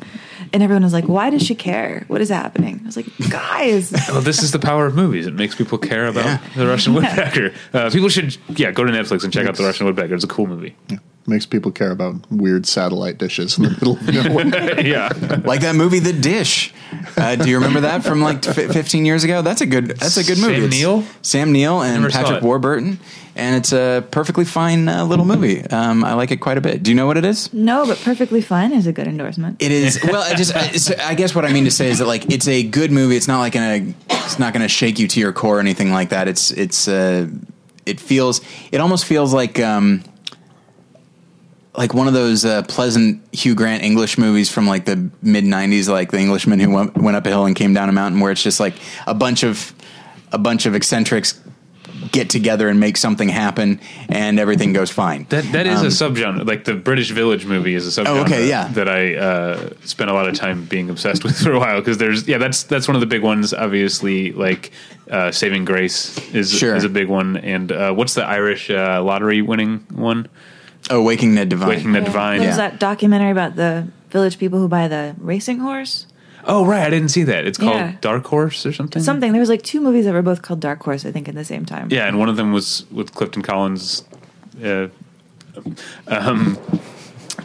and 0.52 0.62
everyone 0.62 0.82
was 0.82 0.92
like, 0.92 1.04
"Why 1.08 1.30
does 1.30 1.42
she 1.42 1.54
care? 1.54 2.04
What 2.08 2.20
is 2.20 2.28
happening?" 2.28 2.80
I 2.82 2.86
was 2.86 2.96
like, 2.96 3.06
"Guys, 3.30 3.92
Well, 4.08 4.20
this 4.20 4.42
is 4.42 4.52
the 4.52 4.58
power 4.58 4.86
of 4.86 4.94
movies. 4.94 5.26
It 5.26 5.34
makes 5.34 5.54
people 5.54 5.78
care 5.78 6.06
about 6.06 6.24
Yeah. 6.24 6.38
the 6.56 6.66
Russian 6.66 6.94
woodpecker. 6.94 7.52
Uh, 7.72 7.90
people 7.90 8.08
should, 8.08 8.36
yeah, 8.58 8.70
go 8.70 8.84
to 8.84 8.92
Netflix 8.92 9.24
and 9.24 9.32
check 9.32 9.46
out 9.46 9.56
the 9.56 9.64
Russian 9.64 9.86
woodpecker. 9.86 10.14
It's 10.14 10.24
a 10.24 10.28
cool 10.28 10.46
movie. 10.46 10.74
Makes 11.26 11.46
people 11.46 11.70
care 11.70 11.90
about 11.90 12.14
weird 12.30 12.66
satellite 12.66 13.18
dishes 13.18 13.56
in 13.58 13.64
the 13.64 13.70
middle 13.70 13.92
of 13.92 14.08
nowhere. 14.12 14.80
yeah. 14.86 15.10
Like 15.44 15.60
that 15.60 15.74
movie, 15.76 15.98
The 16.00 16.12
Dish. 16.12 16.72
Uh, 17.16 17.36
do 17.36 17.48
you 17.48 17.56
remember 17.56 17.80
that 17.82 18.02
from 18.02 18.20
like 18.20 18.46
f- 18.46 18.72
15 18.72 19.04
years 19.04 19.22
ago? 19.22 19.42
That's 19.42 19.60
a 19.60 19.66
good. 19.66 19.88
That's 19.88 20.16
a 20.16 20.24
good 20.24 20.38
movie. 20.38 20.54
Sam 20.56 20.64
It's 20.64 20.76
Neill? 20.76 21.04
Sam 21.22 21.52
Neill 21.52 21.82
and 21.82 22.02
Never 22.02 22.12
Patrick. 22.12 22.42
Warburton, 22.42 22.98
and 23.36 23.54
it's 23.56 23.72
a 23.72 24.04
perfectly 24.10 24.44
fine 24.44 24.88
uh, 24.88 25.04
little 25.04 25.24
movie. 25.24 25.62
Um, 25.66 26.04
I 26.04 26.14
like 26.14 26.30
it 26.30 26.38
quite 26.38 26.58
a 26.58 26.60
bit. 26.60 26.82
Do 26.82 26.90
you 26.90 26.96
know 26.96 27.06
what 27.06 27.16
it 27.16 27.24
is? 27.24 27.52
no, 27.52 27.86
but 27.86 27.98
perfectly 27.98 28.40
fine 28.40 28.72
is 28.72 28.86
a 28.86 28.92
good 28.92 29.06
endorsement." 29.06 29.62
It 29.62 29.70
is 29.72 30.00
well. 30.04 30.22
I 30.22 30.34
just, 30.34 30.54
I, 30.56 30.72
so 30.72 30.94
I 31.00 31.14
guess 31.14 31.34
what 31.34 31.44
I 31.44 31.52
mean 31.52 31.64
to 31.64 31.70
say 31.70 31.90
is 31.90 31.98
that 31.98 32.06
like 32.06 32.30
it's 32.30 32.48
a 32.48 32.62
good 32.64 32.90
movie. 32.90 33.16
It's 33.16 33.28
not 33.28 33.38
like 33.38 33.52
gonna, 33.52 33.92
it's 34.10 34.38
not 34.38 34.52
gonna 34.52 34.68
shake 34.68 34.98
you 34.98 35.06
to 35.08 35.20
your 35.20 35.32
core 35.32 35.58
or 35.58 35.60
anything 35.60 35.92
like 35.92 36.08
that. 36.10 36.28
It's, 36.28 36.50
it's, 36.50 36.88
uh, 36.88 37.28
it 37.86 38.00
feels, 38.00 38.40
it 38.72 38.80
almost 38.80 39.04
feels 39.04 39.32
like, 39.32 39.58
um, 39.60 40.02
like 41.76 41.94
one 41.94 42.08
of 42.08 42.14
those 42.14 42.44
uh, 42.44 42.62
pleasant 42.62 43.22
Hugh 43.32 43.54
Grant 43.54 43.82
English 43.82 44.18
movies 44.18 44.50
from 44.50 44.66
like 44.66 44.84
the 44.84 45.08
mid 45.22 45.44
'90s, 45.44 45.88
like 45.88 46.10
The 46.10 46.18
Englishman 46.18 46.58
who 46.60 46.70
went, 46.70 46.96
went 46.96 47.16
up 47.16 47.26
a 47.26 47.28
hill 47.28 47.46
and 47.46 47.54
came 47.54 47.74
down 47.74 47.88
a 47.88 47.92
mountain, 47.92 48.20
where 48.20 48.32
it's 48.32 48.42
just 48.42 48.60
like 48.60 48.74
a 49.06 49.14
bunch 49.14 49.42
of, 49.44 49.72
a 50.32 50.38
bunch 50.38 50.66
of 50.66 50.74
eccentrics 50.74 51.40
get 52.12 52.30
together 52.30 52.68
and 52.68 52.80
make 52.80 52.96
something 52.96 53.28
happen, 53.28 53.78
and 54.08 54.40
everything 54.40 54.72
goes 54.72 54.90
fine. 54.90 55.26
That 55.28 55.44
that 55.52 55.66
is 55.66 55.80
Um, 55.80 55.86
a 55.86 55.88
subgenre. 55.90 56.46
Like 56.46 56.64
the 56.64 56.74
British 56.74 57.10
Village 57.10 57.46
movie 57.46 57.74
is 57.74 57.86
a 57.86 58.00
subgenre. 58.02 58.08
Oh, 58.08 58.22
okay, 58.22 58.48
yeah. 58.48 58.68
That 58.68 58.88
I 58.88 59.14
uh, 59.16 59.70
spent 59.84 60.10
a 60.10 60.14
lot 60.14 60.26
of 60.28 60.34
time 60.34 60.64
being 60.64 60.90
obsessed 60.90 61.22
with 61.24 61.38
for 61.40 61.52
a 61.52 61.58
while 61.58 61.78
because 61.80 61.98
there's 61.98 62.26
yeah 62.26 62.38
that's 62.38 62.64
that's 62.64 62.88
one 62.88 62.94
of 62.96 63.00
the 63.00 63.06
big 63.06 63.22
ones. 63.22 63.52
Obviously, 63.54 64.32
like 64.32 64.72
uh, 65.10 65.30
Saving 65.30 65.64
Grace 65.64 66.18
is 66.34 66.50
Sure. 66.52 66.74
is 66.74 66.84
a 66.84 66.88
big 66.88 67.08
one. 67.08 67.36
And 67.36 67.70
uh, 67.70 67.92
what's 67.92 68.14
the 68.14 68.24
Irish 68.24 68.70
uh, 68.70 69.02
lottery 69.04 69.40
winning 69.42 69.84
one? 69.92 70.28
Oh, 70.88 71.02
Waking 71.02 71.34
Ned 71.34 71.48
Devine. 71.50 71.68
Waking 71.68 71.92
Ned 71.92 72.04
Devine. 72.04 72.40
There's 72.40 72.52
Yeah. 72.56 72.68
that 72.68 72.80
documentary 72.80 73.30
about 73.30 73.56
the 73.56 73.88
village 74.10 74.38
people 74.38 74.58
who 74.58 74.68
buy 74.68 74.88
the 74.88 75.14
racing 75.18 75.58
horse. 75.58 76.06
Oh 76.46 76.64
right, 76.64 76.82
I 76.86 76.90
didn't 76.90 77.10
see 77.10 77.22
that. 77.24 77.46
It's 77.46 77.58
called 77.58 77.74
Yeah. 77.76 77.92
Dark 78.00 78.26
Horse 78.26 78.64
or 78.64 78.72
something. 78.72 79.02
Something. 79.02 79.32
There 79.32 79.40
was 79.40 79.50
like 79.50 79.62
two 79.62 79.80
movies 79.80 80.06
that 80.06 80.14
were 80.14 80.22
both 80.22 80.40
called 80.40 80.58
Dark 80.60 80.82
Horse, 80.82 81.04
I 81.04 81.12
think, 81.12 81.28
at 81.28 81.34
the 81.34 81.44
same 81.44 81.66
time. 81.66 81.88
Yeah, 81.90 82.08
and 82.08 82.18
one 82.18 82.30
of 82.30 82.36
them 82.36 82.50
was 82.52 82.86
with 82.90 83.12
Clifton 83.14 83.42
Collins. 83.42 84.04
Uh, 84.64 84.88
um, 86.08 86.58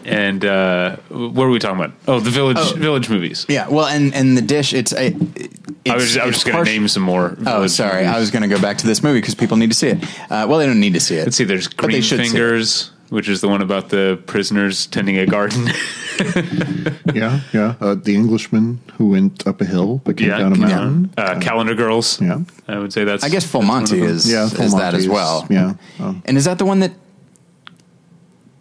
and 0.06 0.46
uh, 0.46 0.96
what 1.10 1.34
were 1.36 1.50
we 1.50 1.60
talking 1.60 1.78
about? 1.84 1.94
Oh, 2.08 2.20
the 2.20 2.30
village 2.30 2.58
Oh. 2.60 2.74
village 2.76 3.10
movies. 3.10 3.46
Yeah, 3.50 3.68
well, 3.68 3.86
and 3.86 4.14
and 4.14 4.38
the 4.38 4.42
dish, 4.42 4.74
it's. 4.74 4.94
I, 4.94 5.14
it's 5.36 5.60
I 5.92 5.96
was 5.96 6.06
just, 6.06 6.18
I 6.20 6.26
was 6.26 6.36
just 6.36 6.46
going 6.48 6.64
to 6.64 6.72
name 6.72 6.88
some 6.88 7.04
more. 7.04 7.38
Oh, 7.46 7.68
sorry. 7.68 8.04
movies. 8.04 8.16
I 8.16 8.20
was 8.20 8.32
going 8.32 8.42
to 8.44 8.48
go 8.56 8.60
back 8.62 8.78
to 8.80 8.88
this 8.88 9.04
movie 9.04 9.20
because 9.20 9.36
people 9.36 9.58
need 9.58 9.70
to 9.72 9.76
see 9.76 9.90
it. 9.90 10.04
Uh, 10.32 10.46
well, 10.50 10.58
they 10.58 10.66
don't 10.66 10.80
need 10.80 10.94
to 10.94 11.00
see 11.00 11.16
it. 11.18 11.26
Let's 11.26 11.36
see. 11.36 11.44
There's 11.44 11.68
Green 11.68 12.02
should 12.02 12.20
see. 12.20 12.26
Fingers, 12.30 12.92
which 13.10 13.30
is 13.30 13.42
the 13.42 13.48
one 13.48 13.62
about 13.62 13.90
the 13.90 14.20
prisoners 14.26 14.88
tending 14.88 15.18
a 15.18 15.26
garden. 15.26 15.68
yeah, 17.14 17.40
yeah. 17.54 17.76
Uh, 17.80 17.96
the 17.96 18.16
Englishman 18.16 18.80
who 18.98 19.10
went 19.10 19.46
up 19.48 19.62
a 19.62 19.66
hill 19.66 20.02
but 20.04 20.18
came 20.18 20.30
yeah, 20.30 20.40
down 20.40 20.54
a 20.54 20.58
yeah. 20.60 20.68
mountain. 20.68 21.14
Uh, 21.18 21.40
Calendar 21.40 21.76
Girls. 21.76 22.20
Yeah. 22.22 22.40
I 22.68 22.80
would 22.80 22.92
say 22.94 23.04
that's. 23.04 23.24
I 23.24 23.30
guess 23.30 23.46
Full 23.46 23.62
that's 23.62 23.70
one 23.70 23.84
of 23.84 23.90
Monty 23.92 24.02
is, 24.06 24.32
Yeah, 24.32 24.46
is 24.46 24.54
Full 24.54 24.70
that 24.80 24.94
as 24.94 25.08
Monty's- 25.08 25.10
well. 25.10 25.48
yeah. 25.50 25.74
Um, 26.00 26.22
And 26.26 26.38
is 26.38 26.46
that 26.46 26.58
the 26.58 26.66
one 26.66 26.80
that 26.80 26.92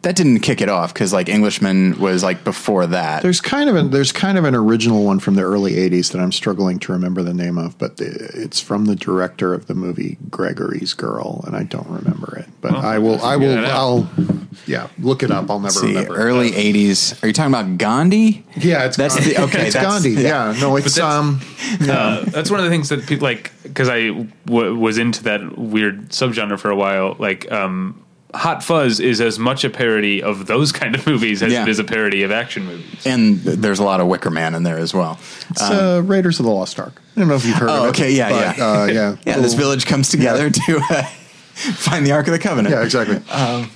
that 0.05 0.17
didn't 0.17 0.41
kick 0.41 0.61
it 0.61 0.69
off 0.69 0.95
because 0.95 1.13
like 1.13 1.29
Englishman 1.29 1.99
was 1.99 2.23
like 2.23 2.45
before 2.45 2.87
that. 2.87 3.23
There's 3.23 3.41
kind 3.41 3.69
of 3.69 3.77
an 3.77 3.91
there's 3.91 4.13
kind 4.13 4.39
of 4.39 4.45
an 4.45 4.55
original 4.55 5.05
one 5.05 5.19
from 5.19 5.35
the 5.35 5.43
early 5.43 5.73
'80s 5.73 6.13
that 6.13 6.21
I'm 6.21 6.33
struggling 6.33 6.79
to 6.81 6.93
remember 6.93 7.23
the 7.23 7.35
name 7.35 7.59
of, 7.59 7.77
but 7.79 7.97
the, 7.99 8.07
it's 8.35 8.61
from 8.61 8.85
the 8.87 8.97
director 8.97 9.53
of 9.53 9.67
the 9.67 9.75
movie 9.75 10.17
Gregory's 10.31 10.95
Girl, 10.95 11.43
and 11.47 11.57
I 11.57 11.65
don't 11.65 11.89
remember 11.89 12.37
it. 12.39 12.47
But 12.61 12.73
Well, 12.73 12.87
I 12.87 12.99
will 12.99 13.21
I 13.23 13.37
will. 13.37 13.67
I'll 13.67 14.11
yeah 14.67 14.89
look 14.99 15.23
it 15.23 15.31
up. 15.31 15.51
I'll 15.51 15.59
never 15.61 15.73
see, 15.73 15.89
remember. 15.89 16.15
it. 16.15 16.19
early 16.19 16.51
'80s. 16.53 17.23
Are 17.23 17.27
you 17.27 17.33
talking 17.33 17.53
about 17.53 17.77
Gandhi? 17.79 18.45
Yeah, 18.57 18.85
it's 18.85 18.97
That's 18.97 19.17
Gandhi. 19.17 19.35
the- 19.35 19.43
okay, 19.45 19.67
It's 19.67 19.75
that's- 19.75 20.03
Gandhi. 20.05 20.23
yeah. 20.23 20.53
Yeah, 20.53 20.61
no, 20.61 20.77
it's 20.77 20.95
that's- 20.95 20.99
um. 21.19 21.41
Uh, 21.89 22.25
that's 22.27 22.51
one 22.51 22.61
of 22.61 22.65
the 22.65 22.71
things 22.71 22.89
that 22.91 23.07
people 23.07 23.25
like 23.27 23.51
because 23.63 23.89
I 23.89 24.09
w- 24.47 24.77
was 24.77 24.99
into 24.99 25.25
that 25.25 25.59
weird 25.59 26.11
subgenre 26.11 26.59
for 26.59 26.71
a 26.71 26.77
while. 26.77 27.17
Like, 27.19 27.51
um, 27.51 28.04
Hot 28.35 28.63
Fuzz 28.65 29.01
is 29.01 29.21
as 29.21 29.39
much 29.39 29.65
a 29.65 29.71
parody 29.71 30.23
of 30.23 30.47
those 30.47 30.73
kind 30.73 30.95
of 30.95 31.07
movies 31.07 31.43
as 31.43 31.53
Yeah. 31.53 31.63
it 31.63 31.69
is 31.69 31.79
a 31.79 31.85
parody 31.85 32.23
of 32.23 32.31
action 32.33 32.65
movies. 32.67 33.07
And 33.07 33.39
there's 33.41 33.79
a 33.79 33.85
lot 33.85 34.01
of 34.01 34.07
Wicker 34.09 34.31
Man 34.31 34.55
in 34.55 34.63
there 34.65 34.79
as 34.79 34.93
well. 34.93 35.19
It's 35.51 35.63
uh, 35.63 36.03
Raiders 36.05 36.41
of 36.41 36.47
the 36.47 36.53
Lost 36.53 36.79
Ark. 36.81 37.01
I 37.17 37.21
don't 37.21 37.29
know 37.29 37.37
if 37.37 37.45
you've 37.45 37.57
heard 37.57 37.71
Oh, 37.71 37.83
of 37.83 37.85
it. 37.87 37.89
okay, 37.91 38.13
yeah, 38.13 38.31
but, 38.31 38.59
yeah. 38.59 38.65
Uh, 38.67 38.85
yeah. 38.87 39.17
Yeah, 39.27 39.39
this 39.41 39.55
village 39.55 39.87
comes 39.87 40.09
together 40.11 40.51
to 40.51 40.81
uh, 40.91 41.03
find 41.55 42.05
the 42.05 42.13
Ark 42.13 42.27
of 42.27 42.33
the 42.33 42.39
Covenant. 42.39 42.75
Yeah, 42.75 42.83
exactly. 42.83 43.21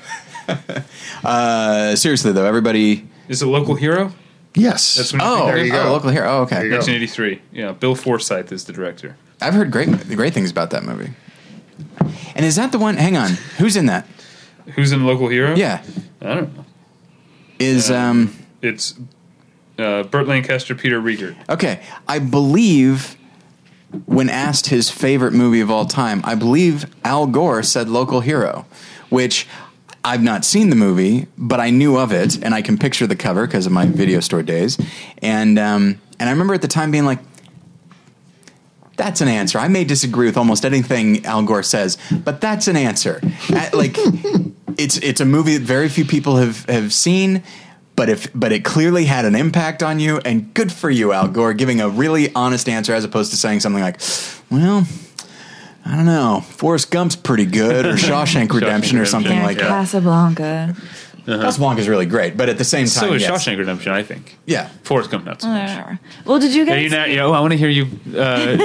Uh, 1.25 1.95
seriously 1.97 2.33
though, 2.33 2.47
everybody. 2.47 3.07
Is 3.29 3.43
a 3.43 3.49
Local 3.49 3.75
Hero? 3.75 4.13
yes. 4.55 4.95
That's 4.97 5.13
when 5.13 5.21
Oh, 5.23 5.47
There 5.47 5.59
you 5.65 5.73
oh, 5.75 5.85
go. 5.85 5.93
local 5.93 6.11
hero. 6.11 6.29
Oh, 6.29 6.41
okay. 6.43 6.57
There 6.69 6.79
1983. 6.79 7.41
Yeah, 7.53 7.73
Bill 7.73 7.95
Forsyth 7.95 8.51
is 8.51 8.65
the 8.65 8.73
director. 8.73 9.17
I've 9.41 9.55
heard 9.55 9.71
great 9.71 9.89
great 10.17 10.33
things 10.35 10.51
about 10.51 10.71
that 10.71 10.83
movie. 10.85 11.11
And 12.35 12.45
is 12.47 12.57
that 12.57 12.73
the 12.73 12.79
one? 12.79 12.97
Hang 12.97 13.17
on, 13.17 13.33
who's 13.59 13.77
in 13.77 13.87
that? 13.87 14.07
Who's 14.75 14.93
in 14.93 15.05
Local 15.07 15.29
Hero? 15.29 15.55
Yeah, 15.55 15.83
I 16.21 16.35
don't 16.35 16.57
know. 16.57 16.65
is 17.59 17.91
um 17.91 18.37
It's 18.63 18.95
uh, 19.79 20.03
Burt 20.05 20.27
Lancaster, 20.27 20.75
Peter 20.75 21.01
Riegert. 21.01 21.37
okay. 21.49 21.81
I 22.09 22.19
believe 22.19 23.17
when 24.07 24.29
asked 24.29 24.67
his 24.67 24.91
favorite 24.91 25.33
movie 25.33 25.61
of 25.61 25.71
all 25.71 25.87
time, 25.87 26.21
I 26.25 26.35
believe 26.35 26.85
Al 27.05 27.27
Gore 27.27 27.63
said 27.63 27.89
Local 27.89 28.21
Hero, 28.21 28.67
which 29.09 29.47
I've 30.05 30.23
not 30.23 30.45
seen 30.45 30.71
the 30.71 30.77
movie, 30.77 31.27
but 31.39 31.59
I 31.61 31.71
knew 31.71 31.97
of 31.97 32.13
it, 32.13 32.43
and 32.45 32.55
I 32.55 32.63
can 32.63 32.77
picture 32.79 33.07
the 33.07 33.17
cover 33.17 33.47
because 33.47 33.67
of 33.67 33.73
my 33.73 33.87
video 33.87 34.21
store 34.21 34.43
days. 34.43 34.79
And 35.23 35.59
um, 35.59 36.01
and 36.19 36.29
I 36.29 36.33
remember 36.33 36.55
at 36.55 36.63
the 36.63 36.69
time 36.69 36.91
being 36.91 37.05
like, 37.05 37.21
"That's 38.99 39.21
an 39.23 39.29
answer." 39.29 39.59
I 39.59 39.69
may 39.69 39.85
disagree 39.85 40.27
with 40.27 40.37
almost 40.37 40.65
anything 40.67 41.25
Al 41.25 41.43
Gore 41.43 41.63
says, 41.63 41.97
but 42.13 42.41
that's 42.43 42.69
an 42.69 42.77
answer. 42.77 43.21
Like, 43.73 43.97
it's 44.77 44.99
it's 44.99 45.21
a 45.21 45.25
movie 45.25 45.57
that 45.57 45.63
very 45.67 45.89
few 45.89 46.05
people 46.05 46.37
have 46.37 46.65
have 46.67 46.93
seen. 46.93 47.43
But 47.97 48.09
if 48.09 48.29
but 48.33 48.53
it 48.53 48.65
clearly 48.65 49.07
had 49.07 49.25
an 49.25 49.35
impact 49.35 49.83
on 49.83 49.99
you, 49.99 50.19
and 50.19 50.55
good 50.55 50.71
for 50.71 50.89
you, 50.89 51.13
Al 51.13 51.27
Gore, 51.27 51.53
giving 51.53 51.81
a 51.81 51.89
really 51.89 52.33
honest 52.35 52.69
answer 52.69 52.95
as 52.95 53.03
opposed 53.03 53.31
to 53.33 53.37
saying 53.37 53.59
something 53.59 53.83
like, 53.83 54.01
"Well, 54.51 54.87
I 55.85 55.97
don't 55.97 56.07
know, 56.07 56.45
Forrest 56.49 56.93
Gump's 56.93 57.17
pretty 57.17 57.47
good, 57.47 57.87
or 57.87 57.95
Shawshank 57.97 58.53
Redemption, 58.53 58.99
or 58.99 59.05
something 59.05 59.33
Yeah, 59.39 59.45
like 59.47 59.59
that." 59.59 59.69
Casablanca. 59.69 60.77
Casablanca's 61.37 61.89
really 61.89 62.07
great, 62.07 62.37
but 62.37 62.49
at 62.49 62.57
the 62.59 62.65
same 62.65 62.87
time, 62.87 63.09
So 63.09 63.13
is 63.13 63.23
yes. 63.23 63.31
Shawshank 63.47 63.59
Redemption, 63.59 63.93
I 63.93 64.03
think. 64.03 64.39
Yeah, 64.47 64.69
Forrest 64.83 65.11
Gump, 65.11 65.27
not 65.27 65.43
so 65.43 65.49
much. 65.49 65.99
Well, 66.25 66.39
did 66.39 66.55
you 66.55 66.65
Yeah, 66.65 66.75
guys? 66.75 66.83
you 66.85 66.91
know, 66.91 67.05
you 67.05 67.17
know, 67.17 67.33
I 67.33 67.41
want 67.41 67.53
to 67.53 67.59
hear 67.59 67.69
you 67.69 67.85
uh, 68.15 68.19
uh, 68.19 68.57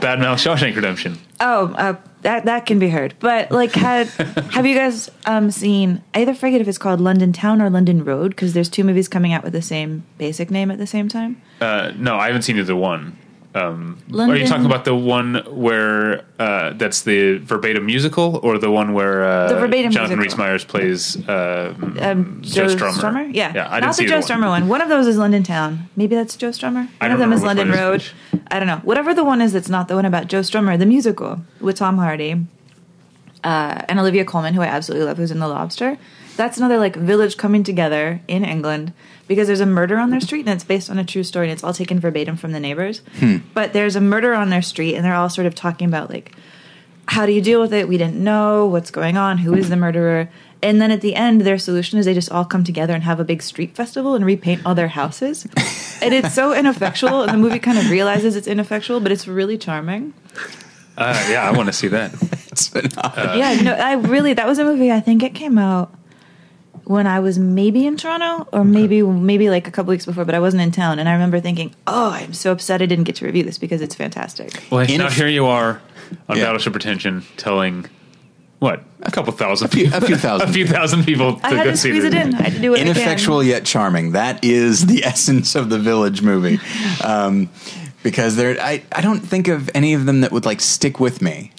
badmouth 0.00 0.38
Shawshank 0.42 0.74
Redemption. 0.74 1.18
Oh, 1.40 1.72
uh, 1.74 1.96
that 2.22 2.46
that 2.46 2.66
can 2.66 2.78
be 2.78 2.88
heard. 2.88 3.14
But 3.20 3.50
like, 3.52 3.72
had 3.72 4.06
have 4.52 4.66
you 4.66 4.74
guys 4.74 5.10
um, 5.26 5.50
seen? 5.50 6.02
I 6.14 6.22
either 6.22 6.34
forget 6.34 6.60
if 6.60 6.66
it's 6.68 6.78
called 6.78 7.00
London 7.00 7.32
Town 7.32 7.60
or 7.62 7.70
London 7.70 8.04
Road 8.04 8.30
because 8.30 8.54
there's 8.54 8.68
two 8.68 8.84
movies 8.84 9.06
coming 9.08 9.32
out 9.32 9.44
with 9.44 9.52
the 9.52 9.62
same 9.62 10.04
basic 10.16 10.50
name 10.50 10.70
at 10.70 10.78
the 10.78 10.86
same 10.86 11.08
time. 11.08 11.40
Uh, 11.60 11.92
no, 11.96 12.16
I 12.16 12.26
haven't 12.26 12.42
seen 12.42 12.58
either 12.58 12.74
one. 12.74 13.16
Um, 13.54 13.98
are 14.14 14.36
you 14.36 14.46
talking 14.46 14.66
about 14.66 14.84
the 14.84 14.94
one 14.94 15.42
where 15.50 16.24
uh, 16.38 16.74
that's 16.74 17.02
the 17.02 17.38
verbatim 17.38 17.86
musical, 17.86 18.38
or 18.42 18.58
the 18.58 18.70
one 18.70 18.92
where 18.92 19.24
uh, 19.24 19.48
The 19.48 19.56
verbatim 19.56 19.90
Jonathan. 19.90 20.18
Rhys 20.18 20.36
Meyers 20.36 20.64
plays 20.64 21.16
uh, 21.28 21.74
Um, 22.00 22.40
Joe 22.42 22.68
Joe, 22.68 22.76
Strummer? 22.76 22.92
Strummer? 22.92 23.34
Yeah, 23.34 23.52
yeah, 23.54 23.68
I 23.68 23.80
not 23.80 23.96
the 23.96 24.06
Joe 24.06 24.18
Strummer 24.20 24.48
one. 24.48 24.68
One 24.68 24.80
of 24.82 24.88
those 24.90 25.06
is 25.06 25.16
London 25.16 25.42
Town. 25.42 25.88
Maybe 25.96 26.14
that's 26.14 26.36
Joe 26.36 26.50
Strummer. 26.50 26.88
One 27.00 27.10
of 27.10 27.18
them 27.18 27.32
is 27.32 27.42
London 27.42 27.70
Road. 27.70 28.02
is 28.02 28.12
I 28.50 28.58
don't 28.58 28.68
know. 28.68 28.80
Whatever 28.84 29.14
the 29.14 29.24
one 29.24 29.40
is 29.40 29.52
that's 29.54 29.70
not 29.70 29.88
the 29.88 29.94
one 29.94 30.04
about 30.04 30.28
Joe 30.28 30.40
Strummer, 30.40 30.78
the 30.78 30.86
musical 30.86 31.40
with 31.60 31.76
Tom 31.76 31.96
Hardy 31.98 32.46
uh, 33.44 33.82
and 33.88 33.98
Olivia 33.98 34.24
Colman, 34.24 34.54
who 34.54 34.60
I 34.60 34.66
absolutely 34.66 35.06
love, 35.06 35.16
who's 35.16 35.30
in 35.30 35.38
The 35.40 35.48
Lobster. 35.48 35.96
that's 36.36 36.58
another 36.58 36.78
like 36.78 36.94
village 36.96 37.36
coming 37.36 37.64
together 37.64 38.20
in 38.28 38.44
England 38.44 38.92
because 39.28 39.46
there's 39.46 39.60
a 39.60 39.66
murder 39.66 39.98
on 39.98 40.10
their 40.10 40.20
street 40.20 40.40
and 40.40 40.48
it's 40.50 40.64
based 40.64 40.90
on 40.90 40.98
a 40.98 41.04
true 41.04 41.22
story 41.22 41.46
and 41.46 41.52
it's 41.52 41.62
all 41.62 41.72
taken 41.72 42.00
verbatim 42.00 42.36
from 42.36 42.52
the 42.52 42.60
neighbors. 42.60 43.02
But 43.54 43.72
there's 43.72 43.94
a 43.94 44.00
murder 44.00 44.34
on 44.34 44.50
their 44.50 44.62
street 44.62 44.96
and 44.96 45.04
they're 45.04 45.14
all 45.14 45.28
sort 45.28 45.46
of 45.46 45.54
talking 45.54 45.86
about 45.86 46.10
like 46.10 46.32
how 47.08 47.24
do 47.24 47.32
you 47.32 47.40
deal 47.40 47.60
with 47.60 47.72
it? 47.72 47.88
We 47.88 47.96
didn't 47.96 48.22
know 48.22 48.66
what's 48.66 48.90
going 48.90 49.16
on. 49.16 49.38
Who 49.38 49.54
is 49.54 49.70
the 49.70 49.76
murderer? 49.76 50.28
And 50.62 50.80
then 50.80 50.90
at 50.90 51.00
the 51.00 51.14
end, 51.14 51.40
their 51.40 51.58
solution 51.58 51.98
is 51.98 52.04
they 52.04 52.12
just 52.12 52.30
all 52.30 52.44
come 52.44 52.64
together 52.64 52.92
and 52.92 53.02
have 53.02 53.18
a 53.18 53.24
big 53.24 53.42
street 53.42 53.74
festival 53.74 54.14
and 54.14 54.26
repaint 54.26 54.66
all 54.66 54.74
their 54.74 54.88
houses. 54.88 55.46
and 56.02 56.12
it's 56.12 56.34
so 56.34 56.52
ineffectual, 56.52 57.22
and 57.22 57.32
the 57.32 57.38
movie 57.38 57.60
kind 57.60 57.78
of 57.78 57.88
realizes 57.90 58.36
it's 58.36 58.46
ineffectual, 58.46 59.00
but 59.00 59.10
it's 59.10 59.26
really 59.26 59.56
charming. 59.56 60.12
Uh, 60.98 61.26
yeah, 61.30 61.48
I 61.48 61.52
want 61.56 61.68
to 61.68 61.72
see 61.72 61.88
that. 61.88 62.12
It's 62.50 62.66
phenomenal. 62.66 63.36
yeah, 63.36 63.54
no, 63.60 63.72
I 63.74 63.92
really 63.92 64.32
that 64.32 64.44
was 64.48 64.58
a 64.58 64.64
movie. 64.64 64.90
I 64.90 64.98
think 64.98 65.22
it 65.22 65.32
came 65.32 65.58
out 65.58 65.94
when 66.88 67.06
I 67.06 67.20
was 67.20 67.38
maybe 67.38 67.86
in 67.86 67.96
Toronto 67.98 68.48
or 68.52 68.64
maybe 68.64 69.02
maybe 69.02 69.50
like 69.50 69.68
a 69.68 69.70
couple 69.70 69.90
weeks 69.90 70.06
before, 70.06 70.24
but 70.24 70.34
I 70.34 70.40
wasn't 70.40 70.62
in 70.62 70.70
town. 70.72 70.98
And 70.98 71.08
I 71.08 71.12
remember 71.12 71.38
thinking, 71.38 71.74
"Oh, 71.86 72.10
I'm 72.10 72.32
so 72.32 72.50
upset 72.50 72.80
I 72.82 72.86
didn't 72.86 73.04
get 73.04 73.16
to 73.16 73.26
review 73.26 73.44
this 73.44 73.58
because 73.58 73.80
it's 73.82 73.94
fantastic." 73.94 74.62
Well, 74.70 74.80
In 74.80 74.98
now 74.98 75.08
a- 75.08 75.10
here 75.10 75.28
you 75.28 75.46
are 75.46 75.80
on 76.28 76.36
Yeah. 76.38 76.44
Battleship 76.44 76.72
Pretension 76.72 77.24
telling 77.36 77.84
what 78.58 78.82
a 79.02 79.10
couple 79.10 79.32
thousand, 79.34 79.66
A 79.68 79.70
few- 79.70 79.90
a 79.94 80.00
few 80.00 80.16
thousand. 80.16 80.48
a 80.50 80.52
few 80.52 80.66
thousand 80.66 81.04
people 81.04 81.36
to 81.36 81.46
I 81.46 81.50
had 81.54 81.64
go 81.64 81.70
to 81.72 81.76
see 81.76 81.90
squeeze 81.90 82.04
it 82.04 82.14
in. 82.14 82.34
I 82.34 82.42
had 82.42 82.52
to 82.54 82.58
do 82.60 82.74
it. 82.74 82.80
Ineffectual 82.80 83.42
yet 83.42 83.64
charming. 83.66 84.12
That 84.12 84.42
is 84.42 84.86
the 84.86 85.04
essence 85.12 85.54
of 85.54 85.68
the 85.70 85.78
Village 85.78 86.22
movie. 86.22 86.58
Um, 87.04 87.50
because 88.02 88.36
there, 88.36 88.56
I, 88.60 88.82
I 88.92 89.00
don't 89.02 89.20
think 89.20 89.48
of 89.48 89.68
any 89.74 89.92
of 89.94 90.06
them 90.06 90.22
that 90.22 90.32
would 90.32 90.46
like 90.46 90.60
stick 90.60 90.98
with 90.98 91.20
me. 91.20 91.52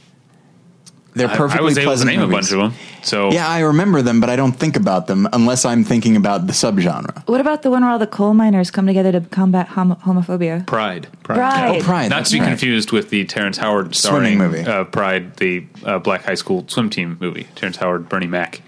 They're 1.13 1.27
perfectly 1.27 1.59
I 1.59 1.63
was 1.63 1.77
able 1.77 1.85
to 1.85 1.87
pleasant 1.89 2.09
name 2.11 2.19
a 2.21 2.27
movies. 2.27 2.51
bunch 2.51 2.51
of 2.63 2.71
them. 2.71 2.79
So 3.03 3.31
Yeah, 3.31 3.47
I 3.47 3.59
remember 3.61 4.01
them, 4.01 4.19
but 4.21 4.29
I 4.29 4.35
don't 4.35 4.51
think 4.53 4.75
about 4.75 5.07
them 5.07 5.27
unless 5.33 5.65
I'm 5.65 5.83
thinking 5.83 6.15
about 6.15 6.47
the 6.47 6.53
subgenre. 6.53 7.27
What 7.27 7.41
about 7.41 7.63
the 7.63 7.71
one 7.71 7.81
where 7.81 7.91
all 7.91 7.99
the 7.99 8.07
coal 8.07 8.33
miners 8.33 8.69
come 8.71 8.85
together 8.85 9.11
to 9.13 9.21
combat 9.21 9.67
homo- 9.69 9.95
homophobia? 9.95 10.65
Pride. 10.67 11.07
Pride. 11.23 11.77
Oh, 11.77 11.83
Pride. 11.83 12.09
Not 12.09 12.17
that's 12.17 12.29
to 12.29 12.35
be 12.35 12.41
right. 12.41 12.47
confused 12.49 12.91
with 12.91 13.09
the 13.09 13.25
Terrence 13.25 13.57
Howard 13.57 13.95
Swimming 13.95 14.35
starring 14.35 14.37
movie. 14.37 14.61
Uh, 14.69 14.83
Pride, 14.83 15.35
the 15.37 15.65
uh, 15.83 15.97
Black 15.99 16.23
High 16.23 16.35
School 16.35 16.65
swim 16.67 16.89
team 16.89 17.17
movie. 17.19 17.47
Terrence 17.55 17.77
Howard, 17.77 18.07
Bernie 18.07 18.27
Mac. 18.27 18.61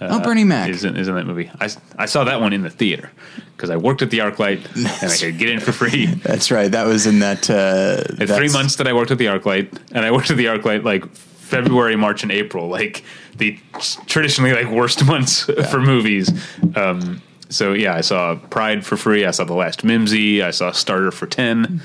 oh, 0.00 0.20
Bernie 0.20 0.44
Mac. 0.44 0.68
is 0.70 0.84
in, 0.84 0.96
is 0.96 1.08
in 1.08 1.14
that 1.14 1.26
movie. 1.26 1.50
I, 1.60 1.68
I 1.96 2.06
saw 2.06 2.24
that 2.24 2.40
one 2.40 2.52
in 2.52 2.62
the 2.62 2.70
theater 2.70 3.10
because 3.56 3.68
I 3.70 3.76
worked 3.76 4.00
at 4.02 4.10
the 4.10 4.18
ArcLight 4.18 4.76
and 5.02 5.10
I 5.12 5.16
could 5.16 5.38
get 5.38 5.48
in 5.48 5.58
for 5.60 5.72
free. 5.72 6.06
That's 6.06 6.50
right. 6.50 6.70
That 6.70 6.86
was 6.86 7.06
in 7.06 7.18
that. 7.20 7.48
Uh, 7.50 8.14
The 8.14 8.26
three 8.36 8.48
months 8.50 8.76
that 8.76 8.86
I 8.86 8.92
worked 8.92 9.10
at 9.10 9.18
the 9.18 9.26
ArcLight, 9.26 9.76
and 9.92 10.04
I 10.04 10.10
worked 10.12 10.30
at 10.30 10.36
the 10.36 10.46
ArcLight 10.46 10.84
like 10.84 11.04
February, 11.48 11.96
March, 11.96 12.22
and 12.22 12.30
April, 12.30 12.68
like 12.68 13.02
the 13.36 13.58
traditionally 14.06 14.52
like 14.52 14.68
worst 14.68 15.04
months 15.12 15.44
for 15.70 15.80
movies. 15.80 16.30
Um, 16.76 17.22
so 17.48 17.72
yeah, 17.72 17.94
I 17.94 18.02
saw 18.02 18.34
Pride 18.36 18.84
for 18.84 18.96
free. 18.96 19.24
I 19.24 19.30
saw 19.30 19.44
The 19.44 19.54
Last 19.54 19.82
Mimsy. 19.82 20.42
I 20.42 20.50
saw 20.50 20.70
Starter 20.70 21.10
for 21.10 21.26
ten. 21.26 21.80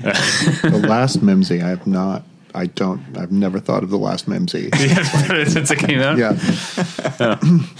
The 0.00 0.84
last 0.88 1.22
Mimsy, 1.22 1.60
I 1.60 1.68
have 1.70 1.86
not. 1.86 2.22
I 2.54 2.66
don't. 2.66 3.02
I've 3.18 3.32
never 3.32 3.58
thought 3.60 3.82
of 3.82 3.90
the 3.90 3.98
last 3.98 4.28
Mimsy. 4.28 4.70
since 5.46 5.70
it 5.70 5.78
came 5.78 6.00
out. 6.00 6.16
Yeah, 6.18 6.36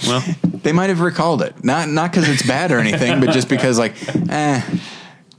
Well, 0.05 0.23
They 0.63 0.73
might 0.73 0.89
have 0.89 0.99
recalled 0.99 1.41
it, 1.41 1.63
not 1.63 1.87
not 1.89 2.11
because 2.11 2.27
it's 2.27 2.45
bad 2.45 2.71
or 2.71 2.79
anything, 2.79 3.19
but 3.21 3.31
just 3.31 3.47
because 3.49 3.79
like, 3.79 3.93
eh. 4.29 4.61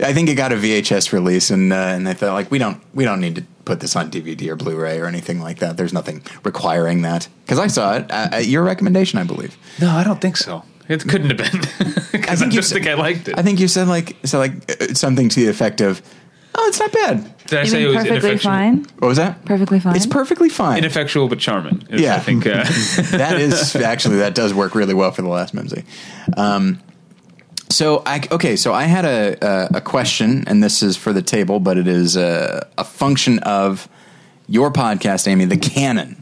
I 0.03 0.13
think 0.13 0.29
it 0.29 0.35
got 0.35 0.53
a 0.53 0.57
VHS 0.57 1.13
release, 1.13 1.51
and 1.51 1.73
uh, 1.73 1.77
and 1.77 2.07
they 2.07 2.15
thought 2.15 2.33
like 2.33 2.51
we 2.51 2.59
don't 2.59 2.81
we 2.95 3.05
don't 3.05 3.21
need 3.21 3.35
to 3.37 3.45
put 3.65 3.81
this 3.81 3.95
on 3.97 4.11
DVD 4.11 4.49
or 4.49 4.57
Blu-ray 4.57 4.99
or 4.99 5.07
anything 5.07 5.41
like 5.41 5.59
that. 5.59 5.77
There's 5.77 5.93
nothing 5.93 6.23
requiring 6.45 7.03
that 7.03 7.29
because 7.45 7.59
I 7.59 7.67
saw 7.69 7.97
it 7.97 8.11
uh, 8.11 8.29
at 8.33 8.47
your 8.47 8.63
recommendation, 8.63 9.19
I 9.19 9.25
believe. 9.25 9.57
no, 9.81 9.91
I 9.91 10.03
don't 10.05 10.21
think 10.21 10.37
so. 10.37 10.65
It 10.89 11.07
couldn't 11.09 11.31
have 11.31 11.37
been 11.39 11.61
because 12.13 12.29
I, 12.29 12.37
think 12.37 12.53
you 12.53 12.59
just 12.59 12.71
said- 12.71 12.83
think 12.83 12.89
I 12.89 12.95
liked 12.95 13.29
it. 13.29 13.39
I 13.39 13.43
think 13.43 13.61
you 13.61 13.69
said 13.69 13.87
like 13.89 14.17
so 14.25 14.39
like 14.39 14.53
uh, 14.83 14.95
something 14.95 15.29
to 15.29 15.41
the 15.41 15.49
effect 15.49 15.81
of, 15.81 16.03
"Oh, 16.57 16.67
it's 16.69 16.81
not 16.81 16.91
bad." 16.93 17.47
Did 17.47 17.59
I 17.59 17.63
You 17.63 17.69
say 17.69 17.83
it 17.83 17.87
was 17.87 17.97
perfectly 18.07 18.39
fine? 18.39 18.85
What 18.99 19.09
was 19.09 19.17
that? 19.19 19.45
Perfectly 19.45 19.81
fine. 19.81 19.97
It's 19.97 20.07
perfectly 20.07 20.49
fine. 20.49 20.79
Ineffectual 20.79 21.29
but 21.29 21.39
charming. 21.41 21.83
is, 21.91 22.01
Yeah. 22.01 22.17
I 22.17 22.21
think. 22.21 22.47
Uh, 22.47 22.63
that 23.17 23.37
is 23.41 23.77
actually 23.77 24.17
that 24.19 24.35
does 24.35 24.53
work 24.55 24.75
really 24.75 24.95
well 24.95 25.11
for 25.13 25.23
the 25.23 25.29
last 25.29 25.53
Mimsy. 25.55 25.85
Um, 26.37 26.81
so 27.71 28.03
I 28.05 28.21
okay, 28.31 28.57
so 28.57 28.75
I 28.75 28.85
had 28.85 29.05
a, 29.05 29.37
a 29.41 29.77
a 29.77 29.81
question, 29.81 30.45
and 30.47 30.63
this 30.63 30.83
is 30.83 30.97
for 30.97 31.13
the 31.13 31.23
table, 31.23 31.61
but 31.61 31.79
it 31.79 31.87
is 31.87 32.17
a, 32.17 32.69
a 32.77 32.85
function 32.85 33.39
of 33.41 33.89
your 34.49 34.73
podcast, 34.73 35.29
Amy, 35.29 35.45
the 35.45 35.57
canon. 35.57 36.17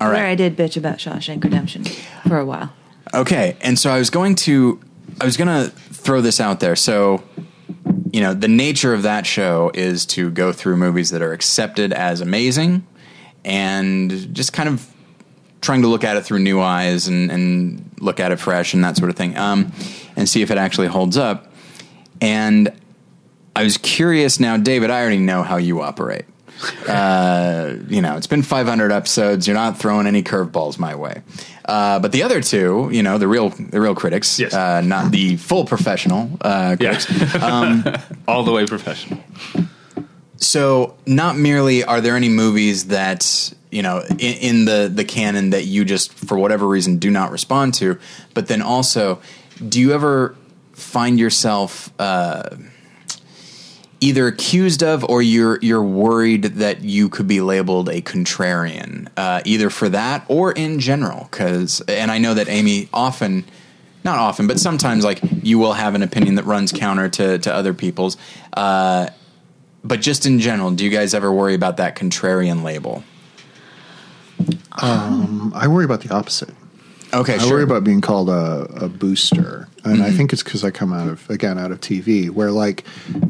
All 0.00 0.10
Where 0.10 0.26
I 0.26 0.34
did 0.34 0.56
bitch 0.56 0.76
about 0.76 0.98
Shawshank 0.98 1.42
Redemption 1.42 1.84
for 2.26 2.38
a 2.38 2.44
while. 2.44 2.72
okay, 3.14 3.56
and 3.60 3.78
so 3.78 3.90
I 3.90 3.98
was 3.98 4.10
going 4.10 4.34
to 4.36 4.80
I 5.20 5.24
was 5.24 5.36
going 5.36 5.48
to 5.48 5.70
throw 5.70 6.20
this 6.20 6.40
out 6.40 6.60
there. 6.60 6.76
So 6.76 7.22
you 8.12 8.20
know, 8.20 8.34
the 8.34 8.48
nature 8.48 8.94
of 8.94 9.02
that 9.02 9.26
show 9.26 9.70
is 9.74 10.06
to 10.06 10.30
go 10.30 10.52
through 10.52 10.76
movies 10.76 11.10
that 11.10 11.22
are 11.22 11.32
accepted 11.32 11.92
as 11.92 12.20
amazing, 12.20 12.86
and 13.44 14.34
just 14.34 14.52
kind 14.52 14.68
of 14.68 14.88
trying 15.60 15.82
to 15.82 15.88
look 15.88 16.04
at 16.04 16.16
it 16.16 16.24
through 16.24 16.38
new 16.38 16.60
eyes 16.60 17.08
and, 17.08 17.30
and 17.30 17.90
look 18.00 18.20
at 18.20 18.32
it 18.32 18.38
fresh 18.38 18.74
and 18.74 18.84
that 18.84 18.96
sort 18.96 19.10
of 19.10 19.16
thing, 19.16 19.36
um, 19.36 19.72
and 20.18 20.28
see 20.28 20.42
if 20.42 20.50
it 20.50 20.58
actually 20.58 20.88
holds 20.88 21.16
up. 21.16 21.50
And 22.20 22.70
I 23.56 23.62
was 23.62 23.78
curious 23.78 24.38
now, 24.38 24.56
David. 24.58 24.90
I 24.90 25.00
already 25.00 25.18
know 25.18 25.42
how 25.42 25.56
you 25.56 25.80
operate. 25.80 26.26
Uh, 26.88 27.74
you 27.88 28.02
know, 28.02 28.16
it's 28.16 28.26
been 28.26 28.42
500 28.42 28.90
episodes. 28.90 29.46
You're 29.46 29.54
not 29.54 29.78
throwing 29.78 30.08
any 30.08 30.22
curveballs 30.24 30.76
my 30.78 30.94
way. 30.96 31.22
Uh, 31.64 32.00
but 32.00 32.10
the 32.12 32.24
other 32.24 32.40
two, 32.40 32.88
you 32.92 33.02
know, 33.02 33.16
the 33.18 33.28
real 33.28 33.50
the 33.50 33.80
real 33.80 33.94
critics, 33.94 34.38
Yes. 34.40 34.52
uh, 34.54 34.80
not 34.80 35.12
the 35.12 35.36
full 35.36 35.64
professional 35.64 36.30
uh, 36.40 36.76
yeah. 36.80 36.98
critics. 36.98 38.12
All 38.26 38.42
the 38.42 38.52
way 38.52 38.66
professional. 38.66 39.20
So, 40.36 40.96
not 41.06 41.36
merely 41.36 41.84
are 41.84 42.00
there 42.00 42.16
any 42.16 42.28
movies 42.28 42.86
that 42.86 43.52
you 43.70 43.82
know 43.82 44.02
in, 44.08 44.18
in 44.18 44.64
the 44.64 44.90
the 44.92 45.04
canon 45.04 45.50
that 45.50 45.64
you 45.66 45.84
just 45.84 46.12
for 46.12 46.38
whatever 46.38 46.66
reason 46.66 46.98
do 46.98 47.10
not 47.10 47.30
respond 47.30 47.74
to, 47.74 47.98
but 48.34 48.46
then 48.48 48.62
also, 48.62 49.20
do 49.66 49.80
you 49.80 49.92
ever 49.92 50.36
find 50.72 51.18
yourself 51.18 51.92
uh, 51.98 52.56
either 54.00 54.26
accused 54.26 54.82
of 54.82 55.04
or 55.04 55.20
you're 55.20 55.58
you're 55.60 55.82
worried 55.82 56.44
that 56.44 56.82
you 56.82 57.08
could 57.08 57.26
be 57.26 57.40
labeled 57.40 57.88
a 57.88 58.00
contrarian, 58.00 59.08
uh, 59.16 59.40
either 59.44 59.70
for 59.70 59.88
that 59.88 60.24
or 60.28 60.52
in 60.52 60.78
general? 60.80 61.28
Because, 61.30 61.80
and 61.88 62.10
I 62.10 62.18
know 62.18 62.34
that 62.34 62.48
Amy 62.48 62.88
often 62.92 63.44
not 64.04 64.18
often, 64.18 64.46
but 64.46 64.58
sometimes 64.60 65.04
like 65.04 65.20
you 65.42 65.58
will 65.58 65.72
have 65.72 65.94
an 65.94 66.02
opinion 66.02 66.36
that 66.36 66.44
runs 66.44 66.72
counter 66.72 67.08
to, 67.08 67.38
to 67.38 67.52
other 67.52 67.74
people's. 67.74 68.16
Uh, 68.52 69.08
but 69.84 70.00
just 70.00 70.26
in 70.26 70.38
general, 70.38 70.70
do 70.70 70.84
you 70.84 70.90
guys 70.90 71.14
ever 71.14 71.32
worry 71.32 71.54
about 71.54 71.76
that 71.78 71.96
contrarian 71.96 72.62
label? 72.62 73.02
I 75.54 75.66
worry 75.68 75.84
about 75.84 76.02
the 76.02 76.14
opposite. 76.14 76.50
Okay, 77.12 77.34
I 77.34 77.38
sure. 77.38 77.52
worry 77.52 77.62
about 77.62 77.84
being 77.84 78.00
called 78.00 78.28
a, 78.28 78.66
a 78.84 78.88
booster, 78.88 79.66
and 79.84 80.02
I 80.02 80.08
mm-hmm. 80.08 80.16
think 80.16 80.32
it's 80.32 80.42
because 80.42 80.62
I 80.62 80.70
come 80.70 80.92
out 80.92 81.08
of 81.08 81.28
again 81.30 81.58
out 81.58 81.72
of 81.72 81.80
TV, 81.80 82.28
where 82.28 82.50
like 82.50 82.84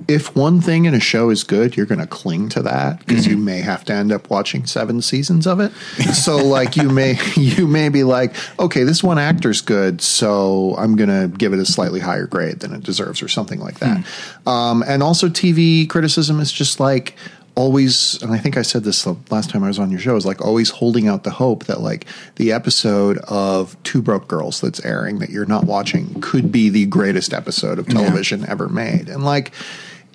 if 0.09 0.35
one 0.35 0.61
thing 0.61 0.87
in 0.87 0.95
a 0.95 1.01
show 1.01 1.31
is 1.31 1.45
good, 1.45 1.77
you're 1.77 1.87
going 1.87 2.01
to 2.01 2.07
cling 2.07 2.49
to 2.51 2.63
that 2.63 2.99
because 3.07 3.27
you 3.27 3.37
mm-hmm. 3.37 3.45
may 3.45 3.59
have 3.61 3.85
to 3.85 3.93
end 3.93 4.11
up 4.11 4.31
watching 4.31 4.67
seven 4.67 5.01
seasons 5.01 5.47
of 5.47 5.61
it. 5.61 5.73
so 6.13 6.37
like 6.39 6.77
you 6.77 6.89
may 6.89 7.19
you 7.37 7.67
may 7.69 7.89
be 7.89 8.03
like, 8.03 8.35
okay, 8.59 8.83
this 8.83 9.03
one 9.03 9.19
actor's 9.19 9.61
good, 9.61 10.01
so 10.01 10.75
I'm 10.77 10.97
going 10.97 11.11
to 11.11 11.37
give 11.37 11.53
it 11.53 11.61
a 11.61 11.67
slightly 11.67 12.01
higher 12.01 12.27
grade 12.27 12.61
than 12.61 12.73
it 12.75 12.83
deserves, 12.83 13.23
or 13.23 13.29
something 13.29 13.61
like 13.61 13.79
that. 13.79 13.99
Hmm. 13.99 14.49
Um, 14.49 14.85
and 14.87 15.03
also, 15.03 15.29
TV 15.29 15.89
criticism 15.89 16.41
is 16.41 16.51
just 16.51 16.81
like 16.81 17.15
always 17.59 18.23
and 18.23 18.33
i 18.33 18.39
think 18.39 18.57
i 18.57 18.63
said 18.63 18.85
this 18.85 19.03
the 19.03 19.17
last 19.31 19.51
time 19.51 19.65
i 19.65 19.67
was 19.69 19.79
on 19.81 19.91
your 19.91 19.99
show 19.99 20.15
is 20.15 20.25
like 20.25 20.41
always 20.41 20.71
holding 20.71 21.09
out 21.09 21.25
the 21.25 21.31
hope 21.31 21.65
that 21.65 21.81
like 21.81 22.07
the 22.37 22.53
episode 22.53 23.19
of 23.27 23.77
two 23.83 24.01
broke 24.01 24.29
girls 24.29 24.61
that's 24.61 24.85
airing 24.85 25.19
that 25.19 25.29
you're 25.31 25.45
not 25.47 25.65
watching 25.65 26.21
could 26.21 26.53
be 26.53 26.69
the 26.69 26.87
greatest 26.87 27.33
episode 27.35 27.79
of 27.81 27.87
television 27.89 28.47
ever 28.49 28.69
made 28.69 29.09
and 29.09 29.25
like 29.25 29.53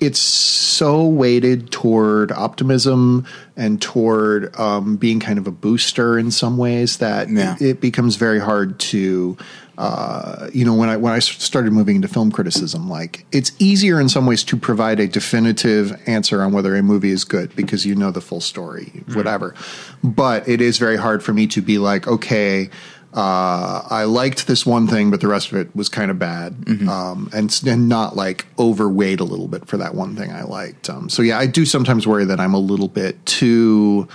it's 0.00 0.18
so 0.18 1.06
weighted 1.06 1.70
toward 1.70 2.32
optimism 2.32 3.24
and 3.56 3.80
toward 3.80 4.54
um, 4.58 4.96
being 4.96 5.20
kind 5.20 5.38
of 5.38 5.46
a 5.46 5.52
booster 5.52 6.18
in 6.18 6.32
some 6.32 6.56
ways 6.56 6.96
that 6.96 7.28
Yeah. 7.30 7.56
it 7.60 7.80
becomes 7.80 8.16
very 8.16 8.40
hard 8.40 8.80
to 8.90 9.36
uh, 9.78 10.48
you 10.52 10.64
know 10.64 10.74
when 10.74 10.88
I 10.88 10.96
when 10.96 11.12
I 11.12 11.18
started 11.18 11.72
moving 11.72 11.96
into 11.96 12.08
film 12.08 12.30
criticism 12.30 12.88
like 12.88 13.26
it's 13.32 13.50
easier 13.58 14.00
in 14.00 14.08
some 14.08 14.24
ways 14.26 14.44
to 14.44 14.56
provide 14.56 15.00
a 15.00 15.06
definitive 15.08 16.00
answer 16.06 16.42
on 16.42 16.52
whether 16.52 16.76
a 16.76 16.82
movie 16.82 17.10
is 17.10 17.24
good 17.24 17.54
because 17.56 17.84
you 17.84 17.94
know 17.94 18.10
the 18.10 18.20
full 18.20 18.40
story 18.40 19.04
whatever 19.14 19.54
but 20.04 20.48
it 20.48 20.60
is 20.60 20.78
very 20.78 20.96
hard 20.96 21.22
for 21.24 21.32
me 21.32 21.46
to 21.48 21.60
be 21.60 21.78
like 21.78 22.06
okay 22.06 22.70
uh, 23.16 23.86
I 23.90 24.04
liked 24.04 24.48
this 24.48 24.66
one 24.66 24.88
thing, 24.88 25.12
but 25.12 25.20
the 25.20 25.28
rest 25.28 25.52
of 25.52 25.58
it 25.58 25.68
was 25.76 25.88
kind 25.88 26.10
of 26.10 26.18
bad, 26.18 26.56
um, 26.88 27.30
and, 27.32 27.48
and 27.64 27.88
not 27.88 28.16
like 28.16 28.44
overweight 28.58 29.20
a 29.20 29.24
little 29.24 29.46
bit 29.46 29.68
for 29.68 29.76
that 29.76 29.94
one 29.94 30.16
thing 30.16 30.32
I 30.32 30.42
liked. 30.42 30.90
Um, 30.90 31.08
so 31.08 31.22
yeah, 31.22 31.38
I 31.38 31.46
do 31.46 31.64
sometimes 31.64 32.08
worry 32.08 32.24
that 32.24 32.40
I'm 32.40 32.54
a 32.54 32.58
little 32.58 32.88
bit 32.88 33.24
too 33.24 34.08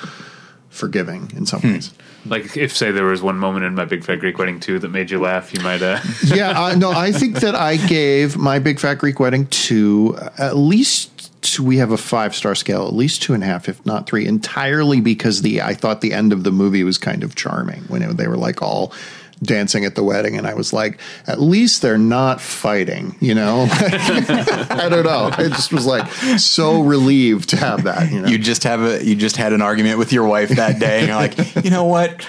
forgiving 0.69 1.31
in 1.35 1.45
some 1.45 1.61
Hmm. 1.61 1.73
ways. 1.75 1.93
Like 2.25 2.57
if 2.57 2.75
say 2.75 2.91
there 2.91 3.05
was 3.05 3.21
one 3.21 3.37
moment 3.37 3.65
in 3.65 3.75
my 3.75 3.85
Big 3.85 4.03
Fat 4.03 4.19
Greek 4.19 4.37
Wedding 4.37 4.59
2 4.59 4.79
that 4.79 4.89
made 4.89 5.09
you 5.09 5.19
laugh, 5.19 5.53
you 5.53 5.61
might. 5.61 5.81
Uh, 5.81 5.99
yeah, 6.25 6.59
uh, 6.59 6.75
no, 6.75 6.91
I 6.91 7.11
think 7.11 7.39
that 7.39 7.55
I 7.55 7.77
gave 7.77 8.37
my 8.37 8.59
Big 8.59 8.79
Fat 8.79 8.95
Greek 8.95 9.19
Wedding 9.19 9.47
two, 9.47 10.17
at 10.37 10.57
least 10.57 11.19
we 11.59 11.77
have 11.77 11.91
a 11.91 11.97
five 11.97 12.35
star 12.35 12.55
scale, 12.55 12.87
at 12.87 12.93
least 12.93 13.21
two 13.21 13.33
and 13.33 13.43
a 13.43 13.45
half, 13.45 13.69
if 13.69 13.85
not 13.85 14.07
three, 14.07 14.25
entirely 14.25 15.01
because 15.01 15.41
the 15.41 15.61
I 15.61 15.73
thought 15.73 16.01
the 16.01 16.13
end 16.13 16.33
of 16.33 16.43
the 16.43 16.51
movie 16.51 16.83
was 16.83 16.97
kind 16.97 17.23
of 17.23 17.35
charming 17.35 17.81
when 17.83 18.01
it, 18.01 18.17
they 18.17 18.27
were 18.27 18.37
like 18.37 18.61
all 18.61 18.93
dancing 19.41 19.85
at 19.85 19.95
the 19.95 20.03
wedding, 20.03 20.37
and 20.37 20.45
I 20.45 20.53
was 20.53 20.73
like, 20.73 20.99
at 21.27 21.39
least 21.41 21.81
they're 21.81 21.97
not 21.97 22.41
fighting, 22.41 23.15
you 23.19 23.33
know. 23.35 23.67
I 23.71 24.87
don't 24.89 25.05
know. 25.05 25.29
I 25.31 25.47
just 25.49 25.71
was 25.71 25.85
like 25.85 26.07
so 26.37 26.81
relieved 26.81 27.49
to 27.49 27.57
have 27.57 27.83
that. 27.83 28.11
You 28.11 28.21
know, 28.21 28.27
You 28.27 28.37
just 28.37 28.63
have 28.63 28.81
a 28.83 29.03
you 29.03 29.15
just 29.15 29.37
had 29.37 29.53
an 29.53 29.61
argument 29.61 29.97
with 29.97 30.11
your 30.11 30.25
wife 30.25 30.49
that 30.49 30.79
day, 30.79 30.99
and 30.99 31.07
you're 31.07 31.15
like, 31.15 31.63
you 31.63 31.69
know 31.71 31.85
what? 31.85 32.25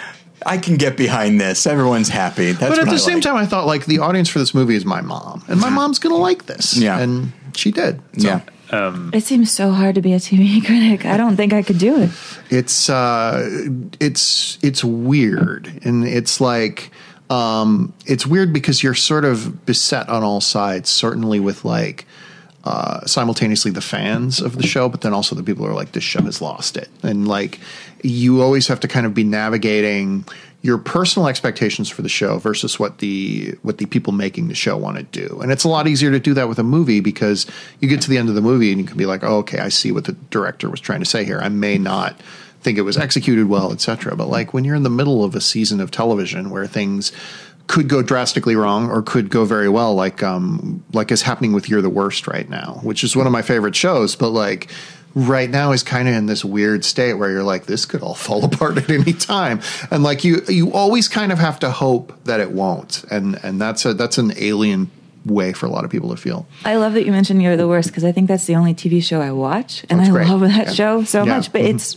I 0.47 0.57
can 0.57 0.77
get 0.77 0.97
behind 0.97 1.39
this. 1.41 1.67
Everyone's 1.67 2.09
happy. 2.09 2.53
That's 2.53 2.71
but 2.71 2.79
at 2.79 2.87
the 2.87 2.93
I 2.93 2.97
same 2.97 3.15
like. 3.17 3.23
time, 3.25 3.37
I 3.37 3.45
thought 3.47 3.67
like 3.67 3.87
the 3.87 3.99
audience 3.99 4.29
for 4.29 4.39
this 4.39 4.55
movie 4.55 4.75
is 4.77 4.85
my 4.85 5.01
mom, 5.03 5.45
and 5.49 5.61
my 5.61 5.69
mom's 5.69 5.99
gonna 5.99 6.17
like 6.17 6.47
this. 6.47 6.77
Yeah. 6.77 6.99
and 6.99 7.33
she 7.55 7.71
did. 7.73 8.01
So. 8.19 8.29
yeah. 8.29 8.41
It 9.12 9.25
seems 9.25 9.51
so 9.51 9.73
hard 9.73 9.95
to 9.97 10.01
be 10.01 10.12
a 10.12 10.18
TV 10.18 10.64
critic. 10.66 11.05
I 11.05 11.16
don't 11.16 11.37
think 11.37 11.53
I 11.53 11.62
could 11.62 11.79
do 11.79 12.03
it. 12.03 12.11
it's 12.51 12.89
uh 12.89 13.49
it's 14.01 14.59
it's 14.62 14.83
weird 14.85 15.81
and 15.85 16.05
it's 16.07 16.41
like 16.41 16.91
um 17.31 17.93
it's 18.07 18.27
weird 18.27 18.53
because 18.53 18.83
you're 18.83 18.95
sort 18.95 19.25
of 19.25 19.64
beset 19.66 20.09
on 20.09 20.23
all 20.23 20.41
sides 20.41 20.89
certainly 20.91 21.39
with 21.41 21.64
like 21.64 22.07
uh 22.64 23.05
simultaneously 23.07 23.71
the 23.71 23.81
fans 23.81 24.41
of 24.41 24.57
the 24.57 24.66
show 24.66 24.89
but 24.89 25.01
then 25.01 25.12
also 25.14 25.35
the 25.35 25.43
people 25.43 25.64
who 25.64 25.71
are 25.71 25.75
like 25.75 25.93
this 25.93 26.05
show 26.05 26.23
has 26.23 26.41
lost 26.43 26.77
it 26.77 26.89
and 27.03 27.27
like 27.29 27.59
you 28.03 28.43
always 28.43 28.68
have 28.68 28.81
to 28.81 28.89
kind 28.89 29.07
of 29.07 29.14
be 29.14 29.25
navigating 29.25 30.25
your 30.63 30.77
personal 30.77 31.27
expectations 31.29 31.89
for 31.89 32.03
the 32.03 32.09
show 32.09 32.39
versus 32.39 32.79
what 32.79 32.99
the 32.99 33.55
what 33.63 33.79
the 33.79 33.87
people 33.87 34.13
making 34.13 34.49
the 34.49 34.55
show 34.55 34.77
want 34.77 34.97
to 34.99 35.03
do. 35.05 35.41
And 35.41 35.51
it's 35.51 35.65
a 35.65 35.69
lot 35.69 35.89
easier 35.89 36.11
to 36.11 36.21
do 36.21 36.35
that 36.35 36.49
with 36.49 36.59
a 36.59 36.63
movie 36.63 37.01
because 37.01 37.47
you 37.81 37.89
get 37.89 38.03
to 38.03 38.11
the 38.11 38.19
end 38.19 38.29
of 38.29 38.35
the 38.35 38.43
movie 38.43 38.71
and 38.71 38.81
you 38.81 38.87
can 38.87 38.99
be 38.99 39.07
like, 39.07 39.25
oh, 39.25 39.39
okay, 39.39 39.59
I 39.59 39.71
see 39.71 39.91
what 39.91 40.05
the 40.05 40.13
director 40.13 40.69
was 40.69 40.81
trying 40.81 41.01
to 41.01 41.07
say 41.07 41.25
here. 41.25 41.41
I 41.41 41.49
may 41.49 41.79
not 41.79 42.21
think 42.61 42.77
it 42.77 42.83
was 42.83 42.99
executed 42.99 43.49
well, 43.49 43.73
etc. 43.73 44.15
But 44.17 44.29
like 44.29 44.53
when 44.53 44.65
you're 44.65 44.75
in 44.75 44.83
the 44.83 44.91
middle 44.91 45.25
of 45.25 45.35
a 45.35 45.41
season 45.41 45.81
of 45.81 45.91
television 45.91 46.51
where 46.51 46.67
things 46.67 47.11
could 47.67 47.89
go 47.89 48.03
drastically 48.03 48.57
wrong 48.57 48.91
or 48.91 49.01
could 49.01 49.31
go 49.31 49.47
very 49.47 49.69
well, 49.69 49.95
like 49.95 50.23
um 50.23 50.85
like 50.93 51.11
is 51.11 51.23
happening 51.23 51.55
with 51.55 51.71
You're 51.71 51.81
the 51.81 51.89
Worst 51.89 52.27
right 52.27 52.49
now, 52.51 52.81
which 52.83 53.03
is 53.03 53.17
one 53.17 53.27
of 53.27 53.33
my 53.33 53.43
favorite 53.43 53.77
shows, 53.77 54.15
but 54.15 54.31
like 54.31 54.71
right 55.15 55.51
now 55.51 55.73
is 55.73 55.83
kind 55.83 56.09
of 56.09 56.15
in 56.15 56.27
this 56.27 56.45
weird 56.45 56.85
state 56.85 57.15
where 57.15 57.31
you're 57.31 57.43
like 57.43 57.67
this 57.67 57.85
could 57.85 58.03
all 58.03 58.15
fall 58.15 58.45
apart 58.51 58.79
at 58.79 58.89
any 58.91 59.13
time 59.13 59.61
and 59.91 60.03
like 60.03 60.23
you 60.25 60.41
you 60.49 60.73
always 60.73 61.09
kind 61.09 61.33
of 61.33 61.39
have 61.39 61.59
to 61.59 61.71
hope 61.71 62.13
that 62.25 62.39
it 62.41 62.53
won't 62.53 63.05
and 63.11 63.39
and 63.43 63.61
that's 63.61 63.85
a 63.85 63.93
that's 63.95 64.19
an 64.19 64.33
alien 64.37 64.91
way 65.27 65.53
for 65.53 65.67
a 65.67 65.69
lot 65.69 65.85
of 65.85 65.91
people 65.91 66.09
to 66.11 66.17
feel 66.17 66.47
I 66.65 66.77
love 66.77 66.95
that 66.95 67.05
you 67.05 67.13
mentioned 67.13 67.43
You're 67.43 67.57
the 67.57 67.69
Worst 67.69 67.89
because 67.89 68.05
I 68.05 68.13
think 68.13 68.29
that's 68.29 68.47
the 68.47 68.55
only 68.57 68.73
TV 68.73 69.03
show 69.03 69.21
I 69.21 69.33
watch, 69.33 69.85
and 69.91 70.01
I 70.01 70.09
great. 70.09 70.29
love 70.29 70.41
that 70.41 70.69
Yeah. 70.69 70.73
show 70.73 71.05
so 71.05 71.25
Yeah. 71.25 71.37
much. 71.37 71.53
But 71.53 71.63
Mhm. 71.63 71.75
it's 71.75 71.97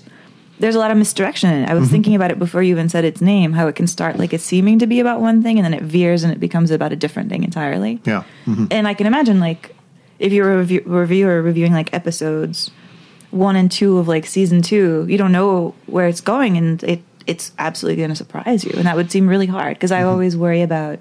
there's 0.59 0.75
a 0.75 0.79
lot 0.79 0.91
of 0.91 0.97
misdirection 0.97 1.49
in 1.51 1.63
it. 1.63 1.69
I 1.69 1.73
was 1.73 1.89
thinking 1.89 2.15
about 2.15 2.31
it 2.31 2.37
before 2.39 2.61
you 2.61 2.71
even 2.75 2.87
said 2.89 3.05
its 3.05 3.21
name. 3.21 3.53
How 3.53 3.67
it 3.67 3.75
can 3.75 3.87
start 3.87 4.17
like 4.19 4.33
it's 4.33 4.43
seeming 4.43 4.79
to 4.79 4.87
be 4.87 4.99
about 4.99 5.21
one 5.21 5.41
thing, 5.41 5.57
and 5.57 5.63
then 5.65 5.73
it 5.73 5.83
veers 5.83 6.23
and 6.23 6.33
it 6.33 6.39
becomes 6.39 6.69
about 6.69 6.91
a 6.91 6.95
different 6.97 7.29
thing 7.29 7.43
entirely. 7.43 8.01
yeah 8.05 8.23
Mhm. 8.45 8.67
And 8.71 8.87
I 8.89 8.93
can 8.93 9.07
imagine 9.07 9.39
like 9.39 9.73
if 10.19 10.33
you're 10.33 10.51
a 10.53 10.57
review- 10.57 10.83
reviewer 10.85 11.41
reviewing 11.41 11.71
like 11.73 11.93
episodes 11.93 12.71
one 13.33 13.55
and 13.55 13.71
two 13.71 13.97
of 13.97 14.07
like 14.07 14.25
season 14.25 14.61
two, 14.61 15.05
you 15.09 15.17
don't 15.17 15.31
know 15.31 15.73
where 15.87 16.07
it's 16.07 16.21
going, 16.21 16.57
and 16.57 16.83
it 16.83 17.01
it's 17.25 17.51
absolutely 17.57 17.97
going 17.97 18.09
to 18.09 18.15
surprise 18.15 18.63
you. 18.63 18.73
And 18.75 18.85
that 18.85 18.95
would 18.95 19.11
seem 19.11 19.27
really 19.27 19.47
hard 19.47 19.75
because 19.75 19.91
mm-hmm. 19.91 20.01
I 20.01 20.11
always 20.11 20.35
worry 20.35 20.61
about 20.61 20.99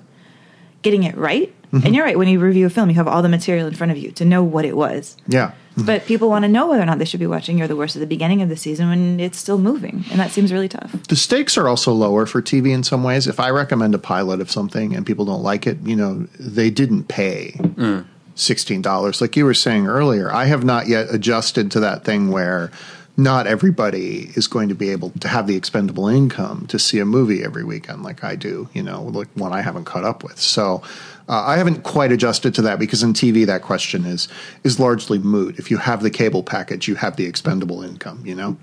getting 0.83 1.03
it 1.03 1.17
right. 1.17 1.53
Mm-hmm. 1.73 1.87
And 1.87 1.95
you're 1.97 2.05
right. 2.05 2.19
When 2.19 2.29
you 2.29 2.39
review 2.39 2.67
a 2.67 2.71
film, 2.71 2.91
you 2.91 2.97
have 2.97 3.09
all 3.09 3.23
the 3.23 3.29
material 3.29 3.67
in 3.67 3.75
front 3.75 3.93
of 3.93 3.99
you 3.99 4.11
to 4.13 4.25
know 4.25 4.45
what 4.45 4.65
it 4.65 4.77
was. 4.77 5.17
Yeah. 5.27 5.53
Mm-hmm. 5.73 5.87
But 5.87 6.05
people 6.05 6.29
want 6.29 6.45
to 6.45 6.49
know 6.49 6.69
whether 6.69 6.83
or 6.83 6.87
not 6.87 6.99
they 6.99 7.07
should 7.07 7.21
be 7.21 7.27
watching 7.27 7.57
You're 7.57 7.67
the 7.67 7.77
Worst 7.77 7.97
at 7.97 8.01
the 8.01 8.07
beginning 8.07 8.43
of 8.43 8.51
the 8.51 8.57
season 8.57 8.91
when 8.91 9.19
it's 9.19 9.39
still 9.39 9.57
moving. 9.57 10.05
And 10.11 10.21
that 10.21 10.31
seems 10.31 10.53
really 10.53 10.69
tough. 10.69 10.93
The 11.09 11.17
stakes 11.17 11.57
are 11.57 11.67
also 11.67 11.93
lower 11.93 12.27
for 12.27 12.43
TV 12.43 12.75
in 12.75 12.83
some 12.83 13.03
ways. 13.03 13.27
If 13.27 13.41
I 13.41 13.49
recommend 13.49 13.95
a 13.95 13.99
pilot 13.99 14.43
of 14.43 14.51
something 14.51 14.95
and 14.95 15.07
people 15.07 15.25
don't 15.25 15.43
like 15.43 15.67
it, 15.67 15.79
you 15.83 15.97
know, 15.97 16.27
they 16.39 16.69
didn't 16.71 17.05
pay. 17.05 17.53
Mm. 17.57 18.05
$16. 18.37 19.21
Like 19.21 19.37
you 19.37 19.45
were 19.45 19.55
saying 19.55 19.87
earlier, 19.87 20.33
I 20.33 20.47
have 20.47 20.65
not 20.65 20.89
yet 20.89 21.13
adjusted 21.13 21.71
to 21.73 21.81
that 21.81 22.05
thing 22.05 22.31
where 22.31 22.71
not 23.17 23.47
everybody 23.47 24.31
is 24.35 24.47
going 24.47 24.71
to 24.71 24.75
be 24.75 24.89
able 24.91 25.11
to 25.21 25.29
have 25.29 25.47
the 25.47 25.55
expendable 25.55 26.09
income 26.09 26.67
to 26.69 26.79
see 26.79 26.99
a 26.99 27.05
movie 27.05 27.45
every 27.45 27.63
weekend 27.63 28.03
like 28.03 28.25
I 28.25 28.37
do, 28.37 28.69
you 28.73 28.83
know, 28.83 29.03
like 29.03 29.29
one 29.35 29.53
I 29.53 29.61
haven't 29.61 29.85
caught 29.85 30.05
up 30.05 30.25
with. 30.25 30.41
So 30.41 30.83
uh, 31.29 31.45
I 31.47 31.57
haven't 31.57 31.83
quite 31.83 32.11
adjusted 32.11 32.55
to 32.55 32.63
that 32.63 32.79
because 32.79 33.03
in 33.03 33.13
TV 33.13 33.45
that 33.47 33.63
question 33.63 34.07
is 34.07 34.29
is 34.65 34.81
largely 34.81 35.19
moot. 35.19 35.59
If 35.59 35.71
you 35.71 35.77
have 35.77 36.03
the 36.03 36.11
cable 36.11 36.43
package, 36.43 36.89
you 36.89 36.95
have 36.97 37.17
the 37.17 37.27
expendable 37.27 37.83
income, 37.83 38.23
you 38.25 38.35
know. 38.35 38.57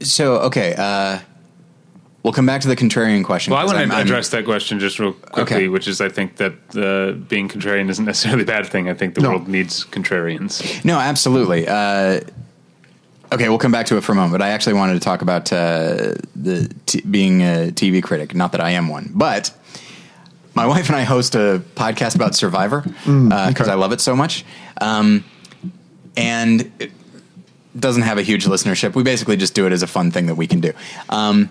So 0.00 0.38
okay, 0.40 0.74
uh, 0.76 1.20
we'll 2.28 2.34
come 2.34 2.44
back 2.44 2.60
to 2.60 2.68
the 2.68 2.76
contrarian 2.76 3.24
question. 3.24 3.52
well, 3.52 3.60
I 3.60 3.62
'cause 3.62 3.68
want 3.72 3.78
I'm- 3.80 3.88
to 3.88 3.94
I'm- 3.96 4.06
address 4.06 4.28
that 4.28 4.44
question 4.44 4.78
just 4.78 4.98
real 4.98 5.12
quickly, 5.14 5.56
Okay. 5.56 5.68
which 5.68 5.88
is 5.88 6.02
I 6.02 6.10
think 6.10 6.36
that 6.36 6.52
uh, 6.76 7.12
being 7.26 7.48
contrarian 7.48 7.88
isn't 7.88 8.04
necessarily 8.04 8.42
a 8.42 8.46
bad 8.46 8.66
thing. 8.66 8.86
I 8.86 8.92
think 8.92 9.14
the 9.14 9.22
No. 9.22 9.30
world 9.30 9.48
needs 9.48 9.86
contrarians. 9.86 10.84
No, 10.84 10.98
absolutely. 10.98 11.66
Uh, 11.66 12.20
okay, 13.32 13.48
we'll 13.48 13.56
come 13.56 13.72
back 13.72 13.86
to 13.86 13.96
it 13.96 14.02
for 14.04 14.12
a 14.12 14.14
moment. 14.14 14.32
But 14.32 14.42
I 14.42 14.50
actually 14.50 14.74
wanted 14.74 14.92
to 14.94 15.00
talk 15.00 15.22
about 15.22 15.50
uh, 15.50 16.16
the 16.36 16.70
t- 16.84 17.00
being 17.00 17.40
a 17.40 17.72
TV 17.72 18.02
critic. 18.02 18.34
Not 18.34 18.52
that 18.52 18.60
I 18.60 18.72
am 18.72 18.88
one, 18.88 19.10
but 19.14 19.50
my 20.52 20.66
wife 20.72 20.88
and 20.88 20.96
I 20.96 21.04
host 21.04 21.34
a 21.34 21.62
podcast 21.76 22.14
about 22.14 22.34
Survivor 22.34 22.82
because 22.82 23.62
okay. 23.62 23.70
I 23.70 23.74
love 23.74 23.92
it 23.92 24.02
so 24.02 24.14
much. 24.14 24.44
Um, 24.82 25.24
and 26.14 26.70
it 26.78 26.92
doesn't 27.78 28.02
have 28.02 28.18
a 28.18 28.22
huge 28.22 28.44
listenership. 28.44 28.94
We 28.94 29.02
basically 29.02 29.38
just 29.38 29.54
do 29.54 29.64
it 29.66 29.72
as 29.72 29.82
a 29.82 29.86
fun 29.86 30.10
thing 30.10 30.26
that 30.26 30.34
we 30.34 30.46
can 30.46 30.60
do. 30.60 30.72
Um, 31.08 31.48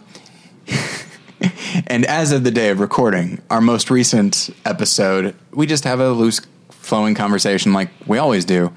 and 1.87 2.05
as 2.05 2.31
of 2.31 2.43
the 2.43 2.51
day 2.51 2.69
of 2.69 2.79
recording, 2.79 3.41
our 3.49 3.61
most 3.61 3.89
recent 3.89 4.49
episode, 4.65 5.35
we 5.51 5.65
just 5.65 5.83
have 5.83 5.99
a 5.99 6.09
loose 6.09 6.41
flowing 6.69 7.15
conversation 7.15 7.73
like 7.73 7.89
we 8.05 8.17
always 8.17 8.45
do. 8.45 8.73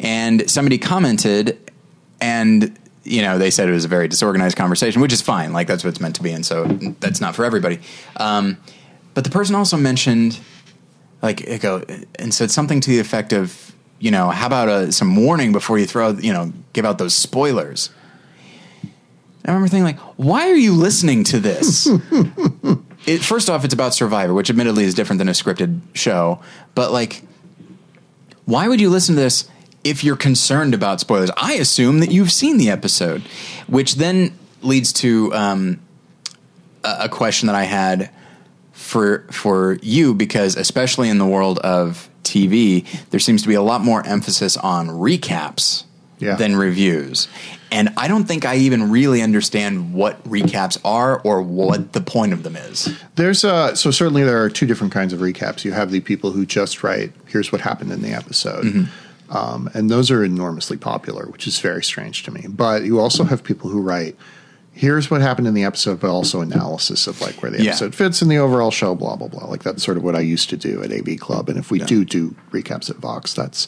And 0.00 0.50
somebody 0.50 0.78
commented, 0.78 1.58
and 2.20 2.78
you 3.04 3.22
know 3.22 3.38
they 3.38 3.50
said 3.50 3.68
it 3.68 3.72
was 3.72 3.84
a 3.84 3.88
very 3.88 4.08
disorganized 4.08 4.56
conversation, 4.56 5.00
which 5.00 5.12
is 5.12 5.22
fine. 5.22 5.52
Like 5.52 5.66
that's 5.66 5.84
what 5.84 5.90
it's 5.90 6.00
meant 6.00 6.16
to 6.16 6.22
be, 6.22 6.32
and 6.32 6.44
so 6.44 6.64
that's 7.00 7.20
not 7.20 7.34
for 7.34 7.44
everybody. 7.44 7.80
Um, 8.16 8.58
but 9.14 9.22
the 9.22 9.30
person 9.30 9.54
also 9.54 9.76
mentioned, 9.76 10.38
like, 11.22 11.40
it 11.42 11.62
go 11.62 11.84
and 12.16 12.34
said 12.34 12.50
something 12.50 12.80
to 12.80 12.90
the 12.90 12.98
effect 12.98 13.32
of, 13.32 13.72
you 14.00 14.10
know, 14.10 14.30
how 14.30 14.48
about 14.48 14.68
a, 14.68 14.92
some 14.92 15.16
warning 15.16 15.52
before 15.52 15.78
you 15.78 15.86
throw, 15.86 16.10
you 16.10 16.32
know, 16.32 16.52
give 16.72 16.84
out 16.84 16.98
those 16.98 17.14
spoilers. 17.14 17.90
I 19.44 19.50
remember 19.50 19.68
thinking, 19.68 19.84
like, 19.84 19.98
why 20.16 20.48
are 20.48 20.56
you 20.56 20.72
listening 20.72 21.24
to 21.24 21.38
this? 21.38 21.86
it, 23.06 23.18
first 23.18 23.50
off, 23.50 23.64
it's 23.64 23.74
about 23.74 23.92
Survivor, 23.92 24.32
which 24.32 24.48
admittedly 24.48 24.84
is 24.84 24.94
different 24.94 25.18
than 25.18 25.28
a 25.28 25.32
scripted 25.32 25.80
show. 25.92 26.40
But 26.74 26.92
like, 26.92 27.22
why 28.46 28.68
would 28.68 28.80
you 28.80 28.88
listen 28.88 29.16
to 29.16 29.20
this 29.20 29.48
if 29.82 30.02
you're 30.02 30.16
concerned 30.16 30.72
about 30.72 31.00
spoilers? 31.00 31.30
I 31.36 31.54
assume 31.54 32.00
that 32.00 32.10
you've 32.10 32.32
seen 32.32 32.56
the 32.56 32.70
episode, 32.70 33.22
which 33.66 33.96
then 33.96 34.38
leads 34.62 34.94
to 34.94 35.34
um, 35.34 35.80
a, 36.82 36.96
a 37.00 37.08
question 37.10 37.46
that 37.48 37.56
I 37.56 37.64
had 37.64 38.10
for 38.72 39.26
for 39.30 39.78
you 39.82 40.14
because 40.14 40.56
especially 40.56 41.08
in 41.08 41.18
the 41.18 41.26
world 41.26 41.58
of 41.58 42.08
TV, 42.22 42.86
there 43.10 43.20
seems 43.20 43.42
to 43.42 43.48
be 43.48 43.54
a 43.54 43.62
lot 43.62 43.82
more 43.82 44.04
emphasis 44.06 44.56
on 44.56 44.88
recaps 44.88 45.84
Yeah. 46.24 46.36
than 46.36 46.56
reviews. 46.56 47.28
And 47.70 47.90
I 47.96 48.06
don't 48.08 48.24
think 48.24 48.44
I 48.44 48.56
even 48.56 48.90
really 48.90 49.20
understand 49.20 49.92
what 49.94 50.22
recaps 50.24 50.78
are 50.84 51.20
or 51.20 51.42
what 51.42 51.92
the 51.92 52.00
point 52.00 52.32
of 52.32 52.42
them 52.44 52.56
is. 52.56 52.88
There's 53.16 53.44
uh 53.44 53.74
so 53.74 53.90
certainly 53.90 54.22
there 54.24 54.42
are 54.42 54.48
two 54.48 54.66
different 54.66 54.92
kinds 54.92 55.12
of 55.12 55.20
recaps. 55.20 55.64
You 55.64 55.72
have 55.72 55.90
the 55.90 56.00
people 56.00 56.30
who 56.30 56.46
just 56.46 56.82
write, 56.84 57.12
"Here's 57.26 57.50
what 57.52 57.60
happened 57.60 57.90
in 57.92 58.00
the 58.00 58.12
episode," 58.12 58.88
um, 59.30 59.68
and 59.74 59.90
those 59.90 60.10
are 60.10 60.24
enormously 60.24 60.76
popular, 60.76 61.26
which 61.26 61.46
is 61.46 61.58
very 61.60 61.82
strange 61.82 62.22
to 62.24 62.30
me. 62.30 62.46
But 62.48 62.84
you 62.84 63.00
also 63.00 63.24
have 63.24 63.42
people 63.42 63.70
who 63.70 63.80
write, 63.80 64.16
"Here's 64.74 65.10
what 65.10 65.20
happened 65.20 65.46
in 65.46 65.54
the 65.54 65.64
episode," 65.64 66.00
but 66.00 66.10
also 66.10 66.40
analysis 66.40 67.06
of 67.06 67.20
like 67.20 67.40
where 67.42 67.50
the 67.50 67.62
Yeah. 67.62 67.70
episode 67.70 67.94
fits 67.94 68.20
in 68.22 68.28
the 68.28 68.38
overall 68.38 68.70
show, 68.70 68.94
blah 68.94 69.16
blah 69.16 69.28
blah. 69.28 69.46
Like 69.46 69.62
that's 69.62 69.82
sort 69.82 69.96
of 69.96 70.02
what 70.02 70.14
I 70.16 70.20
used 70.20 70.50
to 70.50 70.56
do 70.56 70.82
at 70.82 70.92
AV 70.92 71.16
Club, 71.18 71.48
and 71.48 71.58
if 71.58 71.70
we 71.70 71.78
do 71.78 72.04
do 72.04 72.34
recaps 72.52 72.90
at 72.90 72.96
Vox, 72.96 73.32
that's 73.34 73.66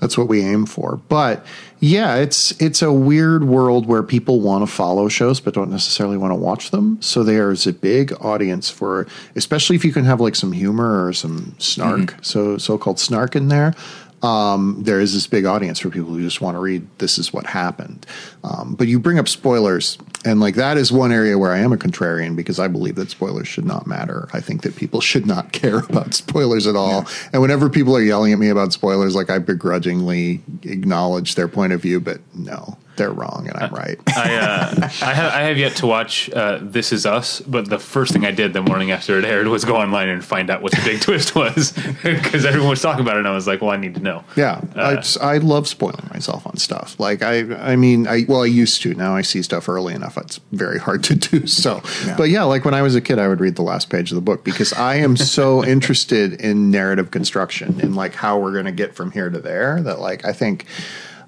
that's 0.00 0.18
what 0.18 0.28
we 0.28 0.40
aim 0.42 0.66
for. 0.66 1.00
But 1.08 1.44
yeah, 1.80 2.16
it's 2.16 2.52
it's 2.60 2.82
a 2.82 2.92
weird 2.92 3.44
world 3.44 3.86
where 3.86 4.02
people 4.02 4.40
want 4.40 4.62
to 4.66 4.72
follow 4.72 5.08
shows 5.08 5.40
but 5.40 5.54
don't 5.54 5.70
necessarily 5.70 6.16
want 6.16 6.30
to 6.32 6.36
watch 6.36 6.70
them. 6.70 6.98
So 7.00 7.22
there's 7.24 7.66
a 7.66 7.72
big 7.72 8.12
audience 8.20 8.68
for, 8.70 9.06
especially 9.36 9.76
if 9.76 9.84
you 9.84 9.92
can 9.92 10.04
have 10.04 10.20
like 10.20 10.34
some 10.36 10.52
humor 10.52 11.06
or 11.06 11.12
some 11.12 11.54
snark, 11.58 12.14
so 12.22 12.58
so 12.58 12.76
called 12.78 12.98
snark 13.00 13.34
in 13.36 13.48
there. 13.48 13.74
Um, 14.22 14.76
there 14.84 15.00
is 15.00 15.14
this 15.14 15.26
big 15.26 15.46
audience 15.46 15.80
for 15.80 15.90
people 15.90 16.10
who 16.10 16.22
just 16.22 16.40
want 16.40 16.54
to 16.54 16.60
read 16.60 16.86
this 16.98 17.18
is 17.18 17.32
what 17.32 17.44
happened. 17.46 18.06
Um, 18.44 18.74
but 18.78 18.86
you 18.86 19.00
bring 19.00 19.18
up 19.18 19.28
spoilers. 19.28 19.98
And 20.24 20.40
like 20.40 20.54
that 20.54 20.76
is 20.76 20.92
one 20.92 21.12
area 21.12 21.36
where 21.38 21.52
I 21.52 21.58
am 21.58 21.72
a 21.72 21.76
contrarian 21.76 22.36
because 22.36 22.58
I 22.58 22.68
believe 22.68 22.94
that 22.94 23.10
spoilers 23.10 23.48
should 23.48 23.64
not 23.64 23.86
matter. 23.86 24.28
I 24.32 24.40
think 24.40 24.62
that 24.62 24.76
people 24.76 25.00
should 25.00 25.26
not 25.26 25.52
care 25.52 25.78
about 25.78 26.14
spoilers 26.14 26.66
at 26.66 26.76
all. 26.76 27.06
And 27.32 27.42
whenever 27.42 27.68
people 27.68 27.96
are 27.96 28.02
yelling 28.02 28.32
at 28.32 28.38
me 28.38 28.48
about 28.48 28.72
spoilers, 28.72 29.14
like 29.14 29.30
I 29.30 29.38
begrudgingly 29.38 30.40
acknowledge 30.62 31.34
their 31.34 31.48
point 31.48 31.72
of 31.72 31.80
view, 31.80 32.00
but 32.00 32.20
no, 32.34 32.78
they're 32.96 33.12
wrong 33.12 33.48
and 33.48 33.56
I'm 33.62 33.72
right. 33.72 33.98
I, 34.08 34.34
uh, 34.36 34.74
I, 35.02 35.14
have, 35.14 35.32
I 35.32 35.40
have 35.42 35.58
yet 35.58 35.76
to 35.76 35.86
watch 35.86 36.30
uh, 36.30 36.58
This 36.60 36.92
Is 36.92 37.06
Us, 37.06 37.40
but 37.40 37.68
the 37.68 37.78
first 37.78 38.12
thing 38.12 38.24
I 38.24 38.30
did 38.30 38.52
the 38.52 38.62
morning 38.62 38.90
after 38.90 39.18
it 39.18 39.24
aired 39.24 39.46
was 39.48 39.64
go 39.64 39.76
online 39.76 40.08
and 40.08 40.24
find 40.24 40.50
out 40.50 40.62
what 40.62 40.72
the 40.72 40.82
big 40.84 41.00
twist 41.02 41.34
was 41.34 41.72
because 42.02 42.44
everyone 42.44 42.70
was 42.70 42.82
talking 42.82 43.00
about 43.02 43.16
it, 43.16 43.20
and 43.20 43.28
I 43.28 43.32
was 43.34 43.46
like, 43.46 43.60
"Well, 43.62 43.70
I 43.70 43.76
need 43.76 43.94
to 43.94 44.00
know." 44.00 44.24
Yeah, 44.36 44.60
I, 44.74 44.80
Uh, 44.80 44.96
just- 44.96 45.20
I 45.20 45.38
love 45.38 45.66
spoiling 45.68 46.06
myself 46.12 46.46
on 46.46 46.56
stuff. 46.58 46.98
Like 47.00 47.22
I, 47.22 47.72
I 47.72 47.76
mean, 47.76 48.06
I 48.06 48.24
well, 48.28 48.42
I 48.42 48.46
used 48.46 48.82
to. 48.82 48.94
Now 48.94 49.16
I 49.16 49.22
see 49.22 49.42
stuff 49.42 49.68
early 49.68 49.94
enough. 49.94 50.16
It's 50.18 50.38
very 50.52 50.78
hard 50.78 51.02
to 51.04 51.14
do 51.14 51.46
so. 51.46 51.82
Yeah. 52.06 52.16
But 52.16 52.24
yeah, 52.30 52.42
like 52.44 52.64
when 52.64 52.74
I 52.74 52.82
was 52.82 52.94
a 52.94 53.00
kid, 53.00 53.18
I 53.18 53.28
would 53.28 53.40
read 53.40 53.56
the 53.56 53.62
last 53.62 53.90
page 53.90 54.10
of 54.10 54.16
the 54.16 54.20
book 54.22 54.44
because 54.44 54.72
I 54.72 54.96
am 54.96 55.16
so 55.16 55.64
interested 55.64 56.40
in 56.40 56.70
narrative 56.70 57.10
construction 57.10 57.80
and 57.80 57.96
like 57.96 58.14
how 58.14 58.38
we're 58.38 58.52
going 58.52 58.66
to 58.66 58.72
get 58.72 58.94
from 58.94 59.10
here 59.12 59.30
to 59.30 59.38
there. 59.38 59.80
That 59.82 59.98
like 60.00 60.24
I 60.24 60.32
think. 60.32 60.66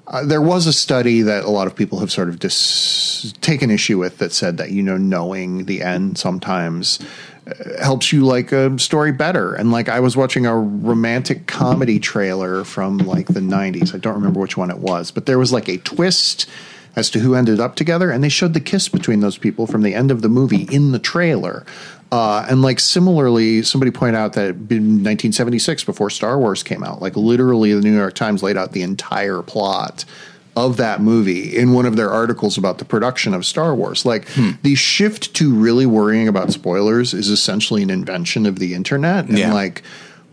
Uh, 0.07 0.25
there 0.25 0.43
was 0.43 0.67
a 0.67 0.73
study 0.73 1.23
that 1.23 1.45
a 1.45 1.51
lot 1.51 1.67
of 1.67 1.75
people 1.75 1.99
have 1.99 2.13
sort 2.13 2.29
of 2.29 2.39
dis- 2.39 3.33
taken 3.41 3.71
issue 3.71 3.99
with 3.99 4.19
that 4.19 4.33
said 4.33 4.59
that 4.59 4.71
you 4.71 4.83
know 4.83 4.99
knowing 4.99 5.65
the 5.65 5.81
end 5.81 6.19
sometimes 6.19 6.99
uh, 7.47 7.83
helps 7.83 8.13
you 8.13 8.25
like 8.25 8.53
a 8.53 8.79
story 8.79 9.13
better. 9.13 9.55
And 9.55 9.73
like 9.73 9.89
I 9.89 10.01
was 10.01 10.17
watching 10.17 10.45
a 10.45 10.57
romantic 10.57 11.47
comedy 11.47 11.99
trailer 11.99 12.65
from 12.65 12.99
like 12.99 13.29
the 13.29 13.41
90s. 13.41 13.95
I 13.95 13.99
don't 13.99 14.15
remember 14.15 14.41
which 14.41 14.57
one 14.57 14.71
it 14.71 14.79
was, 14.79 15.11
but 15.11 15.27
there 15.27 15.39
was 15.39 15.53
like 15.53 15.69
a 15.69 15.79
twist 15.79 16.47
as 16.97 17.11
to 17.11 17.19
who 17.19 17.35
ended 17.35 17.59
up 17.59 17.75
together 17.75 18.11
and 18.11 18.23
they 18.23 18.29
showed 18.29 18.55
the 18.55 18.61
kiss 18.61 18.89
between 18.89 19.21
those 19.21 19.39
people 19.39 19.67
from 19.67 19.83
the 19.83 19.95
end 19.95 20.11
of 20.11 20.23
the 20.23 20.29
movie 20.29 20.63
in 20.71 20.93
the 20.93 20.99
trailer. 20.99 21.65
Uh, 22.13 22.47
and 22.49 22.63
like 22.63 22.79
similarly, 22.79 23.63
somebody 23.63 23.91
pointed 23.91 24.17
out 24.17 24.35
that 24.35 24.51
in 24.51 25.03
1976, 25.03 25.85
before 25.85 26.11
Star 26.11 26.39
Wars 26.39 26.63
came 26.63 26.85
out, 26.85 27.03
like 27.03 27.17
literally 27.17 27.73
the 27.75 27.81
New 27.81 27.97
York 27.97 28.15
Times 28.15 28.43
laid 28.43 28.57
out 28.57 28.73
the 28.73 28.83
entire 28.83 29.43
plot 29.43 30.05
of 30.57 30.77
that 30.77 31.01
movie 31.01 31.57
in 31.57 31.73
one 31.73 31.85
of 31.87 31.97
their 31.97 32.11
articles 32.11 32.57
about 32.57 32.79
the 32.79 32.85
production 32.85 33.35
of 33.35 33.45
Star 33.45 33.75
Wars. 33.75 34.07
Like 34.07 34.29
the 34.63 34.77
shift 34.77 35.35
to 35.35 35.53
really 35.53 35.87
worrying 35.87 36.29
about 36.29 36.53
spoilers 36.53 37.13
is 37.13 37.29
essentially 37.29 37.83
an 37.83 37.91
invention 37.91 38.47
of 38.47 38.61
the 38.61 38.75
internet. 38.75 39.25
And 39.29 39.37
Yeah. 39.37 39.53
like 39.53 39.83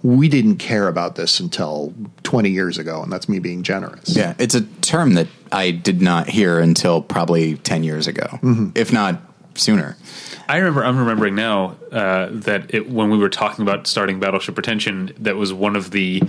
we 0.04 0.28
didn't 0.30 0.58
care 0.58 0.88
about 0.88 1.16
this 1.16 1.40
until 1.40 1.94
20 2.24 2.50
years 2.52 2.78
ago, 2.78 3.02
and 3.02 3.12
that's 3.12 3.28
me 3.30 3.40
being 3.40 3.64
generous. 3.64 4.16
Yeah, 4.16 4.34
it's 4.38 4.54
a 4.56 4.62
term 4.82 5.14
that 5.16 5.28
I 5.52 5.72
did 5.72 6.02
not 6.02 6.30
hear 6.30 6.60
until 6.60 7.02
probably 7.02 7.56
10 7.58 7.84
years 7.84 8.06
ago, 8.08 8.40
if 8.76 8.94
not 8.94 9.20
sooner. 9.56 9.97
I 10.49 10.58
remember. 10.58 10.84
I'm 10.84 10.97
remembering 10.97 11.36
now 11.36 11.76
uh, 11.91 12.28
that 12.32 12.74
it, 12.74 12.89
when 12.89 13.10
we 13.10 13.18
were 13.18 13.30
talking 13.30 13.62
about 13.64 13.88
starting 13.88 14.20
Battleship 14.20 14.56
Pretension, 14.56 15.14
that 15.20 15.36
was 15.38 15.54
one 15.54 15.76
of 15.78 15.91
the 15.91 16.22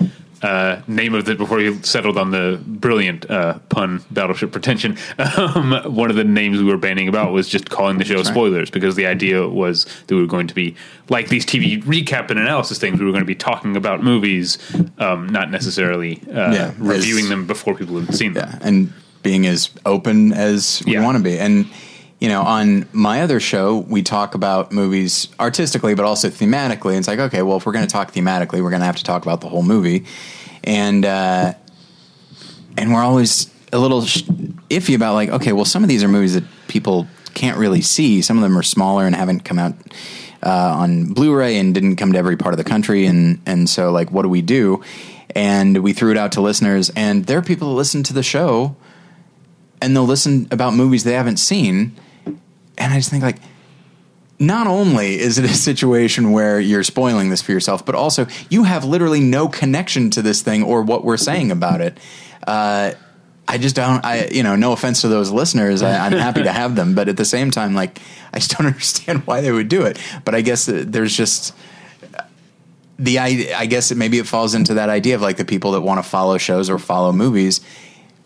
uh, 0.43 0.81
name 0.87 1.15
of 1.15 1.25
the 1.25 1.35
before 1.35 1.61
you 1.61 1.81
settled 1.83 2.17
on 2.19 2.31
the 2.31 2.61
brilliant 2.67 3.29
uh, 3.31 3.59
pun 3.69 4.05
Battleship 4.11 4.53
Pretension. 4.53 4.97
Um, 5.37 5.73
one 5.95 6.11
of 6.11 6.17
the 6.17 6.25
names 6.25 6.59
we 6.59 6.65
were 6.65 6.77
banning 6.77 7.09
about 7.09 7.33
was 7.33 7.49
just 7.49 7.71
calling 7.71 7.99
the 7.99 8.05
show 8.05 8.17
right. 8.17 8.27
spoilers 8.27 8.71
because 8.71 8.97
the 8.97 9.07
idea 9.07 9.47
was 9.49 9.85
that 10.07 10.15
we 10.15 10.21
were 10.21 10.27
going 10.27 10.47
to 10.47 10.55
be 10.55 10.77
like 11.09 11.29
these 11.29 11.45
TV 11.47 11.83
recap 11.85 12.31
and 12.31 12.39
analysis 12.39 12.79
things. 12.79 12.99
We 13.01 13.07
were 13.07 13.13
going 13.13 13.23
to 13.23 13.27
be 13.27 13.35
talking 13.35 13.77
about 13.77 14.03
movies, 14.03 14.59
um, 14.99 15.29
not 15.29 15.51
necessarily 15.51 16.21
uh, 16.29 16.53
Yeah, 16.53 16.75
reviewing 16.79 17.25
as- 17.25 17.31
them 17.31 17.47
before 17.47 17.75
people 17.75 17.99
had 18.01 18.15
seen 18.15 18.35
them. 18.35 18.59
And 18.63 18.93
being 19.23 19.47
as 19.47 19.71
open 19.87 20.33
as 20.33 20.83
we 20.87 20.93
Yeah. 20.95 21.05
want 21.05 21.17
to 21.19 21.23
be. 21.25 21.39
And 21.39 21.67
you 22.23 22.29
know, 22.29 22.43
on 22.43 22.87
my 22.93 23.23
other 23.23 23.41
show, 23.41 23.79
we 23.79 24.01
talk 24.01 24.37
about 24.37 24.71
movies 24.71 25.27
artistically, 25.41 25.97
but 25.97 26.05
also 26.05 26.29
thematically. 26.29 26.97
It's 26.97 27.09
like, 27.09 27.19
okay, 27.19 27.43
well, 27.43 27.57
if 27.57 27.67
we're 27.67 27.73
going 27.73 27.85
to 27.85 27.91
talk 27.91 28.13
thematically, 28.13 28.63
we're 28.63 28.71
going 28.71 28.79
to 28.79 28.87
have 28.87 28.95
to 28.99 29.03
talk 29.03 29.23
about 29.23 29.41
the 29.41 29.49
whole 29.49 29.65
movie, 29.65 30.05
and 30.63 31.05
uh, 31.05 31.55
and 32.79 32.93
we're 32.95 33.03
always 33.03 33.53
a 33.73 33.79
little 33.81 34.03
iffy 34.03 34.95
about 34.95 35.15
like, 35.15 35.31
okay, 35.31 35.51
well, 35.51 35.65
some 35.65 35.83
of 35.83 35.89
these 35.89 36.05
are 36.05 36.09
movies 36.09 36.35
that 36.35 36.45
people 36.69 37.09
can't 37.35 37.59
really 37.59 37.81
see. 37.81 38.23
Some 38.23 38.37
of 38.37 38.45
them 38.45 38.57
are 38.57 38.63
smaller 38.63 39.05
and 39.05 39.17
haven't 39.17 39.41
come 39.41 39.59
out 39.59 39.75
uh, 40.45 40.77
on 40.79 41.15
Blu-ray 41.15 41.59
and 41.59 41.75
didn't 41.75 41.97
come 41.97 42.13
to 42.13 42.19
every 42.19 42.37
part 42.37 42.55
of 42.55 42.59
the 42.59 42.63
country, 42.71 43.05
and 43.05 43.43
and 43.47 43.69
so 43.69 43.91
like, 43.91 44.13
what 44.13 44.23
do 44.23 44.29
we 44.29 44.43
do? 44.43 44.81
And 45.35 45.79
we 45.79 45.93
threw 45.93 46.13
it 46.13 46.17
out 46.17 46.31
to 46.33 46.41
listeners, 46.41 46.89
and 46.91 47.25
there 47.25 47.39
are 47.39 47.43
people 47.43 47.71
that 47.71 47.75
listen 47.75 48.05
to 48.05 48.13
the 48.13 48.23
show, 48.23 48.77
and 49.81 49.97
they'll 49.97 50.05
listen 50.05 50.47
about 50.53 50.75
movies 50.75 51.03
they 51.03 51.15
haven't 51.15 51.39
seen, 51.39 51.97
and 52.79 52.93
I 52.93 52.97
just 52.97 53.11
think 53.11 53.23
like. 53.23 53.39
Not 54.39 54.67
only 54.67 55.21
is 55.21 55.39
it 55.39 55.45
a 55.45 55.55
situation 55.55 56.33
where 56.33 56.59
you're 56.59 56.83
spoiling 56.83 57.31
this 57.31 57.41
for 57.41 57.53
yourself, 57.53 57.87
but 57.87 57.95
also 57.95 58.27
you 58.51 58.65
have 58.65 58.85
literally 58.85 59.21
no 59.21 59.47
connection 59.47 60.11
to 60.11 60.23
this 60.23 60.43
thing 60.43 60.65
or 60.65 60.83
what 60.83 61.05
we're 61.05 61.17
saying 61.17 61.53
about 61.53 61.81
it. 61.81 61.97
Uh, 62.45 62.93
I 63.47 63.59
just 63.59 63.77
don't. 63.77 64.05
I 64.05 64.29
you 64.29 64.43
know, 64.43 64.57
no 64.57 64.73
offense 64.73 65.03
to 65.03 65.09
those 65.09 65.31
listeners, 65.31 65.83
I, 65.83 66.07
I'm 66.07 66.13
happy 66.13 66.43
to 66.43 66.53
have 66.53 66.75
them, 66.75 66.95
but 66.95 67.09
at 67.09 67.17
the 67.17 67.25
same 67.25 67.51
time, 67.51 67.75
like 67.75 68.01
I 68.33 68.39
just 68.39 68.57
don't 68.57 68.67
understand 68.67 69.27
why 69.27 69.41
they 69.41 69.53
would 69.53 69.69
do 69.69 69.83
it. 69.83 69.99
But 70.25 70.35
I 70.35 70.41
guess 70.41 70.67
there's 70.67 71.17
just 71.17 71.55
the 72.99 73.19
I, 73.19 73.53
I 73.57 73.67
guess 73.67 73.91
it, 73.91 73.97
maybe 73.97 74.19
it 74.19 74.27
falls 74.27 74.55
into 74.55 74.75
that 74.75 74.89
idea 74.89 75.17
of 75.17 75.23
like 75.23 75.37
the 75.37 75.45
people 75.45 75.73
that 75.73 75.81
want 75.81 76.03
to 76.03 76.09
follow 76.09 76.39
shows 76.39 76.71
or 76.71 76.79
follow 76.79 77.13
movies 77.13 77.61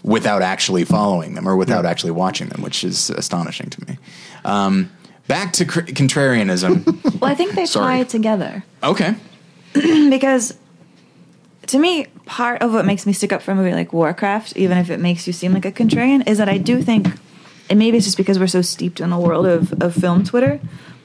without 0.02 0.42
actually 0.42 0.84
following 0.84 1.34
them 1.34 1.48
or 1.48 1.56
without 1.56 1.84
actually 1.84 2.12
watching 2.12 2.48
them, 2.48 2.62
which 2.62 2.84
is 2.84 3.10
astonishing 3.10 3.70
to 3.70 3.84
me. 3.88 3.98
Um, 4.46 4.90
back 5.28 5.52
to 5.54 5.64
cr- 5.64 5.80
contrarianism. 5.80 7.02
Well, 7.20 7.30
I 7.30 7.34
think 7.34 7.54
they 7.54 7.64
Sorry. 7.66 7.98
tie 7.98 8.04
together 8.04 8.62
okay. 8.82 9.14
because 9.72 10.56
to 11.68 11.78
me, 11.78 12.06
part 12.26 12.62
of 12.62 12.72
what 12.72 12.84
makes 12.84 13.06
me 13.06 13.12
stick 13.12 13.32
up 13.32 13.42
for 13.42 13.52
a 13.52 13.54
movie 13.54 13.72
like 13.72 13.92
Warcraft, 13.92 14.56
even 14.56 14.78
if 14.78 14.90
it 14.90 15.00
makes 15.00 15.26
you 15.26 15.32
seem 15.32 15.52
like 15.52 15.64
a 15.64 15.72
contrarian, 15.72 16.28
is 16.28 16.38
that 16.38 16.48
I 16.48 16.58
do 16.58 16.82
think, 16.82 17.08
and 17.68 17.78
maybe 17.78 17.96
it's 17.96 18.06
just 18.06 18.16
because 18.16 18.38
we're 18.38 18.46
so 18.46 18.62
steeped 18.62 19.00
in 19.00 19.10
the 19.10 19.18
world 19.18 19.46
of, 19.46 19.72
of 19.82 19.94
film 19.94 20.24
Twitter, 20.24 20.60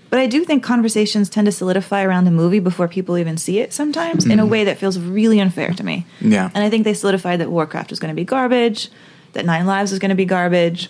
but 0.10 0.20
I 0.20 0.28
do 0.28 0.44
think 0.44 0.64
conversations 0.64 1.30
tend 1.30 1.46
to 1.46 1.52
solidify 1.52 2.04
around 2.04 2.28
a 2.28 2.32
movie 2.32 2.60
before 2.60 2.88
people 2.90 3.18
even 3.18 3.38
see 3.38 3.60
it 3.60 3.72
sometimes 3.72 4.26
in 4.26 4.40
a 4.40 4.46
way 4.46 4.66
that 4.66 4.78
feels 4.78 5.00
really 5.00 5.40
unfair 5.40 5.72
to 5.72 5.84
me. 5.84 6.06
Yeah. 6.20 6.52
And 6.54 6.64
I 6.64 6.70
think 6.70 6.84
they 6.84 6.94
solidified 6.94 7.40
that 7.40 7.50
Warcraft 7.50 7.90
was 7.90 8.00
going 8.00 8.14
to 8.14 8.16
be 8.16 8.26
garbage, 8.26 8.90
that 9.34 9.46
Nine 9.46 9.66
Lives 9.66 9.92
was 9.92 10.00
going 10.00 10.10
to 10.10 10.16
be 10.16 10.26
garbage, 10.26 10.90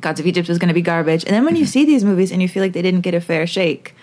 Gods 0.00 0.20
of 0.20 0.26
Egypt 0.26 0.48
was 0.48 0.58
going 0.58 0.68
to 0.68 0.74
be 0.74 0.82
garbage. 0.82 1.24
And 1.24 1.34
then 1.34 1.44
when 1.44 1.56
you 1.56 1.62
mm-hmm. 1.62 1.70
see 1.70 1.84
these 1.84 2.04
movies 2.04 2.32
and 2.32 2.40
you 2.40 2.48
feel 2.48 2.62
like 2.62 2.72
they 2.72 2.82
didn't 2.82 3.00
get 3.02 3.14
a 3.14 3.20
fair 3.20 3.46
shake, 3.46 3.94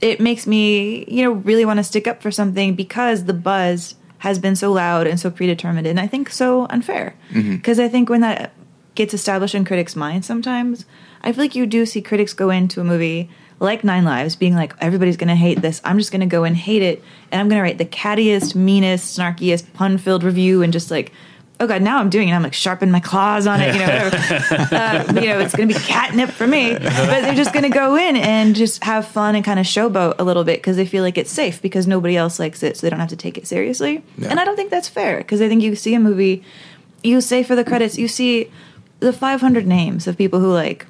it 0.00 0.20
makes 0.20 0.46
me, 0.46 1.04
you 1.06 1.22
know, 1.22 1.32
really 1.32 1.64
want 1.64 1.78
to 1.78 1.84
stick 1.84 2.06
up 2.06 2.22
for 2.22 2.30
something 2.30 2.74
because 2.74 3.24
the 3.24 3.32
buzz 3.32 3.94
has 4.18 4.38
been 4.38 4.56
so 4.56 4.72
loud 4.72 5.06
and 5.06 5.18
so 5.18 5.30
predetermined 5.30 5.86
and 5.86 5.98
I 5.98 6.06
think 6.06 6.30
so 6.30 6.66
unfair. 6.70 7.14
Mm-hmm. 7.30 7.56
Because 7.56 7.78
I 7.80 7.88
think 7.88 8.08
when 8.08 8.20
that 8.20 8.52
gets 8.94 9.14
established 9.14 9.54
in 9.54 9.64
critics' 9.64 9.96
minds 9.96 10.26
sometimes, 10.26 10.86
I 11.22 11.32
feel 11.32 11.44
like 11.44 11.54
you 11.54 11.66
do 11.66 11.86
see 11.86 12.02
critics 12.02 12.32
go 12.32 12.50
into 12.50 12.80
a 12.80 12.84
movie 12.84 13.30
like 13.60 13.84
Nine 13.84 14.04
Lives 14.04 14.34
being 14.34 14.54
like, 14.54 14.74
everybody's 14.80 15.16
going 15.16 15.28
to 15.28 15.36
hate 15.36 15.62
this. 15.62 15.80
I'm 15.84 15.98
just 15.98 16.10
going 16.10 16.20
to 16.20 16.26
go 16.26 16.42
and 16.42 16.56
hate 16.56 16.82
it. 16.82 17.02
And 17.30 17.40
I'm 17.40 17.48
going 17.48 17.58
to 17.58 17.62
write 17.62 17.78
the 17.78 17.84
cattiest, 17.84 18.56
meanest, 18.56 19.16
snarkiest, 19.16 19.72
pun 19.72 19.98
filled 19.98 20.24
review 20.24 20.62
and 20.62 20.72
just 20.72 20.90
like, 20.90 21.12
oh 21.62 21.66
God, 21.66 21.80
now 21.80 21.98
I'm 21.98 22.10
doing 22.10 22.28
it. 22.28 22.32
I'm 22.32 22.42
like 22.42 22.54
sharpen 22.54 22.90
my 22.90 22.98
claws 22.98 23.46
on 23.46 23.60
it, 23.60 23.74
you 23.74 23.80
know, 23.80 24.10
uh, 24.76 25.04
you 25.14 25.28
know, 25.28 25.38
it's 25.38 25.54
going 25.54 25.68
to 25.68 25.74
be 25.74 25.80
catnip 25.80 26.30
for 26.30 26.46
me. 26.46 26.72
But 26.72 26.82
they're 26.82 27.34
just 27.34 27.52
going 27.52 27.62
to 27.62 27.70
go 27.70 27.96
in 27.96 28.16
and 28.16 28.56
just 28.56 28.82
have 28.82 29.06
fun 29.06 29.36
and 29.36 29.44
kind 29.44 29.60
of 29.60 29.66
showboat 29.66 30.16
a 30.18 30.24
little 30.24 30.42
bit 30.42 30.58
because 30.58 30.76
they 30.76 30.86
feel 30.86 31.04
like 31.04 31.16
it's 31.16 31.30
safe 31.30 31.62
because 31.62 31.86
nobody 31.86 32.16
else 32.16 32.40
likes 32.40 32.62
it, 32.62 32.76
so 32.76 32.86
they 32.86 32.90
don't 32.90 32.98
have 32.98 33.10
to 33.10 33.16
take 33.16 33.38
it 33.38 33.46
seriously. 33.46 34.02
Yeah. 34.18 34.28
And 34.28 34.40
I 34.40 34.44
don't 34.44 34.56
think 34.56 34.70
that's 34.70 34.88
fair 34.88 35.18
because 35.18 35.40
I 35.40 35.48
think 35.48 35.62
you 35.62 35.76
see 35.76 35.94
a 35.94 36.00
movie, 36.00 36.42
you 37.04 37.20
say 37.20 37.44
for 37.44 37.54
the 37.54 37.64
credits, 37.64 37.96
you 37.96 38.08
see 38.08 38.50
the 38.98 39.12
500 39.12 39.66
names 39.66 40.08
of 40.08 40.18
people 40.18 40.40
who 40.40 40.52
like 40.52 40.86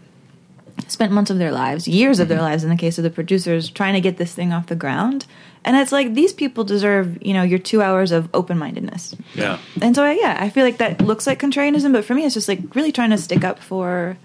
spent 0.89 1.13
months 1.13 1.31
of 1.31 1.39
their 1.39 1.53
lives, 1.53 1.87
years 1.87 2.19
of 2.19 2.29
their 2.29 2.41
lives 2.41 2.65
in 2.65 2.71
the 2.71 2.77
case 2.77 2.99
of 2.99 3.05
the 3.05 3.11
producers, 3.11 3.71
trying 3.71 3.95
to 3.95 4.01
get 4.01 4.17
this 4.17 4.35
thing 4.35 4.53
off 4.53 4.67
the 4.67 4.77
ground. 4.77 5.27
And 5.65 5.77
it's 5.77 5.93
like 5.93 6.15
these 6.15 6.33
people 6.33 6.65
deserve, 6.65 7.19
you 7.23 7.33
know, 7.35 7.43
your 7.43 7.59
two 7.61 7.83
hours 7.83 8.11
of 8.11 8.29
open 8.35 8.59
mindedness. 8.59 9.15
Yeah. 9.35 9.59
And 9.81 9.95
so, 9.95 10.11
yeah, 10.11 10.37
I 10.41 10.51
feel 10.51 10.65
like 10.65 10.79
that 10.79 11.01
looks 11.01 11.27
like 11.27 11.39
contrarianism, 11.41 11.93
but 11.93 12.05
for 12.05 12.15
me, 12.15 12.25
it's 12.25 12.35
just 12.35 12.49
like 12.49 12.75
really 12.75 12.91
trying 12.91 13.11
to 13.11 13.19
stick 13.19 13.45
up 13.45 13.61
for 13.61 14.17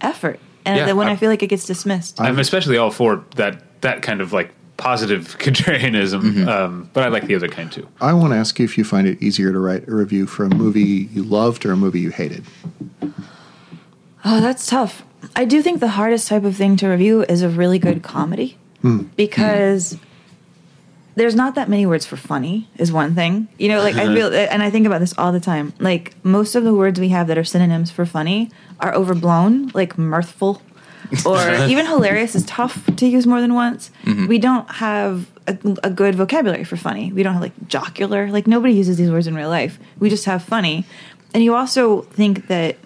effort. 0.00 0.40
And 0.64 0.76
Yeah, 0.76 0.86
then 0.86 0.96
when 0.96 1.06
I, 1.08 1.12
I- 1.12 1.16
feel 1.16 1.30
like 1.30 1.42
it 1.42 1.46
gets 1.46 1.64
dismissed, 1.64 2.20
I'm 2.20 2.38
especially 2.38 2.76
all 2.76 2.90
for 2.90 3.24
that 3.36 3.62
that 3.82 4.02
kind 4.02 4.20
of 4.20 4.32
like 4.32 4.50
positive 4.78 5.38
contrarianism, 5.38 6.46
um, 6.48 6.90
but 6.92 7.04
I 7.04 7.08
like 7.08 7.26
the 7.26 7.34
other 7.36 7.48
kind 7.48 7.70
too. 7.70 7.86
I 8.00 8.12
want 8.12 8.32
to 8.32 8.36
ask 8.36 8.58
you 8.58 8.64
if 8.64 8.76
you 8.76 8.82
find 8.84 9.06
it 9.06 9.22
easier 9.22 9.52
to 9.52 9.58
write 9.58 9.86
a 9.88 9.94
review 9.94 10.26
for 10.26 10.44
a 10.44 10.50
movie 10.50 11.08
you 11.12 11.22
loved 11.22 11.64
or 11.64 11.72
a 11.72 11.76
movie 11.76 12.00
you 12.00 12.10
hated. 12.10 12.44
oh, 14.24 14.40
that's 14.40 14.66
tough. 14.66 15.04
I 15.36 15.44
do 15.44 15.62
think 15.62 15.80
the 15.80 15.88
hardest 15.88 16.28
type 16.28 16.44
of 16.44 16.56
thing 16.56 16.76
to 16.78 16.88
review 16.88 17.22
is 17.22 17.42
a 17.42 17.48
really 17.48 17.78
good 17.78 18.02
comedy 18.02 18.56
because 19.16 19.96
there's 21.14 21.34
not 21.34 21.54
that 21.56 21.68
many 21.68 21.86
words 21.86 22.06
for 22.06 22.16
funny 22.16 22.68
is 22.76 22.92
one 22.92 23.14
thing. 23.14 23.48
You 23.58 23.68
know, 23.68 23.80
like 23.82 23.96
I 23.96 24.04
mm-hmm. 24.04 24.14
feel, 24.14 24.34
and 24.34 24.62
I 24.62 24.70
think 24.70 24.86
about 24.86 25.00
this 25.00 25.14
all 25.18 25.32
the 25.32 25.40
time. 25.40 25.72
Like 25.78 26.14
most 26.24 26.54
of 26.54 26.64
the 26.64 26.74
words 26.74 27.00
we 27.00 27.08
have 27.08 27.26
that 27.28 27.38
are 27.38 27.44
synonyms 27.44 27.90
for 27.90 28.06
funny 28.06 28.50
are 28.78 28.94
overblown, 28.94 29.68
like 29.74 29.98
mirthful. 29.98 30.62
or 31.26 31.50
even 31.68 31.86
hilarious 31.86 32.34
is 32.34 32.44
tough 32.44 32.88
to 32.96 33.06
use 33.06 33.26
more 33.26 33.40
than 33.40 33.54
once. 33.54 33.90
Mm-hmm. 34.04 34.26
We 34.26 34.38
don't 34.38 34.70
have 34.70 35.28
a, 35.46 35.58
a 35.82 35.90
good 35.90 36.14
vocabulary 36.14 36.64
for 36.64 36.76
funny. 36.76 37.12
We 37.12 37.22
don't 37.22 37.32
have 37.32 37.42
like 37.42 37.68
jocular. 37.68 38.30
Like 38.30 38.46
nobody 38.46 38.74
uses 38.74 38.96
these 38.96 39.10
words 39.10 39.26
in 39.26 39.34
real 39.34 39.48
life. 39.48 39.78
We 39.98 40.10
just 40.10 40.24
have 40.26 40.42
funny. 40.42 40.86
And 41.34 41.42
you 41.42 41.54
also 41.54 42.02
think 42.02 42.46
that, 42.48 42.76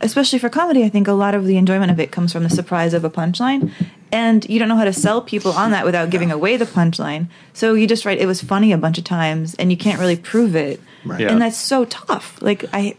especially 0.00 0.38
for 0.38 0.48
comedy, 0.48 0.84
I 0.84 0.88
think 0.88 1.08
a 1.08 1.12
lot 1.12 1.34
of 1.34 1.46
the 1.46 1.56
enjoyment 1.56 1.90
of 1.90 2.00
it 2.00 2.10
comes 2.12 2.32
from 2.32 2.42
the 2.42 2.50
surprise 2.50 2.94
of 2.94 3.04
a 3.04 3.10
punchline. 3.10 3.72
And 4.12 4.48
you 4.48 4.58
don't 4.58 4.68
know 4.68 4.76
how 4.76 4.84
to 4.84 4.92
sell 4.92 5.20
people 5.22 5.52
on 5.52 5.70
that 5.70 5.84
without 5.84 6.10
giving 6.10 6.30
away 6.32 6.56
the 6.56 6.64
punchline. 6.64 7.28
So 7.52 7.74
you 7.74 7.86
just 7.86 8.04
write, 8.04 8.18
it 8.18 8.26
was 8.26 8.42
funny 8.42 8.72
a 8.72 8.78
bunch 8.78 8.98
of 8.98 9.04
times, 9.04 9.54
and 9.54 9.70
you 9.70 9.76
can't 9.76 10.00
really 10.00 10.16
prove 10.16 10.56
it. 10.56 10.80
Right. 11.04 11.20
Yeah. 11.20 11.28
And 11.32 11.40
that's 11.40 11.56
so 11.56 11.84
tough. 11.84 12.40
Like, 12.42 12.64
I, 12.72 12.96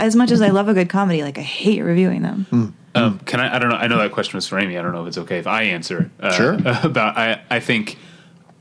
as 0.00 0.16
much 0.16 0.30
as 0.30 0.40
I 0.40 0.48
love 0.48 0.68
a 0.68 0.74
good 0.74 0.88
comedy, 0.88 1.22
like, 1.22 1.36
I 1.38 1.42
hate 1.42 1.82
reviewing 1.82 2.22
them. 2.22 2.74
Um, 2.94 3.18
can 3.20 3.40
I? 3.40 3.56
I 3.56 3.58
don't 3.58 3.68
know. 3.68 3.76
I 3.76 3.86
know 3.88 3.98
that 3.98 4.12
question 4.12 4.38
was 4.38 4.48
for 4.48 4.58
Amy. 4.58 4.78
I 4.78 4.82
don't 4.82 4.92
know 4.92 5.02
if 5.02 5.08
it's 5.08 5.18
okay 5.18 5.38
if 5.38 5.46
I 5.46 5.64
answer. 5.64 6.10
Uh, 6.18 6.32
Sure. 6.32 6.52
About 6.82 7.18
I, 7.18 7.42
I 7.50 7.60
think 7.60 7.98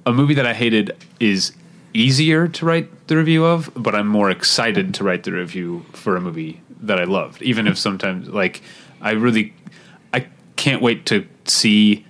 a 0.05 0.11
movie 0.11 0.33
that 0.33 0.45
I 0.45 0.53
hated 0.53 0.95
is 1.21 1.53
easier 1.93 2.49
to 2.49 2.65
write 2.65 3.07
the 3.07 3.15
review 3.15 3.45
of, 3.45 3.71
but 3.75 3.95
I'm 3.95 4.07
more 4.07 4.29
excited 4.29 4.93
to 4.95 5.05
write 5.05 5.23
the 5.23 5.31
review 5.31 5.85
for 5.93 6.17
a 6.17 6.21
movie 6.21 6.61
that 6.81 6.99
I 6.99 7.05
loved. 7.05 7.41
Even 7.41 7.65
if 7.67 7.77
sometimes, 7.77 8.27
like, 8.27 8.61
I 9.01 9.11
really, 9.11 9.53
I 10.13 10.27
can't 10.57 10.81
wait 10.81 11.05
to 11.05 11.25
see 11.45 12.05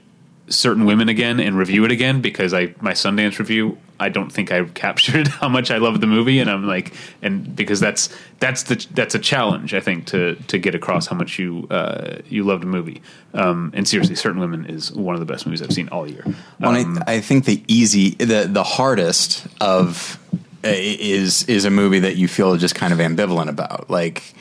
certain 0.48 0.86
women 0.86 1.10
again 1.10 1.40
and 1.40 1.58
review 1.58 1.86
it 1.86 1.92
again 1.92 2.22
because 2.22 2.54
I 2.54 2.74
my 2.80 2.94
Sundance 2.94 3.40
review 3.40 3.78
I 4.00 4.10
don't 4.10 4.32
think 4.32 4.52
I 4.52 4.64
captured 4.74 5.28
how 5.28 5.50
much 5.50 5.72
I 5.72 5.78
love 5.78 6.02
the 6.02 6.08
movie. 6.08 6.40
And 6.40 6.50
I'm 6.50 6.68
like 6.68 6.94
and 7.22 7.56
because 7.56 7.80
that's 7.80 8.16
that's 8.40 8.64
the 8.64 8.86
that's 8.94 9.16
a 9.16 9.20
challenge 9.20 9.74
I 9.74 9.80
think 9.80 10.06
to 10.08 10.36
to 10.48 10.58
get 10.58 10.76
across 10.76 11.08
how 11.08 11.16
much 11.16 11.40
you 11.40 11.68
uh, 11.70 12.18
you 12.30 12.44
loved 12.44 12.64
a 12.64 12.68
movie. 12.68 13.02
Um, 13.34 13.72
and 13.74 13.88
seriously 13.88 14.16
certain 14.16 14.40
women 14.40 14.66
is 14.66 14.92
one 14.92 15.16
of 15.16 15.20
the 15.20 15.26
best 15.26 15.46
movies 15.46 15.62
I've 15.62 15.74
seen 15.74 15.90
all 15.90 16.08
year. 16.08 16.24
Well, 16.60 16.76
Um, 16.76 17.02
I, 17.08 17.16
I 17.16 17.22
think 17.22 17.46
the 17.46 17.64
easy, 17.68 18.12
the 18.12 18.48
the 18.50 18.64
hardest 18.64 19.48
of 19.62 20.20
uh, 20.64 20.70
is 20.74 21.44
is 21.44 21.66
a 21.66 21.72
movie 21.72 22.00
that 22.00 22.18
you 22.18 22.28
feel 22.28 22.56
just 22.58 22.76
kind 22.76 22.94
of 22.94 23.00
ambivalent 23.00 23.50
about. 23.50 23.90
Like 23.90 24.36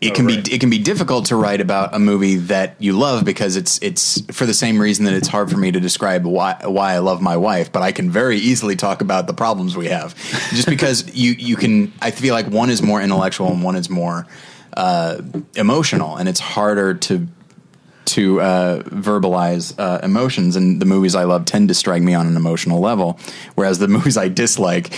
it 0.00 0.10
Oh, 0.10 0.14
can 0.14 0.26
right. 0.26 0.44
be 0.44 0.54
it 0.54 0.60
can 0.60 0.70
be 0.70 0.78
difficult 0.78 1.26
to 1.26 1.36
write 1.36 1.60
about 1.60 1.94
a 1.94 1.98
movie 1.98 2.36
that 2.36 2.76
you 2.78 2.92
love 2.98 3.24
because 3.24 3.56
it's 3.56 3.78
it's 3.82 4.20
for 4.32 4.46
the 4.46 4.54
same 4.54 4.80
reason 4.80 5.04
that 5.04 5.14
it's 5.14 5.28
hard 5.28 5.50
for 5.50 5.56
me 5.56 5.70
to 5.72 5.80
describe 5.80 6.24
why 6.24 6.56
why 6.64 6.92
I 6.94 6.98
love 6.98 7.20
my 7.20 7.36
wife, 7.36 7.72
but 7.72 7.82
I 7.82 7.92
can 7.92 8.10
very 8.10 8.36
easily 8.38 8.76
talk 8.76 9.00
about 9.00 9.26
the 9.26 9.34
problems 9.34 9.76
we 9.76 9.88
have. 9.88 10.14
Just 10.50 10.68
because 10.68 11.14
you 11.14 11.32
you 11.32 11.56
can, 11.56 11.92
I 12.00 12.10
feel 12.10 12.34
like 12.34 12.46
one 12.46 12.70
is 12.70 12.82
more 12.82 13.00
intellectual 13.02 13.48
and 13.52 13.62
one 13.62 13.76
is 13.76 13.88
more 13.90 14.26
uh, 14.76 15.20
emotional, 15.54 16.16
and 16.16 16.28
it's 16.28 16.40
harder 16.40 16.94
to 16.94 17.26
to 18.04 18.40
uh, 18.40 18.82
verbalize 18.82 19.74
uh, 19.78 20.00
emotions, 20.02 20.56
and 20.56 20.80
the 20.82 20.86
movies 20.86 21.14
I 21.14 21.24
love 21.24 21.44
tend 21.44 21.68
to 21.68 21.74
strike 21.74 22.02
me 22.02 22.14
on 22.14 22.26
an 22.26 22.36
emotional 22.36 22.80
level, 22.80 23.18
whereas 23.54 23.78
the 23.78 23.88
movies 23.96 24.16
I 24.16 24.28
dislike. 24.28 24.92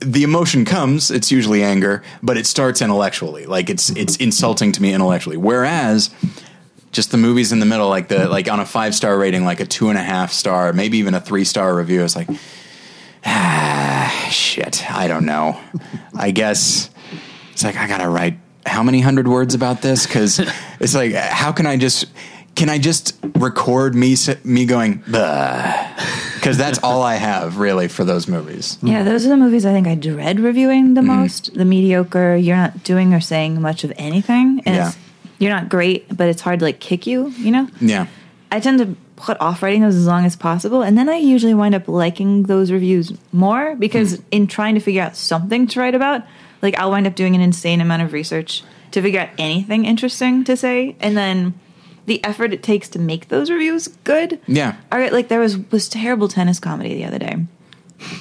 The 0.00 0.22
emotion 0.22 0.64
comes; 0.64 1.10
it's 1.10 1.30
usually 1.30 1.62
anger, 1.62 2.02
but 2.22 2.36
it 2.36 2.46
starts 2.46 2.82
intellectually. 2.82 3.46
Like 3.46 3.70
it's 3.70 3.90
it's 3.90 4.16
insulting 4.16 4.72
to 4.72 4.82
me 4.82 4.92
intellectually. 4.92 5.36
Whereas, 5.36 6.10
just 6.92 7.10
the 7.10 7.16
movies 7.16 7.52
in 7.52 7.60
the 7.60 7.66
middle, 7.66 7.88
like 7.88 8.08
the 8.08 8.28
like 8.28 8.50
on 8.50 8.60
a 8.60 8.66
five 8.66 8.94
star 8.94 9.16
rating, 9.18 9.44
like 9.44 9.60
a 9.60 9.66
two 9.66 9.88
and 9.88 9.98
a 9.98 10.02
half 10.02 10.32
star, 10.32 10.72
maybe 10.72 10.98
even 10.98 11.14
a 11.14 11.20
three 11.20 11.44
star 11.44 11.74
review, 11.74 12.02
it's 12.02 12.16
like, 12.16 12.28
ah, 13.24 14.28
shit. 14.30 14.90
I 14.90 15.08
don't 15.08 15.24
know. 15.26 15.60
I 16.14 16.30
guess 16.30 16.90
it's 17.52 17.64
like 17.64 17.76
I 17.76 17.88
gotta 17.88 18.08
write 18.08 18.38
how 18.66 18.82
many 18.82 19.00
hundred 19.00 19.28
words 19.28 19.54
about 19.54 19.80
this 19.80 20.06
because 20.06 20.38
it's 20.80 20.94
like 20.94 21.12
how 21.14 21.52
can 21.52 21.66
I 21.66 21.76
just 21.76 22.06
can 22.54 22.68
I 22.68 22.78
just 22.78 23.16
record 23.36 23.94
me 23.94 24.16
me 24.44 24.66
going 24.66 25.02
because 26.46 26.58
that's 26.58 26.78
all 26.78 27.02
I 27.02 27.16
have 27.16 27.58
really 27.58 27.88
for 27.88 28.04
those 28.04 28.28
movies. 28.28 28.78
Yeah, 28.80 29.00
hmm. 29.00 29.08
those 29.08 29.26
are 29.26 29.30
the 29.30 29.36
movies 29.36 29.66
I 29.66 29.72
think 29.72 29.88
I 29.88 29.96
dread 29.96 30.38
reviewing 30.38 30.94
the 30.94 31.00
hmm. 31.00 31.08
most. 31.08 31.52
The 31.54 31.64
mediocre, 31.64 32.36
you're 32.36 32.56
not 32.56 32.84
doing 32.84 33.12
or 33.12 33.20
saying 33.20 33.60
much 33.60 33.82
of 33.82 33.92
anything. 33.96 34.62
And 34.64 34.76
Yeah. 34.76 34.88
it's, 34.88 34.98
you're 35.40 35.50
not 35.50 35.68
great, 35.68 36.16
but 36.16 36.28
it's 36.28 36.40
hard 36.40 36.60
to 36.60 36.64
like 36.64 36.78
kick 36.78 37.04
you, 37.04 37.30
you 37.30 37.50
know? 37.50 37.68
Yeah, 37.80 38.06
I 38.52 38.60
tend 38.60 38.78
to 38.78 38.94
put 39.16 39.40
off 39.40 39.60
writing 39.60 39.82
those 39.82 39.96
as 39.96 40.06
long 40.06 40.24
as 40.24 40.36
possible. 40.36 40.82
And 40.82 40.96
then 40.96 41.08
I 41.08 41.16
usually 41.16 41.52
wind 41.52 41.74
up 41.74 41.88
liking 41.88 42.44
those 42.44 42.70
reviews 42.70 43.12
more 43.32 43.74
because 43.74 44.14
hmm. 44.14 44.22
in 44.30 44.46
trying 44.46 44.76
to 44.76 44.80
figure 44.80 45.02
out 45.02 45.16
something 45.16 45.66
to 45.66 45.80
write 45.80 45.96
about, 45.96 46.22
like 46.62 46.78
I'll 46.78 46.92
wind 46.92 47.08
up 47.08 47.16
doing 47.16 47.34
an 47.34 47.40
insane 47.40 47.80
amount 47.80 48.02
of 48.02 48.12
research 48.12 48.62
to 48.92 49.02
figure 49.02 49.18
out 49.18 49.30
anything 49.36 49.84
interesting 49.84 50.44
to 50.44 50.56
say. 50.56 50.94
And 51.00 51.16
then 51.16 51.54
the 52.06 52.24
effort 52.24 52.52
it 52.52 52.62
takes 52.62 52.88
to 52.90 52.98
make 52.98 53.28
those 53.28 53.50
reviews 53.50 53.88
good. 54.04 54.40
Yeah. 54.46 54.76
All 54.90 54.98
right, 54.98 55.12
like 55.12 55.28
there 55.28 55.40
was 55.40 55.58
was 55.70 55.88
terrible 55.88 56.28
tennis 56.28 56.58
comedy 56.58 56.94
the 56.94 57.04
other 57.04 57.18
day. 57.18 57.36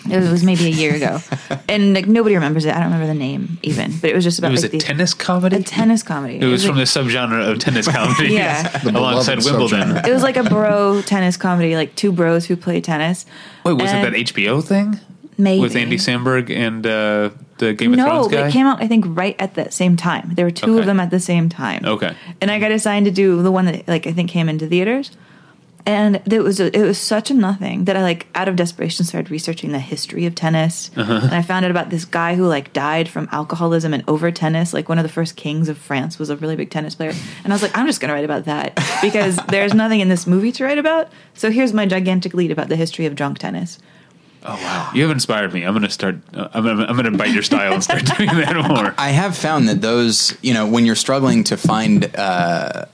It 0.10 0.16
was, 0.16 0.28
it 0.28 0.32
was 0.32 0.44
maybe 0.44 0.66
a 0.68 0.70
year 0.70 0.95
ago, 0.95 1.20
and 1.70 1.94
like 1.94 2.07
nobody 2.07 2.36
remembers 2.36 2.64
it. 2.64 2.70
I 2.74 2.76
don't 2.76 2.86
remember 2.86 3.07
the 3.07 3.14
name 3.14 3.60
even, 3.62 3.98
but 3.99 4.10
it 4.10 4.16
was 4.16 4.24
just 4.24 4.40
about 4.40 4.49
it 4.49 4.52
was 4.52 4.64
like 4.64 4.74
a 4.74 4.78
the, 4.78 4.84
tennis 4.84 5.14
comedy 5.14 5.57
a 5.57 5.64
tennis 5.64 6.02
comedy. 6.02 6.38
it 6.38 6.45
was 6.45 6.66
from 6.66 6.78
like, 6.78 6.88
the 6.88 6.99
subgenre 6.99 7.52
of 7.52 7.60
tennis 7.60 7.88
comedy 7.91 8.34
Yeah. 8.34 8.82
Alongside 8.86 9.44
Wimbledon 9.44 9.82
subgenre. 9.82 10.07
It 10.07 10.14
was 10.14 10.24
like 10.24 10.38
a 10.38 10.44
bro 10.44 11.02
tennis 11.02 11.36
comedy, 11.36 11.76
like 11.76 11.94
two 11.95 12.14
bros 12.14 12.45
who 12.45 12.56
play 12.56 12.80
tennis. 12.80 13.26
wait 13.66 13.74
was 13.74 13.91
it 13.91 13.95
And 13.95 14.14
that 14.16 14.20
HBO 14.20 14.64
thing 14.64 14.99
Maybe 15.38 15.60
with 15.62 15.76
Andy 15.76 15.98
Samberg 15.98 16.49
and 16.49 16.88
uh, 16.88 17.32
the 17.57 17.73
Game 17.73 17.94
of 17.94 17.98
No, 17.98 18.06
Thrones 18.06 18.27
guy 18.30 18.48
it 18.48 18.52
came 18.52 18.65
out 18.65 18.82
I 18.82 18.88
think 18.88 19.06
right 19.07 19.36
at 19.40 19.53
the 19.56 19.72
same 19.72 19.95
time. 19.95 20.32
There 20.36 20.45
were 20.45 20.52
two 20.52 20.72
Okay. 20.72 20.80
of 20.82 20.86
them 20.86 20.99
at 20.99 21.10
the 21.10 21.19
same 21.19 21.48
time. 21.49 21.86
Okay. 21.86 22.14
and 22.41 22.52
I 22.52 22.60
got 22.60 22.72
assigned 22.72 23.06
to 23.06 23.11
do 23.11 23.41
the 23.41 23.52
one 23.52 23.65
that 23.65 23.88
like 23.88 24.06
I 24.07 24.11
think 24.11 24.30
came 24.30 24.49
into 24.49 24.68
theaters, 24.68 25.11
and 25.88 26.19
it 26.26 26.41
was 26.44 26.60
it 26.60 26.76
was 26.82 26.98
such 26.98 27.30
a 27.30 27.34
nothing 27.34 27.86
that 27.86 27.95
I 27.95 28.02
like 28.02 28.26
out 28.34 28.48
of 28.48 28.56
desperation 28.56 29.06
started 29.06 29.30
researching 29.30 29.72
the 29.72 29.80
history 29.80 30.26
of 30.26 30.34
tennis, 30.34 30.90
Uh-huh. 30.98 31.19
and 31.23 31.34
I 31.36 31.44
found 31.44 31.64
out 31.64 31.72
about 31.72 31.91
this 31.91 32.06
guy 32.06 32.34
who 32.36 32.48
like 32.48 32.73
died 32.73 33.07
from 33.07 33.30
alcoholism 33.32 33.94
and 33.94 34.03
over 34.07 34.32
tennis. 34.32 34.73
Like 34.73 34.90
one 34.90 34.98
of 34.98 35.03
the 35.03 35.10
first 35.14 35.36
kings 35.36 35.69
of 35.69 35.77
France 35.77 36.18
was 36.18 36.30
a 36.32 36.36
really 36.38 36.56
big 36.56 36.72
tennis 36.72 36.95
player, 36.95 37.14
and 37.44 37.53
I 37.53 37.56
was 37.56 37.61
like, 37.61 37.77
I'm 37.77 37.86
just 37.86 38.02
gonna 38.02 38.14
write 38.14 38.26
about 38.26 38.45
that 38.45 38.76
because 39.02 39.38
there's 39.49 39.73
nothing 39.73 39.99
in 39.99 40.10
this 40.10 40.26
movie 40.26 40.52
to 40.53 40.64
write 40.65 40.80
about. 40.80 41.10
So 41.36 41.52
here's 41.52 41.72
my 41.72 41.86
gigantic 41.86 42.34
lead 42.34 42.52
about 42.52 42.68
the 42.69 42.76
history 42.76 43.06
of 43.06 43.15
drunk 43.15 43.38
tennis. 43.38 43.77
Oh 44.46 44.56
wow 44.56 44.92
you 44.94 45.02
have 45.02 45.12
inspired 45.12 45.54
me 45.54 45.66
I'm 45.66 45.74
gonna 45.74 45.90
start 45.90 46.16
uh, 46.34 46.48
I'm, 46.54 46.64
gonna, 46.64 46.86
I'm 46.86 46.96
gonna 46.96 47.12
bite 47.12 47.34
your 47.34 47.44
style 47.44 47.74
and 47.74 47.84
start 47.84 48.06
doing 48.18 48.30
that 48.30 48.56
more 48.56 48.94
I 48.98 49.10
have 49.10 49.38
found 49.38 49.68
that 49.70 49.82
those 49.82 50.38
you 50.42 50.54
know 50.54 50.68
when 50.68 50.86
you're 50.86 50.96
struggling 50.96 51.44
to 51.46 51.58
find 51.58 52.16
uh, 52.16 52.86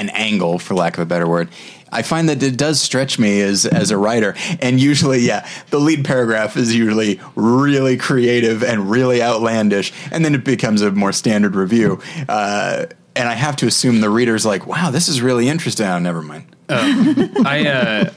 an 0.00 0.08
angle, 0.10 0.58
for 0.58 0.74
lack 0.74 0.94
of 0.94 1.00
a 1.00 1.06
better 1.06 1.28
word. 1.28 1.48
I 1.92 2.02
find 2.02 2.28
that 2.28 2.42
it 2.42 2.56
does 2.56 2.80
stretch 2.80 3.18
me 3.18 3.40
as 3.40 3.66
as 3.66 3.90
a 3.90 3.98
writer, 3.98 4.34
and 4.60 4.80
usually, 4.80 5.20
yeah, 5.20 5.48
the 5.70 5.80
lead 5.80 6.04
paragraph 6.04 6.56
is 6.56 6.74
usually 6.74 7.20
really 7.34 7.96
creative 7.96 8.62
and 8.62 8.90
really 8.90 9.20
outlandish, 9.22 9.92
and 10.12 10.24
then 10.24 10.34
it 10.34 10.44
becomes 10.44 10.82
a 10.82 10.92
more 10.92 11.12
standard 11.12 11.56
review. 11.56 12.00
Uh, 12.28 12.86
and 13.16 13.28
I 13.28 13.34
have 13.34 13.56
to 13.56 13.66
assume 13.66 14.00
the 14.00 14.10
reader's 14.10 14.46
like, 14.46 14.68
"Wow, 14.68 14.92
this 14.92 15.08
is 15.08 15.20
really 15.20 15.48
interesting." 15.48 15.86
Oh, 15.86 15.98
never 15.98 16.22
mind. 16.22 16.54
I 16.68 17.66
uh, 17.66 18.10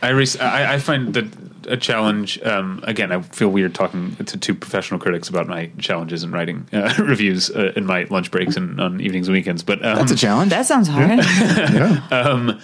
I, 0.00 0.12
rec- 0.12 0.40
I 0.40 0.74
I 0.74 0.78
find 0.78 1.12
that 1.12 1.26
a 1.66 1.76
challenge. 1.76 2.40
Um, 2.42 2.80
again, 2.84 3.12
I 3.12 3.20
feel 3.22 3.48
weird 3.48 3.74
talking 3.74 4.16
to 4.16 4.36
two 4.36 4.54
professional 4.54 4.98
critics 5.00 5.28
about 5.28 5.46
my 5.46 5.70
challenges 5.78 6.24
in 6.24 6.32
writing 6.32 6.68
uh, 6.72 6.94
reviews 6.98 7.50
uh, 7.50 7.72
in 7.76 7.86
my 7.86 8.04
lunch 8.04 8.30
breaks 8.30 8.56
and 8.56 8.80
on 8.80 9.00
evenings 9.00 9.28
and 9.28 9.34
weekends. 9.34 9.62
But 9.62 9.84
um, 9.84 9.96
That's 9.96 10.12
a 10.12 10.16
challenge. 10.16 10.50
That 10.50 10.66
sounds 10.66 10.88
hard. 10.88 11.20
Yeah. 11.72 12.58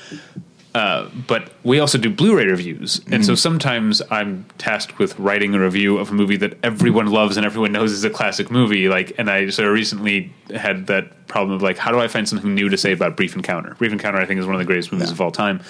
But 1.27 1.53
we 1.65 1.81
also 1.81 1.99
do 1.99 2.11
Blu-ray 2.11 2.47
reviews, 2.47 2.99
and 3.07 3.07
Mm-hmm. 3.15 3.23
so 3.25 3.35
sometimes 3.35 4.01
I'm 4.11 4.45
tasked 4.59 4.99
with 4.99 5.19
writing 5.19 5.55
a 5.55 5.59
review 5.61 5.99
of 5.99 6.11
a 6.11 6.15
movie 6.15 6.37
that 6.39 6.57
everyone 6.63 7.07
loves 7.09 7.37
and 7.37 7.45
everyone 7.45 7.73
knows 7.73 7.93
is 7.93 8.05
a 8.05 8.11
classic 8.11 8.51
movie. 8.51 8.89
Like, 8.89 9.13
and 9.19 9.29
I 9.31 9.51
so 9.51 9.67
recently 9.69 10.33
had 10.55 10.87
that 10.87 11.27
problem 11.27 11.55
of 11.57 11.63
like, 11.63 11.79
how 11.79 11.91
do 11.91 11.99
I 11.99 12.09
find 12.09 12.29
something 12.29 12.55
new 12.55 12.69
to 12.69 12.77
say 12.77 12.93
about 12.93 13.17
Brief 13.17 13.35
Encounter? 13.37 13.75
Brief 13.79 13.93
Encounter, 13.93 14.19
I 14.19 14.25
think, 14.27 14.41
is 14.41 14.47
one 14.47 14.55
of 14.55 14.61
the 14.61 14.65
greatest 14.65 14.93
movies 14.93 15.09
Yeah. 15.09 15.15
of 15.15 15.21
all 15.21 15.31
time. 15.33 15.61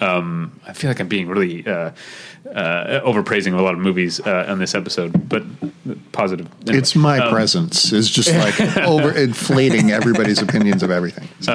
Um, 0.00 0.52
I 0.66 0.72
feel 0.74 0.90
like 0.90 1.00
I'm 1.00 1.08
being 1.08 1.28
really 1.28 1.66
uh, 1.66 1.90
uh, 2.54 3.00
overpraising 3.04 3.58
a 3.58 3.62
lot 3.62 3.74
of 3.74 3.80
movies 3.80 4.20
uh, 4.20 4.46
on 4.48 4.58
this 4.58 4.74
episode, 4.74 5.28
but 5.28 5.42
positive. 6.12 6.46
Anyway. 6.62 6.78
It's 6.78 6.94
my 6.94 7.18
Um, 7.20 7.32
presence 7.32 7.92
is 7.92 8.10
just 8.10 8.32
like 8.34 8.60
over 8.78 9.10
inflating 9.16 9.90
everybody's 9.92 10.40
opinions 10.42 10.82
of 10.82 10.90
everything. 10.90 11.28
So, 11.40 11.52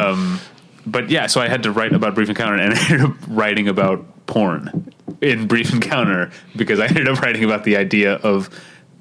but 0.86 1.10
yeah, 1.10 1.28
so 1.28 1.42
I 1.42 1.48
had 1.48 1.64
to 1.64 1.72
write 1.72 1.94
about 1.94 2.16
Brief 2.16 2.30
Encounter, 2.30 2.56
and 2.56 2.74
I 2.78 2.82
ended 2.84 3.02
up 3.02 3.16
writing 3.28 3.68
about 3.68 4.26
porn 4.26 4.94
in 5.22 5.48
Brief 5.48 5.74
Encounter 5.74 6.32
because 6.56 6.80
I 6.80 6.88
ended 6.88 7.08
up 7.08 7.22
writing 7.22 7.44
about 7.44 7.64
the 7.64 7.78
idea 7.78 8.16
of 8.16 8.50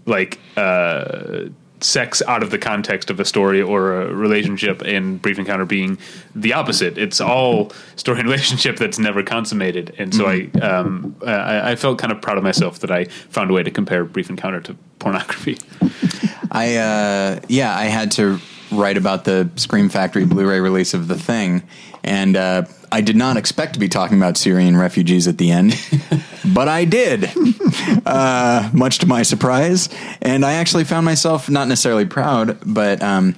like 0.07 0.41
uh, 0.57 1.45
sex 1.81 2.23
out 2.27 2.43
of 2.43 2.51
the 2.51 2.59
context 2.59 3.11
of 3.11 3.21
a 3.21 3.25
story 3.25 3.61
or 3.61 4.03
a 4.03 4.15
relationship, 4.15 4.83
and 4.83 5.21
Brief 5.21 5.39
Encounter 5.39 5.65
being 5.65 5.99
the 6.35 6.53
opposite. 6.53 6.99
It's 6.99 7.21
all 7.21 7.73
story 7.97 8.21
and 8.21 8.29
relationship 8.29 8.77
that's 8.77 8.99
never 8.99 9.23
consummated, 9.23 9.95
and 9.99 10.15
so 10.15 10.27
I, 10.27 10.51
um, 10.61 11.17
I 11.27 11.73
I 11.73 11.77
felt 11.77 11.99
kind 11.99 12.13
of 12.13 12.21
proud 12.21 12.39
of 12.39 12.45
myself 12.45 12.81
that 12.81 12.91
I 12.91 13.05
found 13.05 13.51
a 13.51 13.55
way 13.55 13.63
to 13.63 13.71
compare 13.71 14.05
Brief 14.05 14.31
Encounter 14.31 14.61
to 14.63 14.77
pornography. 14.99 15.59
I 16.51 16.77
uh, 16.77 17.41
yeah, 17.49 17.77
I 17.77 17.85
had 17.85 18.11
to 18.13 18.41
write 18.73 18.97
about 18.97 19.25
the 19.25 19.51
Scream 19.57 19.89
Factory 19.89 20.25
Blu-ray 20.25 20.61
release 20.61 20.95
of 20.95 21.09
The 21.09 21.17
Thing, 21.17 21.63
and 22.03 22.37
uh, 22.37 22.65
I 22.91 23.01
did 23.01 23.17
not 23.17 23.37
expect 23.37 23.75
to 23.75 23.81
be 23.81 23.89
talking 23.89 24.19
about 24.19 24.37
Syrian 24.37 24.77
refugees 24.77 25.27
at 25.27 25.39
the 25.39 25.51
end, 25.51 25.75
but 26.55 26.69
I 26.69 26.85
did, 26.85 27.31
uh, 28.07 28.69
much 28.73 28.99
to 28.99 29.07
my 29.07 29.23
surprise. 29.23 29.89
And 30.21 30.45
I 30.45 30.55
actually 30.55 30.85
found 30.85 31.07
myself 31.07 31.49
not 31.49 31.69
necessarily 31.69 32.05
proud, 32.05 32.59
but 32.67 33.03
um, 33.03 33.35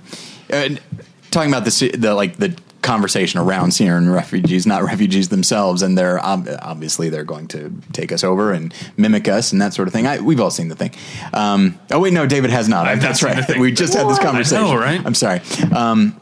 uh, 0.53 0.71
talking 1.31 1.53
about 1.53 1.65
the, 1.65 1.91
the 1.97 2.15
like 2.15 2.37
the 2.37 2.57
conversation 2.85 3.41
around 3.41 3.73
Syrian 3.73 4.09
refugees, 4.11 4.67
not 4.67 4.83
refugees 4.85 5.29
themselves, 5.31 5.83
and 5.83 5.99
they're 5.99 6.25
ob- 6.25 6.49
obviously 6.63 7.09
they're 7.09 7.25
going 7.25 7.49
to 7.49 7.73
take 7.93 8.13
us 8.13 8.23
over 8.23 8.53
and 8.53 8.73
mimic 8.97 9.27
us 9.27 9.51
and 9.53 9.61
that 9.61 9.75
sort 9.75 9.89
of 9.89 9.95
thing. 9.95 10.07
I, 10.07 10.21
we've 10.21 10.41
all 10.41 10.51
seen 10.53 10.69
the 10.69 10.77
thing. 10.77 10.93
Um, 11.33 11.81
oh 11.91 11.99
wait, 11.99 12.13
no, 12.13 12.27
David 12.27 12.51
has 12.51 12.69
not. 12.69 12.87
I've 12.87 13.01
That's 13.03 13.21
seen 13.21 13.31
right. 13.31 13.45
Thing. 13.45 13.59
We 13.61 13.73
just 13.73 13.95
had 13.95 14.03
this 14.07 14.19
What? 14.19 14.21
I 14.21 14.25
conversation. 14.31 14.65
know, 14.65 14.77
right? 14.77 15.01
I'm 15.05 15.15
sorry. 15.15 15.41
Um, 15.75 16.21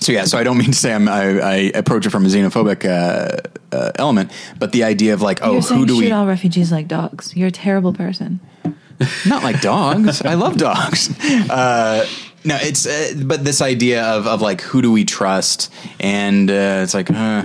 so 0.00 0.12
yeah, 0.12 0.24
so 0.26 0.36
I 0.36 0.44
don't 0.44 0.58
mean 0.58 0.66
to 0.72 0.76
say 0.76 0.92
I'm, 0.92 1.08
I, 1.08 1.40
I 1.40 1.54
approach 1.74 2.04
it 2.04 2.10
from 2.10 2.26
a 2.26 2.28
xenophobic 2.28 2.84
uh, 2.84 3.74
uh, 3.74 3.92
element, 3.96 4.32
but 4.58 4.72
the 4.72 4.84
idea 4.84 5.14
of 5.14 5.22
like, 5.22 5.38
oh, 5.42 5.52
You're 5.54 5.62
who 5.62 5.86
do 5.86 5.94
shoot 5.94 6.04
we? 6.06 6.12
all 6.12 6.26
refugees 6.26 6.70
like 6.70 6.88
dogs. 6.88 7.34
You're 7.34 7.48
a 7.48 7.52
terrible 7.52 7.94
person. 7.94 8.40
Not 9.26 9.42
like 9.42 9.60
dogs. 9.60 10.22
I 10.22 10.34
love 10.34 10.56
dogs. 10.56 11.10
Uh, 11.50 12.06
no, 12.44 12.58
it's 12.60 12.86
uh, 12.86 13.14
but 13.24 13.44
this 13.44 13.60
idea 13.60 14.04
of 14.04 14.26
of 14.26 14.42
like 14.42 14.60
who 14.60 14.82
do 14.82 14.92
we 14.92 15.04
trust, 15.04 15.72
and 16.00 16.50
uh, 16.50 16.80
it's 16.82 16.94
like. 16.94 17.10
Uh, 17.10 17.44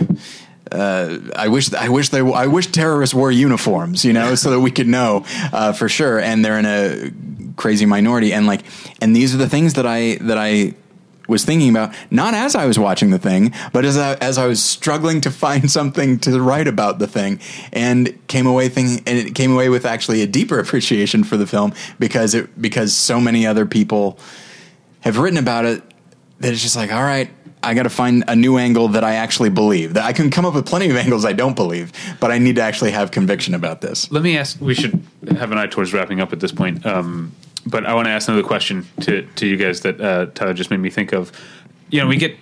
uh, 0.71 1.17
I 1.35 1.47
wish 1.47 1.73
I 1.73 1.89
wish 1.89 2.09
they 2.09 2.19
I 2.19 2.45
wish 2.45 2.67
terrorists 2.67 3.15
wore 3.15 3.31
uniforms, 3.31 4.05
you 4.05 4.13
know, 4.13 4.35
so 4.35 4.51
that 4.51 4.59
we 4.59 4.69
could 4.69 4.87
know 4.87 5.25
uh, 5.51 5.73
for 5.73 5.89
sure. 5.89 6.19
And 6.19 6.45
they're 6.45 6.59
in 6.59 6.65
a 6.67 7.11
crazy 7.55 7.87
minority, 7.87 8.33
and 8.33 8.45
like, 8.45 8.61
and 9.01 9.15
these 9.15 9.33
are 9.33 9.39
the 9.39 9.49
things 9.49 9.73
that 9.73 9.87
I 9.87 10.19
that 10.21 10.37
I 10.37 10.75
was 11.27 11.45
thinking 11.45 11.69
about, 11.69 11.93
not 12.11 12.33
as 12.33 12.55
I 12.55 12.65
was 12.65 12.77
watching 12.77 13.11
the 13.11 13.19
thing, 13.19 13.53
but 13.71 13.85
as 13.85 13.97
I, 13.97 14.15
as 14.15 14.37
I 14.37 14.47
was 14.47 14.63
struggling 14.63 15.21
to 15.21 15.31
find 15.31 15.69
something 15.79 16.19
to 16.19 16.41
write 16.41 16.67
about 16.67 16.99
the 16.99 17.07
thing, 17.07 17.39
and 17.71 18.27
came 18.27 18.45
away 18.45 18.69
thinking, 18.69 19.03
and 19.07 19.17
it 19.17 19.35
came 19.35 19.51
away 19.51 19.69
with 19.69 19.85
actually 19.85 20.21
a 20.21 20.27
deeper 20.27 20.59
appreciation 20.59 21.23
for 21.23 21.37
the 21.37 21.47
film 21.47 21.73
because 21.99 22.35
it 22.35 22.61
because 22.61 22.93
so 22.93 23.19
many 23.19 23.47
other 23.47 23.65
people 23.65 24.19
have 25.01 25.17
written 25.17 25.37
about 25.37 25.65
it 25.65 25.83
that 26.39 26.53
it's 26.53 26.61
just 26.61 26.75
like, 26.75 26.91
all 26.91 27.03
right, 27.03 27.29
I 27.61 27.73
got 27.73 27.83
to 27.83 27.89
find 27.89 28.23
a 28.27 28.35
new 28.35 28.57
angle 28.57 28.89
that 28.89 29.03
I 29.03 29.15
actually 29.15 29.49
believe. 29.49 29.95
That 29.95 30.05
I 30.05 30.13
can 30.13 30.31
come 30.31 30.45
up 30.45 30.53
with 30.53 30.65
plenty 30.65 30.89
of 30.89 30.95
angles 30.95 31.25
I 31.25 31.33
don't 31.33 31.55
believe, 31.55 31.91
but 32.19 32.31
I 32.31 32.37
need 32.37 32.55
to 32.55 32.61
actually 32.61 32.91
have 32.91 33.11
conviction 33.11 33.53
about 33.53 33.81
this. 33.81 34.09
Let 34.11 34.23
me 34.23 34.37
ask. 34.37 34.59
We 34.61 34.73
should 34.73 35.03
have 35.37 35.51
an 35.51 35.57
eye 35.57 35.67
towards 35.67 35.93
wrapping 35.93 36.21
up 36.21 36.31
at 36.31 36.39
this 36.39 36.51
point. 36.51 36.85
Um, 36.85 37.33
but 37.65 37.85
I 37.85 37.93
want 37.93 38.07
to 38.07 38.11
ask 38.11 38.27
another 38.27 38.47
question 38.47 38.87
to 39.01 39.23
to 39.35 39.45
you 39.45 39.57
guys 39.57 39.81
that 39.81 39.99
uh, 39.99 40.27
Tyler 40.27 40.53
just 40.53 40.71
made 40.71 40.79
me 40.79 40.89
think 40.89 41.11
of. 41.11 41.31
You 41.89 42.01
know, 42.01 42.07
we 42.07 42.15
get 42.15 42.37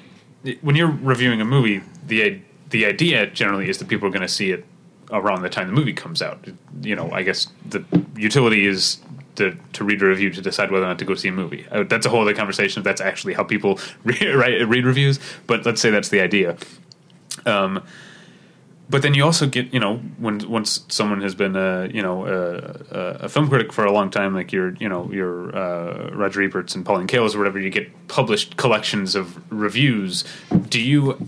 when 0.62 0.76
you're 0.76 0.92
reviewing 0.92 1.42
a 1.42 1.46
movie, 1.46 1.82
the 2.06 2.40
the 2.70 2.86
idea 2.86 3.26
generally 3.28 3.70
is 3.70 3.80
that 3.80 3.88
people 3.88 4.08
are 4.08 4.12
going 4.12 4.22
to 4.22 4.28
see 4.28 4.52
it 4.52 4.66
around 5.12 5.42
the 5.42 5.50
time 5.50 5.68
the 5.68 5.74
movie 5.74 5.94
comes 5.94 6.22
out. 6.22 6.46
You 6.82 6.96
know, 6.96 7.12
I 7.12 7.24
guess 7.24 7.48
the 7.68 7.84
utility 8.16 8.66
is 8.66 9.00
to, 9.38 9.58
to 9.74 9.84
read 9.84 10.02
a 10.02 10.06
review 10.06 10.30
to 10.32 10.42
decide 10.42 10.72
whether 10.72 10.86
or 10.86 10.90
not 10.90 11.00
to 11.00 11.06
go 11.06 11.16
see 11.16 11.30
a 11.30 11.32
movie. 11.32 11.66
Uh, 11.72 11.84
that's 11.84 12.06
a 12.06 12.10
whole 12.10 12.22
other 12.22 12.34
conversation. 12.34 12.82
If 12.82 12.84
that's 12.84 13.02
actually 13.02 13.34
how 13.34 13.44
people 13.44 13.80
read, 14.04 14.36
right, 14.36 14.68
read 14.68 14.86
reviews, 14.86 15.20
but 15.48 15.66
let's 15.66 15.82
say 15.82 15.90
that's 15.90 16.10
the 16.10 16.22
idea. 16.22 16.58
Um, 17.46 17.84
but 18.90 19.02
then 19.02 19.14
you 19.14 19.24
also 19.24 19.48
get 19.48 19.74
you 19.74 19.80
know 19.80 19.98
when 20.18 20.50
once 20.50 20.86
someone 20.88 21.22
has 21.22 21.36
been 21.36 21.56
a 21.56 21.90
you 21.94 22.02
know 22.02 22.26
a, 22.26 23.26
a 23.26 23.30
film 23.30 23.50
critic 23.50 23.74
for 23.74 23.86
a 23.86 23.92
long 23.92 24.10
time 24.10 24.34
like 24.34 24.52
your 24.52 24.76
you 24.76 24.88
know 24.88 25.12
your 25.12 25.56
uh, 25.56 26.10
Roger 26.12 26.42
Eberts 26.42 26.76
and 26.76 26.86
Pauline 26.86 27.08
Kael's 27.08 27.36
or 27.36 27.40
whatever 27.40 27.60
you 27.60 27.70
get 27.70 28.08
published 28.08 28.58
collections 28.58 29.16
of 29.16 29.42
reviews 29.52 30.24
do 30.70 30.82
you 30.82 31.28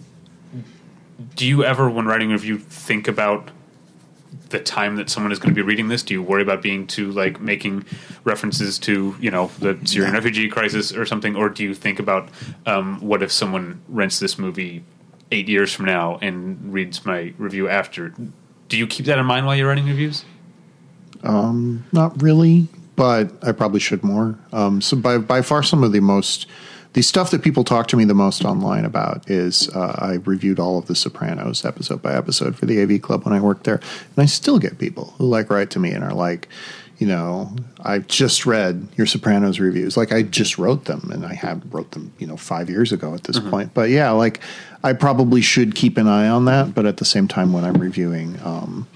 do 1.35 1.45
you 1.45 1.63
ever 1.63 1.89
when 1.89 2.05
writing 2.05 2.31
a 2.31 2.35
review 2.35 2.57
think 2.57 3.07
about 3.07 3.51
the 4.49 4.59
time 4.59 4.95
that 4.95 5.09
someone 5.09 5.31
is 5.31 5.39
going 5.39 5.53
to 5.53 5.55
be 5.55 5.61
reading 5.61 5.87
this 5.87 6.03
do 6.03 6.13
you 6.13 6.23
worry 6.23 6.41
about 6.41 6.61
being 6.61 6.87
too 6.87 7.11
like 7.11 7.39
making 7.39 7.85
references 8.23 8.79
to 8.79 9.15
you 9.19 9.29
know 9.29 9.51
the 9.59 9.77
Syrian 9.85 10.13
refugee 10.13 10.49
crisis 10.49 10.91
or 10.93 11.05
something 11.05 11.35
or 11.35 11.49
do 11.49 11.63
you 11.63 11.73
think 11.73 11.99
about 11.99 12.29
um, 12.65 12.99
what 13.01 13.21
if 13.21 13.31
someone 13.31 13.81
rents 13.87 14.19
this 14.19 14.37
movie 14.37 14.83
eight 15.31 15.47
years 15.47 15.73
from 15.73 15.85
now 15.85 16.17
and 16.21 16.73
reads 16.73 17.05
my 17.05 17.33
review 17.37 17.67
after. 17.67 18.13
Do 18.67 18.77
you 18.77 18.87
keep 18.87 19.05
that 19.07 19.17
in 19.17 19.25
mind 19.25 19.45
while 19.45 19.55
you're 19.55 19.67
writing 19.67 19.87
reviews? 19.87 20.25
Um, 21.23 21.85
Not 21.91 22.21
really, 22.21 22.67
but 22.95 23.31
I 23.43 23.51
probably 23.51 23.79
should 23.79 24.03
more. 24.03 24.37
Um, 24.51 24.81
so 24.81 24.97
by 24.97 25.17
by 25.17 25.41
far, 25.41 25.63
some 25.63 25.83
of 25.83 25.91
the 25.91 25.99
most 25.99 26.47
the 26.93 27.01
stuff 27.01 27.31
that 27.31 27.43
people 27.43 27.63
talk 27.63 27.87
to 27.87 27.97
me 27.97 28.05
the 28.05 28.13
most 28.13 28.43
online 28.43 28.85
about 28.85 29.29
is 29.29 29.69
uh, 29.69 29.95
I 29.97 30.13
reviewed 30.25 30.59
all 30.59 30.77
of 30.77 30.87
The 30.87 30.95
Sopranos 30.95 31.63
episode 31.63 32.01
by 32.01 32.15
episode 32.15 32.55
for 32.55 32.65
the 32.65 32.81
AV 32.81 33.01
Club 33.01 33.25
when 33.25 33.33
I 33.33 33.39
worked 33.39 33.65
there, 33.65 33.75
and 33.75 34.17
I 34.17 34.25
still 34.25 34.59
get 34.59 34.79
people 34.79 35.13
who 35.17 35.27
like 35.27 35.49
write 35.49 35.69
to 35.71 35.79
me 35.79 35.91
and 35.91 36.03
are 36.03 36.13
like, 36.13 36.47
you 36.97 37.07
know, 37.07 37.55
I've 37.79 38.07
just 38.07 38.45
read 38.45 38.87
your 38.97 39.07
Sopranos 39.07 39.59
reviews. 39.59 39.95
Like 39.95 40.11
I 40.11 40.23
just 40.23 40.57
wrote 40.57 40.85
them, 40.85 41.09
and 41.13 41.25
I 41.25 41.33
have 41.33 41.61
wrote 41.73 41.91
them, 41.91 42.11
you 42.17 42.27
know, 42.27 42.37
five 42.37 42.69
years 42.69 42.91
ago 42.91 43.13
at 43.13 43.23
this 43.23 43.39
point. 43.39 43.73
But 43.73 43.89
yeah, 43.89 44.11
like 44.11 44.41
I 44.83 44.93
probably 44.93 45.41
should 45.41 45.75
keep 45.75 45.97
an 45.97 46.07
eye 46.07 46.27
on 46.27 46.45
that. 46.45 46.73
But 46.73 46.85
at 46.85 46.97
the 46.97 47.05
same 47.05 47.27
time, 47.27 47.53
when 47.53 47.63
I'm 47.63 47.77
reviewing. 47.77 48.39
Um, 48.43 48.87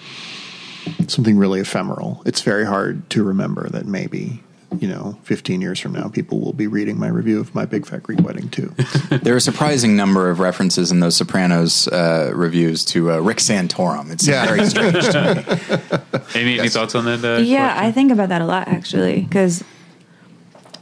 something 1.07 1.37
really 1.37 1.59
ephemeral. 1.59 2.21
It's 2.25 2.41
very 2.41 2.65
hard 2.65 3.09
to 3.11 3.23
remember 3.23 3.69
that 3.69 3.85
maybe, 3.85 4.43
you 4.79 4.87
know, 4.87 5.17
15 5.23 5.61
years 5.61 5.79
from 5.79 5.93
now, 5.93 6.07
people 6.09 6.39
will 6.39 6.53
be 6.53 6.67
reading 6.67 6.97
my 6.99 7.07
review 7.07 7.39
of 7.39 7.53
My 7.55 7.65
Big 7.65 7.85
Fat 7.85 8.03
Greek 8.03 8.19
Wedding 8.21 8.49
too. 8.49 8.73
There 9.23 9.33
are 9.33 9.37
a 9.37 9.41
surprising 9.41 9.95
number 9.95 10.29
of 10.29 10.39
references 10.39 10.91
in 10.91 10.99
those 10.99 11.15
Sopranos 11.15 11.87
uh, 11.87 12.31
reviews 12.35 12.83
to 12.85 13.11
uh, 13.11 13.19
Rick 13.19 13.37
Santorum. 13.37 14.11
It's 14.11 14.27
Yeah. 14.27 14.45
very 14.45 14.65
strange. 14.65 15.05
to 15.11 15.35
me. 15.35 16.19
Any, 16.41 16.59
any 16.59 16.69
thoughts 16.69 16.95
on 16.95 17.05
that? 17.05 17.23
Uh, 17.23 17.41
yeah, 17.41 17.71
question? 17.73 17.85
I 17.85 17.91
think 17.91 18.11
about 18.11 18.29
that 18.29 18.41
a 18.41 18.45
lot 18.45 18.67
actually, 18.67 19.21
because 19.21 19.63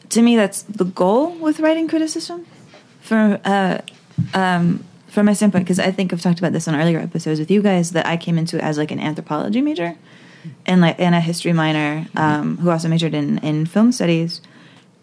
to 0.09 0.22
me 0.22 0.35
that's 0.35 0.61
the 0.63 0.85
goal 0.85 1.31
with 1.39 1.59
writing 1.59 1.88
criticism. 1.88 2.45
For 3.01 3.39
uh, 3.43 3.80
um, 4.34 4.84
from 5.07 5.26
my 5.26 5.34
standpoint, 5.34 5.65
because 5.65 5.80
I 5.80 5.91
think 5.91 6.13
I've 6.13 6.22
talked 6.22 6.39
about 6.39 6.53
this 6.53 6.68
on 6.68 6.76
earlier 6.76 6.99
episodes 6.99 7.39
with 7.39 7.51
you 7.51 7.61
guys 7.61 7.91
that 7.91 8.05
I 8.05 8.15
came 8.15 8.38
into 8.38 8.57
it 8.57 8.63
as 8.63 8.77
like 8.77 8.91
an 8.91 8.99
anthropology 8.99 9.61
major, 9.61 9.97
and 10.65 10.81
like 10.81 10.99
and 10.99 11.15
a 11.15 11.19
history 11.19 11.53
minor 11.53 12.07
um, 12.15 12.57
who 12.57 12.69
also 12.69 12.88
majored 12.88 13.13
in 13.13 13.38
in 13.39 13.65
film 13.65 13.91
studies. 13.91 14.41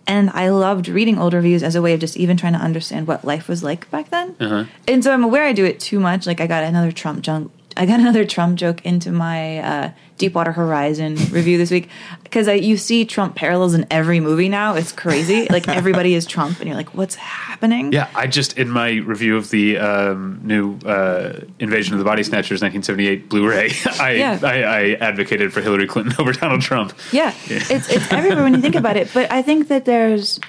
And 0.07 0.31
I 0.31 0.49
loved 0.49 0.89
reading 0.89 1.19
old 1.19 1.35
reviews 1.35 1.63
as 1.63 1.75
a 1.75 1.83
way 1.83 1.93
of 1.93 2.01
just 2.01 2.17
even 2.17 2.39
trying 2.39 2.55
to 2.55 2.59
understand 2.59 3.07
what 3.07 3.27
life 3.27 3.47
was 3.47 3.63
like 3.63 3.91
back 3.91 4.09
then. 4.09 4.35
Uh-huh. 4.41 4.65
And 4.87 5.05
so 5.05 5.13
I'm 5.13 5.23
aware 5.23 5.45
I 5.45 5.53
do 5.53 5.67
it 5.67 5.79
too 5.79 6.01
much. 6.01 6.27
Like 6.27 6.41
I 6.41 6.47
got 6.47 6.65
another 6.65 6.91
Trump 6.93 7.21
junk. 7.21 7.53
I 7.79 7.87
got 7.87 8.01
another 8.01 8.25
Trump 8.25 8.59
joke 8.59 8.85
into 8.85 9.11
my 9.11 9.59
uh, 9.59 9.91
Deepwater 10.19 10.53
Horizon 10.53 11.15
review 11.31 11.57
this 11.57 11.71
week 11.71 11.89
because 12.25 12.49
you 12.49 12.77
see 12.77 13.05
Trump 13.05 13.37
parallels 13.37 13.75
in 13.75 13.87
every 13.91 14.21
movie 14.21 14.49
now. 14.49 14.75
It's 14.75 14.93
crazy. 14.93 15.47
like 15.51 15.69
everybody 15.69 16.15
is 16.15 16.27
Trump, 16.27 16.59
and 16.59 16.69
you're 16.69 16.77
like, 16.77 16.95
what's 16.95 17.15
happening? 17.15 17.93
Yeah, 17.93 18.09
I 18.15 18.27
just 18.27 18.59
in 18.59 18.69
my 18.69 18.91
review 18.91 19.37
of 19.37 19.51
the 19.51 19.79
um, 19.79 20.41
new 20.43 20.77
uh, 20.85 21.41
Invasion 21.59 21.95
of 21.95 21.99
the 21.99 22.05
Body 22.05 22.23
Snatchers 22.23 22.61
1978 22.61 23.29
Blu-ray, 23.29 23.71
I, 24.01 24.13
Yeah. 24.13 24.39
I, 24.43 24.63
I 24.63 24.83
advocated 24.95 25.53
for 25.53 25.61
Hillary 25.61 25.87
Clinton 25.87 26.15
over 26.19 26.33
Donald 26.33 26.61
Trump. 26.61 26.93
Yeah, 27.13 27.33
it's 27.47 27.89
it's 27.89 28.13
everywhere 28.13 28.43
when 28.43 28.55
you 28.55 28.61
think 28.61 28.75
about 28.75 28.97
it. 28.97 29.11
But 29.15 29.31
I 29.31 29.43
think 29.43 29.69
that 29.69 29.85
there's 29.85 30.41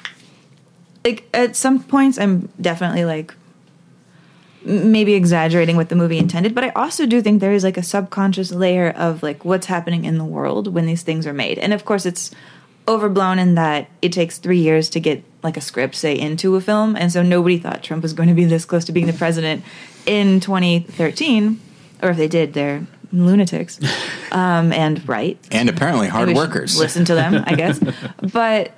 like 1.05 1.27
at 1.33 1.55
some 1.55 1.81
points 1.83 2.17
I'm 2.17 2.49
definitely 2.59 3.05
like 3.05 3.33
maybe 4.63 5.13
exaggerating 5.13 5.75
what 5.75 5.89
the 5.89 5.95
movie 5.95 6.17
intended, 6.17 6.53
but 6.53 6.63
I 6.63 6.69
also 6.69 7.05
do 7.05 7.21
think 7.21 7.39
there 7.39 7.53
is 7.53 7.63
like 7.63 7.77
a 7.77 7.83
subconscious 7.83 8.51
layer 8.51 8.89
of 8.91 9.23
like 9.23 9.45
what's 9.45 9.67
happening 9.67 10.05
in 10.05 10.17
the 10.17 10.25
world 10.25 10.73
when 10.73 10.85
these 10.85 11.01
things 11.01 11.25
are 11.25 11.33
made. 11.33 11.57
And 11.59 11.73
of 11.73 11.85
course 11.85 12.05
it's 12.05 12.31
overblown 12.87 13.39
in 13.39 13.55
that 13.55 13.87
it 14.01 14.11
takes 14.11 14.39
3 14.39 14.57
years 14.57 14.89
to 14.89 14.99
get 14.99 15.23
like 15.43 15.55
a 15.55 15.61
script 15.61 15.95
say 15.95 16.17
into 16.17 16.55
a 16.55 16.61
film 16.61 16.95
and 16.95 17.11
so 17.11 17.21
nobody 17.21 17.59
thought 17.59 17.83
Trump 17.83 18.01
was 18.01 18.13
going 18.13 18.27
to 18.27 18.35
be 18.35 18.45
this 18.45 18.65
close 18.65 18.83
to 18.85 18.91
being 18.91 19.05
the 19.05 19.13
president 19.13 19.63
in 20.07 20.39
2013 20.39 21.61
or 22.01 22.09
if 22.09 22.17
they 22.17 22.27
did 22.27 22.53
they're 22.53 22.85
lunatics 23.11 23.79
um, 24.31 24.71
and 24.73 25.07
right 25.07 25.37
and 25.51 25.69
apparently 25.69 26.07
hard 26.07 26.33
workers. 26.33 26.77
Listen 26.77 27.05
to 27.05 27.15
them, 27.15 27.43
I 27.45 27.55
guess. 27.55 27.79
but 28.33 28.71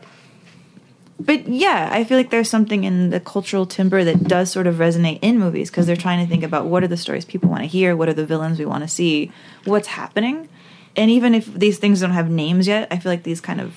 but 1.26 1.48
yeah, 1.48 1.90
I 1.92 2.04
feel 2.04 2.18
like 2.18 2.30
there's 2.30 2.50
something 2.50 2.84
in 2.84 3.10
the 3.10 3.20
cultural 3.20 3.66
timber 3.66 4.04
that 4.04 4.24
does 4.24 4.52
sort 4.52 4.68
of 4.68 4.76
resonate 4.76 5.20
in 5.22 5.38
movies 5.40 5.70
because 5.70 5.86
they're 5.86 5.96
trying 5.96 6.26
to 6.26 6.30
think 6.30 6.44
about 6.44 6.66
what 6.66 6.84
are 6.84 6.88
the 6.88 6.98
stories 6.98 7.26
people 7.26 7.50
want 7.50 7.62
to 7.62 7.68
hear, 7.68 7.96
what 7.96 8.10
are 8.10 8.14
the 8.14 8.26
villains 8.26 8.60
we 8.60 8.66
want 8.66 8.84
to 8.84 8.88
see, 8.88 9.32
what's 9.66 9.88
happening. 9.88 10.50
And 10.96 11.12
even 11.12 11.36
if 11.36 11.54
these 11.54 11.78
things 11.78 12.02
don't 12.02 12.12
have 12.12 12.30
names 12.30 12.68
yet, 12.68 12.88
I 12.92 12.98
feel 12.98 13.12
like 13.12 13.24
these 13.24 13.42
kind 13.42 13.62
of 13.62 13.74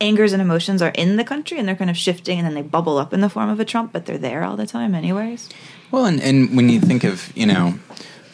angers 0.00 0.32
and 0.32 0.42
emotions 0.42 0.82
are 0.82 0.90
in 0.90 1.16
the 1.16 1.24
country 1.24 1.58
and 1.58 1.66
they're 1.66 1.76
kind 1.76 1.90
of 1.90 1.96
shifting 1.96 2.38
and 2.38 2.46
then 2.46 2.54
they 2.54 2.62
bubble 2.62 2.98
up 2.98 3.12
in 3.12 3.20
the 3.20 3.28
form 3.28 3.48
of 3.48 3.58
a 3.58 3.64
Trump, 3.64 3.92
but 3.92 4.06
they're 4.06 4.18
there 4.18 4.44
all 4.44 4.56
the 4.56 4.66
time 4.66 4.94
anyways. 4.94 5.48
Well, 5.90 6.04
and, 6.04 6.20
and 6.20 6.56
when 6.56 6.68
you 6.68 6.80
think 6.80 7.04
of, 7.04 7.32
you 7.36 7.46
know, 7.46 7.78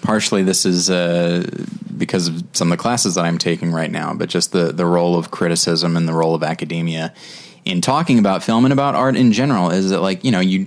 partially 0.03 0.43
this 0.43 0.67
is 0.67 0.91
uh, 0.91 1.49
because 1.97 2.29
of 2.29 2.45
some 2.53 2.71
of 2.71 2.79
the 2.79 2.83
classes 2.83 3.15
that 3.15 3.25
I'm 3.25 3.39
taking 3.39 3.73
right 3.73 3.91
now, 3.91 4.13
but 4.15 4.29
just 4.29 4.53
the, 4.53 4.73
the 4.73 4.87
role 4.87 5.17
of 5.17 5.31
criticism 5.31 5.97
and 5.97 6.09
the 6.09 6.13
role 6.13 6.35
of 6.35 6.43
academia 6.43 7.15
in 7.65 7.81
talking 7.81 8.19
about 8.19 8.43
film 8.43 8.65
and 8.65 8.73
about 8.73 8.95
art 8.95 9.17
in 9.17 9.33
general 9.33 9.71
is 9.71 9.91
that 9.91 10.01
like 10.01 10.25
you 10.25 10.31
know 10.31 10.41
you 10.41 10.67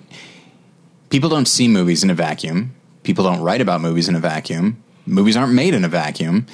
people 1.09 1.29
don't 1.29 1.47
see 1.47 1.67
movies 1.67 2.03
in 2.03 2.09
a 2.09 2.15
vacuum. 2.15 2.73
People 3.03 3.23
don't 3.23 3.41
write 3.41 3.61
about 3.61 3.81
movies 3.81 4.09
in 4.09 4.15
a 4.15 4.19
vacuum. 4.19 4.81
Movies 5.05 5.37
aren't 5.37 5.53
made 5.53 5.73
in 5.73 5.85
a 5.85 5.87
vacuum. 5.87 6.47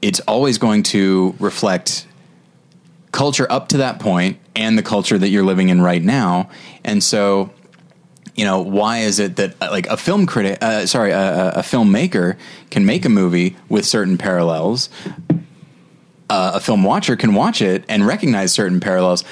It's 0.00 0.20
always 0.20 0.58
going 0.58 0.82
to 0.84 1.34
reflect 1.38 2.06
culture 3.12 3.46
up 3.50 3.68
to 3.68 3.78
that 3.78 3.98
point 3.98 4.38
and 4.54 4.78
the 4.78 4.82
culture 4.82 5.18
that 5.18 5.28
you're 5.28 5.44
living 5.44 5.68
in 5.68 5.80
right 5.80 6.02
now. 6.02 6.48
And 6.84 7.02
so, 7.02 7.50
you 8.34 8.44
know, 8.44 8.60
why 8.60 8.98
is 8.98 9.18
it 9.18 9.36
that 9.36 9.54
uh, 9.60 9.68
like 9.70 9.86
a 9.86 9.96
film 9.96 10.26
critic, 10.26 10.58
uh, 10.62 10.86
sorry, 10.86 11.10
a, 11.10 11.50
a, 11.50 11.62
filmmaker 11.62 12.36
can 12.70 12.86
make 12.86 13.04
a 13.04 13.08
movie 13.08 13.56
with 13.68 13.84
certain 13.84 14.18
parallels? 14.18 14.88
Uh, 16.30 16.52
a 16.54 16.60
film 16.60 16.82
watcher 16.82 17.16
can 17.16 17.34
watch 17.34 17.62
it 17.62 17.84
and 17.88 18.06
recognize 18.06 18.52
certain 18.52 18.80
parallels. 18.80 19.24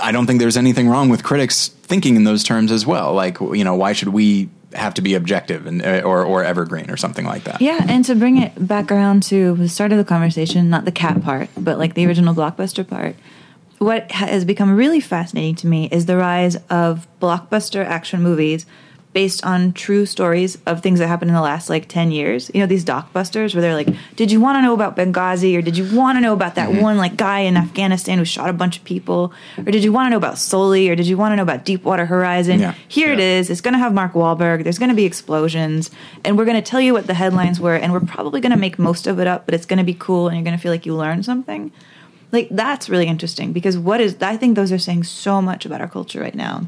I 0.00 0.12
don't 0.12 0.26
think 0.26 0.40
there's 0.40 0.56
anything 0.56 0.88
wrong 0.88 1.08
with 1.08 1.22
critics 1.22 1.68
thinking 1.68 2.16
in 2.16 2.24
those 2.24 2.42
terms 2.42 2.72
as 2.72 2.86
well. 2.86 3.14
Like, 3.14 3.40
you 3.40 3.64
know, 3.64 3.74
why 3.74 3.92
should 3.92 4.08
we 4.08 4.48
have 4.72 4.94
to 4.94 5.02
be 5.02 5.14
objective 5.14 5.66
and 5.66 5.84
uh, 5.84 6.02
or 6.04 6.24
or 6.24 6.42
evergreen 6.42 6.90
or 6.90 6.96
something 6.96 7.24
like 7.24 7.44
that? 7.44 7.60
Yeah, 7.60 7.84
and 7.88 8.04
to 8.06 8.14
bring 8.14 8.38
it 8.38 8.66
back 8.66 8.90
around 8.90 9.22
to 9.24 9.54
the 9.54 9.68
start 9.68 9.92
of 9.92 9.98
the 9.98 10.04
conversation, 10.04 10.68
not 10.68 10.84
the 10.84 10.92
cat 10.92 11.22
part, 11.22 11.48
but 11.56 11.78
like 11.78 11.94
the 11.94 12.06
original 12.06 12.34
blockbuster 12.34 12.86
part. 12.86 13.16
What 13.78 14.10
has 14.12 14.44
become 14.44 14.76
really 14.76 15.00
fascinating 15.00 15.56
to 15.56 15.66
me 15.66 15.88
is 15.90 16.06
the 16.06 16.16
rise 16.16 16.56
of 16.70 17.06
blockbuster 17.20 17.84
action 17.84 18.22
movies 18.22 18.66
based 19.14 19.44
on 19.46 19.72
true 19.72 20.04
stories 20.04 20.58
of 20.66 20.82
things 20.82 20.98
that 20.98 21.06
happened 21.06 21.30
in 21.30 21.34
the 21.36 21.40
last 21.40 21.70
like 21.70 21.88
10 21.88 22.10
years. 22.10 22.50
You 22.52 22.60
know, 22.60 22.66
these 22.66 22.84
dockbusters 22.84 23.54
where 23.54 23.62
they're 23.62 23.74
like, 23.74 23.88
did 24.16 24.32
you 24.32 24.40
want 24.40 24.58
to 24.58 24.62
know 24.62 24.74
about 24.74 24.96
Benghazi 24.96 25.56
or 25.56 25.62
did 25.62 25.78
you 25.78 25.96
want 25.96 26.16
to 26.16 26.20
know 26.20 26.32
about 26.32 26.56
that 26.56 26.68
mm-hmm. 26.68 26.82
one 26.82 26.98
like 26.98 27.16
guy 27.16 27.40
in 27.40 27.56
Afghanistan 27.56 28.18
who 28.18 28.24
shot 28.24 28.50
a 28.50 28.52
bunch 28.52 28.76
of 28.76 28.84
people 28.84 29.32
or 29.56 29.70
did 29.70 29.84
you 29.84 29.92
want 29.92 30.06
to 30.06 30.10
know 30.10 30.16
about 30.16 30.36
Sully 30.36 30.90
or 30.90 30.96
did 30.96 31.06
you 31.06 31.16
want 31.16 31.30
to 31.30 31.36
know 31.36 31.44
about 31.44 31.64
Deepwater 31.64 32.06
Horizon? 32.06 32.58
Yeah. 32.58 32.74
Here 32.88 33.12
it 33.12 33.20
is. 33.20 33.50
It's 33.50 33.60
going 33.60 33.74
to 33.74 33.78
have 33.78 33.94
Mark 33.94 34.14
Wahlberg. 34.14 34.64
There's 34.64 34.80
going 34.80 34.88
to 34.90 34.96
be 34.96 35.04
explosions 35.04 35.92
and 36.24 36.36
we're 36.36 36.44
going 36.44 36.60
to 36.60 36.70
tell 36.70 36.80
you 36.80 36.92
what 36.92 37.06
the 37.06 37.14
headlines 37.14 37.60
were 37.60 37.76
and 37.76 37.92
we're 37.92 38.00
probably 38.00 38.40
going 38.40 38.52
to 38.52 38.58
make 38.58 38.80
most 38.80 39.06
of 39.06 39.20
it 39.20 39.28
up, 39.28 39.46
but 39.46 39.54
it's 39.54 39.66
going 39.66 39.78
to 39.78 39.84
be 39.84 39.94
cool 39.94 40.26
and 40.26 40.36
you're 40.36 40.44
going 40.44 40.56
to 40.56 40.62
feel 40.62 40.72
like 40.72 40.84
you 40.84 40.94
learned 40.94 41.24
something. 41.24 41.70
Like 42.32 42.48
that's 42.50 42.88
really 42.88 43.06
interesting 43.06 43.52
because 43.52 43.78
what 43.78 44.00
is 44.00 44.20
I 44.20 44.36
think 44.36 44.56
those 44.56 44.72
are 44.72 44.78
saying 44.78 45.04
so 45.04 45.40
much 45.40 45.64
about 45.64 45.80
our 45.80 45.88
culture 45.88 46.20
right 46.20 46.34
now. 46.34 46.66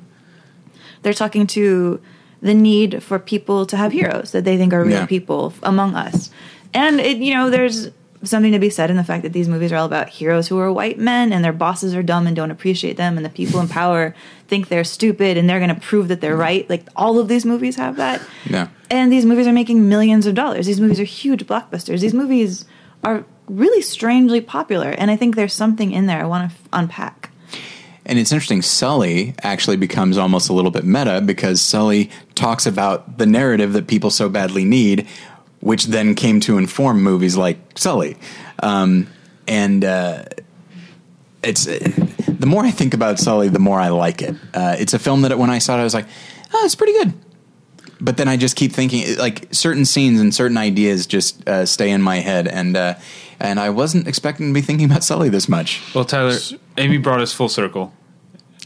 They're 1.02 1.12
talking 1.12 1.48
to 1.48 2.00
the 2.42 2.54
need 2.54 3.02
for 3.02 3.18
people 3.18 3.66
to 3.66 3.76
have 3.76 3.92
heroes 3.92 4.32
that 4.32 4.44
they 4.44 4.56
think 4.56 4.72
are 4.72 4.82
real 4.84 5.00
Yeah. 5.00 5.06
people 5.06 5.52
among 5.62 5.94
us. 5.94 6.30
And 6.74 7.00
it, 7.00 7.18
you 7.18 7.32
know, 7.34 7.48
there's 7.50 7.88
something 8.22 8.52
to 8.52 8.58
be 8.58 8.70
said 8.70 8.90
in 8.90 8.96
the 8.96 9.04
fact 9.04 9.22
that 9.22 9.32
these 9.32 9.48
movies 9.48 9.70
are 9.72 9.76
all 9.76 9.86
about 9.86 10.08
heroes 10.08 10.48
who 10.48 10.58
are 10.58 10.72
white 10.72 10.98
men 10.98 11.32
and 11.32 11.44
their 11.44 11.52
bosses 11.52 11.94
are 11.94 12.02
dumb 12.02 12.26
and 12.26 12.34
don't 12.34 12.50
appreciate 12.50 12.96
them 12.96 13.16
and 13.16 13.24
the 13.24 13.30
people 13.30 13.60
in 13.60 13.68
power 13.68 14.14
think 14.48 14.68
they're 14.68 14.84
stupid 14.84 15.36
and 15.36 15.48
they're 15.48 15.60
going 15.60 15.74
to 15.74 15.80
prove 15.80 16.08
that 16.08 16.20
they're 16.20 16.36
right. 16.36 16.68
Like 16.68 16.86
all 16.96 17.18
of 17.18 17.28
these 17.28 17.44
movies 17.44 17.76
have 17.76 17.96
that. 17.96 18.20
Yeah. 18.48 18.68
And 18.90 19.12
these 19.12 19.24
movies 19.24 19.46
are 19.46 19.52
making 19.52 19.88
millions 19.88 20.26
of 20.26 20.34
dollars. 20.34 20.66
These 20.66 20.80
movies 20.80 20.98
are 20.98 21.04
huge 21.04 21.46
blockbusters. 21.46 22.00
These 22.00 22.14
movies 22.14 22.64
are 23.04 23.24
really 23.48 23.80
strangely 23.82 24.40
popular 24.40 24.90
and 24.90 25.10
I 25.10 25.16
think 25.16 25.36
there's 25.36 25.52
something 25.54 25.92
in 25.92 26.06
there 26.06 26.20
I 26.20 26.26
want 26.26 26.50
to 26.50 26.56
f- 26.56 26.68
unpack. 26.72 27.30
And 28.06 28.20
it's 28.20 28.30
interesting, 28.30 28.62
Sully 28.62 29.34
actually 29.42 29.76
becomes 29.76 30.16
almost 30.16 30.48
a 30.48 30.52
little 30.52 30.70
bit 30.70 30.84
meta 30.84 31.20
because 31.20 31.60
Sully 31.60 32.08
talks 32.36 32.64
about 32.64 33.18
the 33.18 33.26
narrative 33.26 33.72
that 33.72 33.88
people 33.88 34.10
so 34.10 34.28
badly 34.28 34.64
need, 34.64 35.08
which 35.58 35.86
then 35.86 36.14
came 36.14 36.38
to 36.40 36.56
inform 36.56 37.02
movies 37.02 37.36
like 37.36 37.58
Sully. 37.76 38.16
Um, 38.62 39.08
and 39.48 39.84
uh, 39.84 40.24
it's 41.42 41.66
uh, 41.66 41.78
the 42.28 42.46
more 42.46 42.64
I 42.64 42.70
think 42.70 42.94
about 42.94 43.18
Sully, 43.18 43.48
the 43.48 43.58
more 43.58 43.80
I 43.80 43.88
like 43.88 44.22
it. 44.22 44.36
Uh, 44.54 44.76
it's 44.78 44.94
a 44.94 45.00
film 45.00 45.22
that 45.22 45.36
when 45.36 45.50
I 45.50 45.58
saw 45.58 45.76
it, 45.76 45.80
I 45.80 45.84
was 45.84 45.94
like, 45.94 46.06
oh, 46.54 46.62
it's 46.64 46.76
pretty 46.76 46.92
good. 46.92 47.12
But 48.00 48.18
then 48.18 48.28
I 48.28 48.36
just 48.36 48.56
keep 48.56 48.72
thinking, 48.72 49.16
like 49.16 49.48
certain 49.52 49.84
scenes 49.84 50.20
and 50.20 50.34
certain 50.34 50.58
ideas 50.58 51.06
just 51.06 51.48
uh, 51.48 51.64
stay 51.64 51.90
in 51.90 52.02
my 52.02 52.16
head, 52.16 52.46
and 52.46 52.76
uh, 52.76 52.94
and 53.40 53.58
I 53.58 53.70
wasn't 53.70 54.06
expecting 54.06 54.48
to 54.48 54.54
be 54.54 54.60
thinking 54.60 54.84
about 54.84 55.02
Sully 55.02 55.30
this 55.30 55.48
much. 55.48 55.82
Well, 55.94 56.04
Tyler, 56.04 56.36
Amy 56.76 56.98
brought 56.98 57.20
us 57.20 57.32
full 57.32 57.48
circle. 57.48 57.94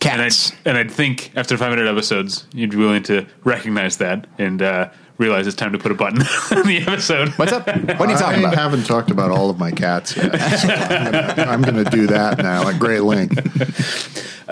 And 0.03 0.23
I'd, 0.23 0.25
Cats. 0.27 0.53
and 0.65 0.79
I'd 0.79 0.91
think 0.91 1.33
after 1.37 1.57
500 1.57 1.87
episodes, 1.87 2.47
you'd 2.55 2.71
be 2.71 2.77
willing 2.77 3.03
to 3.05 3.27
recognize 3.45 3.99
that 3.99 4.27
and 4.39 4.63
uh, 4.63 4.91
realize 5.19 5.47
it's 5.47 5.57
time 5.57 5.73
to 5.73 5.79
put 5.79 5.93
a 5.93 5.95
button 5.95 6.21
on 6.57 6.67
the 6.67 6.79
episode. 6.87 7.29
What's 7.31 7.53
up? 7.53 7.67
What 7.67 7.79
are 7.79 8.11
you 8.11 8.19
talking 8.19 8.45
I 8.45 8.49
about? 8.49 8.57
I 8.57 8.63
haven't 8.63 8.85
talked 8.85 9.11
about 9.11 9.31
all 9.31 9.51
of 9.51 9.59
my 9.59 9.71
cats 9.71 10.17
yet. 10.17 10.33
So 10.59 10.69
I'm 11.43 11.63
going 11.63 11.85
to 11.85 11.91
do 11.91 12.07
that 12.07 12.39
now 12.39 12.69
at 12.69 12.79
great 12.79 13.01
length. 13.03 14.49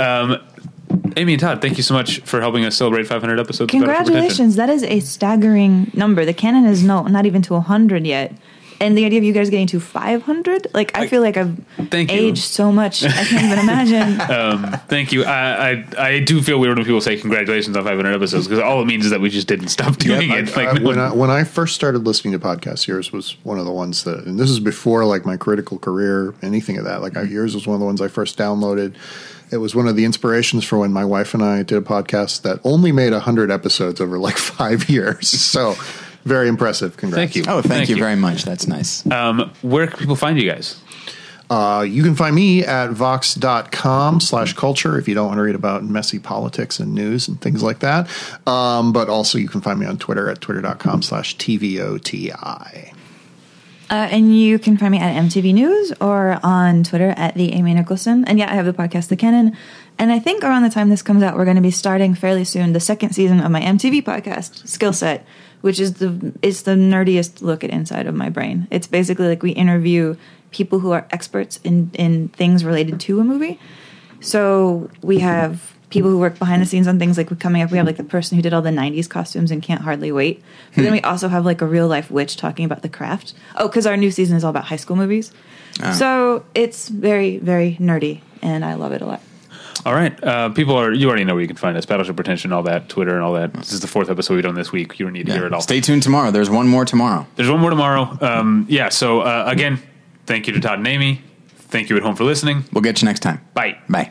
Amy 1.16 1.32
and 1.32 1.40
Todd, 1.40 1.60
thank 1.60 1.76
you 1.76 1.82
so 1.82 1.94
much 1.94 2.20
for 2.20 2.40
helping 2.40 2.64
us 2.64 2.76
celebrate 2.76 3.06
500 3.06 3.40
episodes. 3.40 3.60
of 3.60 3.68
Congratulations. 3.70 4.56
That 4.56 4.70
is 4.70 4.82
a 4.84 5.00
staggering 5.00 5.90
number. 5.94 6.24
The 6.24 6.34
canon 6.34 6.66
is 6.66 6.82
no 6.82 7.02
not 7.04 7.26
even 7.26 7.42
to 7.42 7.54
100 7.54 8.06
yet. 8.06 8.32
And 8.80 8.96
the 8.96 9.04
idea 9.04 9.18
of 9.18 9.24
you 9.24 9.32
guys 9.32 9.50
getting 9.50 9.66
to 9.68 9.80
500, 9.80 10.68
like 10.72 10.96
I, 10.96 11.08
feel 11.08 11.20
like 11.20 11.36
I've 11.36 11.58
Thank 11.90 12.12
you. 12.12 12.18
aged 12.18 12.44
so 12.44 12.70
much. 12.70 13.04
I 13.04 13.10
can't 13.10 13.44
even 13.44 13.58
imagine. 13.58 14.18
Um, 14.38 14.72
thank 14.88 15.12
you. 15.12 15.24
I, 15.24 15.70
I 15.70 15.84
I 15.98 16.20
do 16.20 16.42
feel 16.42 16.60
weird 16.60 16.76
when 16.76 16.84
people 16.84 17.00
say 17.00 17.16
congratulations 17.16 17.76
on 17.76 17.84
500 17.84 18.14
episodes 18.14 18.46
because 18.46 18.62
all 18.62 18.80
it 18.82 18.84
means 18.84 19.04
is 19.04 19.10
that 19.10 19.20
we 19.20 19.30
just 19.30 19.48
didn't 19.48 19.68
stop 19.68 19.96
doing 19.96 20.30
I- 20.30 20.38
it. 20.38 20.56
Like, 20.56 20.68
I- 20.68 20.72
no 20.74 20.86
when, 20.86 20.98
I, 20.98 21.12
when 21.12 21.30
I 21.30 21.44
first 21.44 21.74
started 21.74 22.00
listening 22.06 22.32
to 22.32 22.38
podcasts, 22.38 22.86
yours 22.86 23.10
was 23.10 23.36
one 23.44 23.58
of 23.58 23.64
the 23.64 23.72
ones 23.72 24.04
that, 24.04 24.26
and 24.26 24.38
this 24.38 24.50
is 24.50 24.60
before 24.60 25.04
like 25.06 25.24
my 25.24 25.36
critical 25.36 25.78
career, 25.78 26.34
anything 26.42 26.76
of 26.78 26.84
that. 26.84 27.00
Like 27.00 27.16
I, 27.16 27.22
mm-hmm. 27.22 27.32
yours 27.32 27.54
was 27.54 27.66
one 27.66 27.74
of 27.74 27.80
the 27.80 27.86
ones 27.86 28.00
I 28.00 28.08
first 28.08 28.38
downloaded. 28.38 28.94
It 29.50 29.58
was 29.58 29.74
one 29.74 29.88
of 29.88 29.96
the 29.96 30.04
inspirations 30.04 30.64
for 30.64 30.78
when 30.78 30.92
my 30.92 31.04
wife 31.04 31.32
and 31.32 31.42
I 31.42 31.62
did 31.62 31.78
a 31.78 31.80
podcast 31.80 32.42
that 32.42 32.60
only 32.64 32.92
made 32.92 33.12
hundred 33.14 33.50
episodes 33.50 34.00
over 34.00 34.18
like 34.18 34.36
five 34.38 34.88
years. 34.88 35.30
So 35.30 35.74
very 36.24 36.48
impressive. 36.48 36.96
Congrats. 36.96 37.32
Thank 37.32 37.36
you. 37.36 37.42
Oh, 37.50 37.60
thank, 37.62 37.66
Thank 37.74 37.88
you, 37.88 37.96
you. 37.96 38.02
very 38.02 38.16
much. 38.16 38.44
That's 38.44 38.66
nice. 38.66 39.06
um, 39.10 39.50
where 39.62 39.86
can 39.86 39.98
people 39.98 40.16
find 40.16 40.40
you 40.40 40.50
guys? 40.50 40.80
Uh, 41.50 41.80
you 41.88 42.02
can 42.02 42.14
find 42.14 42.36
me 42.36 42.62
at 42.62 42.90
vox.com 42.90 44.20
slash 44.20 44.52
culture 44.52 44.98
if 44.98 45.08
you 45.08 45.14
don't 45.14 45.28
want 45.28 45.38
to 45.38 45.42
read 45.42 45.54
about 45.54 45.82
messy 45.82 46.18
politics 46.18 46.78
and 46.78 46.94
news 46.94 47.26
and 47.26 47.40
things 47.40 47.62
like 47.62 47.78
that. 47.78 48.06
Um, 48.46 48.92
but 48.92 49.08
also 49.08 49.38
you 49.38 49.48
can 49.48 49.62
find 49.62 49.80
me 49.80 49.86
on 49.86 49.96
Twitter 49.96 50.28
at 50.28 50.42
twitter.com 50.42 51.00
slash 51.00 51.36
TVOTI. 51.38 52.92
Uh, 53.90 53.94
and 54.10 54.36
you 54.36 54.58
can 54.58 54.76
find 54.76 54.92
me 54.92 54.98
at 54.98 55.14
MTV 55.24 55.54
News 55.54 55.94
or 55.98 56.38
on 56.42 56.84
Twitter 56.84 57.14
at 57.16 57.34
the 57.36 57.54
Amy 57.54 57.72
Nicholson. 57.72 58.22
And 58.26 58.38
yeah, 58.38 58.52
I 58.52 58.54
have 58.54 58.66
the 58.66 58.74
podcast 58.74 59.08
The 59.08 59.16
Canon. 59.16 59.56
And 59.98 60.12
I 60.12 60.18
think 60.18 60.44
around 60.44 60.62
the 60.64 60.68
time 60.68 60.90
this 60.90 61.00
comes 61.00 61.22
out, 61.22 61.34
we're 61.36 61.46
going 61.46 61.56
to 61.56 61.62
be 61.62 61.70
starting 61.70 62.14
fairly 62.14 62.44
soon 62.44 62.74
the 62.74 62.80
second 62.80 63.14
season 63.14 63.40
of 63.40 63.50
my 63.50 63.62
MTV 63.62 64.02
podcast, 64.02 64.68
Skill 64.68 64.92
Set, 64.92 65.26
which 65.68 65.78
is 65.78 65.92
the 66.00 66.32
is 66.40 66.62
the 66.62 66.70
nerdiest 66.70 67.42
look 67.42 67.62
at 67.62 67.68
inside 67.68 68.06
of 68.06 68.14
my 68.14 68.30
brain. 68.30 68.66
It's 68.70 68.86
basically 68.86 69.28
like 69.28 69.42
we 69.42 69.50
interview 69.50 70.16
people 70.50 70.78
who 70.78 70.92
are 70.92 71.06
experts 71.10 71.60
in 71.62 71.90
in 71.92 72.28
things 72.28 72.64
related 72.64 72.98
to 73.00 73.20
a 73.20 73.24
movie. 73.24 73.60
So 74.20 74.88
we 75.02 75.18
have 75.18 75.74
people 75.90 76.10
who 76.10 76.18
work 76.18 76.38
behind 76.38 76.62
the 76.62 76.66
scenes 76.66 76.88
on 76.88 76.98
things 76.98 77.18
like 77.18 77.38
coming 77.38 77.60
up. 77.60 77.70
We 77.70 77.76
have 77.76 77.86
like 77.86 77.98
the 77.98 78.02
person 78.16 78.36
who 78.36 78.40
did 78.40 78.54
all 78.54 78.62
the 78.62 78.70
'90s 78.70 79.10
costumes 79.10 79.50
and 79.50 79.62
can't 79.62 79.82
hardly 79.82 80.10
wait. 80.10 80.42
But 80.74 80.84
then 80.84 80.92
we 80.92 81.02
also 81.02 81.28
have 81.28 81.44
like 81.44 81.60
a 81.60 81.66
real 81.66 81.86
life 81.86 82.10
witch 82.10 82.38
talking 82.38 82.64
about 82.64 82.80
the 82.80 82.88
craft. 82.88 83.34
Oh, 83.56 83.68
because 83.68 83.86
our 83.86 83.98
new 83.98 84.10
season 84.10 84.38
is 84.38 84.44
all 84.44 84.50
about 84.56 84.64
high 84.64 84.76
school 84.76 84.96
movies. 84.96 85.32
Ah. 85.82 85.92
So 85.92 86.46
it's 86.54 86.88
very 86.88 87.36
very 87.36 87.76
nerdy, 87.78 88.22
and 88.40 88.64
I 88.64 88.72
love 88.72 88.92
it 88.92 89.02
a 89.02 89.06
lot. 89.06 89.20
All 89.86 89.94
right. 89.94 90.22
Uh, 90.22 90.50
people 90.50 90.76
are, 90.76 90.92
you 90.92 91.08
already 91.08 91.24
know 91.24 91.34
where 91.34 91.42
you 91.42 91.48
can 91.48 91.56
find 91.56 91.76
us 91.76 91.86
Battleship 91.86 92.16
Pretension, 92.16 92.52
all 92.52 92.62
that, 92.64 92.88
Twitter, 92.88 93.14
and 93.14 93.22
all 93.22 93.32
that. 93.34 93.52
This 93.54 93.72
is 93.72 93.80
the 93.80 93.86
fourth 93.86 94.10
episode 94.10 94.34
we've 94.34 94.42
done 94.42 94.54
this 94.54 94.72
week. 94.72 94.98
You 94.98 95.06
don't 95.06 95.12
need 95.12 95.26
to 95.26 95.32
hear 95.32 95.46
it 95.46 95.52
all. 95.52 95.60
Stay 95.60 95.80
tuned 95.80 96.02
tomorrow. 96.02 96.30
There's 96.30 96.50
one 96.50 96.68
more 96.68 96.84
tomorrow. 96.84 97.26
There's 97.36 97.50
one 97.50 97.60
more 97.60 97.70
tomorrow. 97.70 98.16
Um, 98.20 98.66
yeah. 98.68 98.88
So, 98.88 99.20
uh, 99.20 99.44
again, 99.46 99.80
thank 100.26 100.46
you 100.46 100.52
to 100.54 100.60
Todd 100.60 100.78
and 100.78 100.86
Amy. 100.86 101.22
Thank 101.48 101.90
you 101.90 101.96
at 101.96 102.02
home 102.02 102.16
for 102.16 102.24
listening. 102.24 102.64
We'll 102.72 102.82
get 102.82 103.02
you 103.02 103.06
next 103.06 103.20
time. 103.20 103.40
Bye. 103.54 103.78
Bye. 103.88 104.10